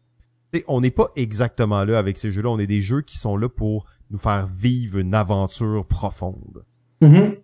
on 0.68 0.82
n'est 0.82 0.92
pas 0.92 1.10
exactement 1.16 1.84
là 1.84 1.98
avec 1.98 2.18
ces 2.18 2.30
jeux-là 2.30 2.50
on 2.50 2.60
est 2.60 2.68
des 2.68 2.82
jeux 2.82 3.02
qui 3.02 3.18
sont 3.18 3.38
là 3.38 3.50
pour 3.50 3.86
nous 4.12 4.18
faire 4.18 4.48
vivre 4.48 5.00
une 5.00 5.14
aventure 5.14 5.86
profonde 5.86 6.66
mm-hmm 7.02 7.38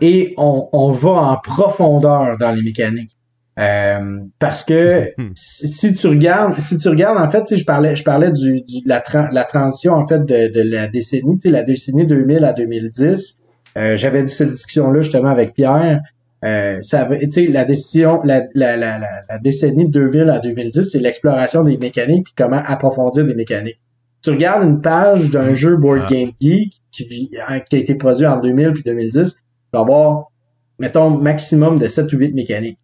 et 0.00 0.34
on, 0.36 0.68
on 0.72 0.90
va 0.90 1.10
en 1.10 1.36
profondeur 1.36 2.38
dans 2.38 2.52
les 2.52 2.62
mécaniques. 2.62 3.18
Euh, 3.58 4.20
parce 4.38 4.62
que 4.62 5.10
si 5.34 5.92
tu 5.92 6.06
regardes, 6.06 6.60
si 6.60 6.78
tu 6.78 6.88
regardes 6.88 7.18
en 7.18 7.28
fait, 7.28 7.56
je 7.56 7.64
parlais, 7.64 7.96
je 7.96 8.04
parlais 8.04 8.30
du, 8.30 8.62
du 8.62 8.84
de 8.84 8.88
la, 8.88 9.02
la 9.32 9.44
transition 9.44 9.94
en 9.94 10.06
fait 10.06 10.24
de, 10.24 10.52
de 10.52 10.62
la 10.62 10.86
décennie, 10.86 11.36
tu 11.38 11.48
sais, 11.48 11.50
la 11.50 11.64
décennie 11.64 12.06
2000 12.06 12.44
à 12.44 12.52
2010. 12.52 13.40
Euh, 13.76 13.96
J'avais 13.96 14.22
dit 14.22 14.32
cette 14.32 14.52
discussion-là 14.52 15.00
justement 15.00 15.28
avec 15.28 15.54
Pierre. 15.54 16.02
Euh, 16.44 16.78
ça, 16.82 17.08
tu 17.20 17.30
sais, 17.32 17.46
la 17.48 17.64
décision, 17.64 18.20
la, 18.22 18.42
la, 18.54 18.76
la, 18.76 19.00
la, 19.28 19.38
décennie 19.38 19.90
2000 19.90 20.30
à 20.30 20.38
2010, 20.38 20.84
c'est 20.84 21.00
l'exploration 21.00 21.64
des 21.64 21.78
mécaniques 21.78 22.26
puis 22.26 22.34
comment 22.36 22.62
approfondir 22.64 23.24
des 23.24 23.34
mécaniques. 23.34 23.80
Tu 24.22 24.30
regardes 24.30 24.62
une 24.62 24.80
page 24.80 25.30
d'un 25.30 25.54
jeu 25.54 25.76
Board 25.76 26.02
ah. 26.04 26.08
Game 26.12 26.30
Geek 26.40 26.74
qui, 26.92 27.06
qui 27.08 27.36
a 27.44 27.56
été 27.56 27.94
produit 27.96 28.26
en 28.26 28.38
2000 28.38 28.72
puis 28.72 28.82
2010, 28.84 29.36
va 29.72 29.80
avoir, 29.80 30.30
mettons, 30.78 31.10
maximum 31.10 31.78
de 31.78 31.88
7 31.88 32.12
ou 32.12 32.18
8 32.18 32.34
mécaniques. 32.34 32.78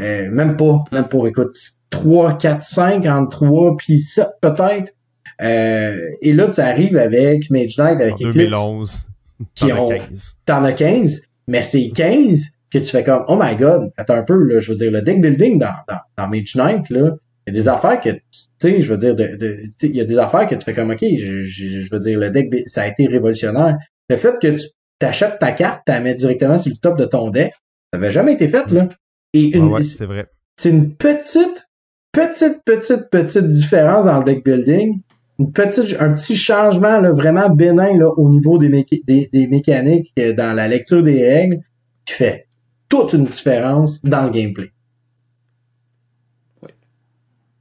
Euh, 0.00 0.30
même 0.30 0.56
pas, 0.56 0.84
même 0.92 1.08
pas, 1.08 1.26
écoute, 1.26 1.56
3, 1.90 2.38
4, 2.38 2.62
5 2.62 3.06
entre 3.06 3.46
3, 3.46 3.76
puis 3.76 4.00
7 4.00 4.28
peut-être. 4.40 4.94
Euh, 5.42 5.98
et 6.20 6.32
là, 6.32 6.48
tu 6.48 6.60
arrives 6.60 6.96
avec 6.96 7.50
Mage 7.50 7.76
Knight, 7.78 8.00
avec 8.00 8.14
en 8.14 8.30
2011. 8.30 9.06
Qui 9.54 9.72
ont, 9.72 9.88
15. 9.88 10.36
T'en 10.44 10.64
as 10.64 10.72
15, 10.72 11.22
mais 11.48 11.62
c'est 11.62 11.90
15 11.90 12.50
que 12.70 12.78
tu 12.78 12.84
fais 12.84 13.02
comme, 13.02 13.24
oh 13.28 13.38
my 13.40 13.56
god, 13.56 13.90
attends 13.96 14.14
un 14.14 14.22
peu, 14.22 14.36
là, 14.44 14.60
je 14.60 14.70
veux 14.70 14.76
dire, 14.76 14.90
le 14.90 15.02
deck 15.02 15.20
building 15.20 15.58
dans, 15.58 15.74
dans, 15.88 15.98
dans 16.16 16.28
Mage 16.28 16.54
Knight, 16.54 16.88
là, 16.90 17.16
il 17.46 17.54
y 17.54 17.58
a 17.58 17.62
des 17.62 17.68
affaires 17.68 18.00
que, 18.00 18.10
tu 18.10 18.20
sais, 18.58 18.80
je 18.80 18.92
veux 18.92 18.98
dire, 18.98 19.16
de, 19.16 19.36
de 19.36 19.62
il 19.82 19.96
y 19.96 20.00
a 20.00 20.04
des 20.04 20.18
affaires 20.18 20.46
que 20.46 20.54
tu 20.54 20.64
fais 20.64 20.74
comme, 20.74 20.90
ok, 20.90 21.00
je, 21.00 21.42
je, 21.42 21.80
je 21.80 21.90
veux 21.90 22.00
dire, 22.00 22.18
le 22.18 22.30
deck, 22.30 22.52
ça 22.66 22.82
a 22.82 22.88
été 22.88 23.06
révolutionnaire. 23.06 23.76
Le 24.08 24.16
fait 24.16 24.34
que 24.40 24.48
tu 24.48 24.62
t'achètes 25.00 25.38
ta 25.40 25.50
carte, 25.50 25.82
tu 25.84 25.92
la 25.92 25.98
mets 26.00 26.14
directement 26.14 26.56
sur 26.58 26.70
le 26.70 26.76
top 26.78 26.96
de 26.96 27.04
ton 27.06 27.30
deck. 27.30 27.52
Ça 27.92 27.98
n'avait 27.98 28.12
jamais 28.12 28.34
été 28.34 28.46
fait, 28.46 28.70
là. 28.70 28.88
Et 29.34 29.50
Ah 29.54 29.56
une, 29.56 29.66
ouais, 29.68 29.82
c'est 29.82 30.06
vrai. 30.06 30.28
c'est 30.56 30.70
une 30.70 30.94
petite, 30.94 31.66
petite, 32.12 32.58
petite, 32.64 33.10
petite 33.10 33.48
différence 33.48 34.04
dans 34.04 34.18
le 34.18 34.24
deck 34.24 34.44
building. 34.44 35.00
Une 35.40 35.52
petite, 35.52 35.96
un 35.98 36.12
petit 36.12 36.36
changement 36.36 37.00
là, 37.00 37.12
vraiment 37.12 37.48
bénin 37.48 37.96
là, 37.98 38.10
au 38.16 38.28
niveau 38.28 38.58
des, 38.58 38.68
méca- 38.68 39.04
des, 39.06 39.28
des 39.32 39.46
mécaniques 39.48 40.12
euh, 40.18 40.32
dans 40.34 40.52
la 40.52 40.68
lecture 40.68 41.02
des 41.02 41.24
règles 41.26 41.58
qui 42.04 42.14
fait 42.14 42.46
toute 42.88 43.12
une 43.14 43.24
différence 43.24 44.02
dans 44.02 44.24
le 44.24 44.30
gameplay. 44.30 44.70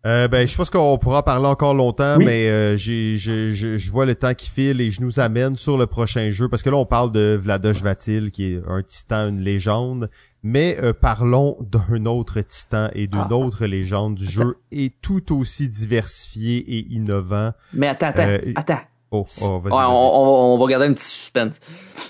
Euh, 0.05 0.29
ben, 0.29 0.47
je 0.47 0.55
pense 0.55 0.69
qu'on 0.69 0.97
pourra 0.97 1.19
en 1.19 1.23
parler 1.23 1.45
encore 1.47 1.73
longtemps, 1.73 2.15
Oui. 2.17 2.25
mais 2.25 2.47
euh, 2.49 2.77
j'ai, 2.77 3.17
je, 3.17 3.51
je, 3.51 3.75
je 3.75 3.91
vois 3.91 4.05
le 4.05 4.15
temps 4.15 4.33
qui 4.33 4.49
file 4.49 4.79
et 4.79 4.91
je 4.91 5.01
nous 5.01 5.19
amène 5.19 5.57
sur 5.57 5.77
le 5.77 5.87
prochain 5.87 6.29
jeu 6.29 6.47
parce 6.47 6.63
que 6.63 6.69
là 6.69 6.77
on 6.77 6.85
parle 6.85 7.11
de 7.11 7.37
Vladosh 7.41 7.81
Vatil 7.81 8.31
qui 8.31 8.45
est 8.53 8.61
un 8.65 8.81
titan, 8.81 9.27
une 9.27 9.41
légende, 9.41 10.09
mais 10.41 10.77
euh, 10.81 10.93
parlons 10.93 11.57
d'un 11.59 12.05
autre 12.05 12.39
titan 12.39 12.89
et 12.93 13.07
d'une 13.07 13.25
Ah. 13.29 13.33
autre 13.35 13.65
légende 13.65 14.15
du 14.15 14.25
jeu 14.25 14.55
et 14.71 14.93
tout 15.01 15.35
aussi 15.37 15.67
diversifié 15.67 16.57
et 16.59 16.85
innovant. 16.93 17.51
Mais 17.73 17.87
attends, 17.87 18.07
attends, 18.07 18.37
attends. 18.55 18.79
Oh, 19.11 19.25
oh 19.41 19.59
vas-y. 19.59 19.73
Ouais, 19.73 19.79
vas-y. 19.79 19.85
on, 19.89 20.57
va 20.59 20.67
garder 20.67 20.85
un 20.87 20.93
petit 20.93 21.03
suspense. 21.05 21.59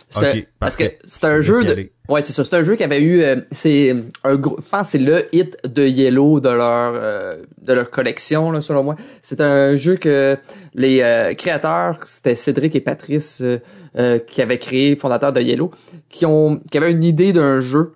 C'est 0.10 0.30
Ok, 0.30 0.36
un- 0.36 0.42
parce 0.60 0.76
que 0.76 0.84
c'est 1.06 1.24
un 1.24 1.40
jeu 1.42 1.64
de. 1.64 1.90
Ouais, 2.10 2.22
c'est 2.22 2.34
ça. 2.34 2.44
C'est 2.44 2.56
un 2.56 2.64
jeu 2.64 2.76
qui 2.76 2.84
avait 2.84 3.02
eu. 3.02 3.22
euh, 3.22 3.38
c'est 3.52 3.96
un 4.24 4.36
gros. 4.36 4.58
Je 4.64 4.70
pense 4.70 4.90
c'est 4.90 4.98
le 4.98 5.34
hit 5.34 5.58
de 5.66 5.86
Yellow 5.88 6.40
de 6.42 6.50
leur 6.50 6.94
euh, 6.96 7.44
de 7.62 7.74
leur 7.74 7.90
collection, 7.90 8.52
là, 8.52 8.60
selon 8.62 8.84
moi. 8.84 8.96
C'est 9.22 9.40
un 9.40 9.76
jeu 9.78 9.96
que 9.96 10.38
les 10.74 11.02
euh, 11.02 11.34
créateurs, 11.36 12.00
c'était 12.06 12.36
Cédric 12.36 12.76
et 12.76 12.82
Patrice 12.82 13.40
euh, 13.42 13.60
euh, 13.98 14.20
qui 14.20 14.42
avaient 14.42 14.60
créé, 14.60 14.96
fondateurs 14.98 15.32
de 15.32 15.40
Yellow, 15.42 15.72
qui 16.10 16.26
ont 16.26 16.60
qui 16.70 16.78
avaient 16.78 16.92
une 16.92 17.04
idée 17.04 17.32
d'un 17.32 17.62
jeu. 17.62 17.94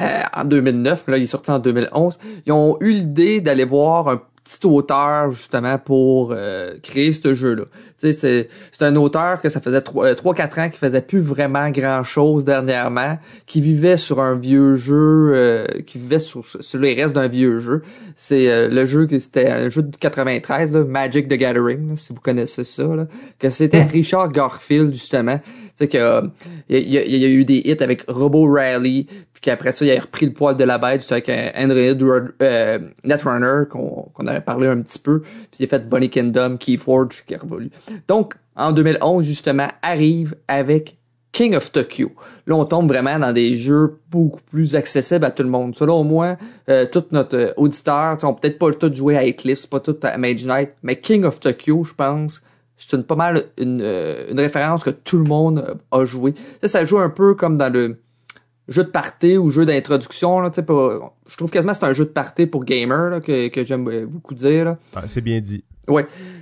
euh, 0.00 0.04
en 0.34 0.44
2009, 0.44 1.04
là 1.06 1.16
il 1.18 1.22
est 1.22 1.26
sorti 1.26 1.50
en 1.52 1.58
2011. 1.60 2.18
Ils 2.46 2.52
ont 2.52 2.76
eu 2.80 2.90
l'idée 2.90 3.40
d'aller 3.40 3.64
voir 3.64 4.08
un 4.08 4.20
petit 4.46 4.66
auteur 4.66 5.30
justement 5.32 5.78
pour 5.78 6.32
euh, 6.32 6.74
créer 6.82 7.12
ce 7.12 7.34
jeu-là. 7.34 7.64
Tu 7.64 7.72
sais, 7.98 8.12
c'est 8.12 8.48
c'est 8.72 8.84
un 8.84 8.94
auteur 8.96 9.40
que 9.40 9.48
ça 9.48 9.60
faisait 9.60 9.80
3-4 9.80 10.60
ans 10.60 10.70
qui 10.70 10.78
faisait 10.78 11.00
plus 11.00 11.20
vraiment 11.20 11.70
grand-chose 11.70 12.44
dernièrement, 12.44 13.18
qui 13.46 13.60
vivait 13.60 13.96
sur 13.96 14.20
un 14.20 14.36
vieux 14.36 14.76
jeu, 14.76 15.32
euh, 15.34 15.66
qui 15.86 15.98
vivait 15.98 16.18
sur, 16.18 16.44
sur 16.60 16.80
les 16.80 16.94
restes 16.94 17.14
d'un 17.14 17.28
vieux 17.28 17.58
jeu. 17.58 17.82
C'est 18.14 18.50
euh, 18.50 18.68
le 18.68 18.86
jeu 18.86 19.06
que 19.06 19.18
c'était 19.18 19.48
un 19.48 19.68
jeu 19.68 19.82
de 19.82 19.96
93, 19.96 20.72
là, 20.72 20.84
Magic 20.84 21.28
the 21.28 21.34
Gathering, 21.34 21.90
là, 21.90 21.96
si 21.96 22.12
vous 22.12 22.20
connaissez 22.20 22.64
ça, 22.64 22.84
là, 22.84 23.06
que 23.38 23.50
c'était 23.50 23.82
Richard 23.92 24.30
Garfield 24.30 24.92
justement. 24.92 25.40
Sais 25.76 25.88
que 25.88 25.98
euh, 25.98 26.22
il 26.68 26.88
y, 26.88 26.94
y 26.94 27.24
a 27.24 27.28
eu 27.28 27.44
des 27.44 27.62
hits 27.64 27.82
avec 27.82 28.04
Robo 28.08 28.50
Rally, 28.50 29.04
puis 29.04 29.42
qu'après 29.42 29.72
ça, 29.72 29.84
il 29.84 29.94
a 29.94 30.00
repris 30.00 30.24
le 30.26 30.32
poil 30.32 30.56
de 30.56 30.64
la 30.64 30.78
bête 30.78 31.06
avec 31.12 31.30
Android 31.54 32.28
euh, 32.42 32.78
Netrunner 33.04 33.64
qu'on 33.70 34.26
avait 34.26 34.40
parlé 34.40 34.66
un 34.66 34.80
petit 34.80 34.98
peu, 34.98 35.20
puis 35.20 35.60
il 35.60 35.64
a 35.66 35.68
fait 35.68 35.86
Bunny 35.86 36.08
Kingdom, 36.08 36.56
Keyforge 36.56 37.22
qui 37.26 37.34
a 37.34 37.38
revolu. 37.38 37.70
Donc, 38.08 38.34
en 38.56 38.72
2011, 38.72 39.24
justement, 39.24 39.68
arrive 39.82 40.34
avec 40.48 40.96
King 41.36 41.54
of 41.54 41.70
Tokyo. 41.70 42.12
Là, 42.46 42.56
on 42.56 42.64
tombe 42.64 42.88
vraiment 42.88 43.18
dans 43.18 43.34
des 43.34 43.56
jeux 43.56 43.98
beaucoup 44.10 44.40
plus 44.50 44.74
accessibles 44.74 45.26
à 45.26 45.30
tout 45.30 45.42
le 45.42 45.50
monde. 45.50 45.74
Selon 45.74 46.02
moi, 46.02 46.38
euh, 46.70 46.86
tout 46.90 47.04
notre 47.10 47.36
euh, 47.36 47.52
auditeur, 47.58 48.16
on 48.22 48.32
peut-être 48.32 48.58
pas 48.58 48.72
tout 48.72 48.90
joué 48.94 49.18
à 49.18 49.28
Eclipse, 49.28 49.66
pas 49.66 49.80
tout 49.80 49.98
à 50.02 50.16
Mage 50.16 50.46
Knight, 50.46 50.70
mais 50.82 50.96
King 50.96 51.24
of 51.24 51.38
Tokyo, 51.38 51.84
je 51.84 51.92
pense, 51.92 52.40
c'est 52.76 52.94
une 52.96 53.04
pas 53.04 53.16
mal 53.16 53.44
une, 53.58 53.80
euh, 53.82 54.30
une 54.30 54.38
référence 54.40 54.84
que 54.84 54.90
tout 54.90 55.18
le 55.18 55.24
monde 55.24 55.64
euh, 55.68 55.74
a 56.00 56.04
joué. 56.04 56.34
Ça, 56.62 56.68
ça 56.68 56.84
joue 56.84 56.98
un 56.98 57.10
peu 57.10 57.34
comme 57.34 57.56
dans 57.56 57.72
le 57.72 57.98
jeu 58.68 58.82
de 58.84 58.88
party 58.90 59.36
ou 59.38 59.50
jeu 59.50 59.64
d'introduction. 59.64 60.40
Là, 60.40 60.50
tu 60.50 60.56
sais, 60.56 60.62
pour- 60.64 61.14
je 61.28 61.36
trouve 61.36 61.50
quasiment 61.50 61.72
que 61.72 61.78
c'est 61.78 61.84
un 61.86 61.92
jeu 61.92 62.04
de 62.04 62.10
party 62.10 62.46
pour 62.46 62.64
gamer 62.64 63.10
là, 63.10 63.20
que, 63.20 63.48
que 63.48 63.64
j'aime 63.64 63.88
euh, 63.88 64.06
beaucoup 64.06 64.34
dire. 64.34 64.76
Ah, 64.94 65.04
c'est 65.06 65.20
bien 65.20 65.40
dit. 65.40 65.62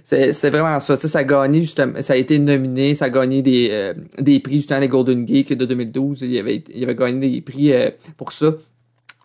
C'est, 0.05 0.33
c'est 0.33 0.49
vraiment 0.49 0.81
ça. 0.81 0.97
Tu 0.97 1.03
sais, 1.03 1.09
ça 1.09 1.19
a 1.19 1.25
gagné 1.25 1.61
justement, 1.61 2.01
ça 2.01 2.15
a 2.15 2.17
été 2.17 2.39
nominé, 2.39 2.95
ça 2.95 3.05
a 3.07 3.11
gagné 3.11 3.43
des, 3.43 3.69
euh, 3.71 3.93
des 4.19 4.41
prix 4.41 4.57
justement 4.57 4.81
les 4.81 4.89
Golden 4.89 5.29
Geek 5.29 5.53
de 5.53 5.67
2012. 5.67 6.23
Il 6.23 6.33
y 6.33 6.39
avait, 6.39 6.65
il 6.73 6.79
y 6.79 6.83
avait 6.85 6.95
gagné 6.95 7.31
des 7.31 7.41
prix 7.43 7.73
euh, 7.73 7.91
pour 8.17 8.33
ça. 8.33 8.55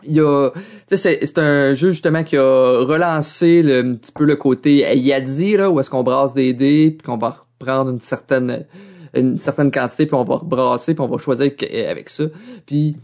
Il 0.07 0.19
a, 0.21 0.49
c'est, 0.87 0.97
c'est 1.25 1.37
un 1.39 1.73
jeu 1.73 1.91
justement 1.91 2.23
qui 2.23 2.37
a 2.37 2.79
relancé 2.85 3.61
le, 3.61 3.79
un 3.79 3.95
petit 3.95 4.11
peu 4.13 4.23
le 4.25 4.35
côté 4.37 4.77
Yadzi 4.97 5.57
là, 5.57 5.69
où 5.69 5.79
est-ce 5.79 5.89
qu'on 5.89 6.03
brasse 6.03 6.33
des 6.33 6.53
dés 6.53 6.95
puis 6.97 7.05
qu'on 7.05 7.17
va 7.17 7.45
reprendre 7.59 7.91
une 7.91 7.99
certaine 7.99 8.65
une 9.13 9.37
certaine 9.39 9.71
quantité 9.71 10.05
puis 10.05 10.15
on 10.15 10.23
va 10.23 10.35
rebrasser 10.35 10.93
puis 10.93 11.03
on 11.03 11.07
va 11.07 11.17
choisir 11.17 11.55
que- 11.55 11.89
avec 11.89 12.09
ça. 12.09 12.25
Puis 12.65 12.95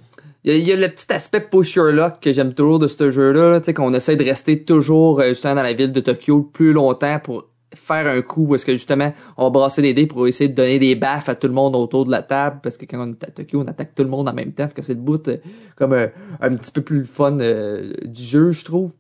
il 0.43 0.51
y, 0.51 0.55
a, 0.55 0.57
il 0.57 0.67
y 0.67 0.71
a 0.71 0.75
le 0.75 0.87
petit 0.87 1.11
aspect 1.11 1.41
push 1.41 1.75
your 1.75 1.87
luck 1.87 2.19
que 2.21 2.31
j'aime 2.31 2.53
toujours 2.53 2.77
de 2.79 2.87
ce 2.87 3.09
jeu-là, 3.09 3.49
là, 3.49 3.59
tu 3.59 3.65
sais, 3.65 3.73
qu'on 3.73 3.93
essaie 3.95 4.15
de 4.15 4.23
rester 4.23 4.61
toujours 4.63 5.19
euh, 5.19 5.29
justement 5.29 5.55
dans 5.55 5.63
la 5.63 5.73
ville 5.73 5.91
de 5.91 5.99
Tokyo 5.99 6.37
le 6.37 6.51
plus 6.51 6.71
longtemps 6.71 7.19
pour 7.23 7.45
faire 7.75 8.07
un 8.07 8.21
coup 8.21 8.45
où 8.47 8.55
est-ce 8.55 8.65
que 8.65 8.73
justement 8.73 9.13
on 9.37 9.51
brasser 9.51 9.81
des 9.81 9.93
dés 9.93 10.07
pour 10.07 10.27
essayer 10.27 10.49
de 10.49 10.55
donner 10.55 10.79
des 10.79 10.95
baffes 10.95 11.29
à 11.29 11.35
tout 11.35 11.47
le 11.47 11.53
monde 11.53 11.75
autour 11.75 12.05
de 12.05 12.11
la 12.11 12.21
table 12.21 12.59
parce 12.63 12.77
que 12.77 12.85
quand 12.85 12.97
on 12.99 13.11
est 13.11 13.23
à 13.23 13.27
Tokyo 13.27 13.61
on 13.61 13.67
attaque 13.67 13.93
tout 13.95 14.03
le 14.03 14.09
monde 14.09 14.27
en 14.27 14.33
même 14.33 14.51
temps 14.51 14.67
que 14.67 14.81
c'est 14.81 14.93
le 14.93 14.99
bout 14.99 15.27
euh, 15.27 15.37
comme 15.75 15.93
un, 15.93 16.09
un 16.41 16.55
petit 16.55 16.71
peu 16.71 16.81
plus 16.81 16.99
le 16.99 17.05
fun 17.05 17.39
euh, 17.39 17.93
du 18.05 18.23
jeu 18.23 18.51
je 18.51 18.65
trouve. 18.65 18.91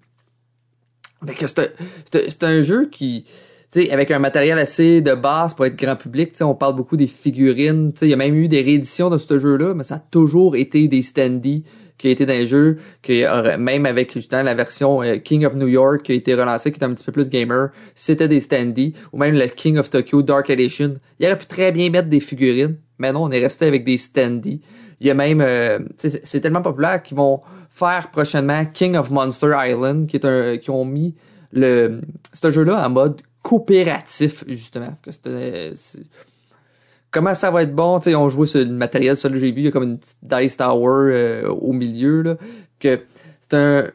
Fait 1.25 1.33
que 1.33 1.47
c'est 1.47 2.43
un, 2.43 2.63
jeu 2.63 2.89
qui 2.91 3.23
tu 3.71 3.81
sais, 3.81 3.91
avec 3.91 4.11
un 4.11 4.19
matériel 4.19 4.59
assez 4.59 5.01
de 5.01 5.13
base 5.15 5.53
pour 5.53 5.65
être 5.65 5.75
grand 5.75 5.95
public, 5.95 6.33
tu 6.33 6.37
sais, 6.39 6.43
on 6.43 6.53
parle 6.53 6.75
beaucoup 6.75 6.97
des 6.97 7.07
figurines, 7.07 7.93
il 8.01 8.09
y 8.09 8.13
a 8.13 8.17
même 8.17 8.35
eu 8.35 8.47
des 8.47 8.61
rééditions 8.61 9.09
de 9.09 9.17
ce 9.17 9.39
jeu-là, 9.39 9.73
mais 9.73 9.83
ça 9.83 9.95
a 9.95 9.99
toujours 9.99 10.55
été 10.55 10.87
des 10.87 11.01
standees 11.01 11.63
qui 11.97 12.07
a 12.07 12.11
été 12.11 12.25
dans 12.25 12.37
le 12.37 12.45
jeu, 12.45 12.77
qui 13.01 13.23
même 13.57 13.85
avec 13.85 14.13
justement 14.13 14.43
la 14.43 14.53
version 14.53 15.01
euh, 15.01 15.17
King 15.17 15.45
of 15.45 15.55
New 15.55 15.67
York 15.67 16.03
qui 16.03 16.11
a 16.11 16.15
été 16.15 16.35
relancée, 16.35 16.71
qui 16.71 16.79
est 16.79 16.83
un 16.83 16.93
petit 16.93 17.05
peu 17.05 17.11
plus 17.11 17.29
gamer, 17.29 17.69
c'était 17.95 18.27
des 18.27 18.41
standees, 18.41 18.93
ou 19.13 19.17
même 19.17 19.35
le 19.35 19.47
King 19.47 19.77
of 19.77 19.89
Tokyo 19.89 20.21
Dark 20.21 20.49
Edition. 20.49 20.95
Il 21.19 21.25
aurait 21.25 21.37
pu 21.37 21.45
très 21.45 21.71
bien 21.71 21.89
mettre 21.89 22.09
des 22.09 22.19
figurines, 22.19 22.75
mais 22.99 23.11
non, 23.11 23.23
on 23.23 23.31
est 23.31 23.39
resté 23.39 23.65
avec 23.65 23.83
des 23.83 23.97
standees. 23.97 24.61
Il 24.99 25.07
y 25.07 25.09
a 25.09 25.13
même, 25.13 25.41
euh, 25.41 25.79
c'est 25.97 26.41
tellement 26.41 26.61
populaire 26.61 27.01
qu'ils 27.01 27.17
vont 27.17 27.41
faire 27.69 28.09
prochainement 28.11 28.65
King 28.65 28.95
of 28.95 29.09
Monster 29.11 29.53
Island, 29.57 30.07
qui 30.07 30.17
est 30.17 30.25
un, 30.25 30.57
qui 30.57 30.69
ont 30.69 30.85
mis 30.85 31.15
le, 31.51 32.01
ce 32.33 32.51
jeu-là 32.51 32.85
en 32.85 32.89
mode 32.89 33.21
coopératif, 33.41 34.43
justement. 34.47 34.93
Que 35.03 35.11
comment 37.15 37.33
ça 37.33 37.49
va 37.49 37.63
être 37.63 37.73
bon? 37.73 37.99
Tu 37.99 38.09
sais, 38.11 38.15
on 38.15 38.29
jouait 38.29 38.45
sur 38.45 38.59
le 38.59 38.65
matériel, 38.71 39.15
ça, 39.17 39.29
j'ai 39.33 39.51
vu, 39.51 39.61
il 39.61 39.65
y 39.65 39.67
a 39.69 39.71
comme 39.71 39.83
une 39.83 39.97
petite 39.97 40.17
Dice 40.21 40.57
Tower 40.57 41.11
euh, 41.13 41.47
au 41.49 41.71
milieu, 41.71 42.21
là. 42.21 42.35
Que 42.79 42.99
c'est 43.41 43.53
un. 43.55 43.87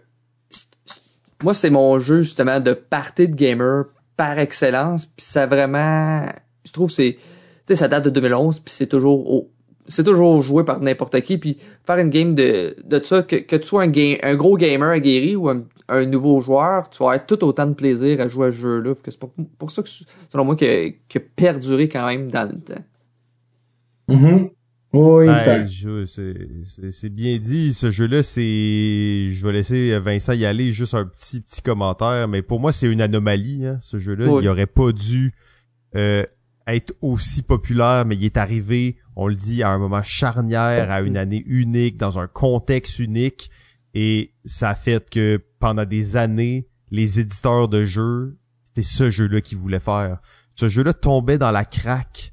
Moi, 1.43 1.55
c'est 1.55 1.71
mon 1.71 1.99
jeu, 1.99 2.23
justement, 2.23 2.61
de 2.61 2.73
party 2.73 3.29
de 3.29 3.35
gamer 3.37 3.85
par 4.17 4.39
excellence. 4.39 5.07
Puis 5.07 5.25
ça 5.25 5.47
vraiment. 5.47 6.25
Je 6.65 6.73
trouve 6.73 6.91
c'est. 6.91 7.13
Tu 7.15 7.21
sais, 7.69 7.77
ça 7.77 7.89
date 7.89 8.05
de 8.05 8.11
2011, 8.11 8.61
puis 8.61 8.75
c'est 8.75 8.87
toujours 8.87 9.31
au- 9.31 9.51
c'est 9.87 10.05
toujours 10.05 10.43
joué 10.43 10.63
par 10.65 10.81
n'importe 10.81 11.21
qui 11.23 11.37
puis 11.37 11.57
faire 11.85 11.97
une 11.99 12.11
game 12.11 12.35
de 12.35 12.77
de 12.85 13.03
ça 13.05 13.23
que, 13.23 13.37
que 13.37 13.57
tu 13.57 13.67
sois 13.67 13.83
un 13.83 13.89
game 13.89 14.19
un 14.23 14.37
gros 14.37 14.57
gamer 14.57 14.91
aguerri 14.91 15.35
ou 15.35 15.49
un, 15.49 15.65
un 15.89 16.05
nouveau 16.05 16.41
joueur 16.41 16.89
tu 16.91 16.99
vas 17.03 17.11
avoir 17.11 17.27
tout 17.27 17.43
autant 17.43 17.67
de 17.67 17.75
plaisir 17.75 18.21
à 18.21 18.29
jouer 18.29 18.49
à 18.49 18.53
ce 18.53 18.57
jeu 18.59 18.79
là 18.81 18.93
c'est 19.05 19.19
pour, 19.19 19.33
pour 19.59 19.71
ça 19.73 19.83
que 19.83 19.89
selon 19.89 20.45
moi 20.45 20.55
que 20.55 20.91
que 21.09 21.19
perduré 21.19 21.89
quand 21.89 22.07
même 22.07 22.31
dans 22.31 22.49
le 22.49 22.61
temps 22.61 22.85
Mhm. 24.11 24.51
Oui, 24.93 25.27
c'est 25.37 25.85
Ben, 25.87 26.91
c'est- 26.91 27.09
bien 27.11 27.39
dit. 27.39 27.73
Ce 27.73 27.91
jeu-là, 27.91 28.25
c'est. 28.25 29.29
Je 29.29 29.47
vais 29.47 29.53
laisser 29.53 29.97
Vincent 30.01 30.33
y 30.33 30.45
aller. 30.45 30.73
Juste 30.73 30.95
un 30.95 31.05
petit 31.05 31.41
petit 31.41 31.63
commentaire, 31.63 32.27
mais 32.27 32.43
pour 32.43 32.59
moi, 32.59 32.73
c'est 32.73 32.89
une 32.91 33.01
anomalie. 33.01 33.65
Hein, 33.67 33.79
ce 33.83 33.99
jeu-là, 33.99 34.29
Oui. 34.29 34.43
il 34.45 34.49
aurait 34.49 34.67
pas 34.67 34.91
dû 34.93 35.33
euh, 35.97 36.25
être 36.67 36.93
aussi 37.03 37.43
populaire, 37.43 38.05
mais 38.05 38.17
il 38.17 38.25
est 38.25 38.37
arrivé, 38.37 38.97
on 39.17 39.27
le 39.29 39.35
dit, 39.37 39.63
à 39.63 39.71
un 39.71 39.79
moment 39.79 40.03
charnière, 40.03 40.91
à 40.91 41.01
une 41.03 41.17
année 41.17 41.43
unique, 41.47 41.97
dans 41.97 42.19
un 42.19 42.27
contexte 42.29 42.99
unique, 43.01 43.51
et 43.95 44.33
ça 44.45 44.71
a 44.71 44.75
fait 44.77 45.09
que 45.11 45.41
pendant 45.59 45.85
des 45.85 46.17
années, 46.17 46.69
les 46.91 47.19
éditeurs 47.21 47.69
de 47.69 47.85
jeux, 47.85 48.39
c'était 48.65 48.83
ce 48.83 49.11
jeu-là 49.11 49.41
qu'ils 49.41 49.59
voulaient 49.59 49.81
faire. 49.81 50.21
Ce 50.55 50.69
jeu-là 50.69 50.93
tombait 50.95 51.39
dans 51.39 51.51
la 51.51 51.65
craque 51.65 52.33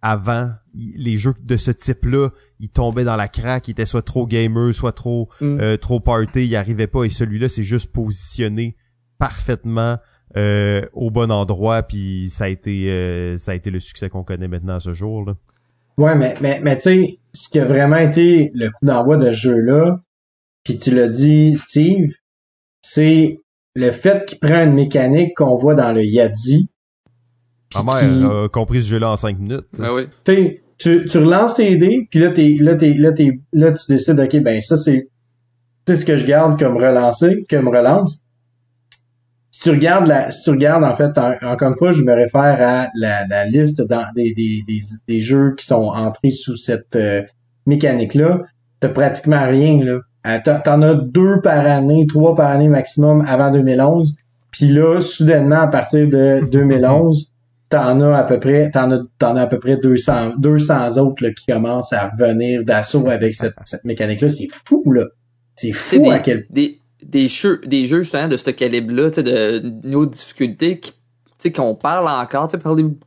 avant 0.00 0.52
les 0.74 1.16
jeux 1.16 1.34
de 1.42 1.56
ce 1.56 1.70
type-là, 1.70 2.30
ils 2.60 2.68
tombaient 2.70 3.04
dans 3.04 3.16
la 3.16 3.28
craque, 3.28 3.68
ils 3.68 3.72
étaient 3.72 3.84
soit 3.84 4.02
trop 4.02 4.26
gamers, 4.26 4.74
soit 4.74 4.92
trop 4.92 5.28
Mm. 5.40 5.60
euh, 5.60 5.76
trop 5.76 6.00
party, 6.00 6.46
ils 6.46 6.56
arrivaient 6.56 6.86
pas 6.86 7.04
et 7.04 7.08
celui-là 7.10 7.48
c'est 7.48 7.62
juste 7.62 7.92
positionné 7.92 8.76
parfaitement 9.18 9.98
euh, 10.36 10.82
au 10.94 11.10
bon 11.10 11.30
endroit 11.30 11.82
puis 11.82 12.30
ça 12.30 12.44
a 12.44 12.48
été 12.48 12.90
euh, 12.90 13.36
ça 13.36 13.52
a 13.52 13.54
été 13.54 13.70
le 13.70 13.80
succès 13.80 14.08
qu'on 14.08 14.24
connaît 14.24 14.48
maintenant 14.48 14.76
à 14.76 14.80
ce 14.80 14.92
jour 14.92 15.24
là. 15.26 15.34
Ouais, 15.98 16.14
mais, 16.16 16.34
mais, 16.40 16.58
mais 16.62 16.76
tu 16.76 16.82
sais, 16.84 17.18
ce 17.34 17.50
qui 17.50 17.58
a 17.60 17.66
vraiment 17.66 17.98
été 17.98 18.50
le 18.54 18.68
coup 18.70 18.84
d'envoi 18.86 19.18
de 19.18 19.26
ce 19.26 19.32
jeu-là, 19.32 20.00
puis 20.64 20.78
tu 20.78 20.94
l'as 20.94 21.08
dit, 21.08 21.54
Steve, 21.54 22.14
c'est 22.80 23.40
le 23.74 23.90
fait 23.90 24.24
qu'il 24.24 24.38
prend 24.38 24.64
une 24.64 24.72
mécanique 24.72 25.34
qu'on 25.36 25.54
voit 25.58 25.74
dans 25.74 25.92
le 25.92 26.02
Yadi. 26.02 26.70
Ma 27.74 27.80
puis 27.98 28.06
qui- 28.08 28.20
mère 28.20 28.30
a 28.30 28.48
compris 28.48 28.82
ce 28.82 28.88
jeu-là 28.88 29.12
en 29.12 29.16
cinq 29.16 29.38
minutes. 29.38 29.66
Ah 29.80 29.92
oui 29.92 30.06
tu 30.24 30.32
sais, 30.34 30.61
tu, 30.82 31.04
tu 31.04 31.18
relances 31.18 31.54
tes 31.54 31.76
dés, 31.76 32.06
puis 32.10 32.20
là, 32.20 32.30
t'es, 32.30 32.56
là, 32.60 32.74
t'es, 32.74 32.94
là, 32.94 33.12
t'es, 33.12 33.40
là, 33.52 33.72
tu 33.72 33.92
décides, 33.92 34.18
OK, 34.18 34.36
ben 34.40 34.60
ça, 34.60 34.76
c'est 34.76 35.08
sais 35.86 35.96
ce 35.96 36.04
que 36.04 36.16
je 36.16 36.26
garde 36.26 36.58
comme 36.58 36.76
relancé, 36.76 37.44
comme 37.50 37.68
relance. 37.68 38.20
Si 39.50 39.62
tu 39.62 39.70
regardes 39.70 40.06
la, 40.06 40.30
si 40.30 40.44
tu 40.44 40.50
regardes 40.50 40.84
en 40.84 40.94
fait, 40.94 41.16
encore 41.18 41.68
une 41.68 41.76
fois, 41.76 41.92
je 41.92 42.02
me 42.02 42.12
réfère 42.12 42.58
à 42.60 42.88
la, 42.94 43.26
la 43.26 43.44
liste 43.46 43.80
des, 43.80 44.34
des, 44.34 44.62
des, 44.66 44.78
des, 45.06 45.20
jeux 45.20 45.54
qui 45.56 45.64
sont 45.64 45.86
entrés 45.88 46.30
sous 46.30 46.56
cette 46.56 46.96
euh, 46.96 47.22
mécanique-là. 47.66 48.40
T'as 48.80 48.88
pratiquement 48.88 49.44
rien 49.46 49.84
là. 49.84 49.98
Euh, 50.26 50.38
t'en 50.64 50.82
as 50.82 50.94
deux 50.94 51.40
par 51.42 51.66
année, 51.66 52.06
trois 52.08 52.34
par 52.34 52.48
année 52.48 52.68
maximum 52.68 53.24
avant 53.26 53.50
2011. 53.50 54.14
Puis 54.50 54.68
là, 54.68 55.00
soudainement, 55.00 55.60
à 55.60 55.66
partir 55.66 56.08
de 56.08 56.46
2011, 56.50 57.31
t'en 57.72 58.00
as 58.02 58.18
à 58.18 58.24
peu 58.24 58.38
près, 58.38 58.70
t'en 58.70 58.90
as, 58.90 59.00
t'en 59.18 59.34
as 59.34 59.42
à 59.42 59.46
peu 59.46 59.58
près 59.58 59.78
200, 59.78 60.34
200 60.36 60.98
autres 60.98 61.24
là, 61.24 61.32
qui 61.32 61.46
commencent 61.46 61.92
à 61.94 62.08
revenir 62.08 62.64
d'assaut 62.64 63.08
avec 63.08 63.34
cette, 63.34 63.54
cette 63.64 63.84
mécanique-là. 63.84 64.28
C'est 64.28 64.48
fou, 64.66 64.84
là. 64.92 65.06
C'est 65.56 65.72
fou 65.72 65.98
des, 65.98 66.10
à 66.10 66.18
quel 66.18 66.46
des, 66.50 66.80
des 67.02 67.28
jeux, 67.28 67.60
des 67.66 67.86
jeux 67.86 68.02
justement 68.02 68.28
de 68.28 68.36
ce 68.36 68.50
calibre-là, 68.50 69.08
de 69.10 69.86
niveau 69.86 70.04
de 70.04 70.10
difficulté 70.10 70.80
qui, 70.80 70.92
tu 70.92 70.98
sais, 71.38 71.52
qu'on 71.52 71.74
parle 71.74 72.08
encore, 72.08 72.48
tu 72.48 72.58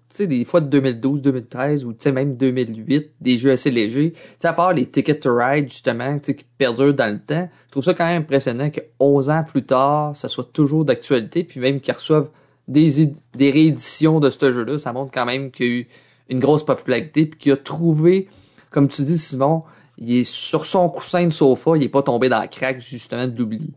sais, 0.09 0.25
des 0.25 0.45
fois 0.45 0.61
de 0.61 0.67
2012, 0.67 1.21
2013 1.21 1.85
ou 1.85 1.93
tu 1.93 1.99
sais 1.99 2.11
même 2.11 2.35
2008, 2.35 3.11
des 3.21 3.37
jeux 3.37 3.51
assez 3.51 3.69
légers. 3.69 4.13
Tu 4.13 4.19
sais, 4.39 4.47
à 4.47 4.53
part 4.53 4.73
les 4.73 4.87
Ticket 4.87 5.19
to 5.19 5.35
Ride 5.35 5.69
justement, 5.69 6.17
tu 6.17 6.25
sais, 6.25 6.35
qui 6.35 6.45
perdurent 6.57 6.95
dans 6.95 7.11
le 7.11 7.19
temps, 7.19 7.47
je 7.67 7.71
trouve 7.71 7.83
ça 7.83 7.93
quand 7.93 8.07
même 8.07 8.23
impressionnant 8.23 8.71
que 8.71 8.81
11 8.99 9.29
ans 9.29 9.43
plus 9.47 9.63
tard, 9.63 10.15
ça 10.15 10.27
soit 10.27 10.49
toujours 10.51 10.85
d'actualité, 10.85 11.43
puis 11.43 11.59
même 11.59 11.79
qu'ils 11.79 11.93
reçoivent 11.93 12.29
des, 12.67 13.13
des 13.35 13.51
rééditions 13.51 14.19
de 14.19 14.29
ce 14.29 14.51
jeu-là, 14.51 14.77
ça 14.77 14.93
montre 14.93 15.11
quand 15.13 15.25
même 15.25 15.51
qu'il 15.51 15.65
y 15.65 15.69
a 15.69 15.73
eu 15.73 15.87
une 16.29 16.39
grosse 16.39 16.65
popularité, 16.65 17.25
puis 17.25 17.39
qu'il 17.39 17.51
a 17.51 17.57
trouvé, 17.57 18.27
comme 18.71 18.87
tu 18.87 19.03
dis 19.03 19.17
Simon, 19.17 19.63
il 19.97 20.17
est 20.17 20.23
sur 20.23 20.65
son 20.65 20.89
coussin 20.89 21.27
de 21.27 21.33
sofa, 21.33 21.71
il 21.75 21.83
est 21.83 21.89
pas 21.89 22.01
tombé 22.01 22.29
dans 22.29 22.39
la 22.39 22.47
craque 22.47 22.81
justement 22.81 23.27
de 23.27 23.37
l'oubli. 23.37 23.71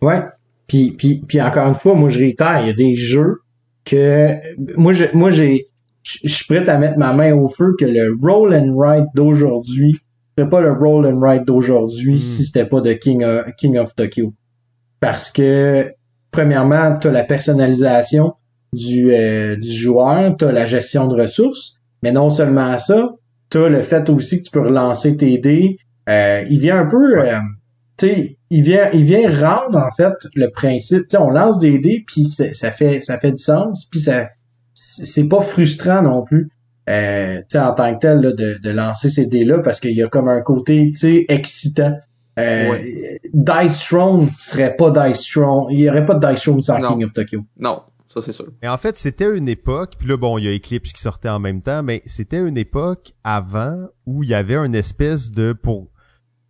Ouais. 0.00 0.22
Puis, 0.66 0.90
puis, 0.92 1.22
puis 1.26 1.40
encore 1.40 1.68
une 1.68 1.74
fois, 1.74 1.94
moi 1.94 2.08
je 2.08 2.18
réitère, 2.18 2.60
il 2.60 2.66
y 2.66 2.70
a 2.70 2.74
des 2.74 2.96
jeux 2.96 3.40
que 3.84 4.34
moi 4.76 4.92
je 4.92 5.04
moi 5.12 5.30
j'ai 5.30 5.68
je 6.02 6.28
suis 6.28 6.44
prêt 6.46 6.68
à 6.68 6.78
mettre 6.78 6.98
ma 6.98 7.12
main 7.12 7.32
au 7.34 7.48
feu 7.48 7.74
que 7.78 7.84
le 7.84 8.16
roll 8.22 8.54
and 8.54 8.74
write 8.74 9.06
d'aujourd'hui 9.14 9.98
serait 10.36 10.48
pas 10.48 10.60
le 10.60 10.72
roll 10.72 11.06
and 11.06 11.18
write 11.20 11.44
d'aujourd'hui 11.44 12.14
hmm. 12.14 12.18
si 12.18 12.44
c'était 12.44 12.64
pas 12.64 12.80
de 12.80 12.92
King 12.92 13.24
of, 13.24 13.46
King 13.56 13.78
of 13.78 13.94
Tokyo. 13.94 14.32
Parce 15.00 15.30
que 15.30 15.92
premièrement, 16.32 16.98
tu 16.98 17.06
as 17.08 17.12
la 17.12 17.22
personnalisation 17.22 18.34
du, 18.72 19.12
euh, 19.12 19.54
du 19.56 19.70
joueur, 19.70 20.34
tu 20.36 20.44
as 20.44 20.52
la 20.52 20.66
gestion 20.66 21.06
de 21.06 21.20
ressources, 21.20 21.76
mais 22.02 22.10
non 22.10 22.30
seulement 22.30 22.78
ça, 22.78 23.10
tu 23.50 23.58
as 23.58 23.68
le 23.68 23.82
fait 23.82 24.08
aussi 24.10 24.38
que 24.38 24.44
tu 24.44 24.50
peux 24.50 24.62
relancer 24.62 25.16
tes 25.16 25.38
dés. 25.38 25.76
Euh, 26.08 26.42
il 26.50 26.58
vient 26.58 26.80
un 26.80 26.86
peu 26.86 27.20
euh, 27.20 27.38
tu 27.98 28.06
sais, 28.06 28.36
il 28.50 28.62
vient, 28.64 28.90
il 28.92 29.04
vient 29.04 29.28
rendre 29.28 29.78
en 29.78 29.90
fait 29.94 30.14
le 30.34 30.48
principe. 30.48 31.02
Tu 31.02 31.10
sais, 31.10 31.18
on 31.18 31.30
lance 31.30 31.58
des 31.58 31.78
dés 31.78 32.02
puis 32.06 32.24
ça 32.24 32.70
fait, 32.70 33.00
ça 33.00 33.18
fait 33.18 33.32
du 33.32 33.42
sens 33.42 33.84
puis 33.84 34.00
ça, 34.00 34.28
c'est 34.74 35.28
pas 35.28 35.42
frustrant 35.42 36.02
non 36.02 36.24
plus. 36.24 36.48
Euh, 36.88 37.38
tu 37.40 37.44
sais, 37.50 37.58
en 37.58 37.74
tant 37.74 37.94
que 37.94 38.00
tel 38.00 38.20
de, 38.20 38.58
de 38.60 38.70
lancer 38.70 39.08
ces 39.08 39.26
dés 39.26 39.44
là 39.44 39.60
parce 39.60 39.78
qu'il 39.78 39.94
y 39.94 40.02
a 40.02 40.08
comme 40.08 40.28
un 40.28 40.40
côté, 40.40 40.90
tu 40.92 40.98
sais, 40.98 41.24
excitant. 41.28 41.92
Euh, 42.38 42.78
Dice 43.32 43.80
Throne 43.80 44.30
serait 44.36 44.74
pas 44.76 44.90
Dice 44.90 45.22
Throne. 45.22 45.66
Il 45.70 45.80
y 45.80 45.90
aurait 45.90 46.04
pas 46.04 46.14
de 46.14 46.26
Dice 46.26 46.42
Throne 46.42 46.60
sans 46.60 46.80
King 46.80 47.04
of 47.04 47.12
Tokyo. 47.12 47.44
Non, 47.58 47.82
ça 48.08 48.22
c'est 48.22 48.32
sûr. 48.32 48.46
Et 48.62 48.68
en 48.68 48.78
fait, 48.78 48.96
c'était 48.96 49.36
une 49.36 49.48
époque, 49.48 49.94
puis 49.98 50.08
là 50.08 50.16
bon, 50.16 50.38
il 50.38 50.44
y 50.44 50.48
a 50.48 50.54
Eclipse 50.54 50.92
qui 50.92 51.00
sortait 51.00 51.28
en 51.28 51.38
même 51.38 51.62
temps, 51.62 51.82
mais 51.82 52.02
c'était 52.06 52.40
une 52.40 52.56
époque 52.56 53.12
avant 53.24 53.88
où 54.06 54.22
il 54.22 54.30
y 54.30 54.34
avait 54.34 54.56
une 54.56 54.74
espèce 54.74 55.30
de 55.30 55.52
pour 55.52 55.88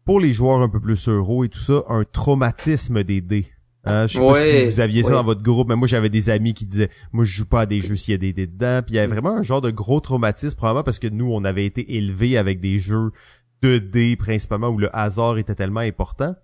pour 0.05 0.20
les 0.20 0.33
joueurs 0.33 0.61
un 0.61 0.68
peu 0.68 0.80
plus 0.80 1.09
euros 1.09 1.45
et 1.45 1.49
tout 1.49 1.61
ça, 1.61 1.85
un 1.89 2.05
traumatisme 2.05 3.05
des 3.05 3.20
dés. 3.20 3.47
Hein, 3.85 4.07
je 4.07 4.18
sais 4.18 4.20
pas 4.20 4.41
si 4.41 4.66
vous 4.66 4.80
aviez 4.80 5.03
ça 5.03 5.11
dans 5.11 5.24
votre 5.24 5.43
groupe, 5.43 5.68
mais 5.68 5.74
moi 5.74 5.89
j'avais 5.89 6.09
des 6.09 6.30
amis 6.30 6.55
qui 6.55 6.66
disaient 6.66 6.91
moi 7.12 7.24
je 7.24 7.33
joue 7.33 7.47
pas 7.47 7.62
à 7.62 7.66
des 7.66 7.80
jeux 7.80 7.97
s'il 7.97 8.12
y 8.12 8.14
a 8.14 8.18
des 8.18 8.33
dés 8.33 8.47
dedans. 8.47 8.80
Puis 8.85 8.95
il 8.95 8.97
y 8.97 9.01
avait 9.01 9.09
vraiment 9.09 9.37
un 9.37 9.43
genre 9.43 9.61
de 9.61 9.70
gros 9.70 9.99
traumatisme, 9.99 10.57
probablement 10.57 10.85
parce 10.85 11.01
que 11.01 11.09
nous 11.09 11.33
on 11.33 11.43
avait 11.45 11.66
été 11.66 11.97
élevés 11.97 12.39
avec 12.39 12.61
des 12.61 12.78
jeux 12.78 13.11
de 13.63 13.79
dés 13.79 14.17
principalement 14.17 14.69
où 14.69 14.79
le 14.79 14.95
hasard 14.95 15.39
était 15.39 15.55
tellement 15.55 15.81
important. 15.81 16.35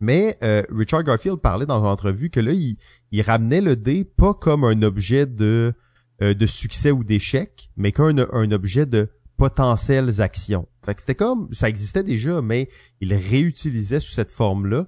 Mais 0.00 0.38
euh, 0.42 0.62
Richard 0.70 1.04
Garfield 1.04 1.38
parlait 1.38 1.66
dans 1.66 1.80
une 1.80 1.90
entrevue 1.90 2.30
que 2.30 2.40
là 2.40 2.52
il, 2.52 3.22
ramenait 3.22 3.60
le 3.60 3.76
dé 3.76 4.04
pas 4.04 4.34
comme 4.34 4.64
un 4.64 4.82
objet 4.82 5.26
de 5.26 5.74
euh, 6.22 6.34
de 6.34 6.46
succès 6.46 6.90
ou 6.90 7.04
d'échec, 7.04 7.70
mais 7.76 7.92
comme 7.92 8.26
un 8.32 8.50
objet 8.50 8.86
de 8.86 9.08
potentielles 9.36 10.20
actions. 10.20 10.68
Fait 10.84 10.94
que 10.94 11.00
c'était 11.00 11.14
comme 11.14 11.48
ça 11.52 11.68
existait 11.68 12.02
déjà, 12.02 12.42
mais 12.42 12.68
il 13.00 13.14
réutilisait 13.14 14.00
sous 14.00 14.12
cette 14.12 14.32
forme-là. 14.32 14.86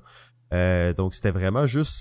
Euh, 0.52 0.92
donc 0.92 1.14
c'était 1.14 1.30
vraiment 1.30 1.64
juste 1.66 1.92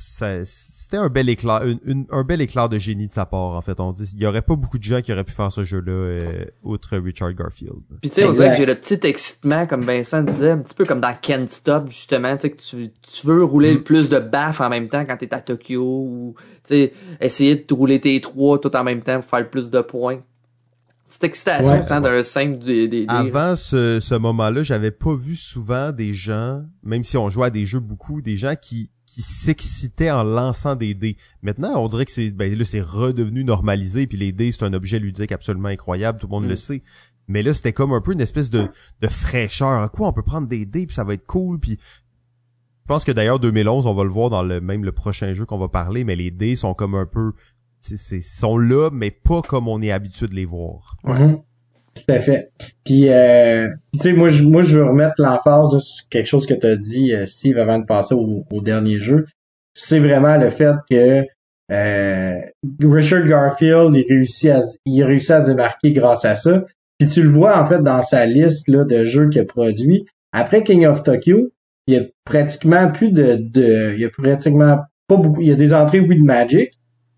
c'était 0.41 0.97
un 0.97 1.10
bel 1.10 1.30
éclair 1.30 1.62
un 2.10 2.24
bel 2.24 2.41
éclair 2.41 2.68
de 2.68 2.80
génie 2.80 3.06
de 3.06 3.12
sa 3.12 3.28
part 3.28 3.52
en 3.52 3.62
fait. 3.62 3.80
On 3.80 3.91
dit 3.91 4.10
il 4.16 4.20
y 4.20 4.26
aurait 4.26 4.41
pas 4.41 4.56
beaucoup 4.56 4.80
de 4.80 4.84
gens 4.84 5.02
qui 5.02 5.14
auraient 5.14 5.24
pu 5.24 5.34
faire 5.34 5.52
ce 5.52 5.64
jeu 5.64 5.80
là 5.82 5.91
euh, 5.91 6.45
outre 6.64 6.97
Richard 6.97 7.34
Garfield. 7.34 7.76
Puis 8.02 8.10
tu 8.10 8.16
sais 8.16 8.26
on 8.26 8.32
dirait 8.32 8.50
que 8.50 8.58
j'ai 8.58 8.66
le 8.66 8.74
petit 8.74 9.00
excitement 9.04 9.68
comme 9.68 9.82
Vincent 9.82 10.24
disait 10.24 10.52
un 10.52 10.58
petit 10.58 10.74
peu 10.74 10.86
comme 10.86 11.00
dans 11.00 11.14
Can't 11.14 11.47
Stop 11.50 11.89
justement 11.89 12.36
tu 12.38 12.41
sais 12.41 12.50
que 12.50 12.62
tu, 12.62 12.89
tu 12.89 13.28
veux 13.28 13.43
rouler 13.43 13.74
le 13.74 13.80
mm. 13.82 13.84
plus 13.84 14.10
de 14.10 14.18
baffes 14.18 14.62
en 14.62 14.70
même 14.70 14.89
temps 14.89 15.06
quand 15.06 15.18
t'es 15.18 15.32
à 15.32 15.41
Tokyo 15.41 15.84
ou 15.84 16.36
tu 16.64 16.74
sais 16.74 16.93
essayer 17.22 17.56
de 17.56 17.74
rouler 17.74 18.02
tes 18.02 18.20
trois 18.20 18.60
tout 18.60 18.76
en 18.76 18.84
même 18.84 19.02
temps 19.02 19.20
pour 19.22 19.30
faire 19.30 19.41
le 19.41 19.50
plus 19.50 19.70
de 19.70 19.82
points 19.82 20.22
cette 21.10 21.24
excitation 21.24 21.82
ouais, 21.82 22.01
d'un 22.01 22.24
simple 22.24 22.60
des, 22.60 22.88
des, 22.88 23.05
Avant 23.07 23.55
ce, 23.55 23.99
ce 23.99 24.16
moment-là, 24.16 24.62
j'avais 24.62 24.91
pas 24.91 25.16
vu 25.16 25.36
souvent 25.36 25.91
des 25.91 26.14
gens, 26.14 26.62
même 26.84 27.03
si 27.03 27.18
on 27.18 27.30
jouait 27.30 27.47
à 27.47 27.49
des 27.49 27.66
jeux 27.66 27.80
beaucoup, 27.80 28.22
des 28.22 28.38
gens 28.38 28.55
qui 28.55 28.91
qui 29.07 29.24
s'excitaient 29.24 30.12
en 30.12 30.24
lançant 30.24 30.76
des 30.76 30.93
dés. 30.93 31.18
Maintenant, 31.41 31.82
on 31.84 31.88
dirait 31.88 32.05
que 32.05 32.12
c'est 32.12 32.30
ben 32.30 32.55
là 32.55 32.64
c'est 32.64 32.80
redevenu 32.80 33.43
normalisé 33.43 34.05
puis 34.05 34.20
les 34.20 34.32
dés 34.32 34.51
c'est 34.51 34.64
un 34.64 34.74
objet 34.74 34.99
ludique 34.99 35.32
absolument 35.32 35.70
incroyable, 35.70 36.20
tout 36.20 36.28
le 36.28 36.32
monde 36.32 36.45
le 36.45 36.53
mm. 36.53 36.57
sait. 36.57 36.84
Mais 37.28 37.41
là, 37.41 37.53
c'était 37.55 37.74
comme 37.74 37.91
un 37.91 38.01
peu 38.01 38.14
une 38.14 38.22
espèce 38.22 38.49
de, 38.49 38.70
de 39.01 39.07
fraîcheur. 39.07 39.91
Quoi, 39.91 40.07
on 40.07 40.14
peut 40.14 40.24
prendre 40.24 40.47
des 40.47 40.66
dés 40.66 40.86
puis 40.86 40.95
ça 40.95 41.03
va 41.03 41.16
être 41.16 41.26
cool 41.26 41.60
puis 41.60 41.80
je 41.82 42.93
pense 42.93 43.03
que 43.03 43.12
d'ailleurs 43.12 43.39
2011, 43.39 43.88
on 43.88 43.93
va 43.93 44.03
le 44.03 44.10
voir 44.10 44.30
dans 44.30 44.43
le 44.43 44.62
même 44.62 44.84
le 44.84 44.91
prochain 44.91 45.34
jeu 45.34 45.45
qu'on 45.45 45.60
va 45.60 45.70
parler, 45.70 46.03
mais 46.03 46.16
les 46.16 46.30
dés 46.30 46.55
sont 46.55 46.76
comme 46.76 46.93
un 46.93 47.05
peu 47.07 47.34
c'est 47.82 48.21
sont 48.21 48.57
là, 48.57 48.89
mais 48.91 49.11
pas 49.11 49.41
comme 49.41 49.67
on 49.67 49.82
est 49.82 49.91
habitué 49.91 50.27
de 50.27 50.36
les 50.36 50.45
voir. 50.45 50.95
Ouais. 51.03 51.39
Tout 51.95 52.13
à 52.13 52.19
fait. 52.19 52.51
Puis, 52.86 53.09
euh, 53.09 53.69
tu 53.93 53.99
sais, 53.99 54.13
moi, 54.13 54.30
je, 54.30 54.43
moi, 54.43 54.61
je 54.61 54.77
veux 54.77 54.86
remettre 54.86 55.15
l'emphase 55.17 55.77
sur 55.80 56.07
quelque 56.09 56.27
chose 56.27 56.45
que 56.45 56.53
tu 56.53 56.67
as 56.67 56.75
dit, 56.75 57.13
euh, 57.13 57.25
Steve, 57.25 57.57
avant 57.57 57.80
de 57.80 57.86
passer 57.86 58.15
au, 58.15 58.61
dernier 58.61 58.99
jeu. 58.99 59.25
C'est 59.73 59.99
vraiment 59.99 60.38
le 60.38 60.49
fait 60.49 60.75
que 60.89 61.25
euh, 61.71 62.41
Richard 62.82 63.25
Garfield, 63.25 63.95
il 63.95 64.05
réussit 64.07 64.49
à, 64.49 64.61
il 64.86 65.03
réussit 65.03 65.32
à 65.32 65.41
se 65.43 65.49
démarquer 65.49 65.91
grâce 65.91 66.25
à 66.25 66.36
ça. 66.36 66.63
Puis 66.97 67.08
tu 67.08 67.24
le 67.24 67.29
vois, 67.29 67.59
en 67.59 67.66
fait, 67.66 67.82
dans 67.82 68.01
sa 68.01 68.25
liste 68.25 68.67
là, 68.67 68.83
de 68.83 69.05
jeux 69.05 69.29
qu'il 69.29 69.41
a 69.41 69.45
produits. 69.45 70.05
Après 70.32 70.63
King 70.63 70.86
of 70.86 71.04
Tokyo, 71.04 71.49
il 71.87 71.93
y 71.93 71.97
a 71.97 72.01
pratiquement 72.24 72.91
plus 72.91 73.12
de, 73.12 73.36
de 73.39 73.93
il 73.93 73.99
y 73.99 74.05
a 74.05 74.09
pratiquement 74.09 74.79
pas 75.08 75.17
beaucoup, 75.17 75.41
il 75.41 75.47
y 75.47 75.51
a 75.51 75.55
des 75.55 75.74
entrées, 75.74 75.99
oui, 75.99 76.17
de 76.17 76.24
Magic, 76.24 76.71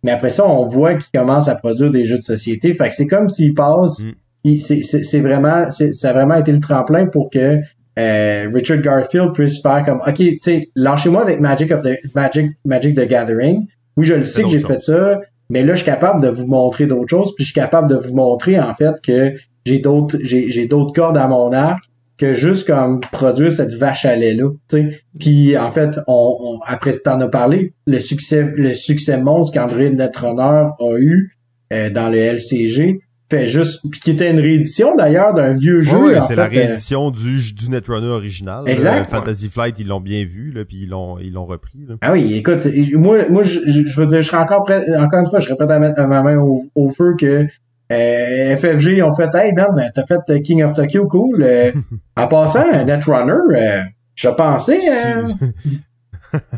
mais 0.04 0.12
après 0.12 0.30
ça, 0.30 0.48
on 0.48 0.66
voit 0.66 0.96
qu'il 0.96 1.12
commence 1.18 1.48
à 1.48 1.56
produire 1.56 1.92
des 1.92 2.06
jeux 2.06 2.18
de 2.18 2.24
société. 2.24 2.74
Fait 2.74 2.90
que 2.90 2.96
c'est 2.96 3.08
comme 3.08 3.30
s'il 3.30 3.54
passe. 3.54 4.04
Mm. 4.04 4.56
C'est 4.56 5.20
vraiment, 5.20 5.70
ça 5.70 6.10
a 6.10 6.14
vraiment 6.14 6.36
été 6.36 6.52
le 6.52 6.60
tremplin 6.60 7.06
pour 7.06 7.30
que 7.30 7.60
euh, 8.00 8.50
Richard 8.52 8.82
Garfield 8.82 9.34
puisse 9.34 9.62
faire 9.62 9.84
comme, 9.84 10.02
ok, 10.06 10.16
tu 10.16 10.38
sais, 10.42 10.70
lâchez-moi 10.76 11.22
avec 11.22 11.40
Magic 11.40 11.72
of 11.72 11.84
the 11.84 12.00
Magic 12.16 12.52
Magic 12.66 12.96
the 12.96 13.08
Gathering. 13.08 13.68
Oui, 13.98 14.06
je 14.06 14.16
le 14.16 14.24
sais 14.24 14.44
que 14.44 14.50
j'ai 14.50 14.60
fait 14.60 14.82
ça, 14.82 15.20
mais 15.50 15.64
là, 15.64 15.74
je 15.74 15.84
suis 15.84 15.86
capable 15.86 16.22
de 16.22 16.30
vous 16.30 16.48
montrer 16.48 16.88
d'autres 16.88 17.10
choses, 17.10 17.36
puis 17.36 17.44
je 17.44 17.52
suis 17.52 17.60
capable 17.60 17.90
de 17.90 17.96
vous 17.96 18.16
montrer 18.16 18.60
en 18.60 18.74
fait 18.74 18.96
que 19.04 19.34
j'ai 19.66 19.80
d'autres, 19.80 20.18
j'ai 20.24 20.66
d'autres 20.66 20.94
cordes 20.94 21.18
à 21.18 21.28
mon 21.28 21.52
arc 21.52 21.84
que 22.22 22.36
juste 22.36 22.68
comme 22.68 23.00
produire 23.12 23.52
cette 23.52 23.74
vache 23.74 24.06
à 24.06 24.16
lait 24.16 24.36
là, 24.36 24.50
tu 24.70 24.78
sais. 24.78 25.02
Puis 25.20 25.58
en 25.58 25.72
fait, 25.72 26.00
on, 26.08 26.38
on 26.40 26.60
après 26.66 26.94
t'en 27.00 27.20
as 27.20 27.28
parlé, 27.28 27.74
le 27.88 28.00
succès 28.00 28.48
le 28.56 28.74
succès 28.76 29.18
monstre 29.18 29.54
qu'André 29.56 29.90
Netrunner 29.90 30.70
a 30.80 30.98
eu 31.00 31.36
euh, 31.74 31.90
dans 31.90 32.10
le 32.10 32.18
LCG 32.18 33.00
fait 33.32 33.48
juste 33.48 33.80
puis 33.90 34.00
qui 34.02 34.12
était 34.12 34.30
une 34.30 34.40
réédition 34.40 34.94
d'ailleurs 34.96 35.34
d'un 35.34 35.54
vieux 35.54 35.80
jeu. 35.80 35.98
Oui, 35.98 36.14
c'est 36.28 36.36
la 36.36 36.46
euh, 36.46 36.50
réédition 36.50 37.10
du 37.10 37.54
du 37.54 37.70
Netrunner 37.70 38.08
original. 38.08 38.66
Exact. 38.68 39.10
Fantasy 39.10 39.50
Flight, 39.50 39.80
ils 39.80 39.88
l'ont 39.88 40.02
bien 40.02 40.24
vu 40.24 40.52
là, 40.52 40.64
puis 40.64 40.82
ils 40.84 40.90
l'ont 40.90 41.18
ils 41.18 41.34
l'ont 41.34 41.46
repris. 41.46 41.86
Là. 41.88 41.96
Ah 42.02 42.12
oui, 42.12 42.36
écoute, 42.36 42.68
moi 42.94 43.28
moi 43.30 43.42
je, 43.42 43.60
je 43.66 44.00
veux 44.00 44.06
dire, 44.06 44.22
je 44.22 44.28
serais 44.28 44.38
encore 44.38 44.64
prêt, 44.64 44.86
encore 44.96 45.22
une 45.22 45.28
fois, 45.28 45.40
je 45.40 45.46
serais 45.46 45.56
prêt 45.58 45.74
à 45.74 45.80
mettre 45.80 46.00
ma 46.02 46.22
main 46.22 46.38
au, 46.38 46.66
au 46.76 46.92
feu 46.92 47.16
que 47.20 47.48
euh, 47.92 48.56
FFG 48.56 49.04
ont 49.04 49.14
fait 49.16 49.34
Hey 49.36 49.54
man, 49.54 49.92
t'as 49.94 50.04
fait 50.06 50.42
King 50.42 50.64
of 50.64 50.74
Tokyo 50.74 51.08
cool. 51.08 51.44
Euh, 51.44 51.72
en 52.18 52.28
passant, 52.28 52.86
Netrunner, 52.86 53.34
euh, 53.56 53.84
je 54.16 54.30
pensais. 54.30 54.80
Hein. 54.90 55.26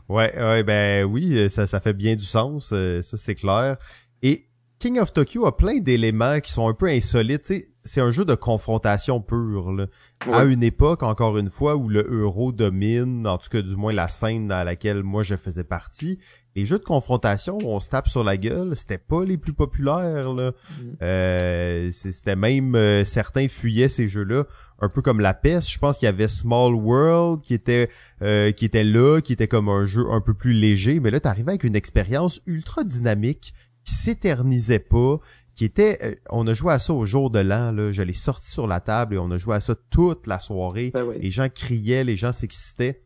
ouais, 0.08 0.34
ouais, 0.36 0.62
ben 0.62 1.04
oui, 1.04 1.48
ça, 1.50 1.66
ça 1.66 1.80
fait 1.80 1.92
bien 1.92 2.16
du 2.16 2.24
sens, 2.24 2.70
ça 2.70 3.16
c'est 3.16 3.34
clair. 3.34 3.76
Et 4.22 4.46
King 4.80 4.98
of 4.98 5.12
Tokyo 5.12 5.44
a 5.44 5.54
plein 5.54 5.78
d'éléments 5.78 6.40
qui 6.40 6.52
sont 6.52 6.66
un 6.66 6.72
peu 6.72 6.88
insolites. 6.88 7.52
c'est 7.84 8.00
un 8.00 8.10
jeu 8.10 8.24
de 8.24 8.34
confrontation 8.34 9.20
pure. 9.20 9.72
Là. 9.72 9.86
À 10.32 10.44
une 10.44 10.62
époque, 10.62 11.02
encore 11.02 11.36
une 11.36 11.50
fois, 11.50 11.76
où 11.76 11.90
le 11.90 12.06
euro 12.10 12.50
domine, 12.50 13.26
en 13.26 13.36
tout 13.36 13.50
cas 13.50 13.60
du 13.60 13.76
moins 13.76 13.92
la 13.92 14.08
scène 14.08 14.48
dans 14.48 14.64
laquelle 14.64 15.02
moi 15.02 15.22
je 15.22 15.36
faisais 15.36 15.64
partie, 15.64 16.18
les 16.56 16.64
jeux 16.64 16.78
de 16.78 16.84
confrontation 16.84 17.58
où 17.62 17.68
on 17.68 17.80
se 17.80 17.88
tape 17.88 18.08
sur 18.08 18.24
la 18.24 18.36
gueule, 18.36 18.74
c'était 18.74 18.98
pas 18.98 19.24
les 19.24 19.38
plus 19.38 19.52
populaires. 19.52 20.32
Là. 20.32 20.50
Mm. 20.50 20.84
Euh, 21.02 21.90
c'était 21.90 22.36
même 22.36 22.74
euh, 22.74 23.04
certains 23.04 23.48
fuyaient 23.48 23.88
ces 23.88 24.08
jeux-là, 24.08 24.44
un 24.80 24.88
peu 24.88 25.02
comme 25.02 25.20
la 25.20 25.34
peste. 25.34 25.70
Je 25.70 25.78
pense 25.78 25.98
qu'il 25.98 26.06
y 26.06 26.08
avait 26.08 26.28
Small 26.28 26.74
World 26.74 27.42
qui 27.42 27.54
était 27.54 27.88
euh, 28.22 28.50
qui 28.52 28.64
était 28.64 28.84
là, 28.84 29.20
qui 29.20 29.32
était 29.32 29.48
comme 29.48 29.68
un 29.68 29.84
jeu 29.84 30.04
un 30.10 30.20
peu 30.20 30.34
plus 30.34 30.52
léger, 30.52 31.00
mais 31.00 31.10
là 31.10 31.20
t'arrivais 31.20 31.50
avec 31.50 31.64
une 31.64 31.76
expérience 31.76 32.40
ultra 32.46 32.84
dynamique 32.84 33.54
qui 33.84 33.94
s'éternisait 33.94 34.78
pas, 34.78 35.20
qui 35.54 35.64
était 35.64 35.98
euh, 36.02 36.14
on 36.30 36.46
a 36.46 36.54
joué 36.54 36.72
à 36.72 36.78
ça 36.78 36.92
au 36.92 37.04
jour 37.04 37.30
de 37.30 37.38
l'an 37.38 37.70
là, 37.72 37.92
je 37.92 38.02
l'ai 38.02 38.12
sorti 38.12 38.50
sur 38.50 38.66
la 38.66 38.80
table 38.80 39.14
et 39.14 39.18
on 39.18 39.30
a 39.30 39.36
joué 39.36 39.54
à 39.54 39.60
ça 39.60 39.74
toute 39.90 40.26
la 40.26 40.38
soirée. 40.38 40.90
Ben 40.92 41.04
oui. 41.04 41.16
Les 41.20 41.30
gens 41.30 41.48
criaient, 41.48 42.02
les 42.02 42.16
gens 42.16 42.32
s'excitaient. 42.32 43.02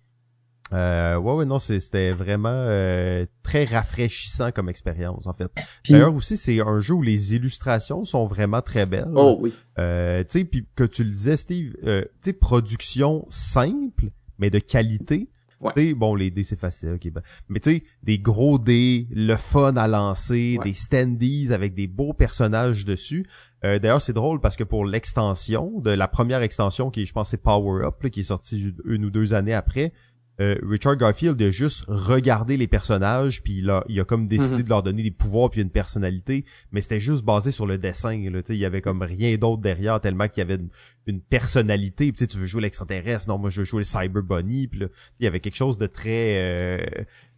Euh, 0.73 1.16
ouais 1.19 1.35
ouais 1.35 1.45
non 1.45 1.59
c'est- 1.59 1.78
c'était 1.78 2.11
vraiment 2.12 2.49
euh, 2.51 3.27
très 3.43 3.66
rafraîchissant 3.66 4.51
comme 4.51 4.70
expérience 4.70 5.27
en 5.27 5.35
fait. 5.35 5.53
D'ailleurs 5.89 6.15
aussi 6.15 6.39
c'est 6.39 6.59
un 6.61 6.78
jeu 6.81 6.95
où 6.95 7.03
les 7.03 7.35
illustrations 7.35 8.05
sont 8.07 8.24
vraiment 8.27 8.62
très 8.62 8.86
belles. 8.86 9.12
Oh 9.15 9.36
oui. 9.41 9.53
Euh, 9.78 10.24
tu 10.24 10.39
sais, 10.39 10.45
puis 10.45 10.66
que 10.74 10.85
tu 10.85 11.05
le 11.05 11.11
disais, 11.11 11.36
Steve, 11.36 11.74
euh, 11.85 12.03
tu 12.23 12.31
sais, 12.31 12.32
production 12.32 13.27
simple, 13.28 14.07
mais 14.39 14.49
de 14.49 14.59
qualité. 14.59 15.28
Ouais. 15.61 15.73
Tu 15.77 15.82
sais, 15.89 15.95
bon, 15.95 16.15
les 16.15 16.31
dés, 16.31 16.43
c'est 16.45 16.59
facile, 16.59 16.91
ok, 16.91 17.11
ben. 17.12 17.23
Mais 17.49 17.61
tu 17.61 17.70
sais, 17.70 17.82
des 18.03 18.19
gros 18.19 18.59
dés, 18.59 19.07
le 19.11 19.36
fun 19.36 19.77
à 19.77 19.86
lancer, 19.89 20.57
Ouais. 20.59 20.65
des 20.65 20.73
standees 20.74 21.53
avec 21.53 21.74
des 21.74 21.86
beaux 21.86 22.12
personnages 22.12 22.85
dessus. 22.85 23.27
Euh, 23.65 23.78
D'ailleurs, 23.78 24.03
c'est 24.03 24.12
drôle 24.12 24.41
parce 24.41 24.57
que 24.57 24.65
pour 24.65 24.85
l'extension, 24.85 25.81
de 25.81 25.91
la 25.91 26.07
première 26.09 26.43
extension 26.43 26.91
qui, 26.91 27.07
je 27.07 27.12
pense, 27.12 27.31
c'est 27.31 27.43
Power 27.43 27.85
Up, 27.85 28.03
là, 28.03 28.11
qui 28.11 28.20
est 28.20 28.24
sortie 28.24 28.74
une 28.85 29.05
ou 29.07 29.11
deux 29.11 29.32
années 29.32 29.55
après, 29.55 29.93
euh, 30.40 30.56
Richard 30.69 30.97
Garfield 30.97 31.40
a 31.40 31.51
juste 31.51 31.85
regardé 31.86 32.56
les 32.56 32.66
personnages, 32.66 33.43
puis 33.43 33.59
il 33.59 33.70
a, 33.70 33.85
il 33.89 34.01
a 34.01 34.05
comme 34.05 34.27
décidé 34.27 34.56
Mhm. 34.56 34.62
de 34.65 34.69
leur 34.69 34.82
donner 34.82 35.02
des 35.05 35.11
pouvoirs 35.12 35.48
puis 35.51 35.61
une 35.61 35.70
personnalité, 35.70 36.44
mais 36.73 36.81
c'était 36.81 36.98
juste 37.01 37.24
basé 37.24 37.51
sur 37.52 37.66
le 37.66 37.78
dessin. 37.78 38.19
Là, 38.31 38.43
tu 38.43 38.48
sais, 38.48 38.56
il 38.56 38.61
y 38.61 38.65
avait 38.65 38.81
comme 38.81 39.02
rien 39.02 39.36
d'autre 39.36 39.62
derrière, 39.62 40.01
tellement 40.01 40.27
qu'il 40.28 40.39
y 40.40 40.43
avait 40.43 40.56
une, 40.56 40.70
une 41.06 41.20
personnalité. 41.20 42.11
Puis 42.12 42.27
tu 42.27 42.39
veux 42.39 42.47
jouer 42.47 42.62
l'extraterrestre, 42.62 43.28
non, 43.28 43.39
moi 43.39 43.51
je 43.51 43.61
veux 43.61 43.65
jouer 43.65 43.81
le 43.81 43.85
Cyber 43.85 44.23
Bunny. 44.23 44.66
Puis 44.66 44.81
là, 44.81 44.86
il 45.20 45.24
y 45.24 45.27
avait 45.27 45.40
quelque 45.40 45.56
chose 45.56 45.78
de 45.78 45.86
très, 45.86 46.35
euh, 46.36 46.78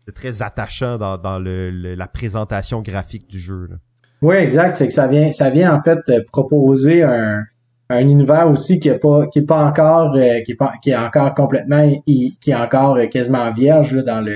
de 0.06 0.12
très 0.12 0.40
attachant 0.42 0.96
dans, 0.98 1.18
dans 1.18 1.38
le, 1.38 1.70
le- 1.70 1.94
la 1.96 2.06
présentation 2.08 2.80
graphique 2.80 3.28
du 3.28 3.38
jeu. 3.38 3.66
Là. 3.68 3.76
Oui, 4.22 4.36
exact. 4.36 4.72
C'est 4.72 4.88
que 4.88 4.94
ça 4.94 5.06
vient, 5.08 5.30
ça 5.32 5.50
vient 5.50 5.74
en 5.74 5.82
fait 5.82 5.98
euh, 6.08 6.22
proposer 6.32 7.02
un, 7.02 7.44
un 7.88 8.00
univers 8.08 8.50
aussi 8.50 8.80
qui 8.80 8.88
est 8.88 8.98
pas, 8.98 9.26
qui 9.28 9.40
est 9.40 9.46
pas 9.46 9.64
encore, 9.64 10.14
euh, 10.16 10.40
qui 10.44 10.52
est 10.52 10.56
pas, 10.56 10.72
qui 10.82 10.90
est 10.90 10.96
encore 10.96 11.34
complètement, 11.34 11.88
qui 12.06 12.36
est 12.46 12.54
encore 12.54 12.96
euh, 12.96 13.06
quasiment 13.06 13.52
vierge 13.52 13.94
là, 13.94 14.02
dans 14.02 14.20
le, 14.20 14.34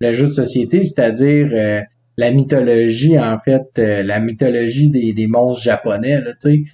le 0.00 0.14
jeu 0.14 0.26
de 0.26 0.32
société, 0.32 0.82
c'est-à-dire 0.82 1.48
euh, 1.54 1.82
la 2.16 2.30
mythologie 2.30 3.18
en 3.18 3.38
fait, 3.38 3.66
euh, 3.78 4.02
la 4.02 4.18
mythologie 4.20 4.90
des, 4.90 5.12
des 5.12 5.26
monstres 5.26 5.62
japonais, 5.62 6.20
là, 6.20 6.32
tu 6.32 6.38
sais. 6.38 6.64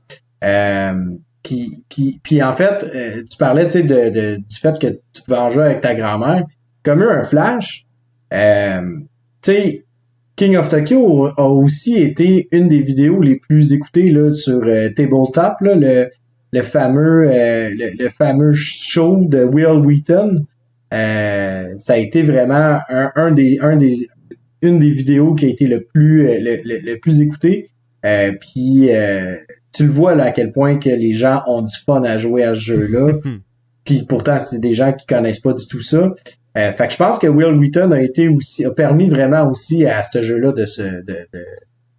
Euh, 0.44 0.94
puis, 1.43 1.85
puis, 1.89 2.20
puis 2.23 2.43
en 2.43 2.53
fait, 2.53 2.85
euh, 2.94 3.23
tu 3.28 3.36
parlais, 3.36 3.65
tu 3.66 3.73
sais, 3.73 3.82
de, 3.82 4.11
de- 4.11 4.36
du 4.36 4.57
fait 4.61 4.78
que 4.78 4.86
tu 4.86 5.23
pouvais 5.27 5.51
jouer 5.51 5.65
avec 5.65 5.81
ta 5.81 5.94
grand-mère. 5.94 6.44
Comme 6.85 7.01
eu 7.01 7.09
un 7.09 7.24
flash, 7.24 7.85
tu 8.31 8.36
sais, 9.53 9.85
King 10.43 10.56
of 10.56 10.69
Tokyo 10.69 11.28
a 11.36 11.44
aussi 11.44 11.94
été 11.98 12.48
une 12.51 12.66
des 12.66 12.81
vidéos 12.81 13.20
les 13.23 13.36
plus 13.36 13.73
écoutées 13.73 14.10
là, 14.10 14.32
sur 14.32 14.64
euh, 14.64 14.89
Tabletop, 14.89 15.60
là, 15.60 15.77
le, 15.77 16.10
le 16.52 16.62
fameux 16.62 17.31
euh, 17.31 17.70
le, 17.70 17.97
le 17.97 18.09
fameux 18.09 18.51
show 18.52 19.20
de 19.24 19.44
Will 19.44 19.86
Wheaton. 19.86 20.44
Euh, 20.93 21.73
ça 21.77 21.93
a 21.93 21.97
été 21.97 22.24
vraiment 22.24 22.81
un, 22.89 23.12
un 23.14 23.31
des 23.31 23.60
un 23.60 23.77
des 23.77 24.09
une 24.62 24.81
des 24.81 24.90
vidéos 24.90 25.36
qui 25.36 25.44
a 25.44 25.48
été 25.48 25.69
le 25.69 25.85
plus 25.85 26.24
le, 26.24 26.60
le, 26.64 26.93
le 26.93 26.98
plus 26.98 27.20
écouté. 27.20 27.69
Euh, 28.05 28.32
puis 28.32 28.89
tu 29.73 29.85
le 29.85 29.93
vois 29.93 30.16
là 30.16 30.24
à 30.24 30.31
quel 30.32 30.51
point 30.51 30.77
que 30.77 30.90
les 30.90 31.12
gens 31.12 31.44
ont 31.47 31.62
du 31.62 31.77
fun 31.86 32.02
à 32.02 32.19
jouer 32.19 32.43
à 32.43 32.55
ce 32.55 32.59
jeu-là. 32.59 33.12
Puis 33.85 34.05
pourtant, 34.09 34.40
c'est 34.40 34.60
des 34.60 34.74
gens 34.74 34.93
qui 34.93 35.06
connaissent 35.06 35.40
pas 35.40 35.55
du 35.55 35.66
tout 35.69 35.81
ça. 35.81 36.12
Euh, 36.59 36.70
fait 36.73 36.87
que 36.87 36.93
je 36.93 36.99
pense 36.99 37.19
que 37.19 37.27
Will 37.27 37.55
Wheaton 37.59 37.93
a 37.93 38.01
été 38.03 38.29
aussi 38.29 38.65
a 38.65 38.70
permis 38.73 39.09
vraiment 39.09 39.49
aussi 39.51 39.87
à 39.87 40.03
ce 40.05 40.20
jeu-là 40.20 40.53
de 40.53 40.66
se 40.66 40.83
de, 40.83 41.27
de- 41.33 41.47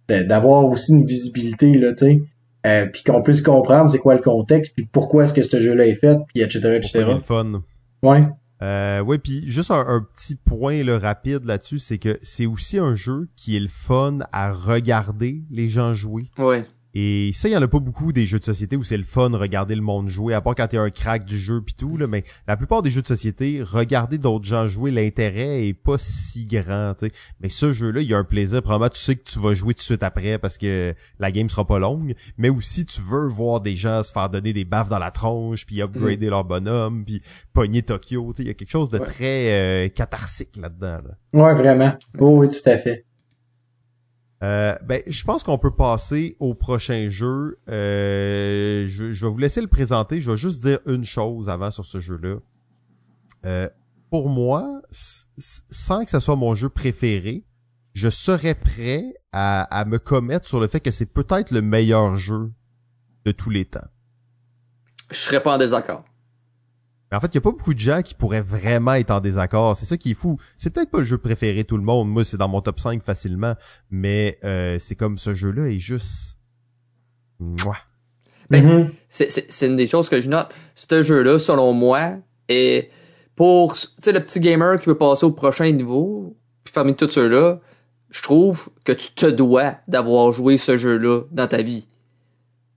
de- 0.08 0.22
d'avoir 0.22 0.64
aussi 0.66 0.92
une 0.92 1.06
visibilité 1.06 1.74
là, 1.78 1.90
tu 1.92 2.06
sais. 2.06 2.22
Euh, 2.66 2.86
puis 2.86 3.02
qu'on 3.04 3.20
puisse 3.22 3.42
comprendre 3.42 3.90
c'est 3.90 3.98
quoi 3.98 4.14
le 4.14 4.20
contexte, 4.22 4.72
puis 4.74 4.88
pourquoi 4.90 5.24
est-ce 5.24 5.32
que 5.32 5.42
ce 5.42 5.60
jeu-là 5.60 5.86
est 5.86 5.94
fait, 5.94 6.16
puis 6.28 6.40
etc. 6.42 6.60
Etc. 6.76 7.04
le 7.06 7.18
fun. 7.18 7.62
Ouais. 8.02 8.24
Euh, 8.62 9.00
ouais, 9.00 9.18
puis 9.18 9.42
juste 9.50 9.70
un, 9.70 9.84
un 9.86 10.00
petit 10.14 10.36
point 10.36 10.82
là, 10.84 10.98
rapide 10.98 11.44
là-dessus, 11.44 11.80
c'est 11.80 11.98
que 11.98 12.18
c'est 12.22 12.46
aussi 12.46 12.78
un 12.78 12.94
jeu 12.94 13.26
qui 13.36 13.56
est 13.56 13.60
le 13.60 13.68
fun 13.68 14.20
à 14.32 14.52
regarder 14.52 15.42
les 15.50 15.68
gens 15.68 15.92
jouer. 15.92 16.30
Ouais. 16.38 16.64
Et 16.96 17.30
ça, 17.32 17.48
il 17.48 17.52
y 17.52 17.56
en 17.56 17.62
a 17.62 17.66
pas 17.68 17.80
beaucoup 17.80 18.12
des 18.12 18.24
jeux 18.24 18.38
de 18.38 18.44
société 18.44 18.76
où 18.76 18.84
c'est 18.84 18.96
le 18.96 19.02
fun 19.02 19.30
de 19.30 19.36
regarder 19.36 19.74
le 19.74 19.82
monde 19.82 20.08
jouer, 20.08 20.32
à 20.32 20.40
part 20.40 20.54
quand 20.54 20.68
t'es 20.68 20.76
un 20.76 20.90
crack 20.90 21.24
du 21.24 21.36
jeu 21.36 21.60
pis 21.60 21.74
tout, 21.74 21.96
là, 21.96 22.06
mais 22.06 22.22
la 22.46 22.56
plupart 22.56 22.82
des 22.82 22.90
jeux 22.90 23.02
de 23.02 23.06
société, 23.08 23.62
regarder 23.62 24.16
d'autres 24.16 24.44
gens 24.44 24.68
jouer, 24.68 24.90
l'intérêt 24.92 25.66
est 25.66 25.74
pas 25.74 25.96
si 25.98 26.46
grand, 26.46 26.94
tu 26.98 27.06
sais. 27.06 27.12
Mais 27.40 27.48
ce 27.48 27.72
jeu-là, 27.72 28.00
il 28.00 28.08
y 28.08 28.14
a 28.14 28.18
un 28.18 28.24
plaisir, 28.24 28.62
probablement 28.62 28.90
tu 28.90 29.00
sais 29.00 29.16
que 29.16 29.24
tu 29.28 29.40
vas 29.40 29.54
jouer 29.54 29.74
tout 29.74 29.78
de 29.80 29.84
suite 29.84 30.02
après 30.04 30.38
parce 30.38 30.56
que 30.56 30.94
la 31.18 31.32
game 31.32 31.48
sera 31.48 31.66
pas 31.66 31.78
longue, 31.80 32.14
mais 32.38 32.48
aussi 32.48 32.86
tu 32.86 33.00
veux 33.00 33.26
voir 33.28 33.60
des 33.60 33.74
gens 33.74 34.02
se 34.04 34.12
faire 34.12 34.30
donner 34.30 34.52
des 34.52 34.64
baffes 34.64 34.88
dans 34.88 35.00
la 35.00 35.10
tronche, 35.10 35.66
puis 35.66 35.82
upgrader 35.82 36.28
leur 36.30 36.44
bonhomme, 36.44 37.04
puis 37.04 37.22
pogner 37.52 37.82
Tokyo, 37.82 38.32
tu 38.32 38.36
sais, 38.36 38.42
il 38.44 38.46
y 38.46 38.50
a 38.50 38.54
quelque 38.54 38.70
chose 38.70 38.90
de 38.90 38.98
Ouais. 39.00 39.06
très 39.06 39.52
euh, 39.52 39.88
catharsique 39.88 40.56
là-dedans. 40.56 41.00
là. 41.04 41.14
Ouais, 41.32 41.54
vraiment. 41.54 41.94
Oh, 42.20 42.38
oui, 42.38 42.48
tout 42.48 42.68
à 42.70 42.78
fait. 42.78 43.04
Euh, 44.44 44.76
ben, 44.82 45.02
je 45.06 45.24
pense 45.24 45.42
qu'on 45.42 45.56
peut 45.56 45.74
passer 45.74 46.36
au 46.38 46.54
prochain 46.54 47.08
jeu. 47.08 47.58
Euh, 47.70 48.84
je, 48.86 49.24
vais 49.24 49.30
vous 49.30 49.38
laisser 49.38 49.62
le 49.62 49.68
présenter. 49.68 50.20
Je 50.20 50.30
vais 50.30 50.36
juste 50.36 50.62
dire 50.62 50.80
une 50.84 51.04
chose 51.04 51.48
avant 51.48 51.70
sur 51.70 51.86
ce 51.86 51.98
jeu-là. 51.98 52.36
Euh, 53.46 53.70
pour 54.10 54.28
moi, 54.28 54.82
sans 54.90 56.04
que 56.04 56.10
ce 56.10 56.20
soit 56.20 56.36
mon 56.36 56.54
jeu 56.54 56.68
préféré, 56.68 57.44
je 57.94 58.10
serais 58.10 58.54
prêt 58.54 59.14
à, 59.32 59.62
à 59.62 59.86
me 59.86 59.98
commettre 59.98 60.46
sur 60.46 60.60
le 60.60 60.66
fait 60.66 60.80
que 60.80 60.90
c'est 60.90 61.06
peut-être 61.06 61.50
le 61.50 61.62
meilleur 61.62 62.16
jeu 62.18 62.52
de 63.24 63.32
tous 63.32 63.50
les 63.50 63.64
temps. 63.64 63.88
Je 65.10 65.16
serais 65.16 65.42
pas 65.42 65.54
en 65.54 65.58
désaccord. 65.58 66.04
Mais 67.10 67.16
en 67.18 67.20
fait, 67.20 67.28
il 67.28 67.34
y 67.34 67.38
a 67.38 67.40
pas 67.42 67.50
beaucoup 67.50 67.74
de 67.74 67.78
gens 67.78 68.02
qui 68.02 68.14
pourraient 68.14 68.40
vraiment 68.42 68.94
être 68.94 69.10
en 69.10 69.20
désaccord. 69.20 69.76
C'est 69.76 69.86
ça 69.86 69.96
qui 69.96 70.12
est 70.12 70.14
fou. 70.14 70.38
C'est 70.56 70.70
peut-être 70.70 70.90
pas 70.90 70.98
le 70.98 71.04
jeu 71.04 71.18
préféré 71.18 71.62
de 71.62 71.68
tout 71.68 71.76
le 71.76 71.82
monde. 71.84 72.08
Moi, 72.10 72.24
c'est 72.24 72.36
dans 72.38 72.48
mon 72.48 72.60
top 72.60 72.80
5 72.80 73.02
facilement. 73.02 73.54
Mais 73.90 74.38
euh, 74.44 74.78
c'est 74.78 74.94
comme 74.96 75.18
ce 75.18 75.34
jeu-là 75.34 75.68
est 75.68 75.78
juste... 75.78 76.38
Mouah. 77.38 77.76
Ben, 78.50 78.64
Mhm. 78.64 78.90
C'est- 79.08 79.30
C'est 79.30 79.50
c'est 79.52 79.66
une 79.66 79.76
des 79.76 79.86
choses 79.86 80.08
que 80.08 80.20
je 80.20 80.28
note. 80.28 80.54
Ce 80.74 81.02
jeu-là, 81.02 81.38
selon 81.38 81.72
moi, 81.72 82.16
est 82.48 82.90
pour 83.36 83.74
tu 83.74 83.88
sais, 84.02 84.12
le 84.12 84.20
petit 84.20 84.40
gamer 84.40 84.78
qui 84.80 84.86
veut 84.86 84.98
passer 84.98 85.24
au 85.26 85.32
prochain 85.32 85.70
niveau, 85.72 86.36
puis 86.62 86.72
parmi 86.72 86.94
tous 86.94 87.10
ceux-là, 87.10 87.60
je 88.10 88.22
trouve 88.22 88.68
que 88.84 88.92
tu 88.92 89.10
te 89.12 89.26
dois 89.26 89.76
d'avoir 89.88 90.32
joué 90.32 90.56
ce 90.58 90.76
jeu-là 90.78 91.22
dans 91.32 91.48
ta 91.48 91.62
vie. 91.62 91.88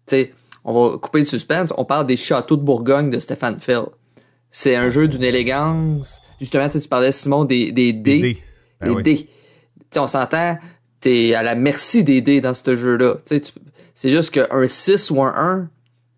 Tu 0.08 0.16
sais, 0.16 0.34
on 0.64 0.74
va 0.92 0.98
couper 0.98 1.20
le 1.20 1.26
suspense. 1.26 1.72
On 1.78 1.86
parle 1.86 2.08
des 2.08 2.18
châteaux 2.18 2.58
de 2.58 2.64
Bourgogne 2.64 3.10
de 3.10 3.20
Stéphane 3.20 3.60
Fell. 3.60 3.84
C'est 4.60 4.76
un 4.76 4.90
jeu 4.90 5.08
d'une 5.08 5.22
élégance. 5.24 6.20
Justement, 6.42 6.68
tu 6.68 6.80
parlais, 6.88 7.12
Simon, 7.12 7.46
des, 7.46 7.72
des 7.72 7.94
dés. 7.94 8.22
Dés. 8.22 8.44
Ben 8.82 8.90
les 8.90 8.96
oui. 8.96 9.04
dés. 9.04 9.30
On 9.98 10.08
s'entend, 10.08 10.58
t'es 11.00 11.36
à 11.36 11.44
la 11.44 11.54
merci 11.54 12.04
des 12.04 12.22
dés 12.22 12.42
dans 12.42 12.56
ce 12.56 12.76
jeu-là. 12.76 13.18
Tu 13.24 13.36
sais, 13.36 13.42
tu- 13.42 13.52
c'est 13.94 14.10
juste 14.10 14.32
qu'un 14.32 14.68
6 14.68 15.12
ou 15.12 15.22
un 15.22 15.32
1, 15.38 15.70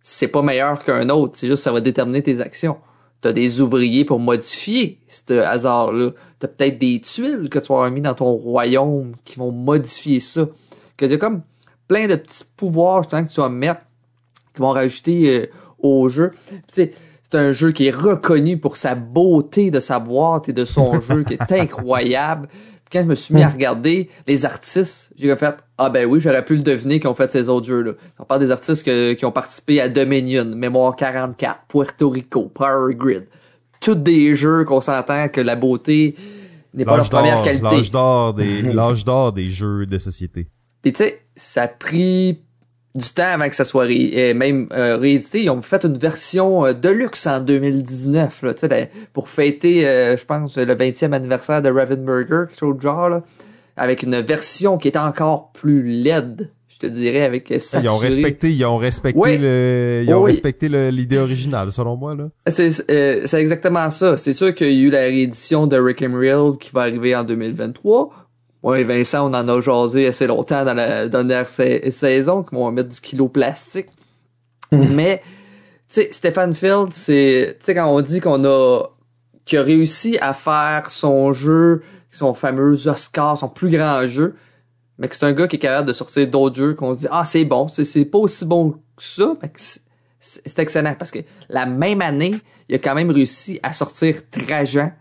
c'est 0.01 0.29
pas 0.29 0.41
meilleur 0.41 0.85
qu'un 0.85 1.09
autre. 1.09 1.33
C'est 1.35 1.47
juste 1.47 1.57
que 1.57 1.63
ça 1.63 1.73
va 1.73 1.81
déterminer 1.81 2.23
tes 2.23 2.39
actions. 2.39 2.77
T'as 3.19 3.33
des 3.33 3.59
ouvriers 3.59 4.05
pour 4.05 4.19
modifier 4.19 4.99
ce 5.09 5.33
hasard-là. 5.41 6.11
T'as 6.39 6.47
peut-être 6.47 6.79
des 6.79 7.01
tuiles 7.01 7.49
que 7.49 7.59
tu 7.59 7.67
vas 7.67 7.75
avoir 7.75 7.91
mis 7.91 7.99
dans 7.99 8.13
ton 8.13 8.31
royaume 8.31 9.17
qui 9.25 9.37
vont 9.37 9.51
modifier 9.51 10.21
ça. 10.21 10.47
Que 10.95 11.05
t'as 11.05 11.17
comme 11.17 11.41
plein 11.89 12.07
de 12.07 12.15
petits 12.15 12.45
pouvoirs 12.55 13.03
justement, 13.03 13.25
que 13.25 13.31
tu 13.33 13.41
vas 13.41 13.49
mettre 13.49 13.81
qui 14.55 14.61
vont 14.61 14.69
rajouter 14.71 15.41
euh, 15.41 15.45
au 15.79 16.07
jeu. 16.07 16.31
Puis, 16.73 16.91
c'est 17.31 17.38
un 17.38 17.51
jeu 17.51 17.72
qui 17.72 17.88
est 17.88 17.95
reconnu 17.95 18.57
pour 18.57 18.77
sa 18.77 18.95
beauté 18.95 19.72
de 19.72 19.80
sa 19.80 19.99
boîte 19.99 20.49
et 20.49 20.53
de 20.53 20.65
son 20.65 20.99
jeu 21.10 21.23
qui 21.23 21.34
est 21.35 21.51
incroyable. 21.51 22.47
Puis 22.49 22.97
quand 22.97 23.03
je 23.03 23.10
me 23.10 23.15
suis 23.15 23.35
mis 23.35 23.43
à 23.43 23.49
regarder 23.49 24.10
les 24.27 24.45
artistes, 24.45 25.11
j'ai 25.15 25.35
fait 25.35 25.56
ah 25.77 25.89
ben 25.89 26.07
oui, 26.07 26.19
j'aurais 26.19 26.43
pu 26.43 26.56
le 26.56 26.64
deviner 26.64 26.99
qu'ils 26.99 27.10
ont 27.10 27.14
fait 27.15 27.31
ces 27.31 27.47
autres 27.47 27.68
jeux-là. 27.68 27.91
On 28.18 28.23
parle 28.26 28.41
des 28.41 28.51
artistes 28.51 28.84
que- 28.84 29.14
qui 29.14 29.26
ont 29.26 29.31
participé 29.31 29.80
à 29.80 29.89
Dominion, 29.89 30.45
Mémoire 30.45 30.95
44, 30.95 31.60
Puerto 31.68 32.10
Rico, 32.10 32.43
Power 32.53 32.95
Grid. 32.95 33.27
Tous 33.80 33.95
des 33.95 34.35
jeux 34.35 34.65
qu'on 34.65 34.81
s'entend 34.81 35.30
que 35.30 35.39
la 35.39 35.56
beauté 35.56 36.15
n'est 36.73 36.84
pas 36.84 36.97
leur 36.97 37.10
première 37.10 37.43
qualité. 37.43 37.64
l'âge 37.76 37.91
d'or 37.91 38.34
des, 38.34 38.61
l'âge 38.73 39.06
d'or 39.06 39.34
des 39.34 39.47
jeux 39.49 39.85
de 39.85 39.97
société. 39.99 40.47
Puis 40.81 40.91
tu 40.93 41.03
sais, 41.03 41.22
ça 41.35 41.64
a 41.64 41.68
pris 41.68 42.41
du 42.95 43.07
temps 43.13 43.27
avant 43.27 43.47
que 43.49 43.55
ça 43.55 43.65
soit 43.65 43.83
ré- 43.85 44.11
euh, 44.15 44.33
même 44.33 44.67
euh, 44.71 44.97
réédité. 44.97 45.43
Ils 45.43 45.49
ont 45.49 45.61
fait 45.61 45.83
une 45.85 45.97
version 45.97 46.65
euh, 46.65 46.73
de 46.73 46.89
luxe 46.89 47.27
en 47.27 47.39
2019, 47.39 48.41
là, 48.43 48.53
tu 48.53 48.61
sais, 48.61 48.67
la- 48.67 48.85
pour 49.13 49.29
fêter, 49.29 49.87
euh, 49.87 50.17
je 50.17 50.25
pense, 50.25 50.57
le 50.57 50.73
20e 50.75 51.13
anniversaire 51.13 51.61
de 51.61 51.69
Ravenburger, 51.69 52.47
quelque 52.49 52.59
chose 52.59 52.75
de 52.77 52.81
genre, 52.81 53.09
là, 53.09 53.23
avec 53.77 54.03
une 54.03 54.19
version 54.21 54.77
qui 54.77 54.87
était 54.87 54.99
encore 54.99 55.51
plus 55.53 55.83
laide, 55.83 56.49
je 56.67 56.79
te 56.79 56.87
dirais, 56.87 57.21
avec 57.21 57.51
euh, 57.51 57.55
Ils 57.55 57.61
saturé. 57.61 57.93
ont 57.93 57.97
respecté, 57.97 58.51
ils 58.51 58.65
ont 58.65 58.77
respecté 58.77 59.19
Oui. 59.19 59.37
le, 59.37 60.03
ils 60.05 60.13
ont 60.13 60.23
Oui. 60.23 60.31
respecté 60.31 60.67
l'idée 60.91 61.17
originale, 61.17 61.71
selon 61.71 61.95
moi, 61.95 62.15
là. 62.15 62.29
C'est 62.47 62.71
euh, 62.89 63.21
c'est 63.25 63.39
exactement 63.39 63.89
ça. 63.89 64.17
C'est 64.17 64.33
sûr 64.33 64.53
qu'il 64.55 64.67
y 64.73 64.79
a 64.81 64.87
eu 64.87 64.89
la 64.89 64.99
réédition 65.01 65.67
de 65.67 65.77
Rick 65.77 66.01
and 66.01 66.13
Real 66.17 66.57
qui 66.59 66.71
va 66.73 66.81
arriver 66.81 67.15
en 67.15 67.23
2023. 67.23 68.09
Et 68.76 68.84
Vincent, 68.84 69.30
on 69.30 69.34
en 69.34 69.48
a 69.48 69.61
jasé 69.61 70.07
assez 70.07 70.27
longtemps 70.27 70.65
dans 70.65 70.73
la 70.73 71.07
dernière 71.07 71.48
sa- 71.48 71.91
saison, 71.91 72.44
qu'on 72.44 72.65
va 72.65 72.72
mettre 72.72 72.90
du 72.90 72.99
kilo 72.99 73.30
plastique. 73.30 73.88
Mais, 74.72 75.22
tu 75.88 76.02
sais, 76.02 76.10
Stephen 76.11 76.53
Field, 76.53 76.90
c'est, 76.91 77.57
tu 77.60 77.65
sais, 77.65 77.73
quand 77.73 77.88
on 77.88 78.02
dit 78.02 78.19
qu'on 78.19 78.44
a, 78.45 78.84
qu'il 79.45 79.57
a 79.60 79.64
réussi 79.64 80.18
à 80.22 80.34
faire 80.34 80.91
son 80.91 81.34
jeu, 81.34 81.81
son 82.11 82.34
fameux 82.34 82.88
Oscar, 82.88 83.38
son 83.38 83.48
plus 83.49 83.69
grand 83.69 84.06
jeu, 84.06 84.36
mais 84.98 85.07
que 85.07 85.15
c'est 85.15 85.26
un 85.26 85.31
gars 85.31 85.48
qui 85.48 85.56
est 85.56 85.60
capable 85.60 85.88
de 85.88 85.94
sortir 85.94 86.27
d'autres 86.27 86.56
jeux 86.57 86.73
qu'on 86.73 86.94
se 86.94 86.99
dit, 86.99 87.07
ah, 87.10 87.23
c'est 87.26 87.45
bon, 87.45 87.68
c'est, 87.69 88.06
pas 88.06 88.18
aussi 88.18 88.45
bon 88.45 88.72
que 88.72 89.03
ça, 89.03 89.34
mais 89.41 89.49
que 89.49 89.60
c'est 90.19 90.60
excellent 90.60 90.95
parce 90.99 91.11
que 91.11 91.19
la 91.48 91.65
même 91.65 92.02
année, 92.02 92.36
il 92.68 92.76
a 92.76 92.77
quand 92.80 92.94
même 92.94 93.10
réussi 93.10 93.60
à 93.64 93.72
sortir 93.73 94.15
Trajan, 94.30 94.91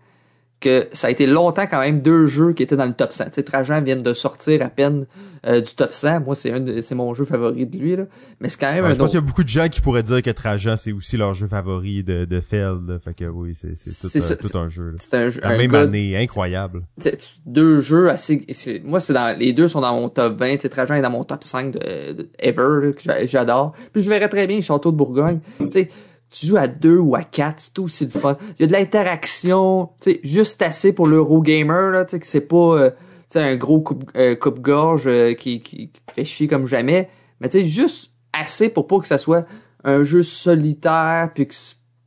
que 0.60 0.88
ça 0.92 1.06
a 1.06 1.10
été 1.10 1.26
longtemps 1.26 1.66
quand 1.68 1.78
même 1.80 2.00
deux 2.00 2.26
jeux 2.26 2.52
qui 2.52 2.62
étaient 2.64 2.76
dans 2.76 2.86
le 2.86 2.92
top 2.94 3.12
100. 3.12 3.26
Tu 3.26 3.30
sais, 3.34 3.42
Trajan 3.44 3.80
vient 3.80 3.96
de 3.96 4.12
sortir 4.12 4.60
à 4.62 4.68
peine 4.68 5.06
euh, 5.46 5.60
du 5.60 5.72
top 5.74 5.92
100. 5.92 6.20
Moi, 6.22 6.34
c'est 6.34 6.50
un 6.50 6.58
de- 6.58 6.80
c'est 6.80 6.96
mon 6.96 7.14
jeu 7.14 7.24
favori 7.24 7.64
de 7.64 7.78
lui, 7.78 7.94
là. 7.94 8.04
Mais 8.40 8.48
c'est 8.48 8.58
quand 8.58 8.72
même 8.72 8.82
Ouais, 8.84 8.90
un 8.90 8.94
je 8.94 8.98
pense 8.98 9.10
qu'il 9.10 9.20
y 9.20 9.22
a 9.22 9.26
beaucoup 9.26 9.44
de 9.44 9.48
gens 9.48 9.68
qui 9.68 9.80
pourraient 9.80 10.02
dire 10.02 10.20
que 10.20 10.30
Trajan, 10.30 10.76
c'est 10.76 10.90
aussi 10.90 11.16
leur 11.16 11.32
jeu 11.34 11.46
favori 11.46 12.02
de, 12.02 12.24
de 12.24 12.40
Feld, 12.40 12.88
là. 12.88 12.98
Fait 12.98 13.14
que 13.14 13.24
oui, 13.26 13.54
c'est, 13.54 13.76
c'est 13.76 13.90
C'est 13.90 14.18
tout, 14.18 14.24
ça, 14.26 14.34
un, 14.34 14.36
tout 14.36 14.58
un 14.58 14.68
jeu, 14.68 14.90
là. 14.90 14.96
C'est 14.98 15.14
un 15.14 15.28
jeu. 15.28 15.40
La 15.42 15.50
un 15.50 15.56
même 15.58 15.70
gars- 15.70 15.82
année, 15.82 16.16
incroyable. 16.16 16.82
deux 17.46 17.80
jeux 17.80 18.10
assez 18.10 18.44
c'est 18.50 18.82
moi 18.84 19.00
c'est 19.00 19.12
dans 19.12 19.36
les 19.38 19.52
deux 19.52 19.68
sont 19.68 19.80
dans 19.80 19.94
mon 19.94 20.08
top 20.08 20.38
20 20.38 20.56
tu 20.56 20.62
sais 20.62 20.68
Trajan 20.68 20.94
est 20.94 21.02
dans 21.02 21.10
mon 21.10 21.24
top 21.24 21.44
5 21.44 21.72
de, 21.72 22.12
de 22.12 22.28
ever 22.38 22.86
là, 22.86 22.92
que 22.92 23.00
j'a- 23.02 23.24
j'adore 23.26 23.72
puis 23.92 24.02
je 24.02 24.08
verrais 24.10 24.28
très 24.28 24.46
bien 24.46 24.60
Château 24.60 24.90
de 24.92 24.96
Bourgogne 24.96 25.38
tu 25.58 25.66
sais 25.72 25.88
tu 26.30 26.46
joues 26.46 26.56
à 26.56 26.68
deux 26.68 26.98
ou 26.98 27.14
à 27.16 27.22
quatre 27.22 27.60
c'est 27.60 27.72
tout 27.72 27.84
aussi 27.84 28.04
le 28.04 28.10
fun 28.10 28.36
il 28.58 28.62
y 28.62 28.64
a 28.64 28.66
de 28.66 28.72
l'interaction 28.72 29.90
tu 30.00 30.12
sais 30.12 30.20
juste 30.22 30.62
assez 30.62 30.92
pour 30.92 31.06
l'Eurogamer 31.06 31.90
là 31.92 32.04
tu 32.04 32.12
sais 32.12 32.20
que 32.20 32.26
c'est 32.26 32.40
pas 32.40 32.56
euh, 32.78 32.90
tu 32.90 32.96
sais 33.30 33.40
un 33.40 33.56
gros 33.56 33.80
coupe 33.80 34.10
euh, 34.16 34.34
coupe-gorge 34.36 35.06
euh, 35.06 35.34
qui, 35.34 35.60
qui, 35.60 35.90
qui 35.90 36.00
te 36.06 36.12
fait 36.12 36.24
chier 36.24 36.46
comme 36.46 36.66
jamais 36.66 37.08
mais 37.40 37.48
tu 37.48 37.60
sais 37.60 37.66
juste 37.66 38.12
assez 38.32 38.68
pour 38.68 38.86
pas 38.86 38.98
que 38.98 39.06
ça 39.06 39.18
soit 39.18 39.46
un 39.84 40.02
jeu 40.02 40.22
solitaire 40.22 41.30
puis 41.34 41.46
que 41.46 41.54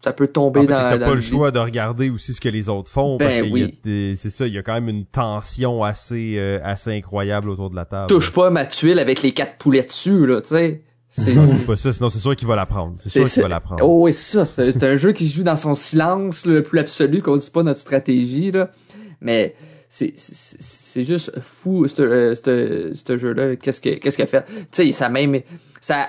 ça 0.04 0.14
peut 0.14 0.28
tomber 0.28 0.62
En 0.62 0.64
fait, 0.64 0.70
dans, 0.70 0.76
t'as 0.76 0.98
dans 0.98 1.06
pas 1.06 1.14
le 1.16 1.22
choix 1.22 1.52
de 1.52 1.60
regarder 1.60 2.10
aussi 2.10 2.34
ce 2.34 2.42
que 2.42 2.50
les 2.50 2.70
autres 2.70 2.90
font, 2.92 3.18
Ben 3.18 3.26
parce 3.28 3.42
que 3.48 3.52
oui. 3.54 3.80
c'est 4.18 4.30
ça, 4.32 4.48
il 4.48 4.54
y 4.54 4.58
a 4.58 4.64
quand 4.64 4.74
même 4.74 4.90
une 4.90 5.06
tension 5.06 5.84
assez, 5.84 6.38
euh, 6.38 6.60
assez 6.64 6.92
incroyable 6.92 7.50
autour 7.50 7.70
de 7.70 7.76
la 7.76 7.86
table. 7.86 8.08
touche 8.08 8.32
pas 8.34 8.50
ma 8.50 8.66
tuile 8.66 8.98
avec 8.98 9.22
les 9.22 9.32
quatre 9.32 9.58
poulets 9.58 9.84
dessus 9.84 10.26
là 10.26 10.42
tu 10.42 10.50
sais 10.50 10.82
c'est 11.14 11.34
Non, 11.36 11.46
c'est 11.46 11.66
pas 11.66 11.76
ça, 11.76 11.92
sinon 11.94 12.10
c'est 12.10 12.20
sûr 12.20 12.36
qu'il 12.36 12.48
va 12.48 12.56
la 12.56 12.66
prendre. 12.66 12.96
C'est 12.98 13.10
sûr 13.10 13.30
qu'il 13.30 13.44
va 13.44 13.50
la 13.50 13.60
prendre. 13.60 13.84
Oh 13.88 14.04
oui, 14.06 14.14
c'est 14.14 14.44
ça. 14.46 14.72
C'est 14.72 14.84
un 14.84 14.96
jeu 14.96 15.12
qui 15.12 15.28
se 15.28 15.36
joue 15.36 15.44
dans 15.44 15.58
son 15.58 15.74
silence 15.76 16.46
le 16.48 16.64
plus 16.64 16.80
absolu, 16.80 17.22
qu'on 17.22 17.38
dit 17.38 17.52
pas 17.52 17.64
notre 17.64 17.80
stratégie, 17.80 18.52
là. 18.52 18.72
Mais 19.20 19.54
c'est 19.90 20.14
c'est- 20.16 20.58
c'est 20.60 21.04
juste 21.04 21.38
fou, 21.42 21.86
ce 21.88 22.02
euh, 22.02 23.18
jeu-là. 23.18 23.56
Qu'est-ce 23.58 23.82
que 23.82 23.90
qu'est-ce 24.00 24.16
qu'il 24.16 24.24
a 24.24 24.28
fait? 24.28 24.46
Tu 24.48 24.66
sais, 24.72 24.92
ça 24.94 25.10
même... 25.10 25.40
Ça, 25.82 26.08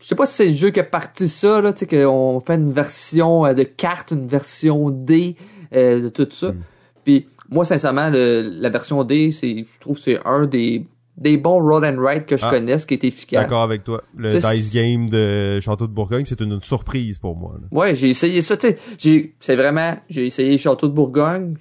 je 0.00 0.06
sais 0.06 0.14
pas 0.14 0.26
si 0.26 0.34
c'est 0.34 0.48
le 0.48 0.54
jeu 0.54 0.70
qui 0.70 0.80
a 0.80 0.84
parti 0.84 1.28
ça, 1.28 1.60
là, 1.60 1.72
tu 1.72 1.80
sais, 1.80 1.86
qu'on 2.04 2.40
fait 2.44 2.54
une 2.56 2.72
version 2.72 3.46
euh, 3.46 3.52
de 3.54 3.62
carte, 3.62 4.10
une 4.10 4.26
version 4.26 4.90
D 4.90 5.36
euh, 5.76 6.00
de 6.00 6.08
tout 6.08 6.26
ça. 6.32 6.52
Mm. 6.52 6.56
Puis 7.04 7.28
moi, 7.50 7.64
sincèrement, 7.64 8.10
le- 8.10 8.40
la 8.60 8.68
version 8.70 9.04
D, 9.04 9.30
c'est 9.30 9.58
je 9.74 9.80
trouve 9.80 9.96
que 9.96 10.02
c'est 10.02 10.18
un 10.24 10.46
des, 10.46 10.86
des 11.20 11.36
bons 11.36 11.60
roll 11.60 11.84
and 11.84 11.98
write 11.98 12.26
que 12.26 12.36
je 12.36 12.44
Ah. 12.46 12.50
connaisse 12.50 12.86
qui 12.86 12.94
est 12.94 13.04
efficace. 13.04 13.42
D'accord 13.42 13.62
avec 13.62 13.84
toi. 13.84 14.02
Le 14.16 14.30
Dice 14.30 14.74
Game 14.74 15.08
de 15.10 15.60
Château 15.60 15.86
de 15.86 15.92
Bourgogne, 15.92 16.24
c'est 16.24 16.40
une, 16.40 16.52
une 16.54 16.60
surprise 16.62 17.18
pour 17.18 17.36
moi. 17.36 17.54
là. 17.60 17.68
Ouais, 17.70 17.94
j'ai 17.94 18.08
essayé 18.08 18.40
ça, 18.42 18.56
tu 18.56 18.68
sais, 18.98 19.32
c'est 19.38 19.56
vraiment, 19.56 19.96
j'ai 20.08 20.26
essayé 20.26 20.56
Château 20.58 20.88
de 20.88 20.94
Bourgogne, 20.94 21.54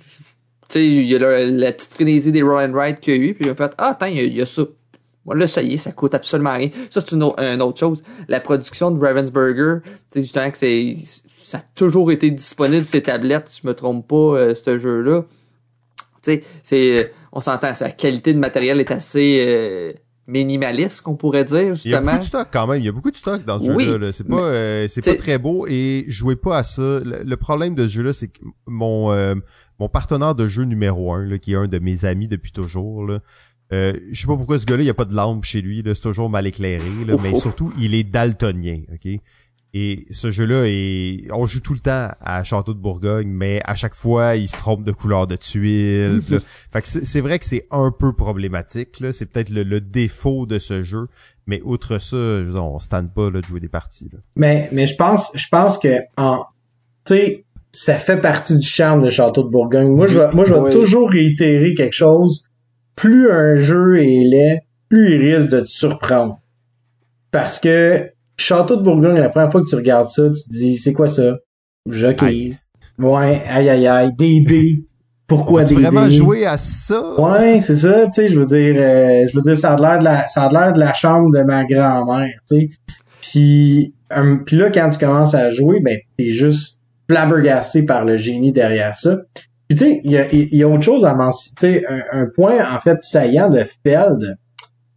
tu 0.70 0.74
sais, 0.80 0.86
il 0.88 1.04
y 1.04 1.16
a 1.16 1.20
la, 1.20 1.46
la 1.46 1.72
petite 1.74 1.92
frénésie 1.92 2.32
des 2.32 2.42
Roll 2.42 2.70
and 2.72 2.80
Ride 2.80 3.00
qu'il 3.00 3.16
y 3.16 3.20
a 3.20 3.22
eu, 3.22 3.34
puis 3.34 3.46
j'ai 3.46 3.54
fait, 3.56 3.72
ah, 3.78 3.90
attends, 3.90 4.06
il 4.06 4.18
y, 4.20 4.38
y 4.38 4.42
a 4.42 4.46
ça. 4.46 4.64
Bon, 5.26 5.34
là, 5.34 5.48
ça 5.48 5.62
y 5.62 5.74
est, 5.74 5.78
ça 5.78 5.92
coûte 5.92 6.16
absolument 6.16 6.54
rien. 6.54 6.70
Ça, 6.90 7.02
c'est 7.02 7.12
une, 7.14 7.24
une 7.24 7.62
autre 7.62 7.78
chose. 7.78 8.02
La 8.30 8.40
production 8.40 8.90
de 8.92 9.00
Ravensburger, 9.06 9.82
tu 9.84 9.90
sais, 10.12 10.22
justement, 10.22 10.50
que 10.50 10.58
c'est, 10.58 10.96
ça 11.44 11.58
a 11.58 11.62
toujours 11.76 12.12
été 12.14 12.32
disponible, 12.32 12.86
ces 12.86 13.02
tablettes, 13.04 13.50
si 13.50 13.62
je 13.64 13.68
me 13.68 13.74
trompe 13.74 14.08
pas, 14.08 14.16
euh, 14.16 14.56
ce 14.56 14.78
jeu-là. 14.78 15.24
Tu 16.24 16.42
sais, 16.64 17.00
euh, 17.00 17.04
on 17.32 17.42
s'entend, 17.42 17.72
la 17.80 17.92
qualité 17.92 18.34
de 18.34 18.40
matériel 18.40 18.80
est 18.80 18.92
assez, 18.92 19.44
euh, 19.48 19.94
minimaliste, 20.28 21.02
qu'on 21.02 21.16
pourrait 21.16 21.44
dire, 21.44 21.58
Il 21.60 21.66
y 21.66 21.70
a 21.70 21.74
justement. 21.74 22.02
beaucoup 22.02 22.18
de 22.20 22.24
stock 22.24 22.48
quand 22.54 22.68
même. 22.68 22.82
Il 22.82 22.86
y 22.86 22.90
a 22.90 22.92
beaucoup 22.92 23.12
de 23.12 23.18
stock 23.18 23.44
dans 23.46 23.60
ce 23.60 23.72
Oui, 23.72 23.86
jeu-là. 23.86 24.08
là. 24.08 24.12
C'est 24.12 24.28
pas, 24.28 24.42
euh, 24.42 24.88
c'est 24.88 25.04
pas 25.04 25.16
très 25.16 25.38
beau 25.40 25.66
et 25.68 26.06
jouez 26.08 26.36
pas 26.36 26.60
à 26.60 26.64
ça. 26.64 26.82
Le, 27.04 27.24
le 27.24 27.38
problème 27.38 27.74
de 27.76 27.88
ce 27.88 27.94
jeu-là, 27.94 28.14
c'est 28.14 28.28
que 28.28 28.40
mon 28.68 29.12
euh, 29.12 29.36
mon 29.80 29.90
partenaire 29.90 30.36
de 30.36 30.46
jeu 30.48 30.64
numéro 30.66 31.14
un, 31.14 31.26
là, 31.26 31.38
qui 31.40 31.54
est 31.54 31.56
un 31.56 31.68
de 31.68 31.80
mes 31.80 32.06
amis 32.06 32.28
depuis 32.28 32.52
toujours, 32.52 33.06
là, 33.08 33.20
euh, 33.72 33.94
je 34.12 34.20
sais 34.22 34.28
pas 34.28 34.36
pourquoi 34.36 34.60
ce 34.60 34.66
gars-là, 34.66 34.84
il 34.84 34.88
y 34.88 34.90
a 34.90 34.94
pas 34.96 35.06
de 35.06 35.14
lampe 35.16 35.46
chez 35.46 35.62
lui. 35.62 35.84
C'est 35.86 36.02
toujours 36.02 36.30
mal 36.30 36.46
éclairé. 36.48 36.84
Là, 37.08 37.16
mais 37.22 37.36
surtout, 37.36 37.72
il 37.80 37.94
est 37.96 38.04
daltonien. 38.04 38.82
Ok? 38.94 39.20
Et 39.74 40.08
ce 40.10 40.32
jeu-là 40.32 40.64
est, 40.66 41.32
on 41.32 41.46
joue 41.46 41.60
tout 41.60 41.74
le 41.76 41.80
temps 41.80 42.10
à 42.22 42.44
Château 42.44 42.74
de 42.74 42.80
Bourgogne, 42.80 43.28
mais 43.30 43.62
à 43.66 43.76
chaque 43.76 43.94
fois, 43.94 44.36
il 44.36 44.48
se 44.48 44.58
trompe 44.58 44.84
de 44.84 44.92
couleur 44.92 45.28
de 45.28 45.36
tuiles. 45.36 46.24
là. 46.30 46.40
Fait 46.72 46.82
que 46.82 46.88
c'est 46.88 47.22
vrai 47.22 47.38
que 47.38 47.46
c'est 47.46 47.68
un 47.70 47.92
peu 47.92 48.14
problématique. 48.14 49.00
Là, 49.00 49.12
c'est 49.12 49.28
peut-être 49.28 49.50
le, 49.52 49.62
le 49.62 49.80
défaut 49.80 50.48
de 50.48 50.58
ce 50.58 50.82
jeu, 50.82 51.08
mais 51.46 51.62
outre 51.64 52.00
ça, 52.00 52.16
on 52.18 52.80
se 52.80 52.90
tanne 52.90 53.10
pas 53.10 53.30
là, 53.30 53.42
de 53.42 53.46
jouer 53.46 53.60
des 53.60 53.68
parties. 53.70 54.10
Là. 54.12 54.18
Mais, 54.36 54.70
mais 54.72 54.88
je 54.88 54.96
pense, 54.96 55.32
je 55.36 55.46
pense 55.52 55.78
que, 55.78 56.00
en, 56.18 56.46
tu 57.06 57.14
sais, 57.14 57.46
ça 57.72 57.94
fait 58.00 58.20
partie 58.20 58.58
du 58.58 58.66
charme 58.68 59.04
de 59.04 59.12
Château 59.12 59.44
de 59.44 59.50
Bourgogne. 59.50 59.90
Moi, 59.90 60.08
je 60.08 60.18
vais, 60.18 60.32
moi, 60.34 60.46
je 60.46 60.54
vais 60.56 60.60
Oui. 60.62 60.72
toujours 60.72 61.12
réitérer 61.12 61.76
quelque 61.76 61.94
chose. 61.94 62.44
Plus 62.96 63.30
un 63.32 63.54
jeu 63.54 64.00
est 64.04 64.24
laid, 64.26 64.62
plus 64.90 65.14
il 65.14 65.36
risque 65.36 65.52
de 65.52 65.60
te 65.62 65.68
surprendre. 65.68 66.40
Parce 67.32 67.60
que 67.60 68.10
Château 68.40 68.78
de 68.78 68.84
Bourgogne, 68.84 69.18
la 69.18 69.28
première 69.28 69.52
fois 69.52 69.62
que 69.62 69.68
tu 69.70 69.76
regardes 69.76 70.08
ça, 70.08 70.24
tu 70.30 70.44
te 70.44 70.50
dis, 70.50 70.78
c'est 70.78 70.94
quoi 70.94 71.10
ça? 71.10 71.36
Jockey. 71.90 72.54
Ouais, 72.98 73.42
aïe, 73.48 73.70
aïe, 73.70 73.86
aïe. 73.86 74.12
Des 74.18 74.40
dés. 74.40 74.86
Pourquoi 75.28 75.66
des 75.66 75.76
vraiment 75.76 76.06
dés? 76.06 76.12
jouer 76.12 76.46
à 76.46 76.58
ça? 76.58 77.20
Ouais, 77.20 77.60
c'est 77.60 77.76
ça, 77.76 78.06
tu 78.06 78.14
sais, 78.14 78.28
je 78.30 78.40
veux 78.40 78.46
dire, 78.46 78.76
euh, 78.80 79.28
je 79.30 79.36
veux 79.36 79.42
dire, 79.42 79.58
ça 79.58 79.74
a 79.74 79.78
l'air 79.78 80.00
de 80.00 80.06
la, 80.06 80.28
ça 80.30 80.46
a 80.46 80.52
l'air 80.52 80.72
de 80.72 80.80
la 80.80 80.94
chambre 80.94 81.30
de 81.38 81.44
ma 81.44 81.66
grand-mère, 81.66 82.34
tu 82.50 82.62
sais. 82.62 82.70
Puis, 83.22 83.94
euh, 84.16 84.38
puis 84.46 84.56
là, 84.56 84.72
quand 84.72 84.90
tu 84.90 84.98
commences 84.98 85.36
à 85.36 85.52
jouer, 85.52 85.82
ben, 85.82 85.98
t'es 86.18 86.30
juste 86.30 86.80
flabbergasté 87.10 87.84
par 87.84 88.06
le 88.06 88.16
génie 88.16 88.54
derrière 88.54 88.98
ça. 88.98 89.18
Puis 89.68 89.78
tu 89.78 89.86
sais, 89.86 90.02
il 90.06 90.12
y 90.12 90.18
a, 90.18 90.28
y 90.32 90.64
a 90.64 90.68
autre 90.68 90.84
chose 90.84 91.04
à 91.04 91.14
mentionner, 91.14 91.86
un, 91.88 92.22
un 92.22 92.26
point, 92.34 92.58
en 92.74 92.80
fait, 92.80 93.02
saillant 93.02 93.50
de 93.50 93.64
Feld. 93.86 94.38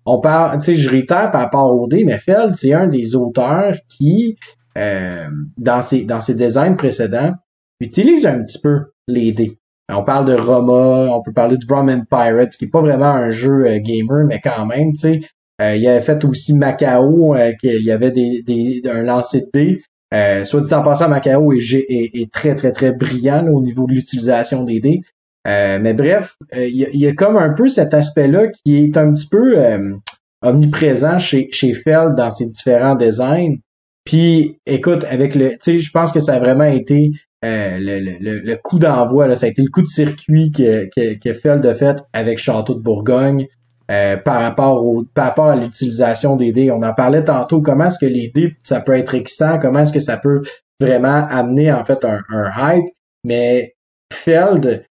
On 0.05 0.21
parle, 0.21 0.59
tu 0.59 0.65
sais, 0.65 0.75
je 0.75 0.91
réitère 0.91 1.31
par 1.31 1.43
rapport 1.43 1.75
au 1.75 1.87
dé, 1.87 2.05
mais 2.05 2.19
Feld, 2.19 2.57
c'est 2.57 2.73
un 2.73 2.89
des 2.89 3.15
auteurs 3.15 3.77
qui, 3.89 4.37
euh, 4.77 5.27
dans 5.59 5.83
ses, 5.83 6.05
dans 6.05 6.21
ses 6.21 6.35
designs 6.35 6.77
précédents, 6.77 7.33
utilise 7.81 8.27
un 8.27 8.43
petit 8.43 8.59
peu 8.59 8.93
les 9.07 9.33
dés. 9.33 9.59
On 9.89 10.05
parle 10.05 10.25
de 10.27 10.35
Roma, 10.35 11.15
on 11.15 11.23
peut 11.23 11.33
parler 11.33 11.57
de 11.57 11.73
Rum 11.73 11.89
and 11.89 12.05
Pirates, 12.09 12.57
qui 12.57 12.65
est 12.65 12.71
pas 12.71 12.81
vraiment 12.81 13.07
un 13.07 13.31
jeu 13.31 13.67
euh, 13.67 13.79
gamer, 13.79 14.25
mais 14.27 14.41
quand 14.43 14.67
même, 14.67 14.93
tu 14.93 15.01
sais. 15.01 15.21
Euh, 15.61 15.77
il 15.77 15.87
avait 15.87 16.01
fait 16.01 16.25
aussi 16.25 16.55
Macao, 16.55 17.35
euh, 17.35 17.53
qu'il 17.61 17.83
y 17.83 17.91
avait 17.91 18.11
des, 18.11 18.43
des, 18.43 18.83
un 18.91 19.03
lancer 19.03 19.41
de 19.41 19.51
dés. 19.53 19.83
Euh, 20.15 20.45
soit 20.45 20.61
dit 20.61 20.75
en 20.75 20.83
passant, 20.83 21.09
Macao 21.09 21.53
est, 21.53 21.73
est, 21.73 22.11
est 22.15 22.33
très, 22.33 22.55
très, 22.55 22.73
très 22.73 22.93
brillant 22.93 23.43
là, 23.43 23.53
au 23.53 23.63
niveau 23.63 23.87
de 23.87 23.93
l'utilisation 23.93 24.65
des 24.65 24.81
dés. 24.81 25.01
Euh, 25.49 25.79
mais 25.81 25.93
bref, 25.95 26.37
euh, 26.55 26.67
il 26.67 26.89
y, 26.93 26.99
y 26.99 27.07
a 27.07 27.15
comme 27.15 27.37
un 27.37 27.53
peu 27.53 27.69
cet 27.69 27.95
aspect-là 27.95 28.49
qui 28.49 28.85
est 28.85 28.97
un 28.97 29.11
petit 29.11 29.29
peu 29.29 29.59
euh, 29.59 29.95
omniprésent 30.43 31.19
chez, 31.19 31.49
chez 31.51 31.75
Feld 31.75 32.15
dans 32.17 32.31
ses 32.31 32.47
différents 32.47 32.95
designs. 32.95 33.57
Puis, 34.05 34.59
écoute, 34.67 35.05
avec 35.09 35.35
le, 35.35 35.51
tu 35.51 35.59
sais, 35.61 35.79
je 35.79 35.91
pense 35.91 36.13
que 36.13 36.21
ça 36.21 36.35
a 36.35 36.39
vraiment 36.39 36.65
été 36.65 37.11
euh, 37.45 37.79
le, 37.79 37.99
le, 37.99 38.39
le, 38.39 38.57
coup 38.57 38.79
d'envoi, 38.79 39.33
ça 39.35 39.47
a 39.47 39.49
été 39.49 39.63
le 39.63 39.71
coup 39.71 39.83
de 39.83 39.89
circuit 39.89 40.51
que, 40.53 40.89
que, 40.95 41.19
que 41.19 41.35
Feld 41.35 41.65
a 41.67 41.75
fait 41.75 42.05
avec 42.13 42.39
Château 42.39 42.75
de 42.75 42.81
Bourgogne 42.81 43.47
euh, 43.91 44.17
par 44.17 44.41
rapport 44.41 44.85
au, 44.85 45.05
par 45.15 45.27
rapport 45.27 45.47
à 45.47 45.57
l'utilisation 45.57 46.37
des 46.37 46.53
dés. 46.53 46.71
On 46.71 46.83
en 46.83 46.95
parlait 46.95 47.25
tantôt. 47.25 47.61
Comment 47.61 47.87
est-ce 47.87 47.99
que 47.99 48.07
les 48.07 48.31
dés, 48.33 48.55
ça 48.63 48.81
peut 48.81 48.95
être 48.95 49.15
excitant? 49.15 49.59
Comment 49.59 49.81
est-ce 49.81 49.93
que 49.93 50.01
ça 50.01 50.17
peut 50.17 50.41
vraiment 50.81 51.27
amener 51.29 51.73
en 51.73 51.85
fait 51.85 52.05
un, 52.05 52.21
un 52.29 52.51
hype? 52.57 52.87
Mais 53.25 53.75
Feld 54.13 54.85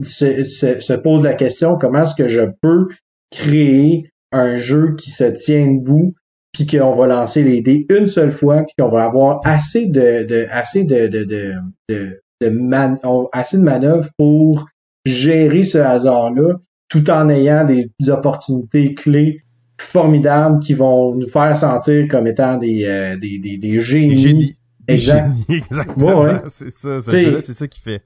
se, 0.00 0.44
se, 0.44 0.80
se 0.80 0.92
pose 0.92 1.22
la 1.22 1.34
question 1.34 1.76
comment 1.76 2.02
est-ce 2.02 2.14
que 2.14 2.28
je 2.28 2.42
peux 2.62 2.88
créer 3.30 4.10
un 4.32 4.56
jeu 4.56 4.94
qui 4.96 5.10
se 5.10 5.24
tient 5.24 5.66
debout 5.66 6.14
puis 6.52 6.66
qu'on 6.66 6.94
va 6.94 7.06
lancer 7.06 7.42
les 7.42 7.60
dés 7.60 7.86
une 7.90 8.06
seule 8.06 8.32
fois, 8.32 8.62
puis 8.62 8.74
qu'on 8.78 8.88
va 8.88 9.04
avoir 9.04 9.40
assez 9.44 9.86
de, 9.86 10.24
de 10.24 10.46
assez 10.50 10.84
de 10.84 11.06
de 11.06 11.24
de, 11.24 11.54
de, 11.88 12.20
de 12.40 12.48
man, 12.48 12.98
assez 13.32 13.58
de 13.58 13.62
manœuvres 13.62 14.08
pour 14.16 14.66
gérer 15.04 15.62
ce 15.62 15.78
hasard-là, 15.78 16.54
tout 16.88 17.10
en 17.10 17.28
ayant 17.28 17.64
des, 17.64 17.90
opportunités 18.08 18.94
clés 18.94 19.42
formidables 19.80 20.58
qui 20.60 20.74
vont 20.74 21.14
nous 21.14 21.28
faire 21.28 21.56
sentir 21.56 22.08
comme 22.08 22.26
étant 22.26 22.56
des 22.56 22.84
euh, 22.84 23.16
des, 23.16 23.38
des, 23.38 23.58
des 23.58 23.78
génies. 23.78 24.18
Génie. 24.18 24.58
Exact. 24.88 25.30
exactement. 25.48 26.26
C'est 26.50 26.72
ça, 26.72 27.00
c'est 27.02 27.54
ça 27.54 27.68
qui 27.68 27.80
fait. 27.80 28.02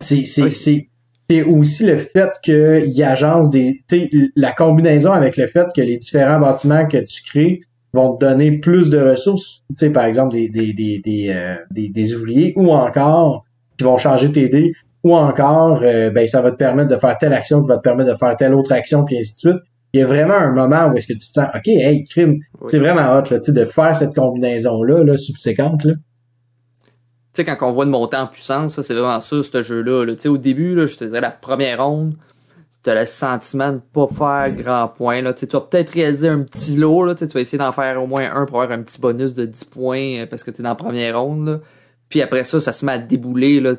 C'est 0.00 0.24
c'est 0.24 0.50
c'est 0.50 0.88
c'est 1.30 1.42
aussi 1.42 1.84
le 1.84 1.98
fait 1.98 2.30
qu'il 2.42 3.02
agence 3.04 3.50
des, 3.50 3.82
la 4.34 4.52
combinaison 4.52 5.12
avec 5.12 5.36
le 5.36 5.46
fait 5.46 5.66
que 5.76 5.82
les 5.82 5.98
différents 5.98 6.40
bâtiments 6.40 6.86
que 6.86 6.96
tu 6.96 7.22
crées 7.22 7.60
vont 7.92 8.16
te 8.16 8.24
donner 8.24 8.58
plus 8.58 8.88
de 8.88 8.98
ressources, 8.98 9.62
tu 9.70 9.76
sais, 9.76 9.90
par 9.90 10.04
exemple 10.04 10.34
des, 10.34 10.48
des, 10.48 10.72
des, 10.72 11.00
des, 11.04 11.30
euh, 11.30 11.56
des, 11.70 12.14
ouvriers 12.14 12.54
ou 12.56 12.72
encore 12.72 13.44
qui 13.76 13.84
vont 13.84 13.98
changer 13.98 14.32
tes 14.32 14.48
dés 14.48 14.72
ou 15.04 15.14
encore 15.14 15.82
euh, 15.82 16.10
ben 16.10 16.26
ça 16.26 16.40
va 16.40 16.50
te 16.50 16.56
permettre 16.56 16.88
de 16.88 16.96
faire 16.96 17.16
telle 17.18 17.32
action 17.32 17.62
qui 17.62 17.68
va 17.68 17.76
te 17.76 17.82
permettre 17.82 18.12
de 18.12 18.16
faire 18.16 18.36
telle 18.36 18.54
autre 18.54 18.72
action 18.72 19.04
puis 19.04 19.18
ainsi 19.18 19.34
de 19.34 19.38
suite. 19.38 19.62
Il 19.92 20.00
y 20.00 20.02
a 20.02 20.06
vraiment 20.06 20.34
un 20.34 20.52
moment 20.52 20.88
où 20.88 20.96
est-ce 20.96 21.06
que 21.06 21.14
tu 21.14 21.20
te 21.20 21.24
sens 21.24 21.48
OK, 21.54 21.68
hey, 21.68 22.04
crime, 22.04 22.38
c'est 22.68 22.78
vraiment 22.78 23.16
hot 23.16 23.30
là, 23.30 23.38
de 23.38 23.64
faire 23.64 23.94
cette 23.94 24.14
combinaison 24.14 24.82
là 24.82 25.02
là 25.04 25.16
subséquente 25.16 25.84
là 25.84 25.94
sais, 27.42 27.44
quand 27.44 27.68
on 27.68 27.72
voit 27.72 27.84
une 27.84 27.90
montée 27.90 28.16
en 28.16 28.26
puissance, 28.26 28.80
c'est 28.80 28.94
vraiment 28.94 29.20
ça, 29.20 29.42
ce 29.42 29.62
jeu-là. 29.62 30.06
Tu 30.14 30.20
sais, 30.20 30.28
au 30.28 30.38
début, 30.38 30.74
là, 30.74 30.86
je 30.86 30.96
te 30.96 31.04
disais, 31.04 31.20
la 31.20 31.30
première 31.30 31.84
ronde, 31.84 32.14
t'as 32.82 32.98
le 32.98 33.06
sentiment 33.06 33.72
de 33.72 33.80
pas 33.92 34.08
faire 34.08 34.50
grand 34.54 34.88
point. 34.88 35.22
Là. 35.22 35.32
Tu 35.32 35.46
vas 35.46 35.60
peut-être 35.60 35.90
réaliser 35.90 36.28
un 36.28 36.40
petit 36.40 36.76
lot, 36.76 37.04
là, 37.04 37.14
tu 37.14 37.26
vas 37.26 37.40
essayer 37.40 37.58
d'en 37.58 37.72
faire 37.72 38.02
au 38.02 38.06
moins 38.06 38.30
un 38.34 38.46
pour 38.46 38.62
avoir 38.62 38.78
un 38.78 38.82
petit 38.82 39.00
bonus 39.00 39.34
de 39.34 39.44
10 39.44 39.64
points 39.64 40.20
euh, 40.20 40.26
parce 40.26 40.44
que 40.44 40.50
t'es 40.50 40.62
dans 40.62 40.70
la 40.70 40.74
première 40.74 41.20
ronde. 41.20 41.46
Là. 41.46 41.60
Puis 42.08 42.22
après 42.22 42.44
ça, 42.44 42.60
ça 42.60 42.72
se 42.72 42.86
met 42.86 42.92
à 42.92 42.98
débouler. 42.98 43.60
Là, 43.60 43.74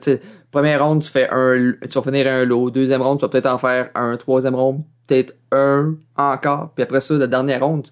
Première 0.51 0.83
ronde, 0.83 1.03
tu 1.03 1.11
fais 1.11 1.27
un. 1.29 1.73
Tu 1.81 1.89
vas 1.89 2.01
finir 2.01 2.27
un 2.27 2.43
lot. 2.43 2.71
Deuxième 2.71 3.03
ronde, 3.03 3.19
tu 3.19 3.25
vas 3.25 3.29
peut-être 3.29 3.45
en 3.45 3.59
faire 3.59 3.91
un. 3.93 4.17
Troisième 4.17 4.55
ronde, 4.55 4.83
peut-être 5.05 5.35
un 5.51 5.95
encore. 6.17 6.71
Puis 6.73 6.83
après 6.83 7.01
ça, 7.01 7.13
la 7.15 7.27
dernière 7.27 7.63
ronde, 7.63 7.87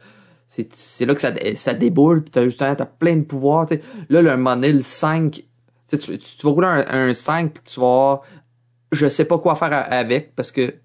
c'est, 0.47 1.05
là 1.05 1.13
que 1.13 1.21
ça, 1.21 1.31
ça 1.53 1.73
déboule. 1.75 2.23
Puis 2.23 2.31
t'as 2.31 2.45
justement 2.45 2.75
t'as 2.75 2.85
plein 2.85 3.15
de 3.17 3.23
pouvoirs. 3.23 3.67
T'sais. 3.67 3.81
Là, 4.09 4.23
le 4.23 4.37
moment 4.37 4.55
le 4.55 4.79
5, 4.79 5.43
tu, 5.87 5.97
tu, 5.97 6.45
vas 6.45 6.49
rouler 6.49 6.67
un, 6.67 7.09
un 7.09 7.13
5 7.13 7.53
puis 7.53 7.63
tu 7.63 7.79
vas 7.79 7.85
avoir, 7.85 8.21
je 8.91 9.07
sais 9.07 9.25
pas 9.25 9.37
quoi 9.37 9.55
faire 9.55 9.85
avec 9.91 10.35
parce 10.35 10.51
que 10.51 10.75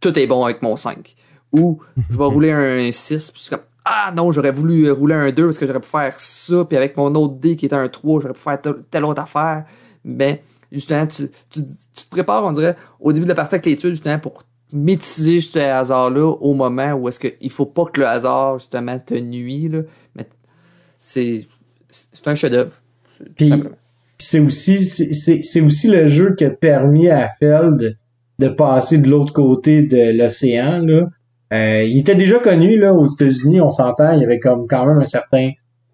tout 0.00 0.16
est 0.18 0.26
bon 0.26 0.44
avec 0.44 0.62
mon 0.62 0.76
5. 0.76 1.14
Ou 1.52 1.80
je 2.10 2.16
vais 2.16 2.24
rouler 2.24 2.52
un 2.52 2.92
6 2.92 3.32
puis 3.32 3.46
comme 3.50 3.60
ah 3.84 4.12
non, 4.16 4.30
j'aurais 4.30 4.52
voulu 4.52 4.90
rouler 4.92 5.14
un 5.14 5.32
2 5.32 5.46
parce 5.46 5.58
que 5.58 5.66
j'aurais 5.66 5.80
pu 5.80 5.88
faire 5.88 6.18
ça 6.18 6.64
puis 6.64 6.76
avec 6.76 6.96
mon 6.96 7.12
autre 7.14 7.34
dé 7.34 7.56
qui 7.56 7.66
était 7.66 7.74
un 7.74 7.88
3, 7.88 8.20
j'aurais 8.20 8.34
pu 8.34 8.40
faire 8.40 8.58
telle 8.90 9.04
autre 9.04 9.22
affaire. 9.22 9.64
Mais 10.04 10.34
ben, 10.34 10.38
justement 10.70 11.06
tu, 11.06 11.28
tu, 11.50 11.64
tu, 11.94 12.04
te 12.04 12.10
prépares 12.10 12.44
on 12.44 12.52
dirait 12.52 12.76
au 13.00 13.12
début 13.12 13.24
de 13.24 13.30
la 13.30 13.34
partie 13.34 13.56
avec 13.56 13.66
les 13.66 13.76
tuiles 13.76 13.92
justement 13.92 14.18
pour 14.18 14.44
maîtriser 14.72 15.40
ce 15.40 15.58
hasard-là 15.58 16.26
au 16.26 16.54
moment 16.54 16.92
où 16.92 17.08
est-ce 17.08 17.20
qu'il 17.20 17.50
faut 17.50 17.66
pas 17.66 17.84
que 17.84 18.00
le 18.00 18.06
hasard 18.06 18.58
justement 18.58 18.98
te 18.98 19.14
nuit 19.14 19.68
là. 19.68 19.80
Mais 20.14 20.26
c'est 20.98 21.46
c'est 21.90 22.26
un 22.26 22.34
chef-d'œuvre. 22.34 22.72
Tout 23.36 23.44
simplement 23.44 23.76
c'est 24.22 24.40
aussi 24.40 24.78
c'est 24.80 25.60
aussi 25.60 25.88
le 25.88 26.06
jeu 26.06 26.34
qui 26.36 26.44
a 26.44 26.50
permis 26.50 27.08
à 27.08 27.28
Feld 27.28 27.96
de 28.38 28.48
passer 28.48 28.98
de 28.98 29.08
l'autre 29.08 29.32
côté 29.32 29.82
de 29.82 30.16
l'océan. 30.16 30.86
Euh, 31.52 31.82
il 31.82 31.98
était 31.98 32.14
déjà 32.14 32.38
connu 32.38 32.78
là 32.78 32.94
aux 32.94 33.04
États-Unis, 33.04 33.60
on 33.60 33.70
s'entend, 33.70 34.12
il 34.12 34.24
avait 34.24 34.38
comme 34.38 34.66
quand 34.66 34.86
même 34.86 34.98
un 34.98 35.04
certain 35.04 35.50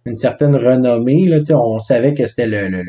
une 0.07 0.15
certaine 0.17 0.55
renommée 0.55 1.27
là, 1.27 1.41
on 1.51 1.79
savait 1.79 2.15
que 2.15 2.27
c'était 2.27 2.47
le, 2.47 2.69
le, 2.69 2.85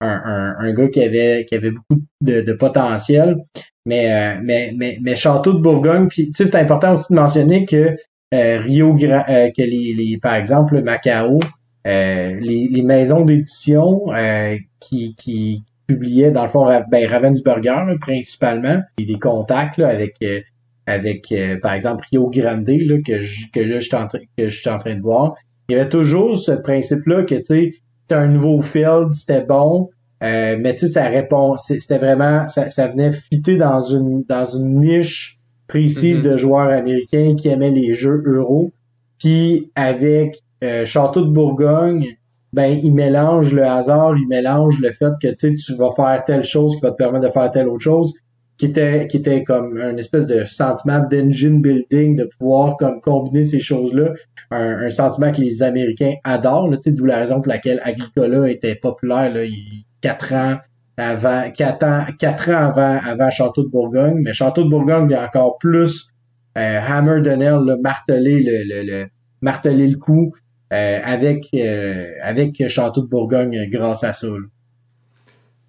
un, 0.00 0.54
un, 0.58 0.72
gars 0.72 0.88
qui 0.88 1.02
avait 1.02 1.44
qui 1.44 1.54
avait 1.56 1.72
beaucoup 1.72 2.00
de, 2.20 2.40
de 2.42 2.52
potentiel, 2.52 3.36
mais, 3.84 4.12
euh, 4.12 4.40
mais 4.42 4.72
mais 4.76 4.98
mais 5.02 5.16
Château 5.16 5.54
de 5.54 5.58
Bourgogne, 5.60 6.08
puis 6.08 6.30
c'est 6.34 6.54
important 6.54 6.92
aussi 6.92 7.12
de 7.12 7.18
mentionner 7.18 7.64
que 7.64 7.96
euh, 8.32 8.58
Rio 8.58 8.94
que 8.94 9.62
les, 9.62 9.94
les 9.96 10.18
par 10.22 10.34
exemple 10.34 10.82
Macao 10.82 11.32
euh, 11.32 11.38
les, 11.84 12.68
les, 12.70 12.82
maisons 12.82 13.24
d'édition 13.24 14.02
euh, 14.12 14.56
qui, 14.80 15.14
qui 15.16 15.62
publiaient 15.86 16.30
dans 16.30 16.44
le 16.44 16.48
fond 16.48 16.66
ben, 16.90 17.06
Ravensburger 17.06 17.96
principalement. 18.00 18.80
Et 18.98 19.04
des 19.04 19.18
contacts 19.18 19.76
là, 19.76 19.88
avec 19.88 20.16
euh, 20.22 20.40
avec 20.86 21.32
par 21.62 21.72
exemple 21.72 22.04
Rio 22.10 22.28
Grande 22.28 22.68
là, 22.68 22.96
que 23.06 23.22
je, 23.22 23.46
que 23.52 23.60
là 23.60 23.78
je 23.78 23.84
suis 23.84 23.96
en 23.96 24.06
train 24.06 24.18
que 24.36 24.48
je 24.48 24.60
suis 24.60 24.70
en 24.70 24.78
train 24.78 24.94
de 24.94 25.02
voir. 25.02 25.34
Il 25.68 25.76
y 25.76 25.80
avait 25.80 25.88
toujours 25.88 26.38
ce 26.38 26.52
principe 26.52 27.06
là 27.06 27.22
que 27.22 27.34
tu 27.34 27.44
sais 27.44 27.72
c'était 28.02 28.20
un 28.20 28.26
nouveau 28.26 28.60
field 28.60 29.14
c'était 29.14 29.44
bon 29.44 29.88
mais 30.20 30.74
tu 30.74 30.80
sais 30.80 30.88
ça 30.88 31.08
répond 31.08 31.56
c'était 31.56 31.98
vraiment 31.98 32.46
ça, 32.48 32.68
ça 32.68 32.88
venait 32.88 33.12
fitter 33.12 33.56
dans 33.56 33.80
une 33.80 34.24
dans 34.28 34.44
une 34.44 34.80
niche 34.80 35.38
précise 35.66 36.20
mm-hmm. 36.20 36.30
de 36.30 36.36
joueurs 36.36 36.70
américains 36.70 37.34
qui 37.36 37.48
aimaient 37.48 37.70
les 37.70 37.94
jeux 37.94 38.22
euro. 38.26 38.72
Puis 39.18 39.70
avec 39.74 40.42
euh, 40.64 40.86
Château 40.86 41.22
de 41.24 41.30
Bourgogne, 41.30 42.16
ben 42.52 42.78
il 42.82 42.94
mélange 42.94 43.52
le 43.52 43.64
hasard, 43.64 44.16
il 44.16 44.28
mélange 44.28 44.80
le 44.80 44.90
fait 44.90 45.12
que 45.20 45.28
tu 45.34 45.74
vas 45.74 45.90
faire 45.90 46.22
telle 46.24 46.44
chose 46.44 46.76
qui 46.76 46.82
va 46.82 46.92
te 46.92 46.96
permettre 46.96 47.26
de 47.26 47.32
faire 47.32 47.50
telle 47.50 47.68
autre 47.68 47.82
chose, 47.82 48.14
qui 48.56 48.66
était 48.66 49.08
qui 49.08 49.16
était 49.16 49.42
comme 49.42 49.76
un 49.76 49.96
espèce 49.96 50.26
de 50.26 50.44
sentiment 50.44 51.00
d'engine 51.10 51.60
building, 51.60 52.16
de 52.16 52.28
pouvoir 52.38 52.76
comme 52.76 53.00
combiner 53.00 53.44
ces 53.44 53.60
choses-là, 53.60 54.12
un, 54.50 54.88
sentiment 54.90 55.32
que 55.32 55.40
les 55.40 55.62
Américains 55.62 56.14
adorent, 56.22 56.70
d'où 56.86 57.04
la 57.04 57.18
raison 57.18 57.40
pour 57.40 57.48
laquelle 57.48 57.80
Agricola 57.82 58.48
était 58.48 58.76
populaire 58.76 59.32
là, 59.34 59.44
il, 59.44 59.84
quatre 60.00 60.32
ans 60.32 60.58
avant, 60.96 61.50
quatre 61.50 61.84
ans, 61.84 62.04
quatre 62.18 62.50
ans 62.50 62.68
avant, 62.68 63.00
avant 63.04 63.30
Château 63.30 63.64
de 63.64 63.68
Bourgogne, 63.68 64.20
mais 64.22 64.32
Château 64.32 64.62
de 64.62 64.68
Bourgogne 64.68 65.12
a 65.12 65.24
encore 65.24 65.58
plus 65.58 66.08
euh, 66.56 66.80
hammer 66.86 67.20
de 67.20 67.30
nail, 67.30 67.80
martelé 67.82 68.40
le, 68.40 68.62
le, 68.62 68.82
le 68.86 69.06
marteler 69.44 69.88
le 69.88 69.98
coup, 69.98 70.32
avec 70.74 71.48
euh, 71.54 72.12
avec 72.22 72.68
Château 72.68 73.02
de 73.02 73.08
Bourgogne 73.08 73.68
grâce 73.70 74.04
à 74.04 74.12
ça. 74.12 74.28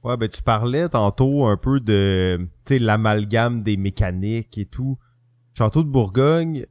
Ouais, 0.04 0.18
ben 0.18 0.30
tu 0.30 0.42
parlais 0.42 0.88
tantôt 0.90 1.46
un 1.46 1.58
peu 1.58 1.80
de 1.80 2.48
l'amalgame 2.70 3.64
des 3.64 3.78
mécaniques 3.78 4.58
et 4.58 4.66
tout. 4.66 4.98
Château 5.58 5.84
de 5.84 5.90
Bourgogne, 5.90 6.66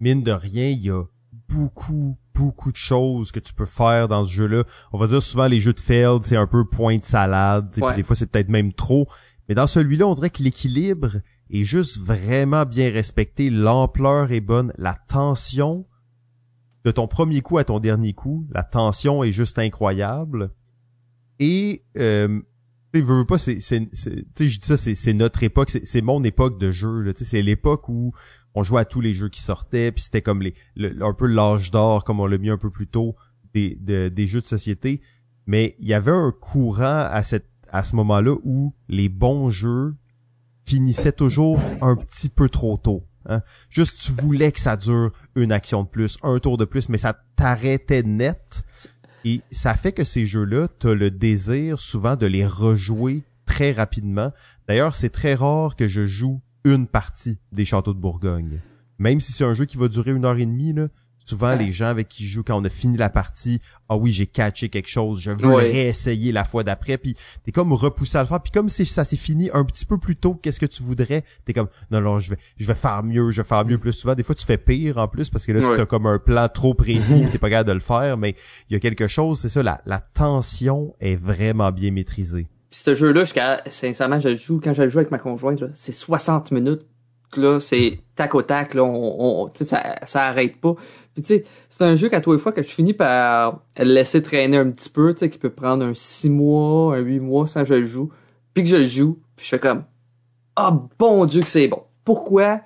mine 0.00 0.22
de 0.22 0.32
rien, 0.32 0.68
il 0.68 0.82
y 0.82 0.90
a 0.90 1.02
beaucoup, 1.48 2.16
beaucoup 2.34 2.70
de 2.70 2.76
choses 2.76 3.32
que 3.32 3.40
tu 3.40 3.54
peux 3.54 3.66
faire 3.66 4.08
dans 4.08 4.24
ce 4.24 4.32
jeu-là. 4.32 4.64
On 4.92 4.98
va 4.98 5.06
dire 5.06 5.22
souvent 5.22 5.46
les 5.46 5.60
jeux 5.60 5.72
de 5.72 5.80
Feld, 5.80 6.22
c'est 6.22 6.36
un 6.36 6.46
peu 6.46 6.64
point 6.64 6.98
de 6.98 7.04
salade, 7.04 7.70
des 7.96 8.02
fois 8.02 8.14
c'est 8.16 8.30
peut-être 8.30 8.48
même 8.48 8.72
trop. 8.72 9.08
Mais 9.48 9.54
dans 9.54 9.66
celui-là, 9.66 10.06
on 10.06 10.14
dirait 10.14 10.30
que 10.30 10.42
l'équilibre 10.42 11.16
est 11.50 11.62
juste 11.62 11.98
vraiment 12.00 12.66
bien 12.66 12.90
respecté, 12.90 13.50
l'ampleur 13.50 14.32
est 14.32 14.40
bonne, 14.40 14.72
la 14.76 14.96
tension 15.08 15.86
de 16.86 16.92
ton 16.92 17.08
premier 17.08 17.40
coup 17.40 17.58
à 17.58 17.64
ton 17.64 17.80
dernier 17.80 18.12
coup, 18.12 18.46
la 18.52 18.62
tension 18.62 19.24
est 19.24 19.32
juste 19.32 19.58
incroyable. 19.58 20.52
Et 21.40 21.82
euh, 21.98 22.40
tu 22.94 23.02
veux 23.02 23.26
pas, 23.26 23.38
c'est, 23.38 23.58
c'est, 23.58 23.88
je 23.92 24.60
dis 24.60 24.64
ça, 24.64 24.76
c'est, 24.76 24.94
c'est 24.94 25.12
notre 25.12 25.42
époque, 25.42 25.68
c'est, 25.68 26.00
mon 26.00 26.22
époque 26.22 26.60
de 26.60 26.70
jeu. 26.70 27.12
C'est 27.16 27.42
l'époque 27.42 27.88
où 27.88 28.14
on 28.54 28.62
jouait 28.62 28.82
à 28.82 28.84
tous 28.84 29.00
les 29.00 29.14
jeux 29.14 29.28
qui 29.28 29.42
sortaient, 29.42 29.90
puis 29.90 30.04
c'était 30.04 30.22
comme 30.22 30.42
les, 30.42 30.54
un 31.00 31.12
peu 31.12 31.26
l'âge 31.26 31.72
d'or, 31.72 32.04
comme 32.04 32.20
on 32.20 32.26
l'a 32.26 32.38
mis 32.38 32.50
un 32.50 32.56
peu 32.56 32.70
plus 32.70 32.86
tôt, 32.86 33.16
des, 33.52 33.74
des 33.74 34.26
jeux 34.28 34.40
de 34.40 34.46
société. 34.46 35.02
Mais 35.48 35.74
il 35.80 35.88
y 35.88 35.94
avait 35.94 36.12
un 36.12 36.30
courant 36.30 37.08
à 37.10 37.24
cette 37.24 37.50
à 37.68 37.82
ce 37.82 37.96
moment-là 37.96 38.36
où 38.44 38.72
les 38.88 39.08
bons 39.08 39.50
jeux 39.50 39.96
finissaient 40.66 41.10
toujours 41.10 41.58
un 41.82 41.96
petit 41.96 42.28
peu 42.28 42.48
trop 42.48 42.76
tôt. 42.76 43.02
Hein. 43.28 43.42
Juste, 43.70 44.00
tu 44.00 44.12
voulais 44.12 44.52
que 44.52 44.60
ça 44.60 44.76
dure 44.76 45.12
une 45.34 45.52
action 45.52 45.82
de 45.82 45.88
plus, 45.88 46.18
un 46.22 46.38
tour 46.38 46.58
de 46.58 46.64
plus, 46.64 46.88
mais 46.88 46.98
ça 46.98 47.18
t'arrêtait 47.36 48.02
net. 48.02 48.64
Et 49.24 49.42
ça 49.50 49.74
fait 49.74 49.92
que 49.92 50.04
ces 50.04 50.24
jeux-là, 50.24 50.68
t'as 50.78 50.94
le 50.94 51.10
désir 51.10 51.80
souvent 51.80 52.16
de 52.16 52.26
les 52.26 52.46
rejouer 52.46 53.24
très 53.44 53.72
rapidement. 53.72 54.32
D'ailleurs, 54.68 54.94
c'est 54.94 55.10
très 55.10 55.34
rare 55.34 55.76
que 55.76 55.88
je 55.88 56.06
joue 56.06 56.40
une 56.64 56.86
partie 56.86 57.38
des 57.52 57.64
Châteaux 57.64 57.94
de 57.94 57.98
Bourgogne. 57.98 58.60
Même 58.98 59.20
si 59.20 59.32
c'est 59.32 59.44
un 59.44 59.54
jeu 59.54 59.64
qui 59.64 59.76
va 59.76 59.88
durer 59.88 60.12
une 60.12 60.24
heure 60.24 60.38
et 60.38 60.46
demie, 60.46 60.74
souvent 61.26 61.54
les 61.54 61.70
gens 61.70 61.86
avec 61.86 62.08
qui 62.08 62.24
je 62.24 62.34
joue 62.34 62.42
quand 62.42 62.58
on 62.58 62.64
a 62.64 62.68
fini 62.68 62.96
la 62.96 63.10
partie, 63.10 63.60
ah 63.88 63.96
oui, 63.96 64.12
j'ai 64.12 64.26
catché 64.26 64.68
quelque 64.68 64.88
chose, 64.88 65.20
je 65.20 65.32
veux 65.32 65.54
réessayer 65.54 66.32
la 66.32 66.44
fois 66.44 66.64
d'après, 66.64 66.98
puis 66.98 67.16
t'es 67.44 67.52
comme 67.52 67.72
repoussé 67.72 68.16
à 68.18 68.22
le 68.22 68.28
faire, 68.28 68.40
puis 68.40 68.52
comme 68.52 68.68
ça 68.68 69.04
s'est 69.04 69.16
fini 69.16 69.50
un 69.52 69.64
petit 69.64 69.86
peu 69.86 69.98
plus 69.98 70.16
tôt, 70.16 70.34
qu'est-ce 70.34 70.60
que 70.60 70.66
tu 70.66 70.82
voudrais? 70.82 71.24
T'es 71.44 71.52
comme 71.52 71.68
non 71.90 72.00
non, 72.00 72.18
je 72.18 72.30
vais 72.30 72.38
je 72.56 72.66
vais 72.66 72.74
faire 72.74 73.02
mieux, 73.02 73.30
je 73.30 73.42
vais 73.42 73.48
faire 73.48 73.64
mieux 73.64 73.78
plus 73.78 73.92
souvent. 73.92 74.14
Des 74.14 74.22
fois 74.22 74.34
tu 74.34 74.46
fais 74.46 74.58
pire 74.58 74.98
en 74.98 75.08
plus 75.08 75.28
parce 75.28 75.44
que 75.44 75.52
là 75.52 75.76
t'as 75.76 75.86
comme 75.86 76.06
un 76.06 76.18
plan 76.18 76.48
trop 76.48 76.74
précis, 76.74 77.24
t'es 77.32 77.38
pas 77.38 77.50
capable 77.50 77.68
de 77.68 77.74
le 77.74 77.80
faire, 77.80 78.16
mais 78.16 78.36
il 78.70 78.74
y 78.74 78.76
a 78.76 78.80
quelque 78.80 79.06
chose, 79.06 79.40
c'est 79.40 79.48
ça, 79.48 79.62
la, 79.62 79.80
la 79.84 80.00
tension 80.00 80.94
est 81.00 81.16
vraiment 81.16 81.72
bien 81.72 81.90
maîtrisée. 81.90 82.46
Puis 82.70 82.80
ce 82.84 82.94
jeu-là, 82.94 83.20
jusqu'à 83.20 83.62
sincèrement, 83.68 84.20
je 84.20 84.36
joue 84.36 84.60
quand 84.62 84.74
je 84.74 84.88
joue 84.88 84.98
avec 84.98 85.10
ma 85.10 85.18
conjointe, 85.18 85.64
c'est 85.72 85.92
60 85.92 86.50
minutes 86.50 86.82
là, 87.36 87.60
c'est 87.60 88.00
tac 88.14 88.34
au 88.34 88.42
tac, 88.42 88.74
là, 88.74 88.84
on, 88.84 89.44
on 89.44 89.50
ça, 89.54 89.96
ça 90.04 90.24
arrête 90.24 90.60
pas. 90.60 90.74
Puis 91.16 91.22
tu 91.22 91.34
sais, 91.34 91.44
c'est 91.70 91.82
un 91.82 91.96
jeu 91.96 92.10
qu'à 92.10 92.20
tous 92.20 92.34
les 92.34 92.38
fois 92.38 92.52
que 92.52 92.62
je 92.62 92.68
finis 92.68 92.92
par 92.92 93.62
laisser 93.78 94.20
traîner 94.20 94.58
un 94.58 94.70
petit 94.70 94.90
peu, 94.90 95.14
tu 95.14 95.20
sais, 95.20 95.30
qui 95.30 95.38
peut 95.38 95.48
prendre 95.48 95.82
un 95.82 95.94
6 95.94 96.28
mois, 96.28 96.94
un 96.94 96.98
8 96.98 97.20
mois 97.20 97.46
sans 97.46 97.60
que 97.62 97.68
je 97.68 97.74
le 97.74 97.84
joue, 97.86 98.10
puis 98.52 98.62
que 98.64 98.68
je 98.68 98.76
le 98.76 98.84
joue, 98.84 99.18
puis 99.34 99.46
je 99.46 99.50
fais 99.50 99.58
comme 99.58 99.84
Ah 100.56 100.78
bon 100.98 101.24
Dieu 101.24 101.40
que 101.40 101.48
c'est 101.48 101.68
bon. 101.68 101.84
Pourquoi 102.04 102.60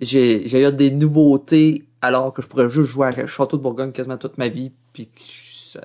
j'ai 0.00 0.46
j'ai 0.46 0.66
eu 0.66 0.72
des 0.72 0.92
nouveautés 0.92 1.82
alors 2.00 2.32
que 2.32 2.42
je 2.42 2.46
pourrais 2.46 2.68
juste 2.68 2.90
jouer 2.90 3.08
à 3.08 3.26
Château 3.26 3.56
de 3.56 3.62
Bourgogne 3.62 3.90
quasiment 3.90 4.16
toute 4.18 4.38
ma 4.38 4.46
vie, 4.46 4.70
puis 4.92 5.06
que 5.08 5.20
je- 5.20 5.78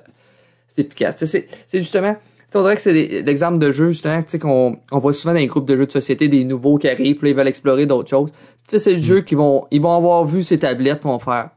c'est 0.68 0.86
efficace. 0.86 1.16
Tu 1.16 1.26
sais, 1.26 1.48
C'est 1.48 1.64
c'est 1.66 1.78
justement 1.80 2.16
on 2.54 2.62
dirait 2.62 2.76
que 2.76 2.80
c'est 2.80 2.92
l'exemple 3.22 3.58
de 3.58 3.70
jeu, 3.70 3.88
justement, 3.90 4.22
tu 4.22 4.28
sais, 4.30 4.38
qu'on 4.38 4.78
on 4.90 4.98
voit 4.98 5.12
souvent 5.12 5.34
dans 5.34 5.40
les 5.40 5.46
groupes 5.46 5.66
de 5.66 5.76
jeux 5.76 5.84
de 5.84 5.92
société 5.92 6.28
des 6.28 6.42
nouveaux 6.44 6.78
qui 6.78 6.88
arrivent, 6.88 7.16
puis 7.16 7.26
là, 7.26 7.30
ils 7.32 7.36
veulent 7.36 7.48
explorer 7.48 7.84
d'autres 7.84 8.08
choses. 8.08 8.30
Tu 8.30 8.38
sais, 8.68 8.78
c'est 8.78 8.94
le 8.94 9.02
jeu 9.02 9.20
qui 9.20 9.34
vont, 9.34 9.66
ils 9.70 9.82
vont 9.82 9.94
avoir 9.94 10.24
vu 10.24 10.42
ces 10.42 10.58
tablettes, 10.58 11.00
puis 11.00 11.08
vont 11.10 11.18
faire, 11.18 11.50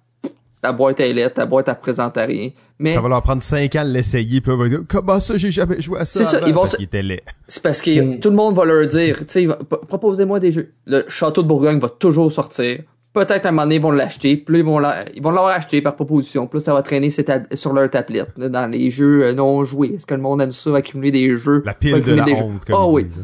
ta 0.62 0.72
boîte 0.74 1.00
est 1.00 1.14
lettre, 1.14 1.36
ta 1.36 1.46
boîte, 1.46 1.68
elle 1.70 1.80
présente 1.80 2.18
à 2.18 2.26
rien. 2.26 2.50
Mais 2.80 2.94
Ça 2.94 3.02
va 3.02 3.10
leur 3.10 3.22
prendre 3.24 3.42
5 3.42 3.76
ans 3.76 3.84
de 3.86 3.90
l'essayer, 3.92 4.40
puis 4.42 4.52
ils 4.54 4.58
vont 4.58 4.68
dire, 4.68 4.82
comment 4.88 5.20
ça, 5.20 5.36
j'ai 5.38 5.52
jamais 5.52 5.82
joué 5.82 6.00
à 6.00 6.06
ça 6.06 6.20
C'est 6.20 6.26
ça, 6.26 6.40
ils 6.48 6.54
vont 6.54 6.62
Parce 6.62 6.72
se- 6.72 6.76
qu'il 6.78 6.86
était 6.86 7.04
laid. 7.04 7.24
c'est 7.48 7.62
parce 7.64 7.82
que 7.82 8.02
Mm. 8.02 8.20
tout 8.20 8.30
le 8.30 8.36
monde 8.36 8.56
va 8.56 8.66
leur 8.66 8.86
dire, 8.86 9.18
tu 9.20 9.26
sais, 9.28 9.46
va- 9.46 9.58
proposez-moi 9.58 10.40
des 10.40 10.52
jeux. 10.52 10.72
Le 10.86 11.04
Château 11.10 11.42
de 11.44 11.48
Bourgogne 11.48 11.80
va 11.80 11.90
toujours 11.90 12.32
sortir. 12.32 12.80
Peut-être 13.12 13.46
à 13.46 13.50
un 13.50 13.52
moment 13.52 13.64
donné, 13.64 13.76
ils 13.76 13.82
vont 13.82 13.92
l'acheter, 13.92 14.38
puis 14.38 14.54
là, 14.54 14.60
ils 14.60 14.66
vont 14.66 14.80
la- 14.80 15.06
ils 15.14 15.22
vont 15.22 15.32
l'avoir 15.32 15.54
acheté 15.56 15.82
par 15.82 15.96
proposition. 15.96 16.46
Puis 16.48 16.60
là, 16.60 16.64
ça 16.66 16.74
va 16.74 16.82
traîner 16.84 17.10
sur 17.10 17.74
leur 17.74 17.90
tablette, 17.90 18.38
dans 18.38 18.68
les 18.72 18.90
jeux 18.92 19.24
euh, 19.26 19.34
non 19.34 19.66
joués. 19.66 19.94
Est-ce 19.96 20.06
que 20.06 20.14
le 20.14 20.22
monde 20.22 20.42
aime 20.42 20.52
ça, 20.54 20.76
accumuler 20.76 21.12
des 21.12 21.36
jeux? 21.36 21.64
La 21.66 21.74
pile 21.74 21.92
de 21.94 21.98
accumuler 21.98 22.18
la 22.20 22.26
des 22.26 22.36
jeux? 22.36 22.44
honte, 22.44 22.66
comme 22.66 22.76
Ah 22.78 22.86
ils 22.88 22.94
oui. 22.94 23.04
là. 23.04 23.24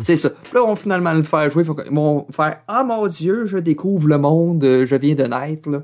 C'est 0.00 0.16
ça. 0.16 0.30
Puis 0.30 0.52
là, 0.54 0.62
ils 0.64 0.66
vont 0.68 0.74
finalement 0.76 1.12
le 1.12 1.22
faire 1.22 1.48
jouer. 1.50 1.64
Ils 1.88 1.94
vont 1.94 2.26
faire 2.32 2.58
Ah 2.66 2.82
mon 2.82 3.06
Dieu, 3.06 3.46
je 3.46 3.58
découvre 3.58 4.08
le 4.08 4.18
monde, 4.18 4.64
euh, 4.64 4.84
je 4.84 4.96
viens 4.96 5.14
de 5.14 5.22
naître. 5.22 5.70
Là. 5.70 5.82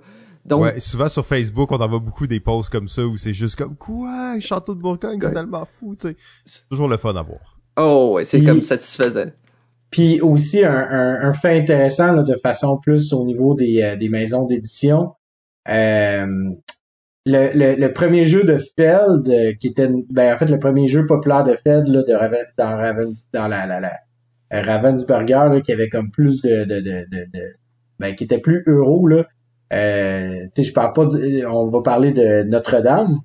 Donc, 0.49 0.63
Ouais, 0.63 0.81
souvent 0.81 1.09
sur 1.09 1.25
Facebook, 1.27 1.71
on 1.73 1.77
en 1.77 1.89
voit 1.89 1.99
beaucoup 1.99 2.27
des 2.27 2.41
posts 2.41 2.71
comme 2.71 2.89
ça 2.89 3.07
où 3.07 3.17
c'est 3.17 3.33
juste 3.33 3.57
comme 3.57 3.77
quoi, 3.77 4.39
Château 4.41 4.75
de 4.75 4.81
Bourgogne, 4.81 5.19
c'est 5.23 5.33
tellement 5.33 5.65
fou, 5.65 5.95
tu 5.95 6.09
sais. 6.09 6.17
C'est 6.45 6.69
toujours 6.69 6.89
le 6.89 6.97
fun 6.97 7.15
à 7.17 7.23
voir. 7.23 7.59
oh 7.77 8.13
ouais, 8.15 8.25
c'est 8.25 8.43
comme 8.43 8.63
satisfaisant. 8.63 9.27
Puis 9.91 10.21
aussi 10.21 10.65
un, 10.65 10.71
un, 10.75 11.29
un 11.29 11.33
fait 11.33 11.59
intéressant 11.59 12.13
là, 12.13 12.23
de 12.23 12.35
façon 12.37 12.77
plus 12.79 13.13
au 13.13 13.25
niveau 13.25 13.55
des, 13.55 13.83
euh, 13.83 13.97
des 13.97 14.09
maisons 14.11 14.45
d'édition. 14.45 15.15
Euh, 15.69 16.27
le, 17.27 17.51
le, 17.55 17.75
le 17.79 17.93
premier 17.93 18.25
jeu 18.25 18.45
de 18.45 18.59
Feld, 18.77 19.29
euh, 19.29 19.53
qui 19.61 19.69
était 19.69 19.89
ben, 20.11 20.35
en 20.35 20.39
fait 20.39 20.47
le 20.47 20.59
premier 20.59 20.89
jeu 20.89 21.07
populaire 21.07 21.45
de 21.45 21.55
Feld 21.55 21.87
là, 21.89 22.03
de 22.03 22.13
Raven, 22.13 22.45
dans 22.57 22.77
Raven, 22.77 23.13
dans 23.33 23.49
la, 23.49 23.67
la, 23.67 23.81
la 23.81 23.93
Ravensburger, 24.51 25.49
là, 25.51 25.61
qui 25.61 25.73
avait 25.73 25.89
comme 25.89 26.11
plus 26.11 26.41
de, 26.43 26.65
de, 26.65 26.81
de, 26.81 27.07
de, 27.11 27.25
de- 27.33 27.53
ben, 27.99 28.15
qui 28.15 28.25
était 28.25 28.39
plus 28.41 28.65
euro 28.67 29.07
là. 29.07 29.27
Euh, 29.73 30.47
je 30.57 30.73
parle 30.73 30.93
pas 30.93 31.07
de, 31.07 31.47
on 31.47 31.69
va 31.69 31.83
parler 31.83 32.13
de 32.13 32.43
Notre-Dame. 32.45 33.19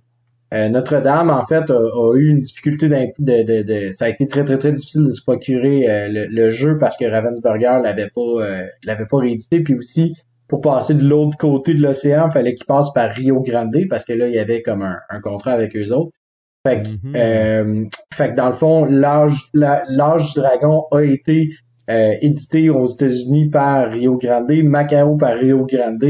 Euh, 0.53 0.69
Notre-Dame, 0.69 1.29
en 1.29 1.45
fait, 1.47 1.71
a, 1.71 1.75
a 1.75 2.15
eu 2.15 2.29
une 2.29 2.39
difficulté 2.41 2.87
de, 2.87 2.95
de, 3.19 3.63
de, 3.63 3.91
ça 3.93 4.05
a 4.05 4.09
été 4.09 4.27
très 4.27 4.45
très 4.45 4.57
très 4.59 4.71
difficile 4.71 5.03
de 5.07 5.13
se 5.13 5.23
procurer 5.23 5.89
euh, 5.89 6.07
le, 6.09 6.27
le 6.27 6.49
jeu 6.49 6.77
parce 6.77 6.95
que 6.97 7.05
Ravensburger 7.05 7.79
l'avait 7.81 8.09
pas 8.13 8.21
euh, 8.21 8.63
l'avait 8.83 9.07
pas 9.07 9.17
réédité, 9.17 9.61
puis 9.61 9.75
aussi 9.75 10.15
pour 10.47 10.61
passer 10.61 10.93
de 10.93 11.03
l'autre 11.03 11.37
côté 11.37 11.73
de 11.73 11.81
l'océan, 11.81 12.29
fallait 12.29 12.53
qu'il 12.53 12.67
passe 12.67 12.93
par 12.93 13.09
Rio 13.11 13.41
Grande 13.41 13.75
parce 13.89 14.05
que 14.05 14.13
là 14.13 14.27
il 14.27 14.35
y 14.35 14.37
avait 14.37 14.61
comme 14.61 14.83
un, 14.83 14.97
un 15.09 15.21
contrat 15.21 15.53
avec 15.53 15.75
eux 15.75 15.91
autres. 15.91 16.11
Fait 16.67 16.83
que, 16.83 17.87
fait 18.13 18.29
que 18.29 18.35
dans 18.35 18.47
le 18.47 18.53
fond, 18.53 18.85
l'âge 18.85 19.49
l'âge 19.53 20.33
du 20.33 20.39
dragon 20.39 20.85
a 20.91 21.01
été 21.01 21.49
euh, 21.89 22.13
édité 22.21 22.69
aux 22.69 22.87
États-Unis 22.87 23.49
par 23.49 23.91
Rio 23.91 24.17
Grande, 24.17 24.51
Macao 24.63 25.17
par 25.17 25.35
Rio 25.37 25.65
Grande, 25.65 26.03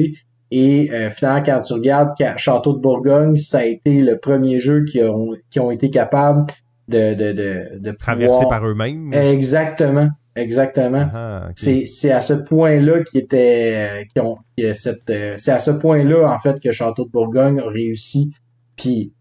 et 0.51 0.91
euh, 0.91 1.09
finalement, 1.09 1.41
quand 1.43 1.61
tu 1.61 1.73
regardes 1.73 2.11
Château 2.37 2.73
de 2.73 2.79
Bourgogne, 2.79 3.37
ça 3.37 3.59
a 3.59 3.65
été 3.65 4.01
le 4.01 4.19
premier 4.19 4.59
jeu 4.59 4.85
qui 4.85 5.01
ont, 5.01 5.31
qui 5.49 5.59
ont 5.59 5.71
été 5.71 5.89
capables 5.89 6.45
de, 6.87 7.15
de, 7.15 7.31
de, 7.31 7.79
de 7.79 7.91
Traversé 7.91 8.27
pouvoir- 8.33 8.49
par 8.49 8.67
eux-mêmes. 8.67 9.11
Exactement, 9.13 10.09
exactement. 10.35 11.09
Ah. 11.11 11.49
C'est, 11.55 11.85
c'est 11.85 12.11
à 12.11 12.21
ce 12.21 12.33
point-là 12.33 13.03
qui 13.03 13.17
était, 13.17 14.05
qui 14.13 14.21
ont, 14.21 14.37
qui 14.55 14.75
cette, 14.75 15.09
euh, 15.09 15.33
c'est 15.37 15.51
à 15.53 15.59
ce 15.59 15.71
point-là 15.71 16.31
en 16.31 16.39
fait 16.39 16.59
que 16.59 16.71
Château 16.71 17.05
de 17.05 17.09
Bourgogne 17.09 17.59
a 17.59 17.67
réussi. 17.67 18.35
Puis, 18.75 19.11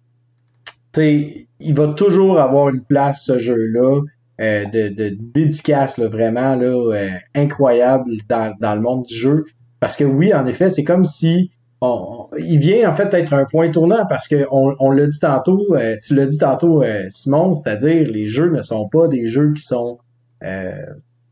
tu 0.93 1.01
sais, 1.01 1.47
il 1.61 1.75
va 1.75 1.89
toujours 1.89 2.41
avoir 2.41 2.69
une 2.69 2.83
place 2.83 3.23
ce 3.25 3.39
jeu-là 3.39 4.03
euh, 4.41 4.65
de, 4.67 4.89
de 4.89 5.17
dédicace 5.21 5.99
là, 5.99 6.09
vraiment 6.09 6.55
là 6.57 6.67
euh, 6.67 7.09
incroyable 7.35 8.13
dans, 8.29 8.55
dans 8.61 8.75
le 8.75 8.81
monde 8.81 9.05
du 9.05 9.15
jeu. 9.15 9.45
Parce 9.81 9.97
que 9.97 10.05
oui, 10.05 10.33
en 10.33 10.47
effet, 10.47 10.71
c'est 10.71 10.85
comme 10.85 11.05
si 11.05 11.51
on- 11.81 12.29
il 12.39 12.59
vient 12.61 12.89
en 12.91 12.95
fait 12.95 13.13
être 13.15 13.33
un 13.35 13.45
point 13.45 13.71
tournant 13.71 14.07
parce 14.09 14.29
que 14.29 14.47
on, 14.51 14.75
on 14.79 14.91
l'a 14.91 15.07
dit 15.07 15.19
tantôt, 15.19 15.75
euh, 15.75 15.97
tu 16.03 16.15
l'as 16.15 16.27
dit 16.27 16.39
tantôt, 16.39 16.83
euh, 16.83 17.07
Simon, 17.11 17.55
c'est-à-dire 17.55 18.09
les 18.11 18.27
jeux 18.27 18.51
ne 18.51 18.63
sont 18.63 18.89
pas 18.89 19.09
des 19.09 19.27
jeux 19.27 19.53
qui 19.53 19.63
sont 19.63 19.99
euh, 20.45 20.73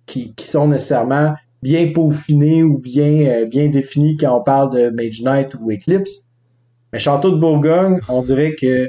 qui, 0.07 0.35
qui 0.35 0.45
sont 0.47 0.69
nécessairement 0.69 1.35
bien 1.63 1.93
peaufinés 1.93 2.63
ou 2.63 2.79
bien 2.79 3.45
bien 3.47 3.69
définis 3.69 4.17
quand 4.17 4.37
on 4.39 4.43
parle 4.43 4.73
de 4.73 4.91
Mage 4.91 5.23
Knight 5.23 5.55
ou 5.61 5.71
Eclipse. 5.71 6.25
Mais 6.93 6.99
Château 6.99 7.31
de 7.31 7.37
Bourgogne, 7.39 8.01
on 8.09 8.23
dirait 8.23 8.55
que 8.61 8.89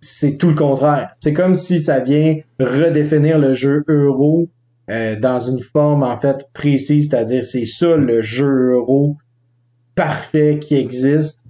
c'est 0.00 0.38
tout 0.38 0.48
le 0.48 0.54
contraire. 0.54 1.10
C'est 1.20 1.32
comme 1.32 1.54
si 1.54 1.80
ça 1.80 2.00
vient 2.00 2.38
redéfinir 2.58 3.38
le 3.38 3.54
jeu 3.54 3.84
euro 3.88 4.48
euh, 4.90 5.16
dans 5.16 5.40
une 5.40 5.60
forme 5.60 6.02
en 6.02 6.16
fait 6.16 6.48
précise, 6.52 7.10
c'est-à-dire 7.10 7.44
c'est 7.44 7.66
ça 7.66 7.96
le 7.96 8.22
jeu 8.22 8.72
euro 8.72 9.16
parfait 9.94 10.58
qui 10.60 10.76
existe, 10.76 11.40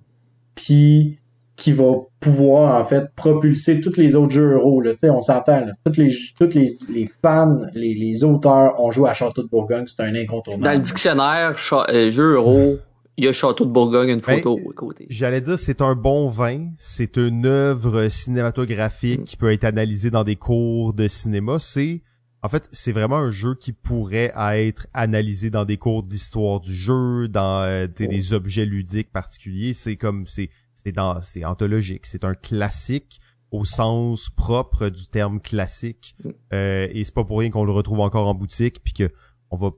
puis 0.55 1.19
qui 1.57 1.73
va 1.73 1.93
pouvoir 2.21 2.81
en 2.81 2.85
fait 2.85 3.05
propulser 3.15 3.81
tous 3.81 3.97
les 3.97 4.17
autres 4.17 4.33
jeux 4.33 4.55
euro. 4.55 4.81
Là. 4.81 4.93
Tu 4.93 5.01
sais, 5.01 5.11
on 5.11 5.21
s'entend, 5.21 5.67
toutes 5.85 5.99
les 5.99 6.13
toutes 6.39 6.55
les, 6.55 6.67
les 6.93 7.09
fans, 7.23 7.61
les, 7.75 7.95
les 7.95 8.25
auteurs 8.25 8.81
ont 8.81 8.91
joué 8.91 9.11
à 9.11 9.15
Château 9.15 9.43
de 9.43 9.49
Bourgogne, 9.49 9.85
c'est 9.87 10.03
un 10.03 10.15
incontournable. 10.15 10.65
Dans 10.65 10.73
le 10.73 10.79
dictionnaire, 10.79 11.57
euh, 11.91 12.11
jeu 12.11 12.35
euro, 12.35 12.79
il 13.21 13.25
y 13.25 13.29
a 13.29 13.33
Château 13.35 13.67
de 13.67 13.71
Bourgogne, 13.71 14.09
une 14.09 14.21
Ben, 14.21 14.37
photo 14.37 14.59
à 14.71 14.73
côté. 14.73 15.07
J'allais 15.11 15.43
dire, 15.43 15.59
c'est 15.59 15.83
un 15.83 15.95
bon 15.95 16.29
vin, 16.31 16.71
c'est 16.79 17.17
une 17.19 17.45
œuvre 17.45 18.09
cinématographique 18.09 19.21
Mm. 19.21 19.25
qui 19.25 19.37
peut 19.37 19.53
être 19.53 19.65
analysée 19.65 20.11
dans 20.11 20.25
des 20.25 20.37
cours 20.37 20.95
de 20.95 21.07
cinéma. 21.07 21.59
C'est, 21.59 22.01
en 22.43 22.49
fait, 22.49 22.67
c'est 22.73 22.93
vraiment 22.93 23.19
un 23.19 23.31
jeu 23.31 23.55
qui 23.55 23.73
pourrait 23.75 24.33
être 24.35 24.87
analysé 24.95 25.51
dans 25.51 25.67
des 25.67 25.77
cours 25.77 26.03
d'histoire 26.03 26.61
du 26.61 26.75
jeu, 26.75 27.29
dans 27.29 27.63
euh, 27.63 27.87
sais, 27.95 28.07
Oh. 28.09 28.11
des 28.11 28.33
objets 28.33 28.65
ludiques 28.65 29.13
particuliers. 29.13 29.75
C'est 29.75 29.97
comme, 29.97 30.25
c'est, 30.27 30.49
c'est 30.73 30.93
dans, 30.93 31.21
c'est 31.21 31.45
anthologique. 31.45 32.07
C'est 32.07 32.25
un 32.25 32.35
classique 32.35 33.21
au 33.51 33.67
sens 33.67 34.31
propre 34.31 34.89
du 34.89 35.09
terme 35.09 35.41
classique. 35.41 36.15
Mm. 36.25 36.29
Euh, 36.55 36.89
et 36.91 37.05
c'est 37.05 37.15
pas 37.15 37.25
pour 37.25 37.41
rien 37.41 37.51
qu'on 37.51 37.65
le 37.65 37.73
retrouve 37.73 38.01
encore 38.01 38.27
en 38.29 38.35
boutique, 38.35 38.83
puis 38.83 38.95
que 38.95 39.11
on 39.51 39.57
va, 39.57 39.73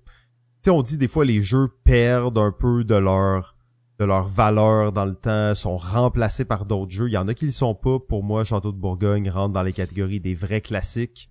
sais, 0.65 0.71
on 0.71 0.83
dit 0.83 0.97
des 0.99 1.09
fois 1.09 1.25
les 1.25 1.41
jeux 1.41 1.69
perdent 1.85 2.39
un 2.39 2.53
peu 2.53 2.85
de 2.85 2.95
leur 2.95 3.57
de 3.99 4.05
leur 4.05 4.27
valeur 4.27 4.93
dans 4.93 5.05
le 5.05 5.15
temps, 5.15 5.55
sont 5.55 5.77
remplacés 5.77 6.45
par 6.45 6.65
d'autres 6.65 6.91
jeux. 6.91 7.09
Il 7.09 7.13
y 7.13 7.17
en 7.19 7.29
a 7.29 7.35
qui 7.35 7.45
le 7.45 7.53
sont 7.53 7.75
pas. 7.75 7.99
Pour 8.01 8.25
moi, 8.25 8.43
Château 8.43 8.73
de 8.73 8.77
Bourgogne 8.77 9.31
rentre 9.31 9.53
dans 9.53 9.63
les 9.63 9.73
catégories 9.73 10.19
des 10.19 10.35
vrais 10.35 10.61
classiques. 10.61 11.29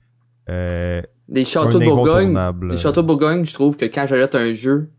Euh, 0.50 1.02
Les 1.28 1.44
Châteaux 1.44 1.78
un 1.78 1.80
de 1.80 1.86
Bourgogne, 1.86 2.30
incontournable. 2.30 2.72
les 2.72 2.78
Châteaux 2.78 3.02
de 3.02 3.08
Bourgogne, 3.08 3.46
je 3.46 3.54
trouve 3.54 3.76
que 3.76 3.86
quand 3.86 4.06
j'achète 4.08 4.36
un 4.36 4.54
jeu, 4.54 4.90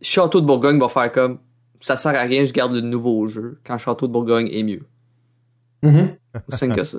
Château 0.00 0.40
de 0.40 0.46
Bourgogne 0.46 0.78
va 0.78 0.88
faire 0.88 1.12
comme, 1.12 1.38
ça 1.80 1.96
sert 1.96 2.14
à 2.14 2.22
rien, 2.22 2.44
je 2.44 2.52
garde 2.52 2.72
le 2.72 2.80
nouveau 2.80 3.26
jeu, 3.26 3.60
quand 3.64 3.76
Château 3.78 4.06
de 4.06 4.12
Bourgogne 4.12 4.48
est 4.50 4.62
mieux. 4.62 4.86
Aussi 5.82 6.58
simple 6.58 6.76
que 6.76 6.84
ça. 6.84 6.98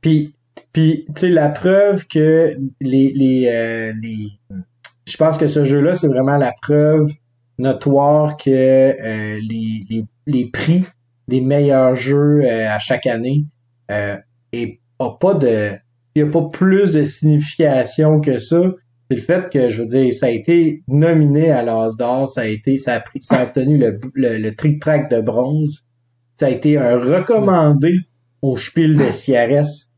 Puis, 0.00 0.34
puis 0.72 1.04
tu 1.08 1.20
sais, 1.20 1.28
la 1.30 1.48
preuve 1.48 2.06
que 2.06 2.56
les, 2.80 3.12
les, 3.12 3.48
euh, 3.52 3.92
les... 4.00 4.28
Je 5.06 5.16
pense 5.16 5.38
que 5.38 5.46
ce 5.46 5.64
jeu-là, 5.64 5.94
c'est 5.94 6.08
vraiment 6.08 6.36
la 6.36 6.52
preuve 6.60 7.10
notoire 7.58 8.36
que 8.36 8.50
euh, 8.50 9.40
les, 9.40 9.80
les, 9.88 10.04
les 10.26 10.50
prix 10.50 10.84
des 11.28 11.40
meilleurs 11.40 11.96
jeux 11.96 12.42
euh, 12.44 12.68
à 12.70 12.78
chaque 12.78 13.06
année 13.06 13.44
euh, 13.90 14.16
pas 15.20 15.34
de... 15.34 15.72
Il 16.14 16.22
n'y 16.22 16.28
a 16.28 16.32
pas 16.32 16.48
plus 16.48 16.92
de 16.92 17.04
signification 17.04 18.20
que 18.20 18.38
ça. 18.38 18.62
C'est 19.10 19.16
le 19.16 19.22
fait 19.22 19.50
que, 19.50 19.68
je 19.68 19.82
veux 19.82 19.88
dire, 19.88 20.12
ça 20.14 20.26
a 20.26 20.30
été 20.30 20.82
nominé 20.88 21.50
à 21.50 21.62
l'As 21.62 21.96
d'or, 21.96 22.28
ça 22.28 22.40
a 22.40 22.46
été, 22.46 22.78
ça 22.78 22.94
a 22.94 23.00
pris, 23.00 23.22
ça 23.22 23.40
a 23.40 23.44
obtenu 23.44 23.76
le, 23.76 24.00
le, 24.14 24.38
le 24.38 24.54
trick-track 24.54 25.10
de 25.10 25.20
bronze. 25.20 25.84
Ça 26.40 26.46
a 26.46 26.50
été 26.50 26.78
un 26.78 26.98
recommandé 26.98 27.98
au 28.40 28.56
Spiel 28.56 28.96
de 28.96 29.04
CRS. 29.04 29.90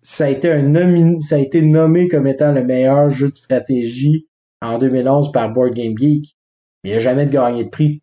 Ça 0.00 0.24
a 0.24 0.28
été 0.30 0.50
un 0.50 1.20
ça 1.20 1.36
a 1.36 1.38
été 1.38 1.60
nommé 1.60 2.08
comme 2.08 2.26
étant 2.26 2.52
le 2.52 2.64
meilleur 2.64 3.10
jeu 3.10 3.28
de 3.28 3.34
stratégie 3.34 4.26
en 4.62 4.78
2011 4.78 5.32
par 5.32 5.52
Board 5.52 5.74
Game 5.74 5.96
Geek. 5.96 6.36
Mais 6.84 6.90
il 6.90 6.92
n'a 6.94 6.98
jamais 7.00 7.26
gagné 7.26 7.64
de 7.64 7.68
prix. 7.70 8.02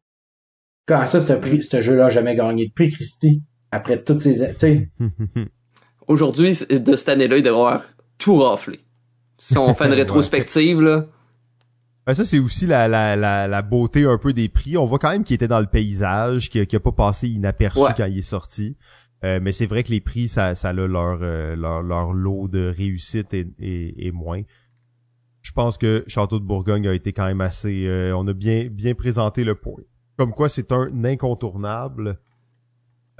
Quand 0.88 1.06
ça, 1.06 1.20
ce 1.20 1.34
prix, 1.34 1.64
ce 1.64 1.82
jeu-là 1.82 2.06
a 2.06 2.10
jamais 2.10 2.36
gagné 2.36 2.68
de 2.68 2.74
prix, 2.74 2.90
Christy? 2.92 3.44
Après 3.72 4.04
toutes 4.04 4.22
ces, 4.22 4.48
tu 4.54 4.60
sais. 4.60 4.90
Aujourd'hui, 6.08 6.56
de 6.70 6.96
cette 6.96 7.10
année-là, 7.10 7.38
il 7.38 7.44
devrait 7.44 7.60
avoir 7.62 7.84
tout 8.18 8.38
raflé. 8.38 8.80
Si 9.38 9.58
on 9.58 9.74
fait 9.74 9.88
une 9.88 9.94
rétrospective, 10.04 10.82
là, 10.82 11.08
Ben, 12.06 12.14
ça, 12.14 12.24
c'est 12.24 12.38
aussi 12.40 12.68
la, 12.68 12.88
la, 12.88 13.16
la, 13.16 13.48
la 13.48 13.62
beauté 13.64 14.06
un 14.06 14.18
peu 14.20 14.32
des 14.34 14.48
prix. 14.48 14.78
On 14.78 14.86
voit 14.86 15.00
quand 15.00 15.12
même 15.12 15.24
qu'il 15.24 15.34
était 15.34 15.48
dans 15.48 15.60
le 15.60 15.66
paysage, 15.66 16.50
qu'il 16.52 16.68
a 16.76 16.80
pas 16.80 16.92
passé 16.92 17.28
inaperçu 17.30 17.80
Ouais. 17.80 17.92
quand 17.98 18.06
il 18.06 18.20
est 18.20 18.22
sorti. 18.22 18.78
Euh, 19.24 19.40
mais 19.42 19.52
c'est 19.52 19.66
vrai 19.66 19.84
que 19.84 19.90
les 19.90 20.02
prix, 20.02 20.28
ça, 20.28 20.54
ça 20.54 20.70
a 20.70 20.74
leur, 20.74 21.20
euh, 21.24 21.56
leur, 21.56 21.82
leur 21.82 22.14
lot 22.14 22.48
de 22.48 22.68
réussite 22.70 23.34
et, 23.34 23.48
et, 23.60 24.08
et 24.08 24.12
moins. 24.12 24.42
Je 25.46 25.52
pense 25.52 25.78
que 25.78 26.04
Château 26.08 26.40
de 26.40 26.44
Bourgogne 26.44 26.88
a 26.88 26.94
été 26.96 27.14
quand 27.14 27.28
même 27.28 27.40
assez... 27.42 27.86
euh, 27.86 28.18
on 28.18 28.26
a 28.28 28.34
bien, 28.34 28.66
bien 28.72 28.96
présenté 28.96 29.44
le 29.44 29.54
point. 29.54 29.84
Comme 30.18 30.32
quoi, 30.34 30.50
c'est 30.50 30.72
un 30.72 30.88
incontournable. 31.04 32.18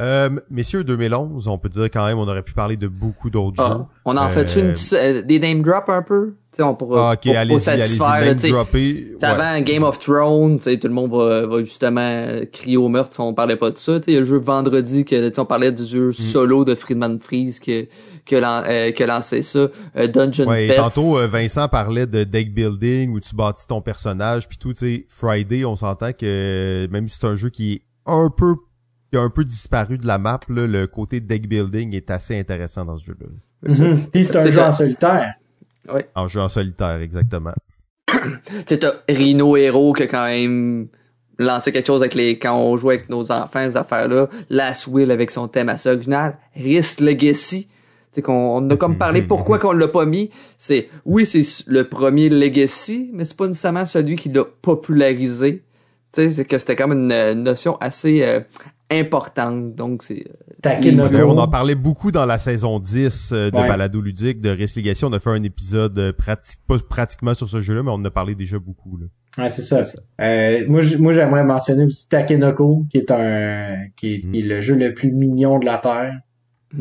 Euh, 0.02 0.30
messieurs, 0.50 0.84
2011, 0.84 1.48
on 1.48 1.58
peut 1.60 1.70
dire 1.70 1.84
quand 1.86 2.06
même, 2.06 2.18
on 2.18 2.28
aurait 2.28 2.42
pu 2.42 2.54
parler 2.54 2.78
de 2.78 2.88
beaucoup 2.88 3.30
d'autres 3.30 3.56
jeux. 3.56 3.64
Ah, 3.80 3.88
on 4.06 4.18
en 4.18 4.28
fait 4.30 4.58
Euh, 4.58 4.62
une 4.62 4.74
petite- 4.74 4.94
euh, 4.94 5.22
des 5.22 5.40
name 5.40 5.62
drop 5.62 5.88
un 5.88 6.02
peu, 6.02 6.34
tu 6.54 6.62
on 6.64 6.74
pourra 6.76 7.12
Ah, 7.12 7.14
ok, 7.14 7.20
pour, 7.22 7.32
pour 7.32 7.38
allez-y, 7.40 7.54
allez-y, 7.54 7.62
satisfaire. 7.62 8.36
Tu 8.36 9.16
sais, 9.20 9.26
Avant 9.26 9.62
Game 9.62 9.84
of 9.84 10.00
Thrones, 10.00 10.58
tu 10.60 10.78
tout 10.80 10.88
le 10.88 10.94
monde 10.94 11.12
va, 11.12 11.46
va 11.46 11.64
justement 11.64 12.02
euh, 12.02 12.44
crier 12.52 12.76
au 12.76 12.90
meurtre 12.90 13.14
si 13.14 13.22
on 13.22 13.34
parlait 13.34 13.56
pas 13.56 13.70
de 13.72 13.78
ça. 13.78 14.00
Tu 14.02 14.10
il 14.10 14.14
y 14.16 14.18
a 14.18 14.22
le 14.22 14.26
jeu 14.26 14.38
vendredi 14.38 15.06
que 15.06 15.40
on 15.40 15.46
parlait 15.46 15.72
du 15.72 15.84
Mm. 15.84 15.86
jeu 15.86 16.12
solo 16.12 16.66
de 16.66 16.76
Friedman 16.76 17.20
Freeze 17.22 17.62
que 17.62 17.88
que, 18.26 18.36
lan- 18.36 18.64
euh, 18.68 18.92
lancé 19.06 19.42
ça. 19.42 19.68
Euh, 19.98 20.08
Dungeon 20.08 20.48
Ouais, 20.48 20.66
et 20.66 20.68
Pets. 20.70 20.78
tantôt 20.78 21.18
euh, 21.18 21.28
Vincent 21.28 21.68
parlait 21.68 22.08
de 22.08 22.24
deck 22.24 22.54
building 22.54 23.12
où 23.12 23.20
tu 23.20 23.36
bâtis 23.36 23.68
ton 23.68 23.82
personnage 23.82 24.48
puis 24.48 24.58
tout, 24.58 24.74
tu 24.74 24.80
sais, 24.80 25.06
Friday, 25.10 25.64
on 25.66 25.76
s'entend 25.76 26.12
que 26.14 26.26
euh, 26.26 26.88
même 26.90 27.08
si 27.08 27.18
c'est 27.20 27.28
un 27.28 27.36
jeu 27.36 27.50
qui 27.50 27.74
est 27.74 27.82
un 28.06 28.30
peu 28.36 28.56
qui 29.12 29.18
a 29.18 29.22
un 29.22 29.30
peu 29.30 29.46
disparu 29.46 29.98
de 30.00 30.08
la 30.08 30.18
map, 30.18 30.40
là, 30.50 30.66
le 30.66 30.88
côté 30.88 31.20
deck 31.20 31.48
building 31.48 31.94
est 31.96 32.10
assez 32.10 32.38
intéressant 32.40 32.84
dans 32.86 32.98
ce 32.98 33.06
jeu-là. 33.06 33.28
Puis 34.12 34.26
c'est 34.26 34.36
un 34.36 34.48
jeu 34.52 34.60
en 34.62 34.72
solitaire. 34.72 35.34
En 36.16 36.28
jeu 36.28 36.42
en 36.42 36.50
solitaire, 36.50 37.00
exactement. 37.02 37.54
Tu 38.08 38.20
sais, 38.68 38.80
t'as 38.80 38.94
Rhino 39.08 39.56
Hero 39.58 39.94
qui 39.94 40.04
a 40.04 40.08
quand 40.08 40.26
même 40.26 40.88
lancé 41.38 41.72
quelque 41.72 41.86
chose 41.88 42.02
avec 42.02 42.16
les 42.16 42.40
quand 42.40 42.58
on 42.58 42.78
jouait 42.78 42.96
avec 42.96 43.10
nos 43.10 43.32
enfants 43.32 43.68
ces 43.70 43.76
affaires 43.76 44.08
là 44.08 44.28
Last 44.50 44.88
Will 44.88 45.12
avec 45.12 45.32
son 45.32 45.48
thème 45.50 45.68
assez 45.70 45.90
original 45.90 46.38
Risk 46.56 47.02
Legacy 47.02 47.68
sais 48.16 48.22
qu'on 48.22 48.58
on 48.58 48.70
a 48.70 48.76
comme 48.76 48.98
parlé 48.98 49.22
pourquoi 49.28 49.60
qu'on 49.60 49.72
l'a 49.72 49.88
pas 49.88 50.06
mis 50.06 50.30
c'est 50.58 50.90
oui 51.06 51.26
c'est 51.26 51.44
le 51.68 51.88
premier 51.88 52.30
Legacy 52.30 53.12
mais 53.14 53.26
c'est 53.26 53.38
pas 53.38 53.48
nécessairement 53.48 53.86
celui 53.86 54.16
qui 54.16 54.30
l'a 54.30 54.44
popularisé 54.44 55.64
tu 56.12 56.22
sais 56.22 56.32
c'est 56.32 56.46
que 56.46 56.58
c'était 56.58 56.76
comme 56.76 56.94
une, 56.94 57.12
euh, 57.12 57.34
notion 57.34 57.78
assez 57.78 58.24
euh, 58.24 58.40
importante 58.92 59.76
donc 59.76 60.04
c'est 60.04 60.26
euh, 60.28 60.46
Takenoko. 60.66 61.16
On 61.16 61.38
en 61.38 61.48
parlait 61.48 61.76
beaucoup 61.76 62.12
dans 62.12 62.26
la 62.26 62.38
saison 62.38 62.80
10 62.80 63.30
euh, 63.32 63.52
de 63.52 63.56
Ouais. 63.56 63.68
Balado 63.68 64.02
Ludique, 64.02 64.42
de 64.42 64.50
Risk 64.50 64.76
Legacy. 64.76 65.06
On 65.06 65.14
a 65.14 65.20
fait 65.20 65.30
un 65.30 65.44
épisode 65.44 65.98
euh, 66.00 66.12
pratique, 66.12 66.60
pas 66.68 66.78
pratiquement 66.80 67.34
sur 67.34 67.48
ce 67.48 67.62
jeu-là, 67.62 67.84
mais 67.84 67.92
on 67.92 67.96
en 67.96 68.06
a 68.06 68.12
parlé 68.12 68.36
déjà 68.36 68.60
beaucoup. 68.60 68.98
Là. 68.98 69.06
Ouais, 69.38 69.50
c'est 69.50 69.62
ça. 69.62 69.84
Euh, 70.22 70.66
moi, 70.68 70.82
j'aimerais 70.82 71.44
mentionner 71.44 71.84
aussi 71.84 72.10
Takenoko, 72.10 72.86
qui 72.90 72.98
est 72.98 73.12
un, 73.12 73.88
qui 73.96 74.16
est, 74.16 74.20
qui 74.20 74.40
est 74.40 74.44
le 74.44 74.62
jeu 74.62 74.76
le 74.76 74.94
plus 74.94 75.12
mignon 75.12 75.60
de 75.60 75.66
la 75.66 75.78
terre. 75.78 76.20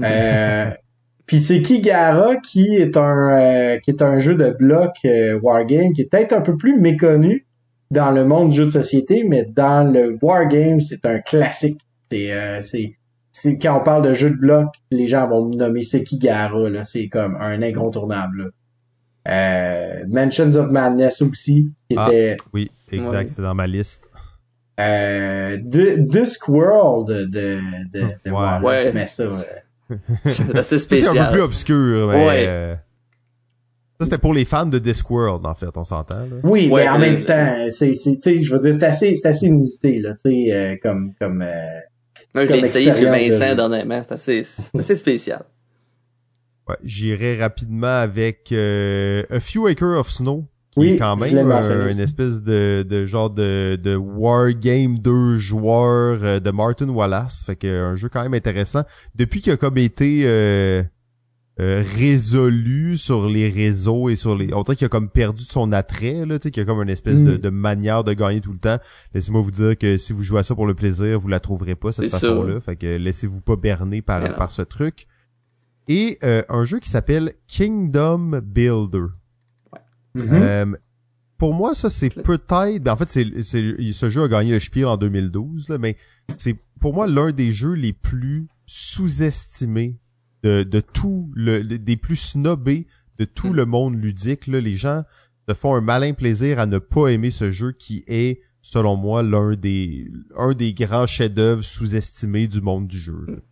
Euh, 0.02 0.70
puis 1.26 1.40
c'est 1.40 1.62
Kigara 1.62 2.36
qui 2.36 2.76
est 2.76 2.96
un, 2.96 3.28
euh, 3.38 3.78
qui 3.78 3.90
est 3.90 4.02
un 4.02 4.18
jeu 4.18 4.34
de 4.34 4.51
bloc 4.51 4.90
euh, 5.05 5.38
wargame 5.40 5.92
qui 5.92 6.02
est 6.02 6.10
peut-être 6.10 6.32
un 6.32 6.40
peu 6.40 6.56
plus 6.56 6.78
méconnu 6.78 7.46
dans 7.90 8.10
le 8.10 8.24
monde 8.24 8.48
du 8.51 8.56
jeu 8.56 8.64
de 8.66 8.70
société, 8.70 9.24
mais 9.28 9.44
dans 9.44 9.84
le 9.90 10.16
wargame, 10.20 10.80
c'est 10.80 11.05
un 11.06 11.18
classique. 11.20 11.80
C'est, 12.10 12.32
euh, 12.32 12.60
c'est, 12.60 12.96
c'est 13.30 13.59
quand 13.59 13.78
on 13.78 13.82
parle 13.82 14.02
de 14.09 14.14
jeu 14.14 14.30
de 14.30 14.36
bloc, 14.36 14.66
les 14.90 15.06
gens 15.06 15.28
vont 15.28 15.48
me 15.48 15.55
nommer 15.55 15.82
Sekigara, 15.82 16.68
là. 16.68 16.82
C'est 16.84 17.09
comme 17.09 17.36
un 17.40 17.62
incontournable, 17.62 18.38
là. 18.44 18.51
Euh, 19.26 20.05
Mansions 20.09 20.55
of 20.56 20.70
Madness 20.70 21.22
aussi, 21.22 21.72
qui 21.88 21.96
Ah. 21.98 22.09
était 22.09 22.36
Oui, 22.52 22.70
exact, 22.92 23.10
Ouais. 23.10 23.26
c'était 23.28 23.42
dans 23.42 23.55
ma 23.55 23.66
liste. 23.66 24.10
euh, 24.80 25.56
Di- 25.62 25.98
Discworld 26.01 27.06
de, 27.09 27.24
de, 27.24 27.59
de, 27.92 28.01
de 28.24 28.30
Ouais. 28.30 28.32
Wallace, 28.32 28.62
Ouais. 28.64 28.92
mais 28.92 29.06
ça, 29.06 29.28
ouais. 29.28 29.34
C'est 30.24 30.56
assez 30.56 30.56
Ça, 30.56 30.56
c'est 30.56 30.65
un 30.65 30.69
peu 30.69 30.78
spécial 30.78 31.32
plus 31.32 31.40
obscur, 31.43 32.09
mais... 32.09 32.27
Ouais. 32.27 32.44
euh, 32.48 32.74
Ça, 34.01 34.05
c'était 34.06 34.19
pour 34.19 34.35
les 34.35 34.44
fans 34.44 34.66
de 34.66 34.78
Discworld, 34.78 35.44
en 35.47 35.55
fait, 35.55 35.77
on 35.77 35.85
s'entend. 35.85 36.20
là. 36.20 36.36
Oui, 36.43 36.69
Ouais, 36.69 36.85
mais 36.85 36.89
en 36.89 36.97
euh, 36.97 36.98
même 36.98 37.24
temps, 37.24 37.66
c'est, 37.70 37.94
c'est, 37.94 38.16
tu 38.16 38.20
sais, 38.23 38.40
je 38.40 38.52
veux 38.52 38.59
dire, 38.59 38.74
c'est 38.74 38.85
assez, 38.86 39.15
c'est 39.15 39.28
assez 39.28 39.47
inusité, 39.47 39.98
là, 40.01 40.15
tu 40.15 40.31
sais, 40.31 40.52
euh, 40.52 40.77
comme, 40.82 41.12
comme, 41.20 41.43
euh, 41.43 41.52
Moi, 42.35 42.44
je 42.47 42.51
comme 42.51 42.61
l'ai 42.61 42.66
essayé 42.66 42.90
Vincent 42.90 43.55
dernièrement 43.55 44.02
c'est 44.02 44.12
assez 44.15 44.43
c'est 44.43 44.78
assez 44.78 44.97
spécial 44.97 45.44
Ouais, 46.69 46.77
J'irai 46.82 47.36
rapidement 47.36 47.86
avec 48.01 48.51
euh, 48.51 49.23
A 49.31 49.39
Few 49.39 49.66
Acres 49.66 49.98
of 49.98 50.11
Snow, 50.11 50.47
qui 50.74 50.80
Oui, 50.80 50.88
est 50.90 50.96
quand 50.96 51.16
même 51.16 51.51
euh, 51.51 51.90
une 51.90 52.01
espèce 52.01 52.42
de, 52.42 52.84
de 52.88 53.05
genre 53.05 53.30
de, 53.30 53.78
de 53.82 53.96
wargame 53.96 54.98
deux 54.98 55.36
joueurs 55.36 56.18
euh, 56.22 56.40
de 56.40 56.51
Martin 56.51 56.88
Wallace. 56.88 57.42
Fait 57.44 57.56
que 57.56 57.92
un 57.92 57.94
jeu 57.94 58.09
quand 58.09 58.22
même 58.22 58.34
intéressant. 58.34 58.82
Depuis 59.14 59.40
qu'il 59.40 59.52
a 59.52 59.56
comme 59.56 59.78
été 59.78 60.22
euh, 60.26 60.82
euh, 61.60 61.82
résolu 61.96 62.98
sur 62.98 63.28
les 63.28 63.48
réseaux 63.48 64.09
et 64.09 64.16
sur 64.16 64.36
les... 64.36 64.52
On 64.52 64.62
dirait 64.62 64.74
qu'il 64.76 64.86
a 64.86 64.88
comme 64.88 65.09
perdu 65.09 65.44
son 65.44 65.70
attrait, 65.72 66.26
là, 66.26 66.38
tu 66.38 66.44
sais, 66.44 66.51
qu'il 66.51 66.60
y 66.60 66.64
a 66.64 66.66
comme 66.66 66.82
une 66.82 66.88
espèce 66.88 67.22
de, 67.22 67.34
Mm. 67.34 67.38
de 67.38 67.48
manière 67.51 68.02
de 68.05 68.12
gagner 68.12 68.40
tout 68.40 68.52
le 68.52 68.59
temps. 68.59 68.78
Laissez-moi 69.14 69.40
vous 69.40 69.52
dire 69.52 69.78
que 69.78 69.96
si 69.96 70.12
vous 70.12 70.22
jouez 70.24 70.40
à 70.40 70.42
ça 70.42 70.55
pour 70.56 70.66
le 70.66 70.74
plaisir, 70.74 71.20
vous 71.20 71.28
la 71.28 71.38
trouverez 71.40 71.76
pas, 71.76 71.92
cette 71.92 72.10
façon-là. 72.10 72.60
Fait 72.60 72.74
que 72.76 72.96
laissez-vous 72.96 73.40
pas 73.40 73.55
berner 73.56 74.02
par, 74.02 74.34
par 74.36 74.51
ce 74.51 74.62
truc. 74.62 75.06
Et 75.86 76.18
euh, 76.24 76.42
un 76.48 76.64
jeu 76.64 76.80
qui 76.80 76.88
s'appelle 76.88 77.34
Kingdom 77.46 78.40
Builder. 78.42 79.05
Mhm. 80.15 80.28
Euh, 80.32 80.66
pour 81.39 81.55
moi, 81.55 81.74
ça 81.74 81.91
c'est 81.91 82.11
peut-être. 82.11 82.82
ben, 82.82 82.93
en 82.93 82.97
fait, 82.97 83.09
c'est, 83.09 83.43
c'est 83.43 83.74
ce 83.93 84.09
jeu 84.11 84.23
a 84.23 84.28
gagné 84.28 84.53
le 84.53 84.61
Spiel 84.61 84.86
en 84.86 84.97
2012, 84.97 85.69
là, 85.69 85.78
mais 85.78 85.97
c'est 86.36 86.57
pour 86.81 86.95
moi 86.95 87.07
l'un 87.07 87.32
des 87.32 87.51
jeux 87.53 87.73
les 87.73 87.93
plus 87.93 88.47
sous-estimés 88.66 89.97
de, 90.43 90.62
de 90.62 90.81
tout 90.81 91.31
le, 91.35 91.62
le- 91.62 91.78
des 91.78 91.97
plus 91.97 92.16
snobés 92.16 92.86
de 93.19 93.24
tout 93.24 93.51
Mm. 93.51 93.57
le 93.57 93.65
monde 93.66 93.95
ludique. 94.03 94.47
Là. 94.47 94.61
Les 94.61 94.74
gens 94.74 95.03
se 95.49 95.55
font 95.55 95.74
un 95.74 95.81
malin 95.81 96.12
plaisir 96.15 96.59
à 96.59 96.66
ne 96.66 96.78
pas 96.78 97.09
aimer 97.09 97.31
ce 97.31 97.51
jeu 97.51 97.73
qui 97.73 98.05
est, 98.07 98.41
selon 98.62 98.97
moi, 98.97 99.23
l'un 99.23 99.55
des 99.57 100.11
un 100.36 100.53
des 100.55 100.73
grands 100.74 101.07
chefs-d'œuvre 101.07 101.62
sous-estimés 101.62 102.49
du 102.49 102.61
monde 102.61 102.86
du 102.86 102.99
jeu. 102.99 103.43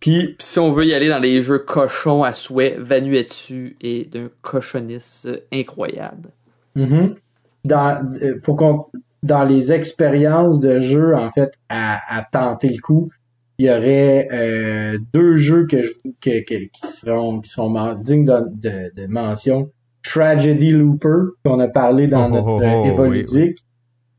Puis, 0.00 0.36
si 0.38 0.58
on 0.58 0.72
veut 0.72 0.86
y 0.86 0.94
aller 0.94 1.08
dans 1.08 1.18
les 1.18 1.42
jeux 1.42 1.58
cochons 1.58 2.22
à 2.22 2.32
souhait, 2.32 2.76
Vanuatu 2.78 3.76
est 3.80 4.12
d'un 4.12 4.28
cochoniste 4.42 5.28
incroyable. 5.52 6.30
mhm. 6.76 7.16
dans, 7.64 8.00
euh, 8.22 8.38
pour 8.42 8.56
qu'on, 8.56 8.84
dans 9.22 9.44
les 9.44 9.72
expériences 9.72 10.60
de 10.60 10.80
jeu, 10.80 11.16
en 11.16 11.30
fait, 11.32 11.52
à, 11.68 11.98
à 12.16 12.22
tenter 12.22 12.68
le 12.68 12.78
coup, 12.80 13.10
il 13.58 13.66
y 13.66 13.70
aurait 13.70 14.28
euh, 14.32 14.98
deux 15.12 15.36
jeux 15.36 15.66
que, 15.66 15.82
je- 15.82 15.90
que, 16.20 16.44
que- 16.44 16.68
qui 16.72 16.86
seront 16.86 17.40
qui 17.40 17.50
seront 17.50 17.94
dignes 17.94 18.24
de, 18.24 18.34
de, 18.54 18.92
de 18.94 19.06
mention. 19.08 19.70
Tragedy 20.04 20.70
Looper, 20.70 21.32
qu'on 21.44 21.58
a 21.58 21.66
parlé 21.68 22.06
dans 22.06 22.26
Oh, 22.26 22.30
notre 22.30 22.48
oh, 22.48 22.60
oh, 22.60 22.62
euh, 22.62 22.82
oui, 22.82 22.88
Évoludique, 22.88 23.58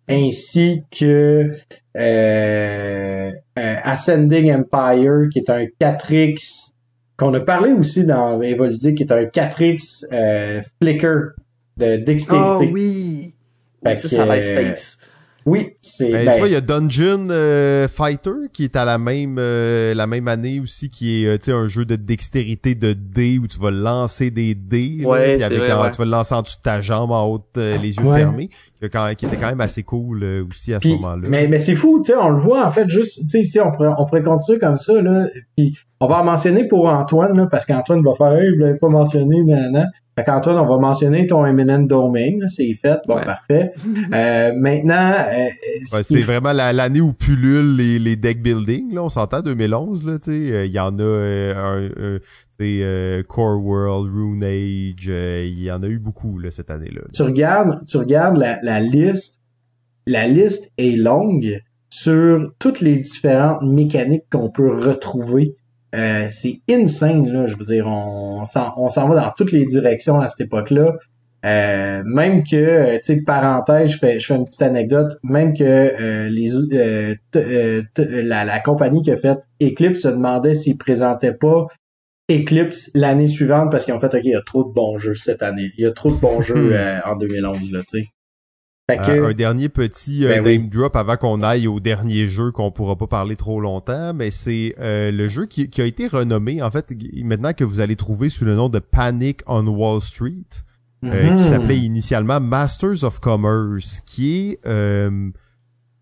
ainsi 0.10 0.84
que 0.92 1.52
euh, 1.98 3.32
euh, 3.58 3.76
Ascending 3.84 4.52
Empire, 4.54 5.30
qui 5.32 5.40
est 5.40 5.50
un 5.50 5.66
4X, 5.80 6.72
qu'on 7.18 7.34
a 7.34 7.40
parlé 7.40 7.74
aussi 7.74 8.06
dans 8.06 8.42
Évoludique, 8.42 8.98
qui 8.98 9.04
est 9.04 9.12
un 9.12 9.24
4X 9.26 10.06
euh, 10.12 10.62
flicker 10.82 11.32
de 11.78 11.98
dextérité. 11.98 12.68
Oh 12.70 12.74
oui! 12.74 13.34
Fait 13.84 13.96
ça, 13.96 14.10
que, 14.10 14.16
ça 14.16 14.26
va 14.26 14.38
être 14.38 14.50
euh, 14.52 14.66
space. 14.74 14.98
Oui, 15.46 15.70
c'est 15.82 16.12
Ben, 16.12 16.26
ben, 16.26 16.32
tu 16.34 16.40
vois, 16.40 16.48
il 16.50 16.54
y 16.54 16.58
a 16.58 16.62
Dungeon 16.62 17.28
euh, 17.32 17.88
Fighter 17.88 18.32
qui 18.52 18.66
est 18.66 18.76
à 18.76 18.84
la 18.84 18.98
même 18.98 19.38
euh, 19.40 19.94
la 19.94 20.06
même 20.06 20.28
année 20.28 20.60
aussi, 20.60 20.90
qui 20.90 21.24
est 21.24 21.28
euh, 21.28 21.38
tu 21.38 21.46
sais 21.46 21.52
un 21.54 21.66
jeu 21.68 21.86
de 21.86 21.96
dextérité 21.96 22.76
de 22.76 22.92
dés 22.94 23.40
où 23.40 23.48
tu 23.48 23.58
vas 23.58 23.72
lancer 23.72 24.32
des 24.32 24.54
dés, 24.54 24.98
là, 25.00 25.08
Ouais, 25.08 25.32
puis 25.32 25.40
c'est 25.40 25.46
avec 25.46 25.58
vrai, 25.60 25.72
en- 25.72 25.82
ouais. 25.84 25.92
tu 25.92 25.98
vas 25.98 26.06
le 26.06 26.12
lancer 26.12 26.36
en 26.36 26.42
dessous 26.42 26.58
de 26.58 26.62
ta 26.62 26.82
jambe 26.82 27.12
en 27.12 27.26
haut, 27.26 27.44
euh, 27.58 27.78
les 27.78 27.96
yeux 27.96 28.04
Ouais. 28.04 28.18
fermés, 28.20 28.50
qui, 28.80 28.86
a 28.86 28.90
quand- 28.90 29.14
qui 29.16 29.26
était 29.26 29.38
quand 29.38 29.50
même 29.50 29.62
assez 29.62 29.84
cool 29.84 30.24
euh, 30.24 30.46
aussi 30.50 30.74
à 30.74 30.80
ce 30.80 30.88
moment-là. 30.88 31.28
mais, 31.30 31.48
mais 31.48 31.58
c'est 31.60 31.76
fou, 31.76 32.00
tu 32.04 32.12
sais, 32.12 32.18
on 32.18 32.30
le 32.30 32.40
voit 32.40 32.66
en 32.66 32.72
fait 32.72 32.90
juste, 32.90 33.22
tu 33.24 33.28
sais, 33.30 33.40
ici 33.42 33.60
on 33.60 33.72
pourrait, 33.72 33.90
on 33.98 34.06
pourrait 34.06 34.24
continuer 34.24 34.58
comme 34.60 34.78
ça 34.78 35.02
là, 35.02 35.28
puis 35.58 35.78
on 36.00 36.08
va 36.08 36.22
en 36.22 36.24
mentionner 36.24 36.68
pour 36.68 36.88
Antoine 36.88 37.36
là, 37.38 37.48
parce 37.52 37.66
qu'Antoine 37.66 38.02
va 38.04 38.14
faire, 38.18 38.34
hey, 38.38 38.50
vous 38.56 38.64
l'avez 38.64 38.78
pas 38.78 38.88
mentionné, 38.90 39.44
nanana. 39.44 39.86
Fait 40.18 40.26
qu'Antoine, 40.26 40.58
on 40.58 40.66
va 40.66 40.78
mentionner 40.80 41.28
ton 41.28 41.46
Eminent 41.46 41.80
Domain, 41.80 42.32
là, 42.42 42.48
c'est 42.50 42.74
fait, 42.74 43.00
bon 43.08 43.16
Ouais. 43.16 43.26
parfait. 43.26 43.72
Euh, 44.14 44.52
maintenant, 44.56 45.14
euh, 45.14 45.46
Ouais, 45.94 46.04
c'est 46.04 46.16
est- 46.16 46.22
vraiment 46.22 46.52
la- 46.52 46.74
l'année 46.74 47.00
où 47.00 47.14
pullulent 47.14 47.76
les, 47.78 48.00
les 48.00 48.16
deck 48.18 48.42
building, 48.42 48.94
là, 48.94 49.04
on 49.04 49.10
s'entend 49.10 49.42
2011, 49.42 50.06
là, 50.06 50.18
tu 50.20 50.26
sais, 50.26 50.52
euh, 50.52 50.66
il 50.66 50.72
y 50.74 50.80
en 50.80 50.98
a 51.00 51.02
euh, 51.04 51.54
un, 51.56 52.16
un- 52.16 52.20
euh, 52.62 53.24
Core 53.24 53.64
World, 53.64 54.12
Rune 54.14 54.44
Age, 54.44 55.08
euh, 55.08 55.44
il 55.46 55.64
y 55.64 55.72
en 55.72 55.82
a 55.84 55.88
eu 55.88 56.00
beaucoup 56.00 56.40
là 56.40 56.52
cette 56.52 56.70
année-là. 56.70 57.02
tu 57.14 57.22
regardes, 57.22 57.86
tu 57.86 57.98
regardes 57.98 58.38
la, 58.38 58.60
la 58.62 58.80
liste, 58.80 59.42
la 60.06 60.28
liste 60.28 60.72
est 60.78 60.96
longue 60.96 61.62
sur 61.90 62.52
toutes 62.60 62.82
les 62.82 62.98
différentes 62.98 63.64
mécaniques 63.64 64.26
qu'on 64.32 64.50
peut 64.50 64.70
retrouver. 64.70 65.56
Euh, 65.96 66.28
c'est 66.30 66.62
insane, 66.70 67.32
là. 67.32 67.48
Je 67.48 67.56
veux 67.56 67.66
dire, 67.66 67.88
on, 67.88 68.46
s'en, 68.46 68.74
on 68.78 68.90
s'en 68.90 69.08
va 69.08 69.16
dans 69.16 69.32
toutes 69.36 69.52
les 69.52 69.66
directions 69.66 70.20
à 70.20 70.28
cette 70.28 70.42
époque-là. 70.42 70.94
Euh, 71.46 72.04
même 72.06 72.44
que, 72.44 72.98
tu 72.98 73.00
sais, 73.02 73.22
parenthèse, 73.22 73.92
je 73.92 73.98
fais, 73.98 74.20
je 74.20 74.28
fais 74.28 74.36
une 74.36 74.46
petite 74.46 74.62
anecdote, 74.62 75.18
même 75.24 75.54
que 75.54 76.28
les 76.28 76.52
la, 78.24 78.46
la 78.46 78.60
compagnie 78.60 79.02
qui 79.02 79.12
a 79.12 79.18
fait 79.18 79.40
Eclipse 79.64 80.02
se 80.02 80.10
demandait 80.10 80.54
s'ils 80.54 80.78
présentaient 80.78 81.34
pas 81.34 81.68
Eclipse 82.30 82.92
l'année 82.94 83.28
suivante 83.28 83.72
parce 83.72 83.86
qu'ils 83.86 83.94
ont 83.94 84.00
fait, 84.00 84.14
OK, 84.14 84.22
il 84.24 84.32
y 84.32 84.36
a 84.36 84.42
trop 84.42 84.64
de 84.64 84.72
bons 84.74 84.98
jeux 84.98 85.16
cette 85.16 85.42
année. 85.44 85.72
Il 85.78 85.84
y 85.84 85.88
a 85.88 85.92
trop 85.92 86.12
de 86.12 86.20
bons 86.20 86.42
jeux 86.42 86.72
euh, 86.76 87.00
en 87.06 87.16
2011, 87.16 87.72
là, 87.72 87.80
tu 87.80 88.00
sais. 88.02 88.08
Fait 88.90 88.98
que, 88.98 89.12
Euh, 89.12 89.28
un 89.30 89.34
dernier 89.34 89.70
petit 89.70 90.26
euh, 90.26 90.42
Ben 90.42 90.46
oui. 90.46 90.60
drop 90.68 90.96
avant 90.96 91.16
qu'on 91.16 91.42
aille 91.44 91.68
au 91.68 91.80
dernier 91.80 92.26
jeu 92.28 92.52
qu'on 92.52 92.72
pourra 92.72 92.96
pas 92.96 93.06
parler 93.08 93.36
trop 93.36 93.60
longtemps, 93.62 94.14
mais 94.16 94.32
c'est 94.32 94.74
euh, 94.80 95.12
le 95.12 95.28
jeu 95.28 95.46
qui, 95.46 95.70
qui 95.70 95.82
a 95.82 95.86
été 95.86 96.08
renommé 96.08 96.62
en 96.64 96.72
fait 96.72 96.88
maintenant 97.24 97.54
que 97.54 97.64
vous 97.64 97.82
allez 97.82 97.96
trouver 97.96 98.30
sous 98.30 98.46
le 98.46 98.56
nom 98.56 98.68
de 98.70 98.80
Panic 98.80 99.42
on 99.46 99.68
Wall 99.68 100.02
Street, 100.02 100.32
euh, 101.06 101.30
Mhm. 101.32 101.38
qui 101.38 101.44
s'appelait 101.44 101.78
initialement 101.78 102.40
Masters 102.40 103.04
of 103.04 103.20
Commerce, 103.20 104.02
qui 104.08 104.40
est 104.40 104.60
euh, 104.66 105.30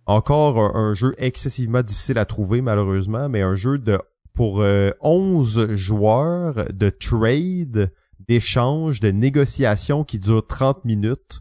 encore 0.06 0.58
un, 0.58 0.90
un 0.90 0.94
jeu 0.94 1.14
excessivement 1.18 1.82
difficile 1.82 2.18
à 2.18 2.24
trouver 2.26 2.62
malheureusement, 2.62 3.28
mais 3.28 3.42
un 3.42 3.56
jeu 3.56 3.78
de 3.78 4.00
pour 4.38 4.62
euh, 4.62 4.92
11 5.02 5.74
joueurs 5.74 6.68
de 6.72 6.90
trade, 6.92 7.92
d'échange, 8.30 9.00
de 9.00 9.10
négociation 9.10 10.04
qui 10.04 10.20
dure 10.20 10.46
30 10.46 10.86
minutes. 10.86 11.40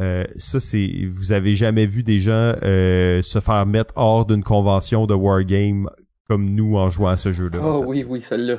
Euh, 0.00 0.24
ça, 0.36 0.58
c'est 0.58 1.04
vous 1.10 1.32
avez 1.32 1.52
jamais 1.52 1.84
vu 1.84 2.02
des 2.02 2.20
gens 2.20 2.54
euh, 2.62 3.20
se 3.20 3.38
faire 3.38 3.66
mettre 3.66 3.92
hors 3.96 4.24
d'une 4.24 4.42
convention 4.42 5.06
de 5.06 5.12
wargame 5.12 5.90
comme 6.26 6.48
nous 6.48 6.76
en 6.78 6.88
jouant 6.88 7.08
à 7.10 7.18
ce 7.18 7.32
jeu-là. 7.32 7.60
en 7.60 7.66
Oh 7.66 7.82
fait. 7.82 7.88
oui, 7.88 8.06
oui, 8.08 8.22
celle-là. 8.22 8.54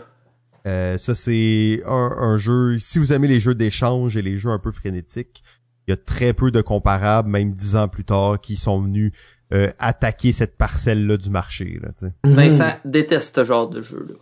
Euh, 0.67 0.97
ça, 0.99 1.15
c'est 1.15 1.81
un, 1.87 2.11
un 2.19 2.37
jeu. 2.37 2.77
Si 2.77 2.99
vous 2.99 3.11
aimez 3.11 3.27
les 3.27 3.39
jeux 3.39 3.55
d'échange 3.55 4.15
et 4.17 4.21
les 4.21 4.35
jeux 4.35 4.51
un 4.51 4.59
peu 4.59 4.71
frénétiques, 4.71 5.41
il 5.87 5.91
y 5.91 5.93
a 5.93 5.97
très 5.97 6.33
peu 6.33 6.51
de 6.51 6.61
comparables, 6.61 7.27
même 7.27 7.51
dix 7.53 7.75
ans 7.75 7.87
plus 7.87 8.05
tard, 8.05 8.39
qui 8.39 8.55
sont 8.55 8.79
venus 8.81 9.11
euh, 9.53 9.69
attaquer 9.79 10.31
cette 10.31 10.57
parcelle-là 10.57 11.17
du 11.17 11.29
marché. 11.29 11.79
Là. 11.81 11.89
Mhm. 12.23 12.33
Vincent 12.35 12.71
déteste 12.85 13.35
ce 13.35 13.45
genre 13.45 13.69
de 13.69 13.81
jeu-là. 13.81 14.15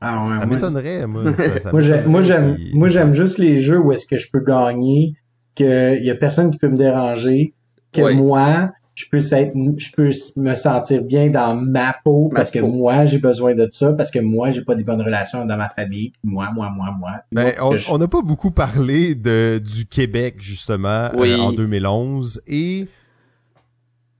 Ah 0.00 0.26
ouais, 0.26 0.38
ça 0.40 0.46
m'étonnerait, 0.46 1.06
moi. 1.06 1.22
ça- 1.36 1.60
ça 1.60 1.70
Moi, 2.06 2.22
j'aime, 2.22 2.56
qu'il- 2.56 2.76
moi, 2.76 2.88
j'aime 2.88 3.14
juste 3.14 3.38
les 3.38 3.60
jeux 3.60 3.78
où 3.78 3.92
est-ce 3.92 4.06
que 4.06 4.18
je 4.18 4.28
peux 4.30 4.40
gagner, 4.40 5.14
que 5.56 5.98
y 6.02 6.10
a 6.10 6.14
personne 6.14 6.50
qui 6.50 6.58
peut 6.58 6.68
me 6.68 6.76
déranger, 6.76 7.54
que 7.92 8.12
moi, 8.12 8.72
je 8.94 9.06
peux 9.10 9.18
être, 9.18 9.52
je 9.78 9.90
peux 9.96 10.10
me 10.36 10.54
sentir 10.54 11.02
bien 11.02 11.28
dans 11.28 11.54
ma 11.54 11.96
peau 12.04 12.28
Ma 12.30 12.36
parce 12.36 12.50
que 12.50 12.58
moi, 12.60 13.06
j'ai 13.06 13.18
besoin 13.18 13.54
de 13.54 13.68
ça, 13.72 13.92
parce 13.92 14.10
que 14.10 14.18
moi, 14.18 14.50
j'ai 14.50 14.62
pas 14.62 14.74
des 14.74 14.84
bonnes 14.84 15.00
relations 15.02 15.44
dans 15.46 15.56
ma 15.56 15.68
famille, 15.68 16.12
moi, 16.22 16.50
moi, 16.54 16.70
moi, 16.70 16.94
moi. 16.98 17.12
Ben, 17.32 17.54
on 17.60 17.76
je- 17.76 17.92
n'a 17.96 18.08
pas 18.08 18.22
beaucoup 18.22 18.50
parlé 18.50 19.14
de 19.14 19.58
du 19.64 19.86
Québec 19.86 20.36
justement 20.38 21.10
Oui. 21.16 21.32
euh, 21.32 21.38
en 21.38 21.52
2011 21.52 22.42
et 22.46 22.86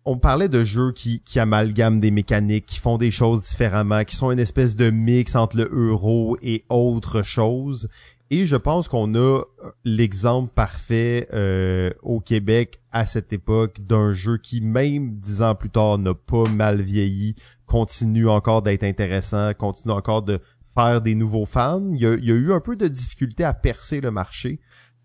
on 0.06 0.18
parlait 0.18 0.48
de 0.48 0.64
jeux 0.64 0.93
qui, 0.93 1.20
amalgament 1.36 1.98
des 1.98 2.10
mécaniques, 2.10 2.66
qui 2.66 2.78
font 2.78 2.98
des 2.98 3.10
choses 3.10 3.48
différemment, 3.48 4.05
qui 4.05 4.16
sont 4.16 4.31
une 4.31 4.39
espèce 4.39 4.76
de 4.76 4.90
mix 4.90 5.35
entre 5.35 5.56
le 5.56 5.70
euro 5.72 6.36
et 6.43 6.64
autre 6.68 7.22
chose. 7.22 7.89
Et 8.31 8.47
je 8.47 8.56
pense 8.56 8.89
qu'on 8.89 9.14
a 9.14 9.43
l'exemple 9.85 10.52
parfait 10.52 11.28
euh, 11.32 11.90
au 12.02 12.20
Québec 12.20 12.81
à 12.90 13.06
cette 13.06 13.32
époque 13.32 13.81
d'un 13.81 14.12
jeu 14.12 14.39
qui, 14.39 14.60
même 14.60 15.16
dix 15.16 15.43
ans 15.43 15.55
plus 15.55 15.70
tard, 15.70 15.98
n'a 15.98 16.14
pas 16.14 16.48
mal 16.48 16.81
vieilli, 16.81 17.35
continue 17.66 18.28
encore 18.28 18.62
d'être 18.62 18.85
intéressant, 18.85 19.52
continue 19.55 19.93
encore 19.93 20.22
de 20.22 20.40
faire 20.76 21.01
des 21.01 21.14
nouveaux 21.14 21.47
fans. 21.47 21.82
Il 21.93 22.01
y 22.01 22.06
a, 22.06 22.14
eu 22.14 22.52
un 22.52 22.60
peu 22.60 22.76
de 22.76 22.89
difficulté 22.89 23.44
à 23.44 23.55
percer 23.55 24.01
le 24.01 24.10
marché. 24.10 24.60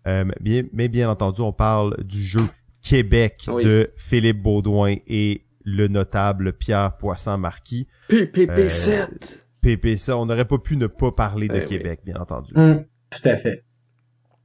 Euh, 0.06 0.24
mais 0.72 0.88
bien 0.88 1.10
entendu, 1.10 1.42
on 1.42 1.52
parle 1.52 2.02
du 2.02 2.22
jeu 2.22 2.48
Québec 2.82 3.46
Oui. 3.48 3.64
de 3.64 3.90
Philippe 3.96 4.42
Baudouin 4.42 4.96
et 5.06 5.44
le 5.64 5.88
notable 5.88 6.52
Pierre 6.54 6.96
Poisson-Marquis. 6.96 7.86
PPP7. 8.08 9.08
PPC, 9.60 10.12
on 10.12 10.26
n'aurait 10.26 10.46
pas 10.46 10.58
pu 10.58 10.76
ne 10.76 10.86
pas 10.86 11.12
parler 11.12 11.48
de 11.48 11.60
oui. 11.60 11.64
Québec, 11.66 12.00
bien 12.04 12.16
entendu. 12.16 12.52
Hum, 12.56 12.84
tout 13.10 13.28
à 13.28 13.36
fait. 13.36 13.64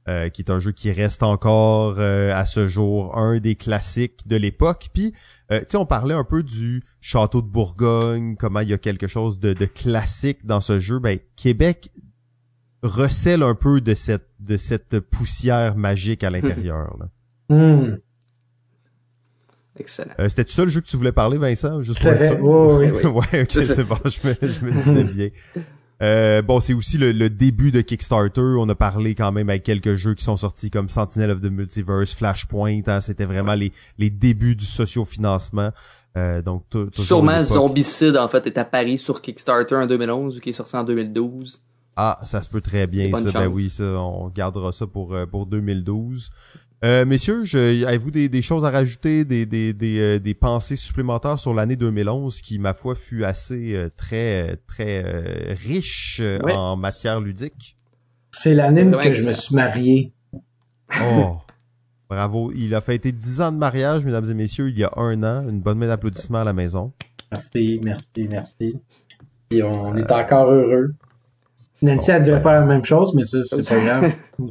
Euh, 0.08 0.28
qui 0.28 0.42
est 0.42 0.50
un 0.50 0.60
jeu 0.60 0.70
qui 0.70 0.92
reste 0.92 1.24
encore 1.24 1.96
euh, 1.98 2.32
à 2.32 2.46
ce 2.46 2.68
jour 2.68 3.16
un 3.18 3.40
des 3.40 3.56
classiques 3.56 4.28
de 4.28 4.36
l'époque. 4.36 4.88
Puis, 4.94 5.12
euh, 5.50 5.60
tu 5.60 5.64
sais, 5.70 5.76
on 5.78 5.86
parlait 5.86 6.14
un 6.14 6.22
peu 6.22 6.44
du 6.44 6.84
château 7.00 7.42
de 7.42 7.48
Bourgogne, 7.48 8.36
comment 8.36 8.60
il 8.60 8.68
y 8.68 8.72
a 8.72 8.78
quelque 8.78 9.08
chose 9.08 9.40
de, 9.40 9.52
de 9.52 9.64
classique 9.64 10.46
dans 10.46 10.60
ce 10.60 10.78
jeu. 10.78 11.00
Ben, 11.00 11.18
Québec 11.34 11.90
recèle 12.82 13.42
un 13.42 13.56
peu 13.56 13.80
de 13.80 13.94
cette 13.94 14.28
de 14.38 14.56
cette 14.56 15.00
poussière 15.00 15.76
magique 15.76 16.22
à 16.22 16.30
l'intérieur. 16.30 16.96
là. 17.00 17.08
Hum, 17.48 17.98
Excellent. 19.78 20.12
Euh, 20.18 20.28
C'était-tu 20.28 20.52
ça 20.52 20.64
le 20.64 20.70
jeu 20.70 20.80
que 20.80 20.86
tu 20.86 20.96
voulais 20.96 21.12
parler, 21.12 21.38
Vincent? 21.38 21.82
Juste 21.82 22.00
pour 22.00 22.08
à 22.10 22.14
être 22.14 22.36
sûr? 22.36 22.44
Oui, 22.44 22.86
oui. 22.92 23.00
Oui. 23.04 23.10
ouais, 23.32 23.42
ok, 23.42 23.48
Je 23.50 23.60
sais. 23.60 23.74
c'est 23.74 23.84
bon, 23.84 23.98
je 24.04 24.28
me, 24.28 24.52
je 24.52 24.64
me 24.64 24.72
disais 24.72 25.04
bien. 25.04 25.28
Euh, 26.02 26.42
bon, 26.42 26.60
c'est 26.60 26.74
aussi 26.74 26.98
le, 26.98 27.12
le 27.12 27.30
début 27.30 27.70
de 27.70 27.80
Kickstarter. 27.80 28.40
On 28.58 28.68
a 28.68 28.74
parlé 28.74 29.14
quand 29.14 29.32
même 29.32 29.48
avec 29.48 29.62
quelques 29.62 29.94
jeux 29.94 30.14
qui 30.14 30.24
sont 30.24 30.36
sortis 30.36 30.70
comme 30.70 30.88
Sentinel 30.90 31.30
of 31.30 31.40
the 31.40 31.50
Multiverse, 31.50 32.14
Flashpoint. 32.14 32.82
hein, 32.86 33.00
C'était 33.00 33.24
vraiment 33.24 33.54
les, 33.54 33.72
les 33.98 34.10
débuts 34.10 34.56
du 34.56 34.66
sociofinancement. 34.66 35.70
Euh, 36.16 36.42
donc, 36.42 36.64
Sûrement 36.92 37.42
Zombicide, 37.42 38.16
en 38.16 38.28
fait, 38.28 38.46
est 38.46 38.58
apparu 38.58 38.96
sur 38.98 39.20
Kickstarter 39.22 39.74
en 39.76 39.86
2011, 39.86 40.36
ou 40.36 40.40
qui 40.40 40.50
est 40.50 40.52
sorti 40.52 40.76
en 40.76 40.84
2012. 40.84 41.60
Ah, 41.98 42.18
ça 42.24 42.42
se 42.42 42.50
peut 42.50 42.60
très 42.60 42.86
bien, 42.86 43.08
Bonne 43.08 43.30
ça. 43.30 43.40
Ben 43.40 43.46
oui, 43.46 43.70
ça, 43.70 43.84
on 43.84 44.28
gardera 44.28 44.70
ça 44.72 44.86
pour 44.86 45.14
euh, 45.14 45.24
pour 45.24 45.46
2012. 45.46 46.30
Euh, 46.84 47.04
messieurs, 47.06 47.44
je- 47.44 47.84
avez-vous 47.86 48.10
des, 48.10 48.28
des 48.28 48.42
choses 48.42 48.64
à 48.66 48.70
rajouter, 48.70 49.24
des 49.24 49.46
des 49.46 49.72
des, 49.72 49.98
euh, 49.98 50.18
des 50.18 50.34
pensées 50.34 50.76
supplémentaires 50.76 51.38
sur 51.38 51.54
l'année 51.54 51.76
2011 51.76 52.42
qui, 52.42 52.58
ma 52.58 52.74
foi, 52.74 52.94
fut 52.94 53.24
assez 53.24 53.74
euh, 53.74 53.88
très 53.96 54.58
très 54.66 55.02
euh, 55.04 55.54
riche 55.54 56.18
euh, 56.22 56.38
Ouais. 56.40 56.52
en 56.52 56.76
matière 56.76 57.20
ludique? 57.20 57.76
C'est 58.30 58.54
l'année 58.54 58.88
que 59.02 59.14
je 59.14 59.26
me 59.26 59.32
suis 59.32 59.54
marié. 59.54 60.12
Oh, 61.02 61.38
bravo! 62.10 62.52
Il 62.54 62.74
a 62.74 62.82
fêté 62.82 63.10
10 63.10 63.40
ans 63.40 63.52
de 63.52 63.56
mariage, 63.56 64.04
mesdames 64.04 64.30
et 64.30 64.34
messieurs, 64.34 64.68
il 64.68 64.78
y 64.78 64.84
a 64.84 64.92
un 64.98 65.22
an. 65.22 65.48
Une 65.48 65.60
bonne 65.62 65.78
main 65.78 65.86
d'applaudissements 65.88 66.40
à 66.40 66.44
la 66.44 66.52
maison. 66.52 66.92
Merci, 67.32 67.80
merci, 67.82 68.28
merci. 68.30 68.78
Et 69.50 69.62
on 69.62 69.96
est 69.96 70.12
encore 70.12 70.50
heureux. 70.52 70.92
Nancy, 71.80 72.10
elle 72.10 72.22
dirait 72.22 72.42
pas 72.42 72.52
la 72.60 72.66
même 72.66 72.84
chose, 72.84 73.14
mais 73.14 73.24
ça, 73.24 73.38
c'est 73.42 73.66
pas 73.66 73.80
grave. 73.80 74.14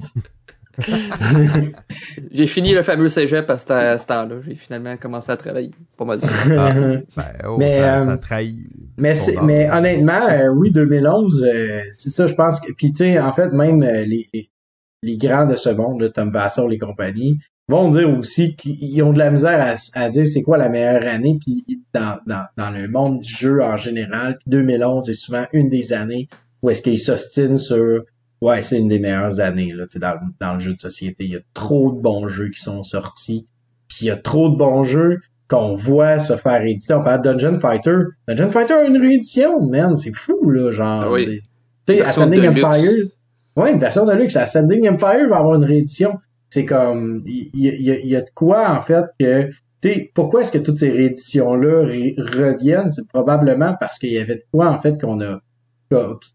J'ai 2.31 2.47
fini 2.47 2.73
le 2.73 2.84
fameux 2.84 3.10
cégep 3.10 3.49
à 3.49 3.57
ce, 3.57 3.72
à 3.72 3.97
ce 3.97 4.06
temps-là. 4.07 4.35
J'ai 4.45 4.56
finalement 4.56 4.97
commencé 4.97 5.31
à 5.31 5.38
travailler. 5.38 5.72
Pas 5.97 6.06
mal 6.06 6.19
ça. 6.22 6.31
Ah. 6.57 6.73
Ben, 7.15 7.23
oh, 7.47 7.56
Mais, 7.57 7.80
ça, 7.80 7.95
euh, 7.95 8.06
ça 8.06 8.18
trahit. 8.18 8.68
Mais 8.97 9.69
honnêtement, 9.72 10.27
euh, 10.30 10.49
oui, 10.49 10.72
2011, 10.72 11.43
euh, 11.43 11.81
c'est 11.97 12.10
ça, 12.10 12.27
je 12.27 12.34
pense 12.34 12.60
que. 12.60 12.72
Puis 12.73 12.91
tu 12.91 12.97
sais, 12.97 13.19
en 13.19 13.34
fait, 13.34 13.52
même 13.52 13.84
euh, 13.84 14.06
les, 14.06 15.18
grands 15.18 15.45
de 15.45 15.56
ce 15.56 15.69
monde, 15.69 16.02
là, 16.02 16.10
Tom 16.10 16.31
Vassar, 16.31 16.68
les 16.68 16.77
compagnies, 16.77 17.39
vont 17.68 17.89
dire 17.89 18.10
aussi 18.18 18.56
qu'ils 18.56 19.02
ont 19.03 19.14
de 19.14 19.19
la 19.19 19.31
misère 19.31 19.76
à, 19.93 20.10
dire 20.10 20.27
c'est 20.27 20.43
quoi 20.43 20.57
la 20.57 20.69
meilleure 20.69 21.07
année. 21.07 21.38
Puis 21.41 21.81
dans, 21.93 22.19
dans, 22.27 22.45
dans 22.57 22.69
le 22.69 22.88
monde 22.88 23.22
du 23.22 23.34
jeu 23.34 23.61
en 23.61 23.77
général, 23.77 24.38
puis 24.38 24.49
2011 24.49 25.10
est 25.10 25.14
souvent 25.14 25.45
une 25.52 25.69
des 25.69 25.93
années 25.93 26.27
où 26.61 26.69
est-ce 26.69 26.81
qu'ils 26.81 26.99
s'ostinent 26.99 27.57
sur 27.57 28.03
ouais, 28.45 28.61
c'est 28.63 28.80
une 28.80 28.88
des 28.88 28.99
meilleures 28.99 29.39
années 29.39 29.72
là, 29.73 29.85
tu 29.85 29.93
sais, 29.93 29.99
dans, 29.99 30.15
dans 30.39 30.53
le 30.53 30.59
jeu 30.59 30.73
de 30.73 30.80
société. 30.80 31.26
Il 31.26 31.31
y 31.31 31.35
a 31.35 31.41
trop 31.53 31.91
de 31.91 31.99
bons 31.99 32.27
jeux 32.27 32.49
qui 32.49 32.61
sont 32.61 32.84
sortis. 32.84 33.47
Puis 33.88 33.99
il 34.01 34.05
y 34.07 34.11
a 34.11 34.15
trop 34.17 34.49
de 34.49 34.55
bons 34.57 34.84
jeux 34.84 35.19
qu'on 35.47 35.76
voit 35.76 36.17
se 36.19 36.35
faire 36.38 36.63
éditer. 36.63 36.93
On 36.95 37.03
parle 37.03 37.22
de 37.22 37.31
Dungeon 37.34 37.59
Fighter. 37.59 37.95
Dungeon 38.27 38.49
Fighter 38.49 38.73
a 38.73 38.84
une 38.85 38.97
réédition, 38.97 39.61
man. 39.67 39.95
C'est 39.97 40.15
fou, 40.15 40.49
là, 40.49 40.72
genre. 40.72 41.03
Ah 41.05 41.11
oui. 41.11 41.41
Tu 41.88 41.93
sais, 41.95 42.01
Ascending 42.01 42.47
Empire. 42.47 42.91
luxe. 42.91 43.11
Ouais, 43.55 43.72
une 43.72 43.80
version 43.80 44.05
de 44.05 44.13
luxe. 44.13 44.35
Ascending 44.35 44.89
Empire 44.89 45.30
va 45.30 45.38
avoir 45.38 45.55
une 45.55 45.63
réédition. 45.65 46.17
C'est 46.49 46.65
comme, 46.65 47.23
il 47.26 47.49
y, 47.53 47.69
a- 47.69 47.99
il 47.99 48.07
y 48.09 48.15
a 48.15 48.22
de 48.22 48.30
quoi, 48.34 48.72
en 48.76 48.81
fait, 48.81 49.05
que, 49.19 49.47
tu 49.47 49.53
sais, 49.84 50.11
pourquoi 50.15 50.41
est-ce 50.41 50.51
que 50.51 50.57
toutes 50.57 50.77
ces 50.77 50.89
rééditions-là 50.89 51.84
ré- 51.85 52.15
reviennent? 52.17 52.91
C'est 52.91 53.07
probablement 53.07 53.76
parce 53.80 53.99
qu'il 53.99 54.13
y 54.13 54.17
avait 54.17 54.35
de 54.35 54.43
quoi, 54.51 54.69
en 54.72 54.80
fait, 54.80 54.99
qu'on 54.99 55.22
a, 55.22 55.39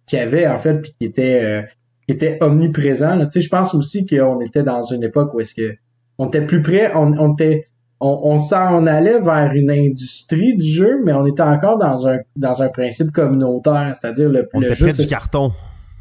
qu'il 0.07 0.19
y 0.19 0.23
avait, 0.23 0.47
en 0.47 0.59
fait, 0.59 0.81
puis 0.83 0.95
qui 0.99 1.07
était, 1.07 1.41
euh, 1.43 1.63
qui 2.11 2.17
était 2.17 2.39
omniprésent, 2.43 3.15
là. 3.17 3.27
Tu 3.27 3.33
sais, 3.33 3.41
je 3.41 3.49
pense 3.49 3.75
aussi 3.75 4.07
qu'on 4.07 4.41
était 4.41 4.63
dans 4.63 4.83
une 4.83 5.03
époque 5.05 5.33
où 5.35 5.41
est-ce 5.41 5.55
que, 5.55 5.75
on 6.19 6.27
était 6.29 6.43
plus 6.45 6.61
près, 6.63 6.91
on, 6.95 7.13
on 7.19 7.33
était, 7.35 7.67
on, 8.01 8.19
on 8.25 8.39
s'en 8.39 8.87
allait 8.87 9.21
vers 9.21 9.53
une 9.55 9.71
industrie 9.71 10.57
du 10.57 10.67
jeu, 10.67 11.01
mais 11.05 11.13
on 11.13 11.25
était 11.27 11.43
encore 11.43 11.79
dans 11.79 12.07
un, 12.09 12.19
dans 12.37 12.63
un 12.63 12.69
principe 12.69 13.11
communautaire, 13.13 13.95
c'est-à-dire 14.01 14.29
le, 14.29 14.49
On 14.55 14.61
le 14.61 14.67
était 14.67 14.75
jeu. 14.75 14.87
près 14.87 14.93
de 14.97 15.03
du 15.03 15.09
carton. 15.09 15.53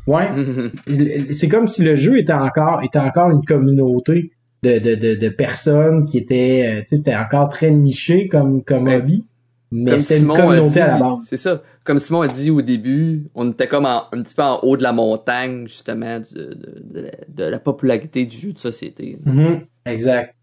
Ouais, 0.07 0.27
c'est 1.31 1.47
comme 1.49 1.67
si 1.67 1.83
le 1.83 1.95
jeu 1.95 2.17
était 2.17 2.33
encore 2.33 2.81
était 2.83 2.99
encore 2.99 3.29
une 3.29 3.43
communauté 3.43 4.31
de, 4.63 4.79
de, 4.79 4.95
de, 4.95 5.15
de 5.15 5.29
personnes 5.29 6.05
qui 6.05 6.17
étaient 6.17 6.65
euh, 6.67 6.79
tu 6.81 6.87
sais 6.87 6.95
c'était 6.97 7.15
encore 7.15 7.49
très 7.49 7.69
niché 7.71 8.27
comme 8.27 8.63
comme 8.63 8.85
Ouais. 8.85 8.95
hobby 8.97 9.25
Mais 9.71 9.91
Comme 9.91 9.99
c'était 9.99 10.13
une 10.15 10.19
Simon 10.21 10.33
a 10.33 10.37
communauté 10.41 10.69
dit, 10.71 10.79
à 10.79 10.87
la 10.87 10.99
base. 10.99 11.19
c'est 11.25 11.37
ça. 11.37 11.61
Comme 11.83 11.99
Simon 11.99 12.21
a 12.21 12.27
dit 12.27 12.49
au 12.49 12.61
début, 12.63 13.27
on 13.35 13.51
était 13.51 13.67
comme 13.67 13.85
en- 13.85 14.05
un 14.11 14.23
petit 14.23 14.33
peu 14.33 14.41
en 14.41 14.59
haut 14.63 14.75
de 14.77 14.81
la 14.83 14.93
montagne, 14.93 15.67
justement, 15.67 16.19
de, 16.19 16.53
de, 16.55 16.81
de 16.83 16.99
la, 17.01 17.11
de 17.27 17.43
la 17.51 17.59
popularité 17.59 18.25
du 18.25 18.35
jeu 18.35 18.53
de 18.53 18.57
société. 18.59 19.19
Mhm, 19.25 19.61
Exact. 19.85 20.35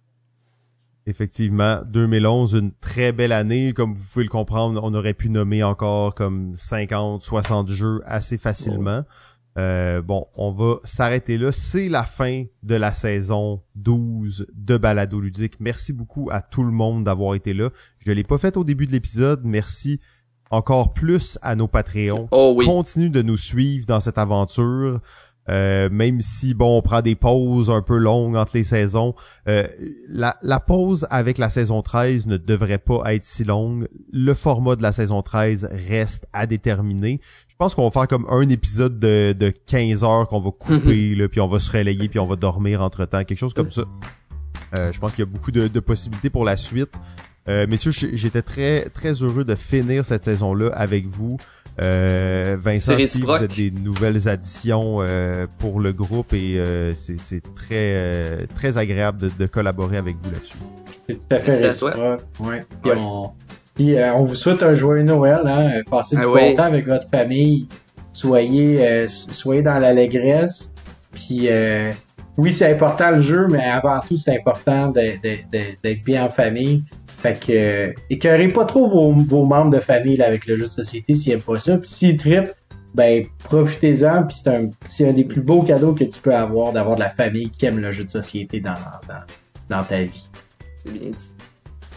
Effectivement, 1.08 1.82
2011, 1.86 2.54
une 2.54 2.72
très 2.80 3.12
belle 3.12 3.30
année. 3.32 3.72
Comme 3.72 3.94
vous 3.94 4.04
pouvez 4.12 4.24
le 4.24 4.30
comprendre, 4.30 4.80
on 4.82 4.92
aurait 4.94 5.14
pu 5.14 5.28
nommer 5.30 5.62
encore 5.62 6.16
comme 6.16 6.54
50, 6.56 7.22
60 7.22 7.68
jeux 7.68 8.00
assez 8.04 8.38
facilement. 8.38 9.02
Euh, 9.58 10.02
bon, 10.02 10.26
on 10.36 10.52
va 10.52 10.76
s'arrêter 10.84 11.38
là. 11.38 11.50
C'est 11.50 11.88
la 11.88 12.04
fin 12.04 12.44
de 12.62 12.74
la 12.74 12.92
saison 12.92 13.62
12 13.76 14.46
de 14.54 14.76
Balado 14.76 15.18
Ludique. 15.20 15.54
Merci 15.60 15.92
beaucoup 15.92 16.28
à 16.30 16.42
tout 16.42 16.62
le 16.62 16.72
monde 16.72 17.04
d'avoir 17.04 17.34
été 17.34 17.54
là. 17.54 17.70
Je 17.98 18.12
l'ai 18.12 18.22
pas 18.22 18.38
fait 18.38 18.56
au 18.56 18.64
début 18.64 18.86
de 18.86 18.92
l'épisode. 18.92 19.40
Merci 19.44 20.00
encore 20.50 20.92
plus 20.92 21.38
à 21.42 21.56
nos 21.56 21.66
Patreons 21.68 22.28
Oh 22.30 22.52
oui. 22.56 22.66
continue 22.66 23.10
de 23.10 23.22
nous 23.22 23.36
suivre 23.36 23.86
dans 23.86 24.00
cette 24.00 24.18
aventure. 24.18 25.00
Euh, 25.48 25.88
même 25.90 26.20
si 26.20 26.54
bon 26.54 26.78
on 26.78 26.82
prend 26.82 27.02
des 27.02 27.14
pauses 27.14 27.70
un 27.70 27.82
peu 27.82 27.96
longues 27.98 28.36
entre 28.36 28.56
les 28.56 28.64
saisons, 28.64 29.14
euh, 29.48 29.66
la, 30.08 30.36
la 30.42 30.58
pause 30.58 31.06
avec 31.10 31.38
la 31.38 31.50
saison 31.50 31.82
13 31.82 32.26
ne 32.26 32.36
devrait 32.36 32.78
pas 32.78 33.14
être 33.14 33.24
si 33.24 33.44
longue. 33.44 33.88
Le 34.12 34.34
format 34.34 34.76
de 34.76 34.82
la 34.82 34.92
saison 34.92 35.22
13 35.22 35.68
reste 35.70 36.26
à 36.32 36.46
déterminer. 36.46 37.20
Je 37.48 37.54
pense 37.58 37.74
qu'on 37.74 37.84
va 37.84 37.90
faire 37.90 38.08
comme 38.08 38.26
un 38.28 38.48
épisode 38.48 38.98
de, 38.98 39.34
de 39.38 39.50
15 39.50 40.04
heures 40.04 40.28
qu'on 40.28 40.40
va 40.40 40.50
couper, 40.58 41.14
là, 41.14 41.28
puis 41.28 41.40
on 41.40 41.48
va 41.48 41.58
se 41.58 41.70
relayer, 41.70 42.08
puis 42.08 42.18
on 42.18 42.26
va 42.26 42.36
dormir 42.36 42.82
entre-temps, 42.82 43.24
quelque 43.24 43.38
chose 43.38 43.54
comme 43.54 43.70
ça. 43.70 43.84
Euh, 44.78 44.92
je 44.92 44.98
pense 44.98 45.12
qu'il 45.12 45.20
y 45.20 45.28
a 45.28 45.30
beaucoup 45.30 45.52
de, 45.52 45.68
de 45.68 45.80
possibilités 45.80 46.28
pour 46.28 46.44
la 46.44 46.56
suite. 46.56 46.98
Euh, 47.48 47.66
messieurs, 47.68 47.92
j'étais 47.92 48.42
très 48.42 48.88
très 48.90 49.12
heureux 49.12 49.44
de 49.44 49.54
finir 49.54 50.04
cette 50.04 50.24
saison-là 50.24 50.70
avec 50.74 51.06
vous. 51.06 51.36
Euh, 51.82 52.56
Vincent, 52.58 52.94
vous 52.94 53.30
êtes 53.42 53.54
des 53.56 53.70
nouvelles 53.70 54.28
additions 54.28 54.98
euh, 55.00 55.46
pour 55.58 55.78
le 55.78 55.92
groupe 55.92 56.32
et 56.32 56.58
euh, 56.58 56.94
c'est 56.94 57.42
très 57.54 57.94
euh, 57.96 58.46
très 58.54 58.78
agréable 58.78 59.20
de, 59.20 59.30
de 59.38 59.46
collaborer 59.46 59.98
avec 59.98 60.16
vous 60.22 60.30
là-dessus. 60.30 60.56
C'est 61.06 61.14
tout 61.16 61.34
à 61.34 61.38
fait 61.38 61.66
réciproque. 61.66 62.20
Ouais. 62.40 62.60
Puis, 62.82 62.90
Ouais. 62.92 62.96
on... 62.98 63.30
Puis, 63.74 63.94
euh, 63.96 64.14
on 64.14 64.24
vous 64.24 64.34
souhaite 64.34 64.62
un 64.62 64.74
joyeux 64.74 65.02
Noël, 65.02 65.40
hein. 65.44 65.82
Passez 65.90 66.16
du 66.16 66.22
Ah 66.24 66.28
bon 66.28 66.54
temps 66.54 66.62
avec 66.62 66.86
votre 66.86 67.10
famille. 67.10 67.68
Soyez, 68.10 68.78
euh, 68.86 69.06
soyez 69.06 69.60
dans 69.60 69.78
l'allégresse. 69.78 70.72
Puis, 71.12 71.48
euh, 71.50 71.92
oui, 72.38 72.54
c'est 72.54 72.72
important 72.72 73.10
le 73.10 73.20
jeu, 73.20 73.46
mais 73.50 73.62
avant 73.62 74.00
tout, 74.00 74.16
c'est 74.16 74.34
important 74.34 74.88
d'être 74.88 76.04
bien 76.06 76.24
en 76.24 76.28
famille. 76.30 76.84
Fait 77.26 77.40
que, 77.46 77.52
euh, 77.52 77.92
écœurez 78.08 78.48
pas 78.48 78.64
trop 78.64 78.88
vos, 78.88 79.12
vos 79.12 79.44
membres 79.44 79.72
de 79.72 79.80
famille 79.80 80.16
là, 80.16 80.26
avec 80.26 80.46
le 80.46 80.56
jeu 80.56 80.64
de 80.66 80.70
société 80.70 81.14
s'ils 81.14 81.32
aiment 81.32 81.40
pas 81.40 81.58
ça. 81.58 81.76
Puis 81.78 81.88
s'ils 81.90 82.16
trippent, 82.16 82.54
ben 82.94 83.24
profitez-en. 83.44 84.22
Puis 84.24 84.36
c'est 84.42 84.50
un, 84.50 84.70
c'est 84.86 85.08
un 85.08 85.12
des 85.12 85.24
plus 85.24 85.40
beaux 85.40 85.62
cadeaux 85.62 85.92
que 85.92 86.04
tu 86.04 86.20
peux 86.20 86.34
avoir 86.34 86.72
d'avoir 86.72 86.94
de 86.94 87.00
la 87.00 87.10
famille 87.10 87.50
qui 87.50 87.66
aime 87.66 87.78
le 87.80 87.90
jeu 87.90 88.04
de 88.04 88.10
société 88.10 88.60
dans, 88.60 88.74
dans, 89.08 89.76
dans 89.76 89.82
ta 89.82 90.02
vie. 90.02 90.28
C'est 90.78 90.92
bien 90.92 91.10
dit. 91.10 91.34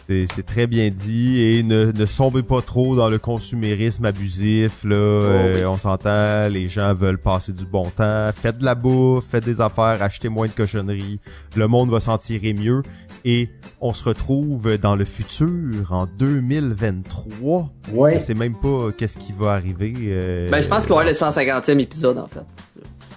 C'est 0.08 0.26
c'est 0.34 0.46
très 0.46 0.66
bien 0.66 0.90
dit 0.90 1.40
et 1.40 1.62
ne, 1.62 1.92
ne 1.92 2.06
sombez 2.08 2.42
pas 2.42 2.64
trop 2.64 2.96
dans 2.96 3.10
le 3.10 3.20
consumérisme 3.20 4.06
abusif. 4.06 4.84
Là, 4.84 4.96
Euh, 4.96 5.60
oui. 5.60 5.66
on 5.66 5.76
s'entend, 5.78 6.48
les 6.50 6.68
gens 6.68 6.96
veulent 6.96 7.20
passer 7.22 7.54
du 7.54 7.66
bon 7.66 7.84
temps. 7.96 8.28
Faites 8.36 8.58
de 8.58 8.66
la 8.66 8.74
bouffe, 8.74 9.26
faites 9.30 9.46
des 9.46 9.62
affaires, 9.62 10.02
achetez 10.02 10.30
moins 10.30 10.48
de 10.48 10.54
cochonneries. 10.54 11.20
Le 11.56 11.68
monde 11.68 11.92
va 11.92 12.00
s'en 12.00 12.18
tirer 12.18 12.54
mieux 12.56 12.82
et 13.26 13.50
on 13.82 13.94
se 13.94 14.04
retrouve 14.04 14.78
dans 14.78 14.96
le 14.96 15.06
futur 15.06 15.48
en 15.92 16.06
2023. 16.06 17.70
Ouais. 17.94 18.16
Je 18.16 18.20
sais 18.20 18.34
même 18.34 18.56
pas 18.56 18.90
qu'est-ce 18.98 19.18
qui 19.18 19.32
va 19.34 19.54
arriver. 19.54 19.94
euh, 19.98 20.50
Ben, 20.50 20.62
je 20.62 20.68
pense 20.68 20.86
qu'on 20.88 20.96
va 20.96 21.04
le 21.06 21.12
150e 21.12 21.80
épisode, 21.80 22.18
en 22.18 22.28
fait. 22.28 22.42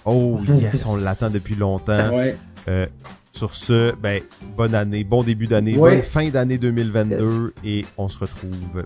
Oh 0.05 0.39
yes, 0.49 0.85
on 0.87 0.97
l'attend 0.97 1.31
depuis 1.31 1.55
longtemps. 1.55 2.11
Ouais. 2.17 2.37
Euh, 2.69 2.87
sur 3.33 3.55
ce, 3.55 3.95
ben 3.97 4.21
bonne 4.57 4.75
année, 4.75 5.05
bon 5.05 5.23
début 5.23 5.47
d'année, 5.47 5.77
Ouais. 5.77 5.93
bonne 5.97 6.03
fin 6.03 6.29
d'année 6.29 6.59
2022 6.59 7.55
et 7.65 7.85
on 7.97 8.09
se 8.09 8.19
retrouve 8.19 8.85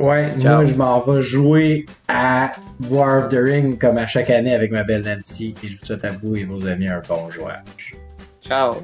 Ouais, 0.00 0.32
Ciao. 0.40 0.54
moi 0.56 0.64
je 0.64 0.74
m'en 0.74 1.00
vais 1.00 1.22
jouer 1.22 1.86
à 2.08 2.52
War 2.88 3.24
of 3.24 3.28
the 3.30 3.36
Ring 3.38 3.78
comme 3.78 3.98
à 3.98 4.06
chaque 4.06 4.30
année 4.30 4.54
avec 4.54 4.70
ma 4.70 4.84
belle 4.84 5.02
Nancy 5.02 5.54
et 5.62 5.68
je 5.68 5.76
vous 5.78 5.84
souhaite 5.84 6.04
à 6.04 6.12
vous 6.12 6.36
et 6.36 6.44
vos 6.44 6.66
amis 6.66 6.88
un 6.88 7.02
bon 7.08 7.28
jouage. 7.28 7.92
Ciao. 8.40 8.74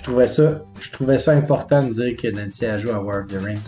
Je 0.00 0.04
trouvais 0.04 0.28
ça, 0.28 0.64
je 0.80 0.90
trouvais 0.90 1.18
ça 1.18 1.32
important 1.32 1.82
de 1.82 1.92
dire 1.92 2.16
que 2.16 2.28
Nancy 2.34 2.64
a 2.64 2.78
joué 2.78 2.90
à 2.90 3.02
War 3.02 3.20
of 3.20 3.26
the 3.26 3.36
Ring. 3.36 3.58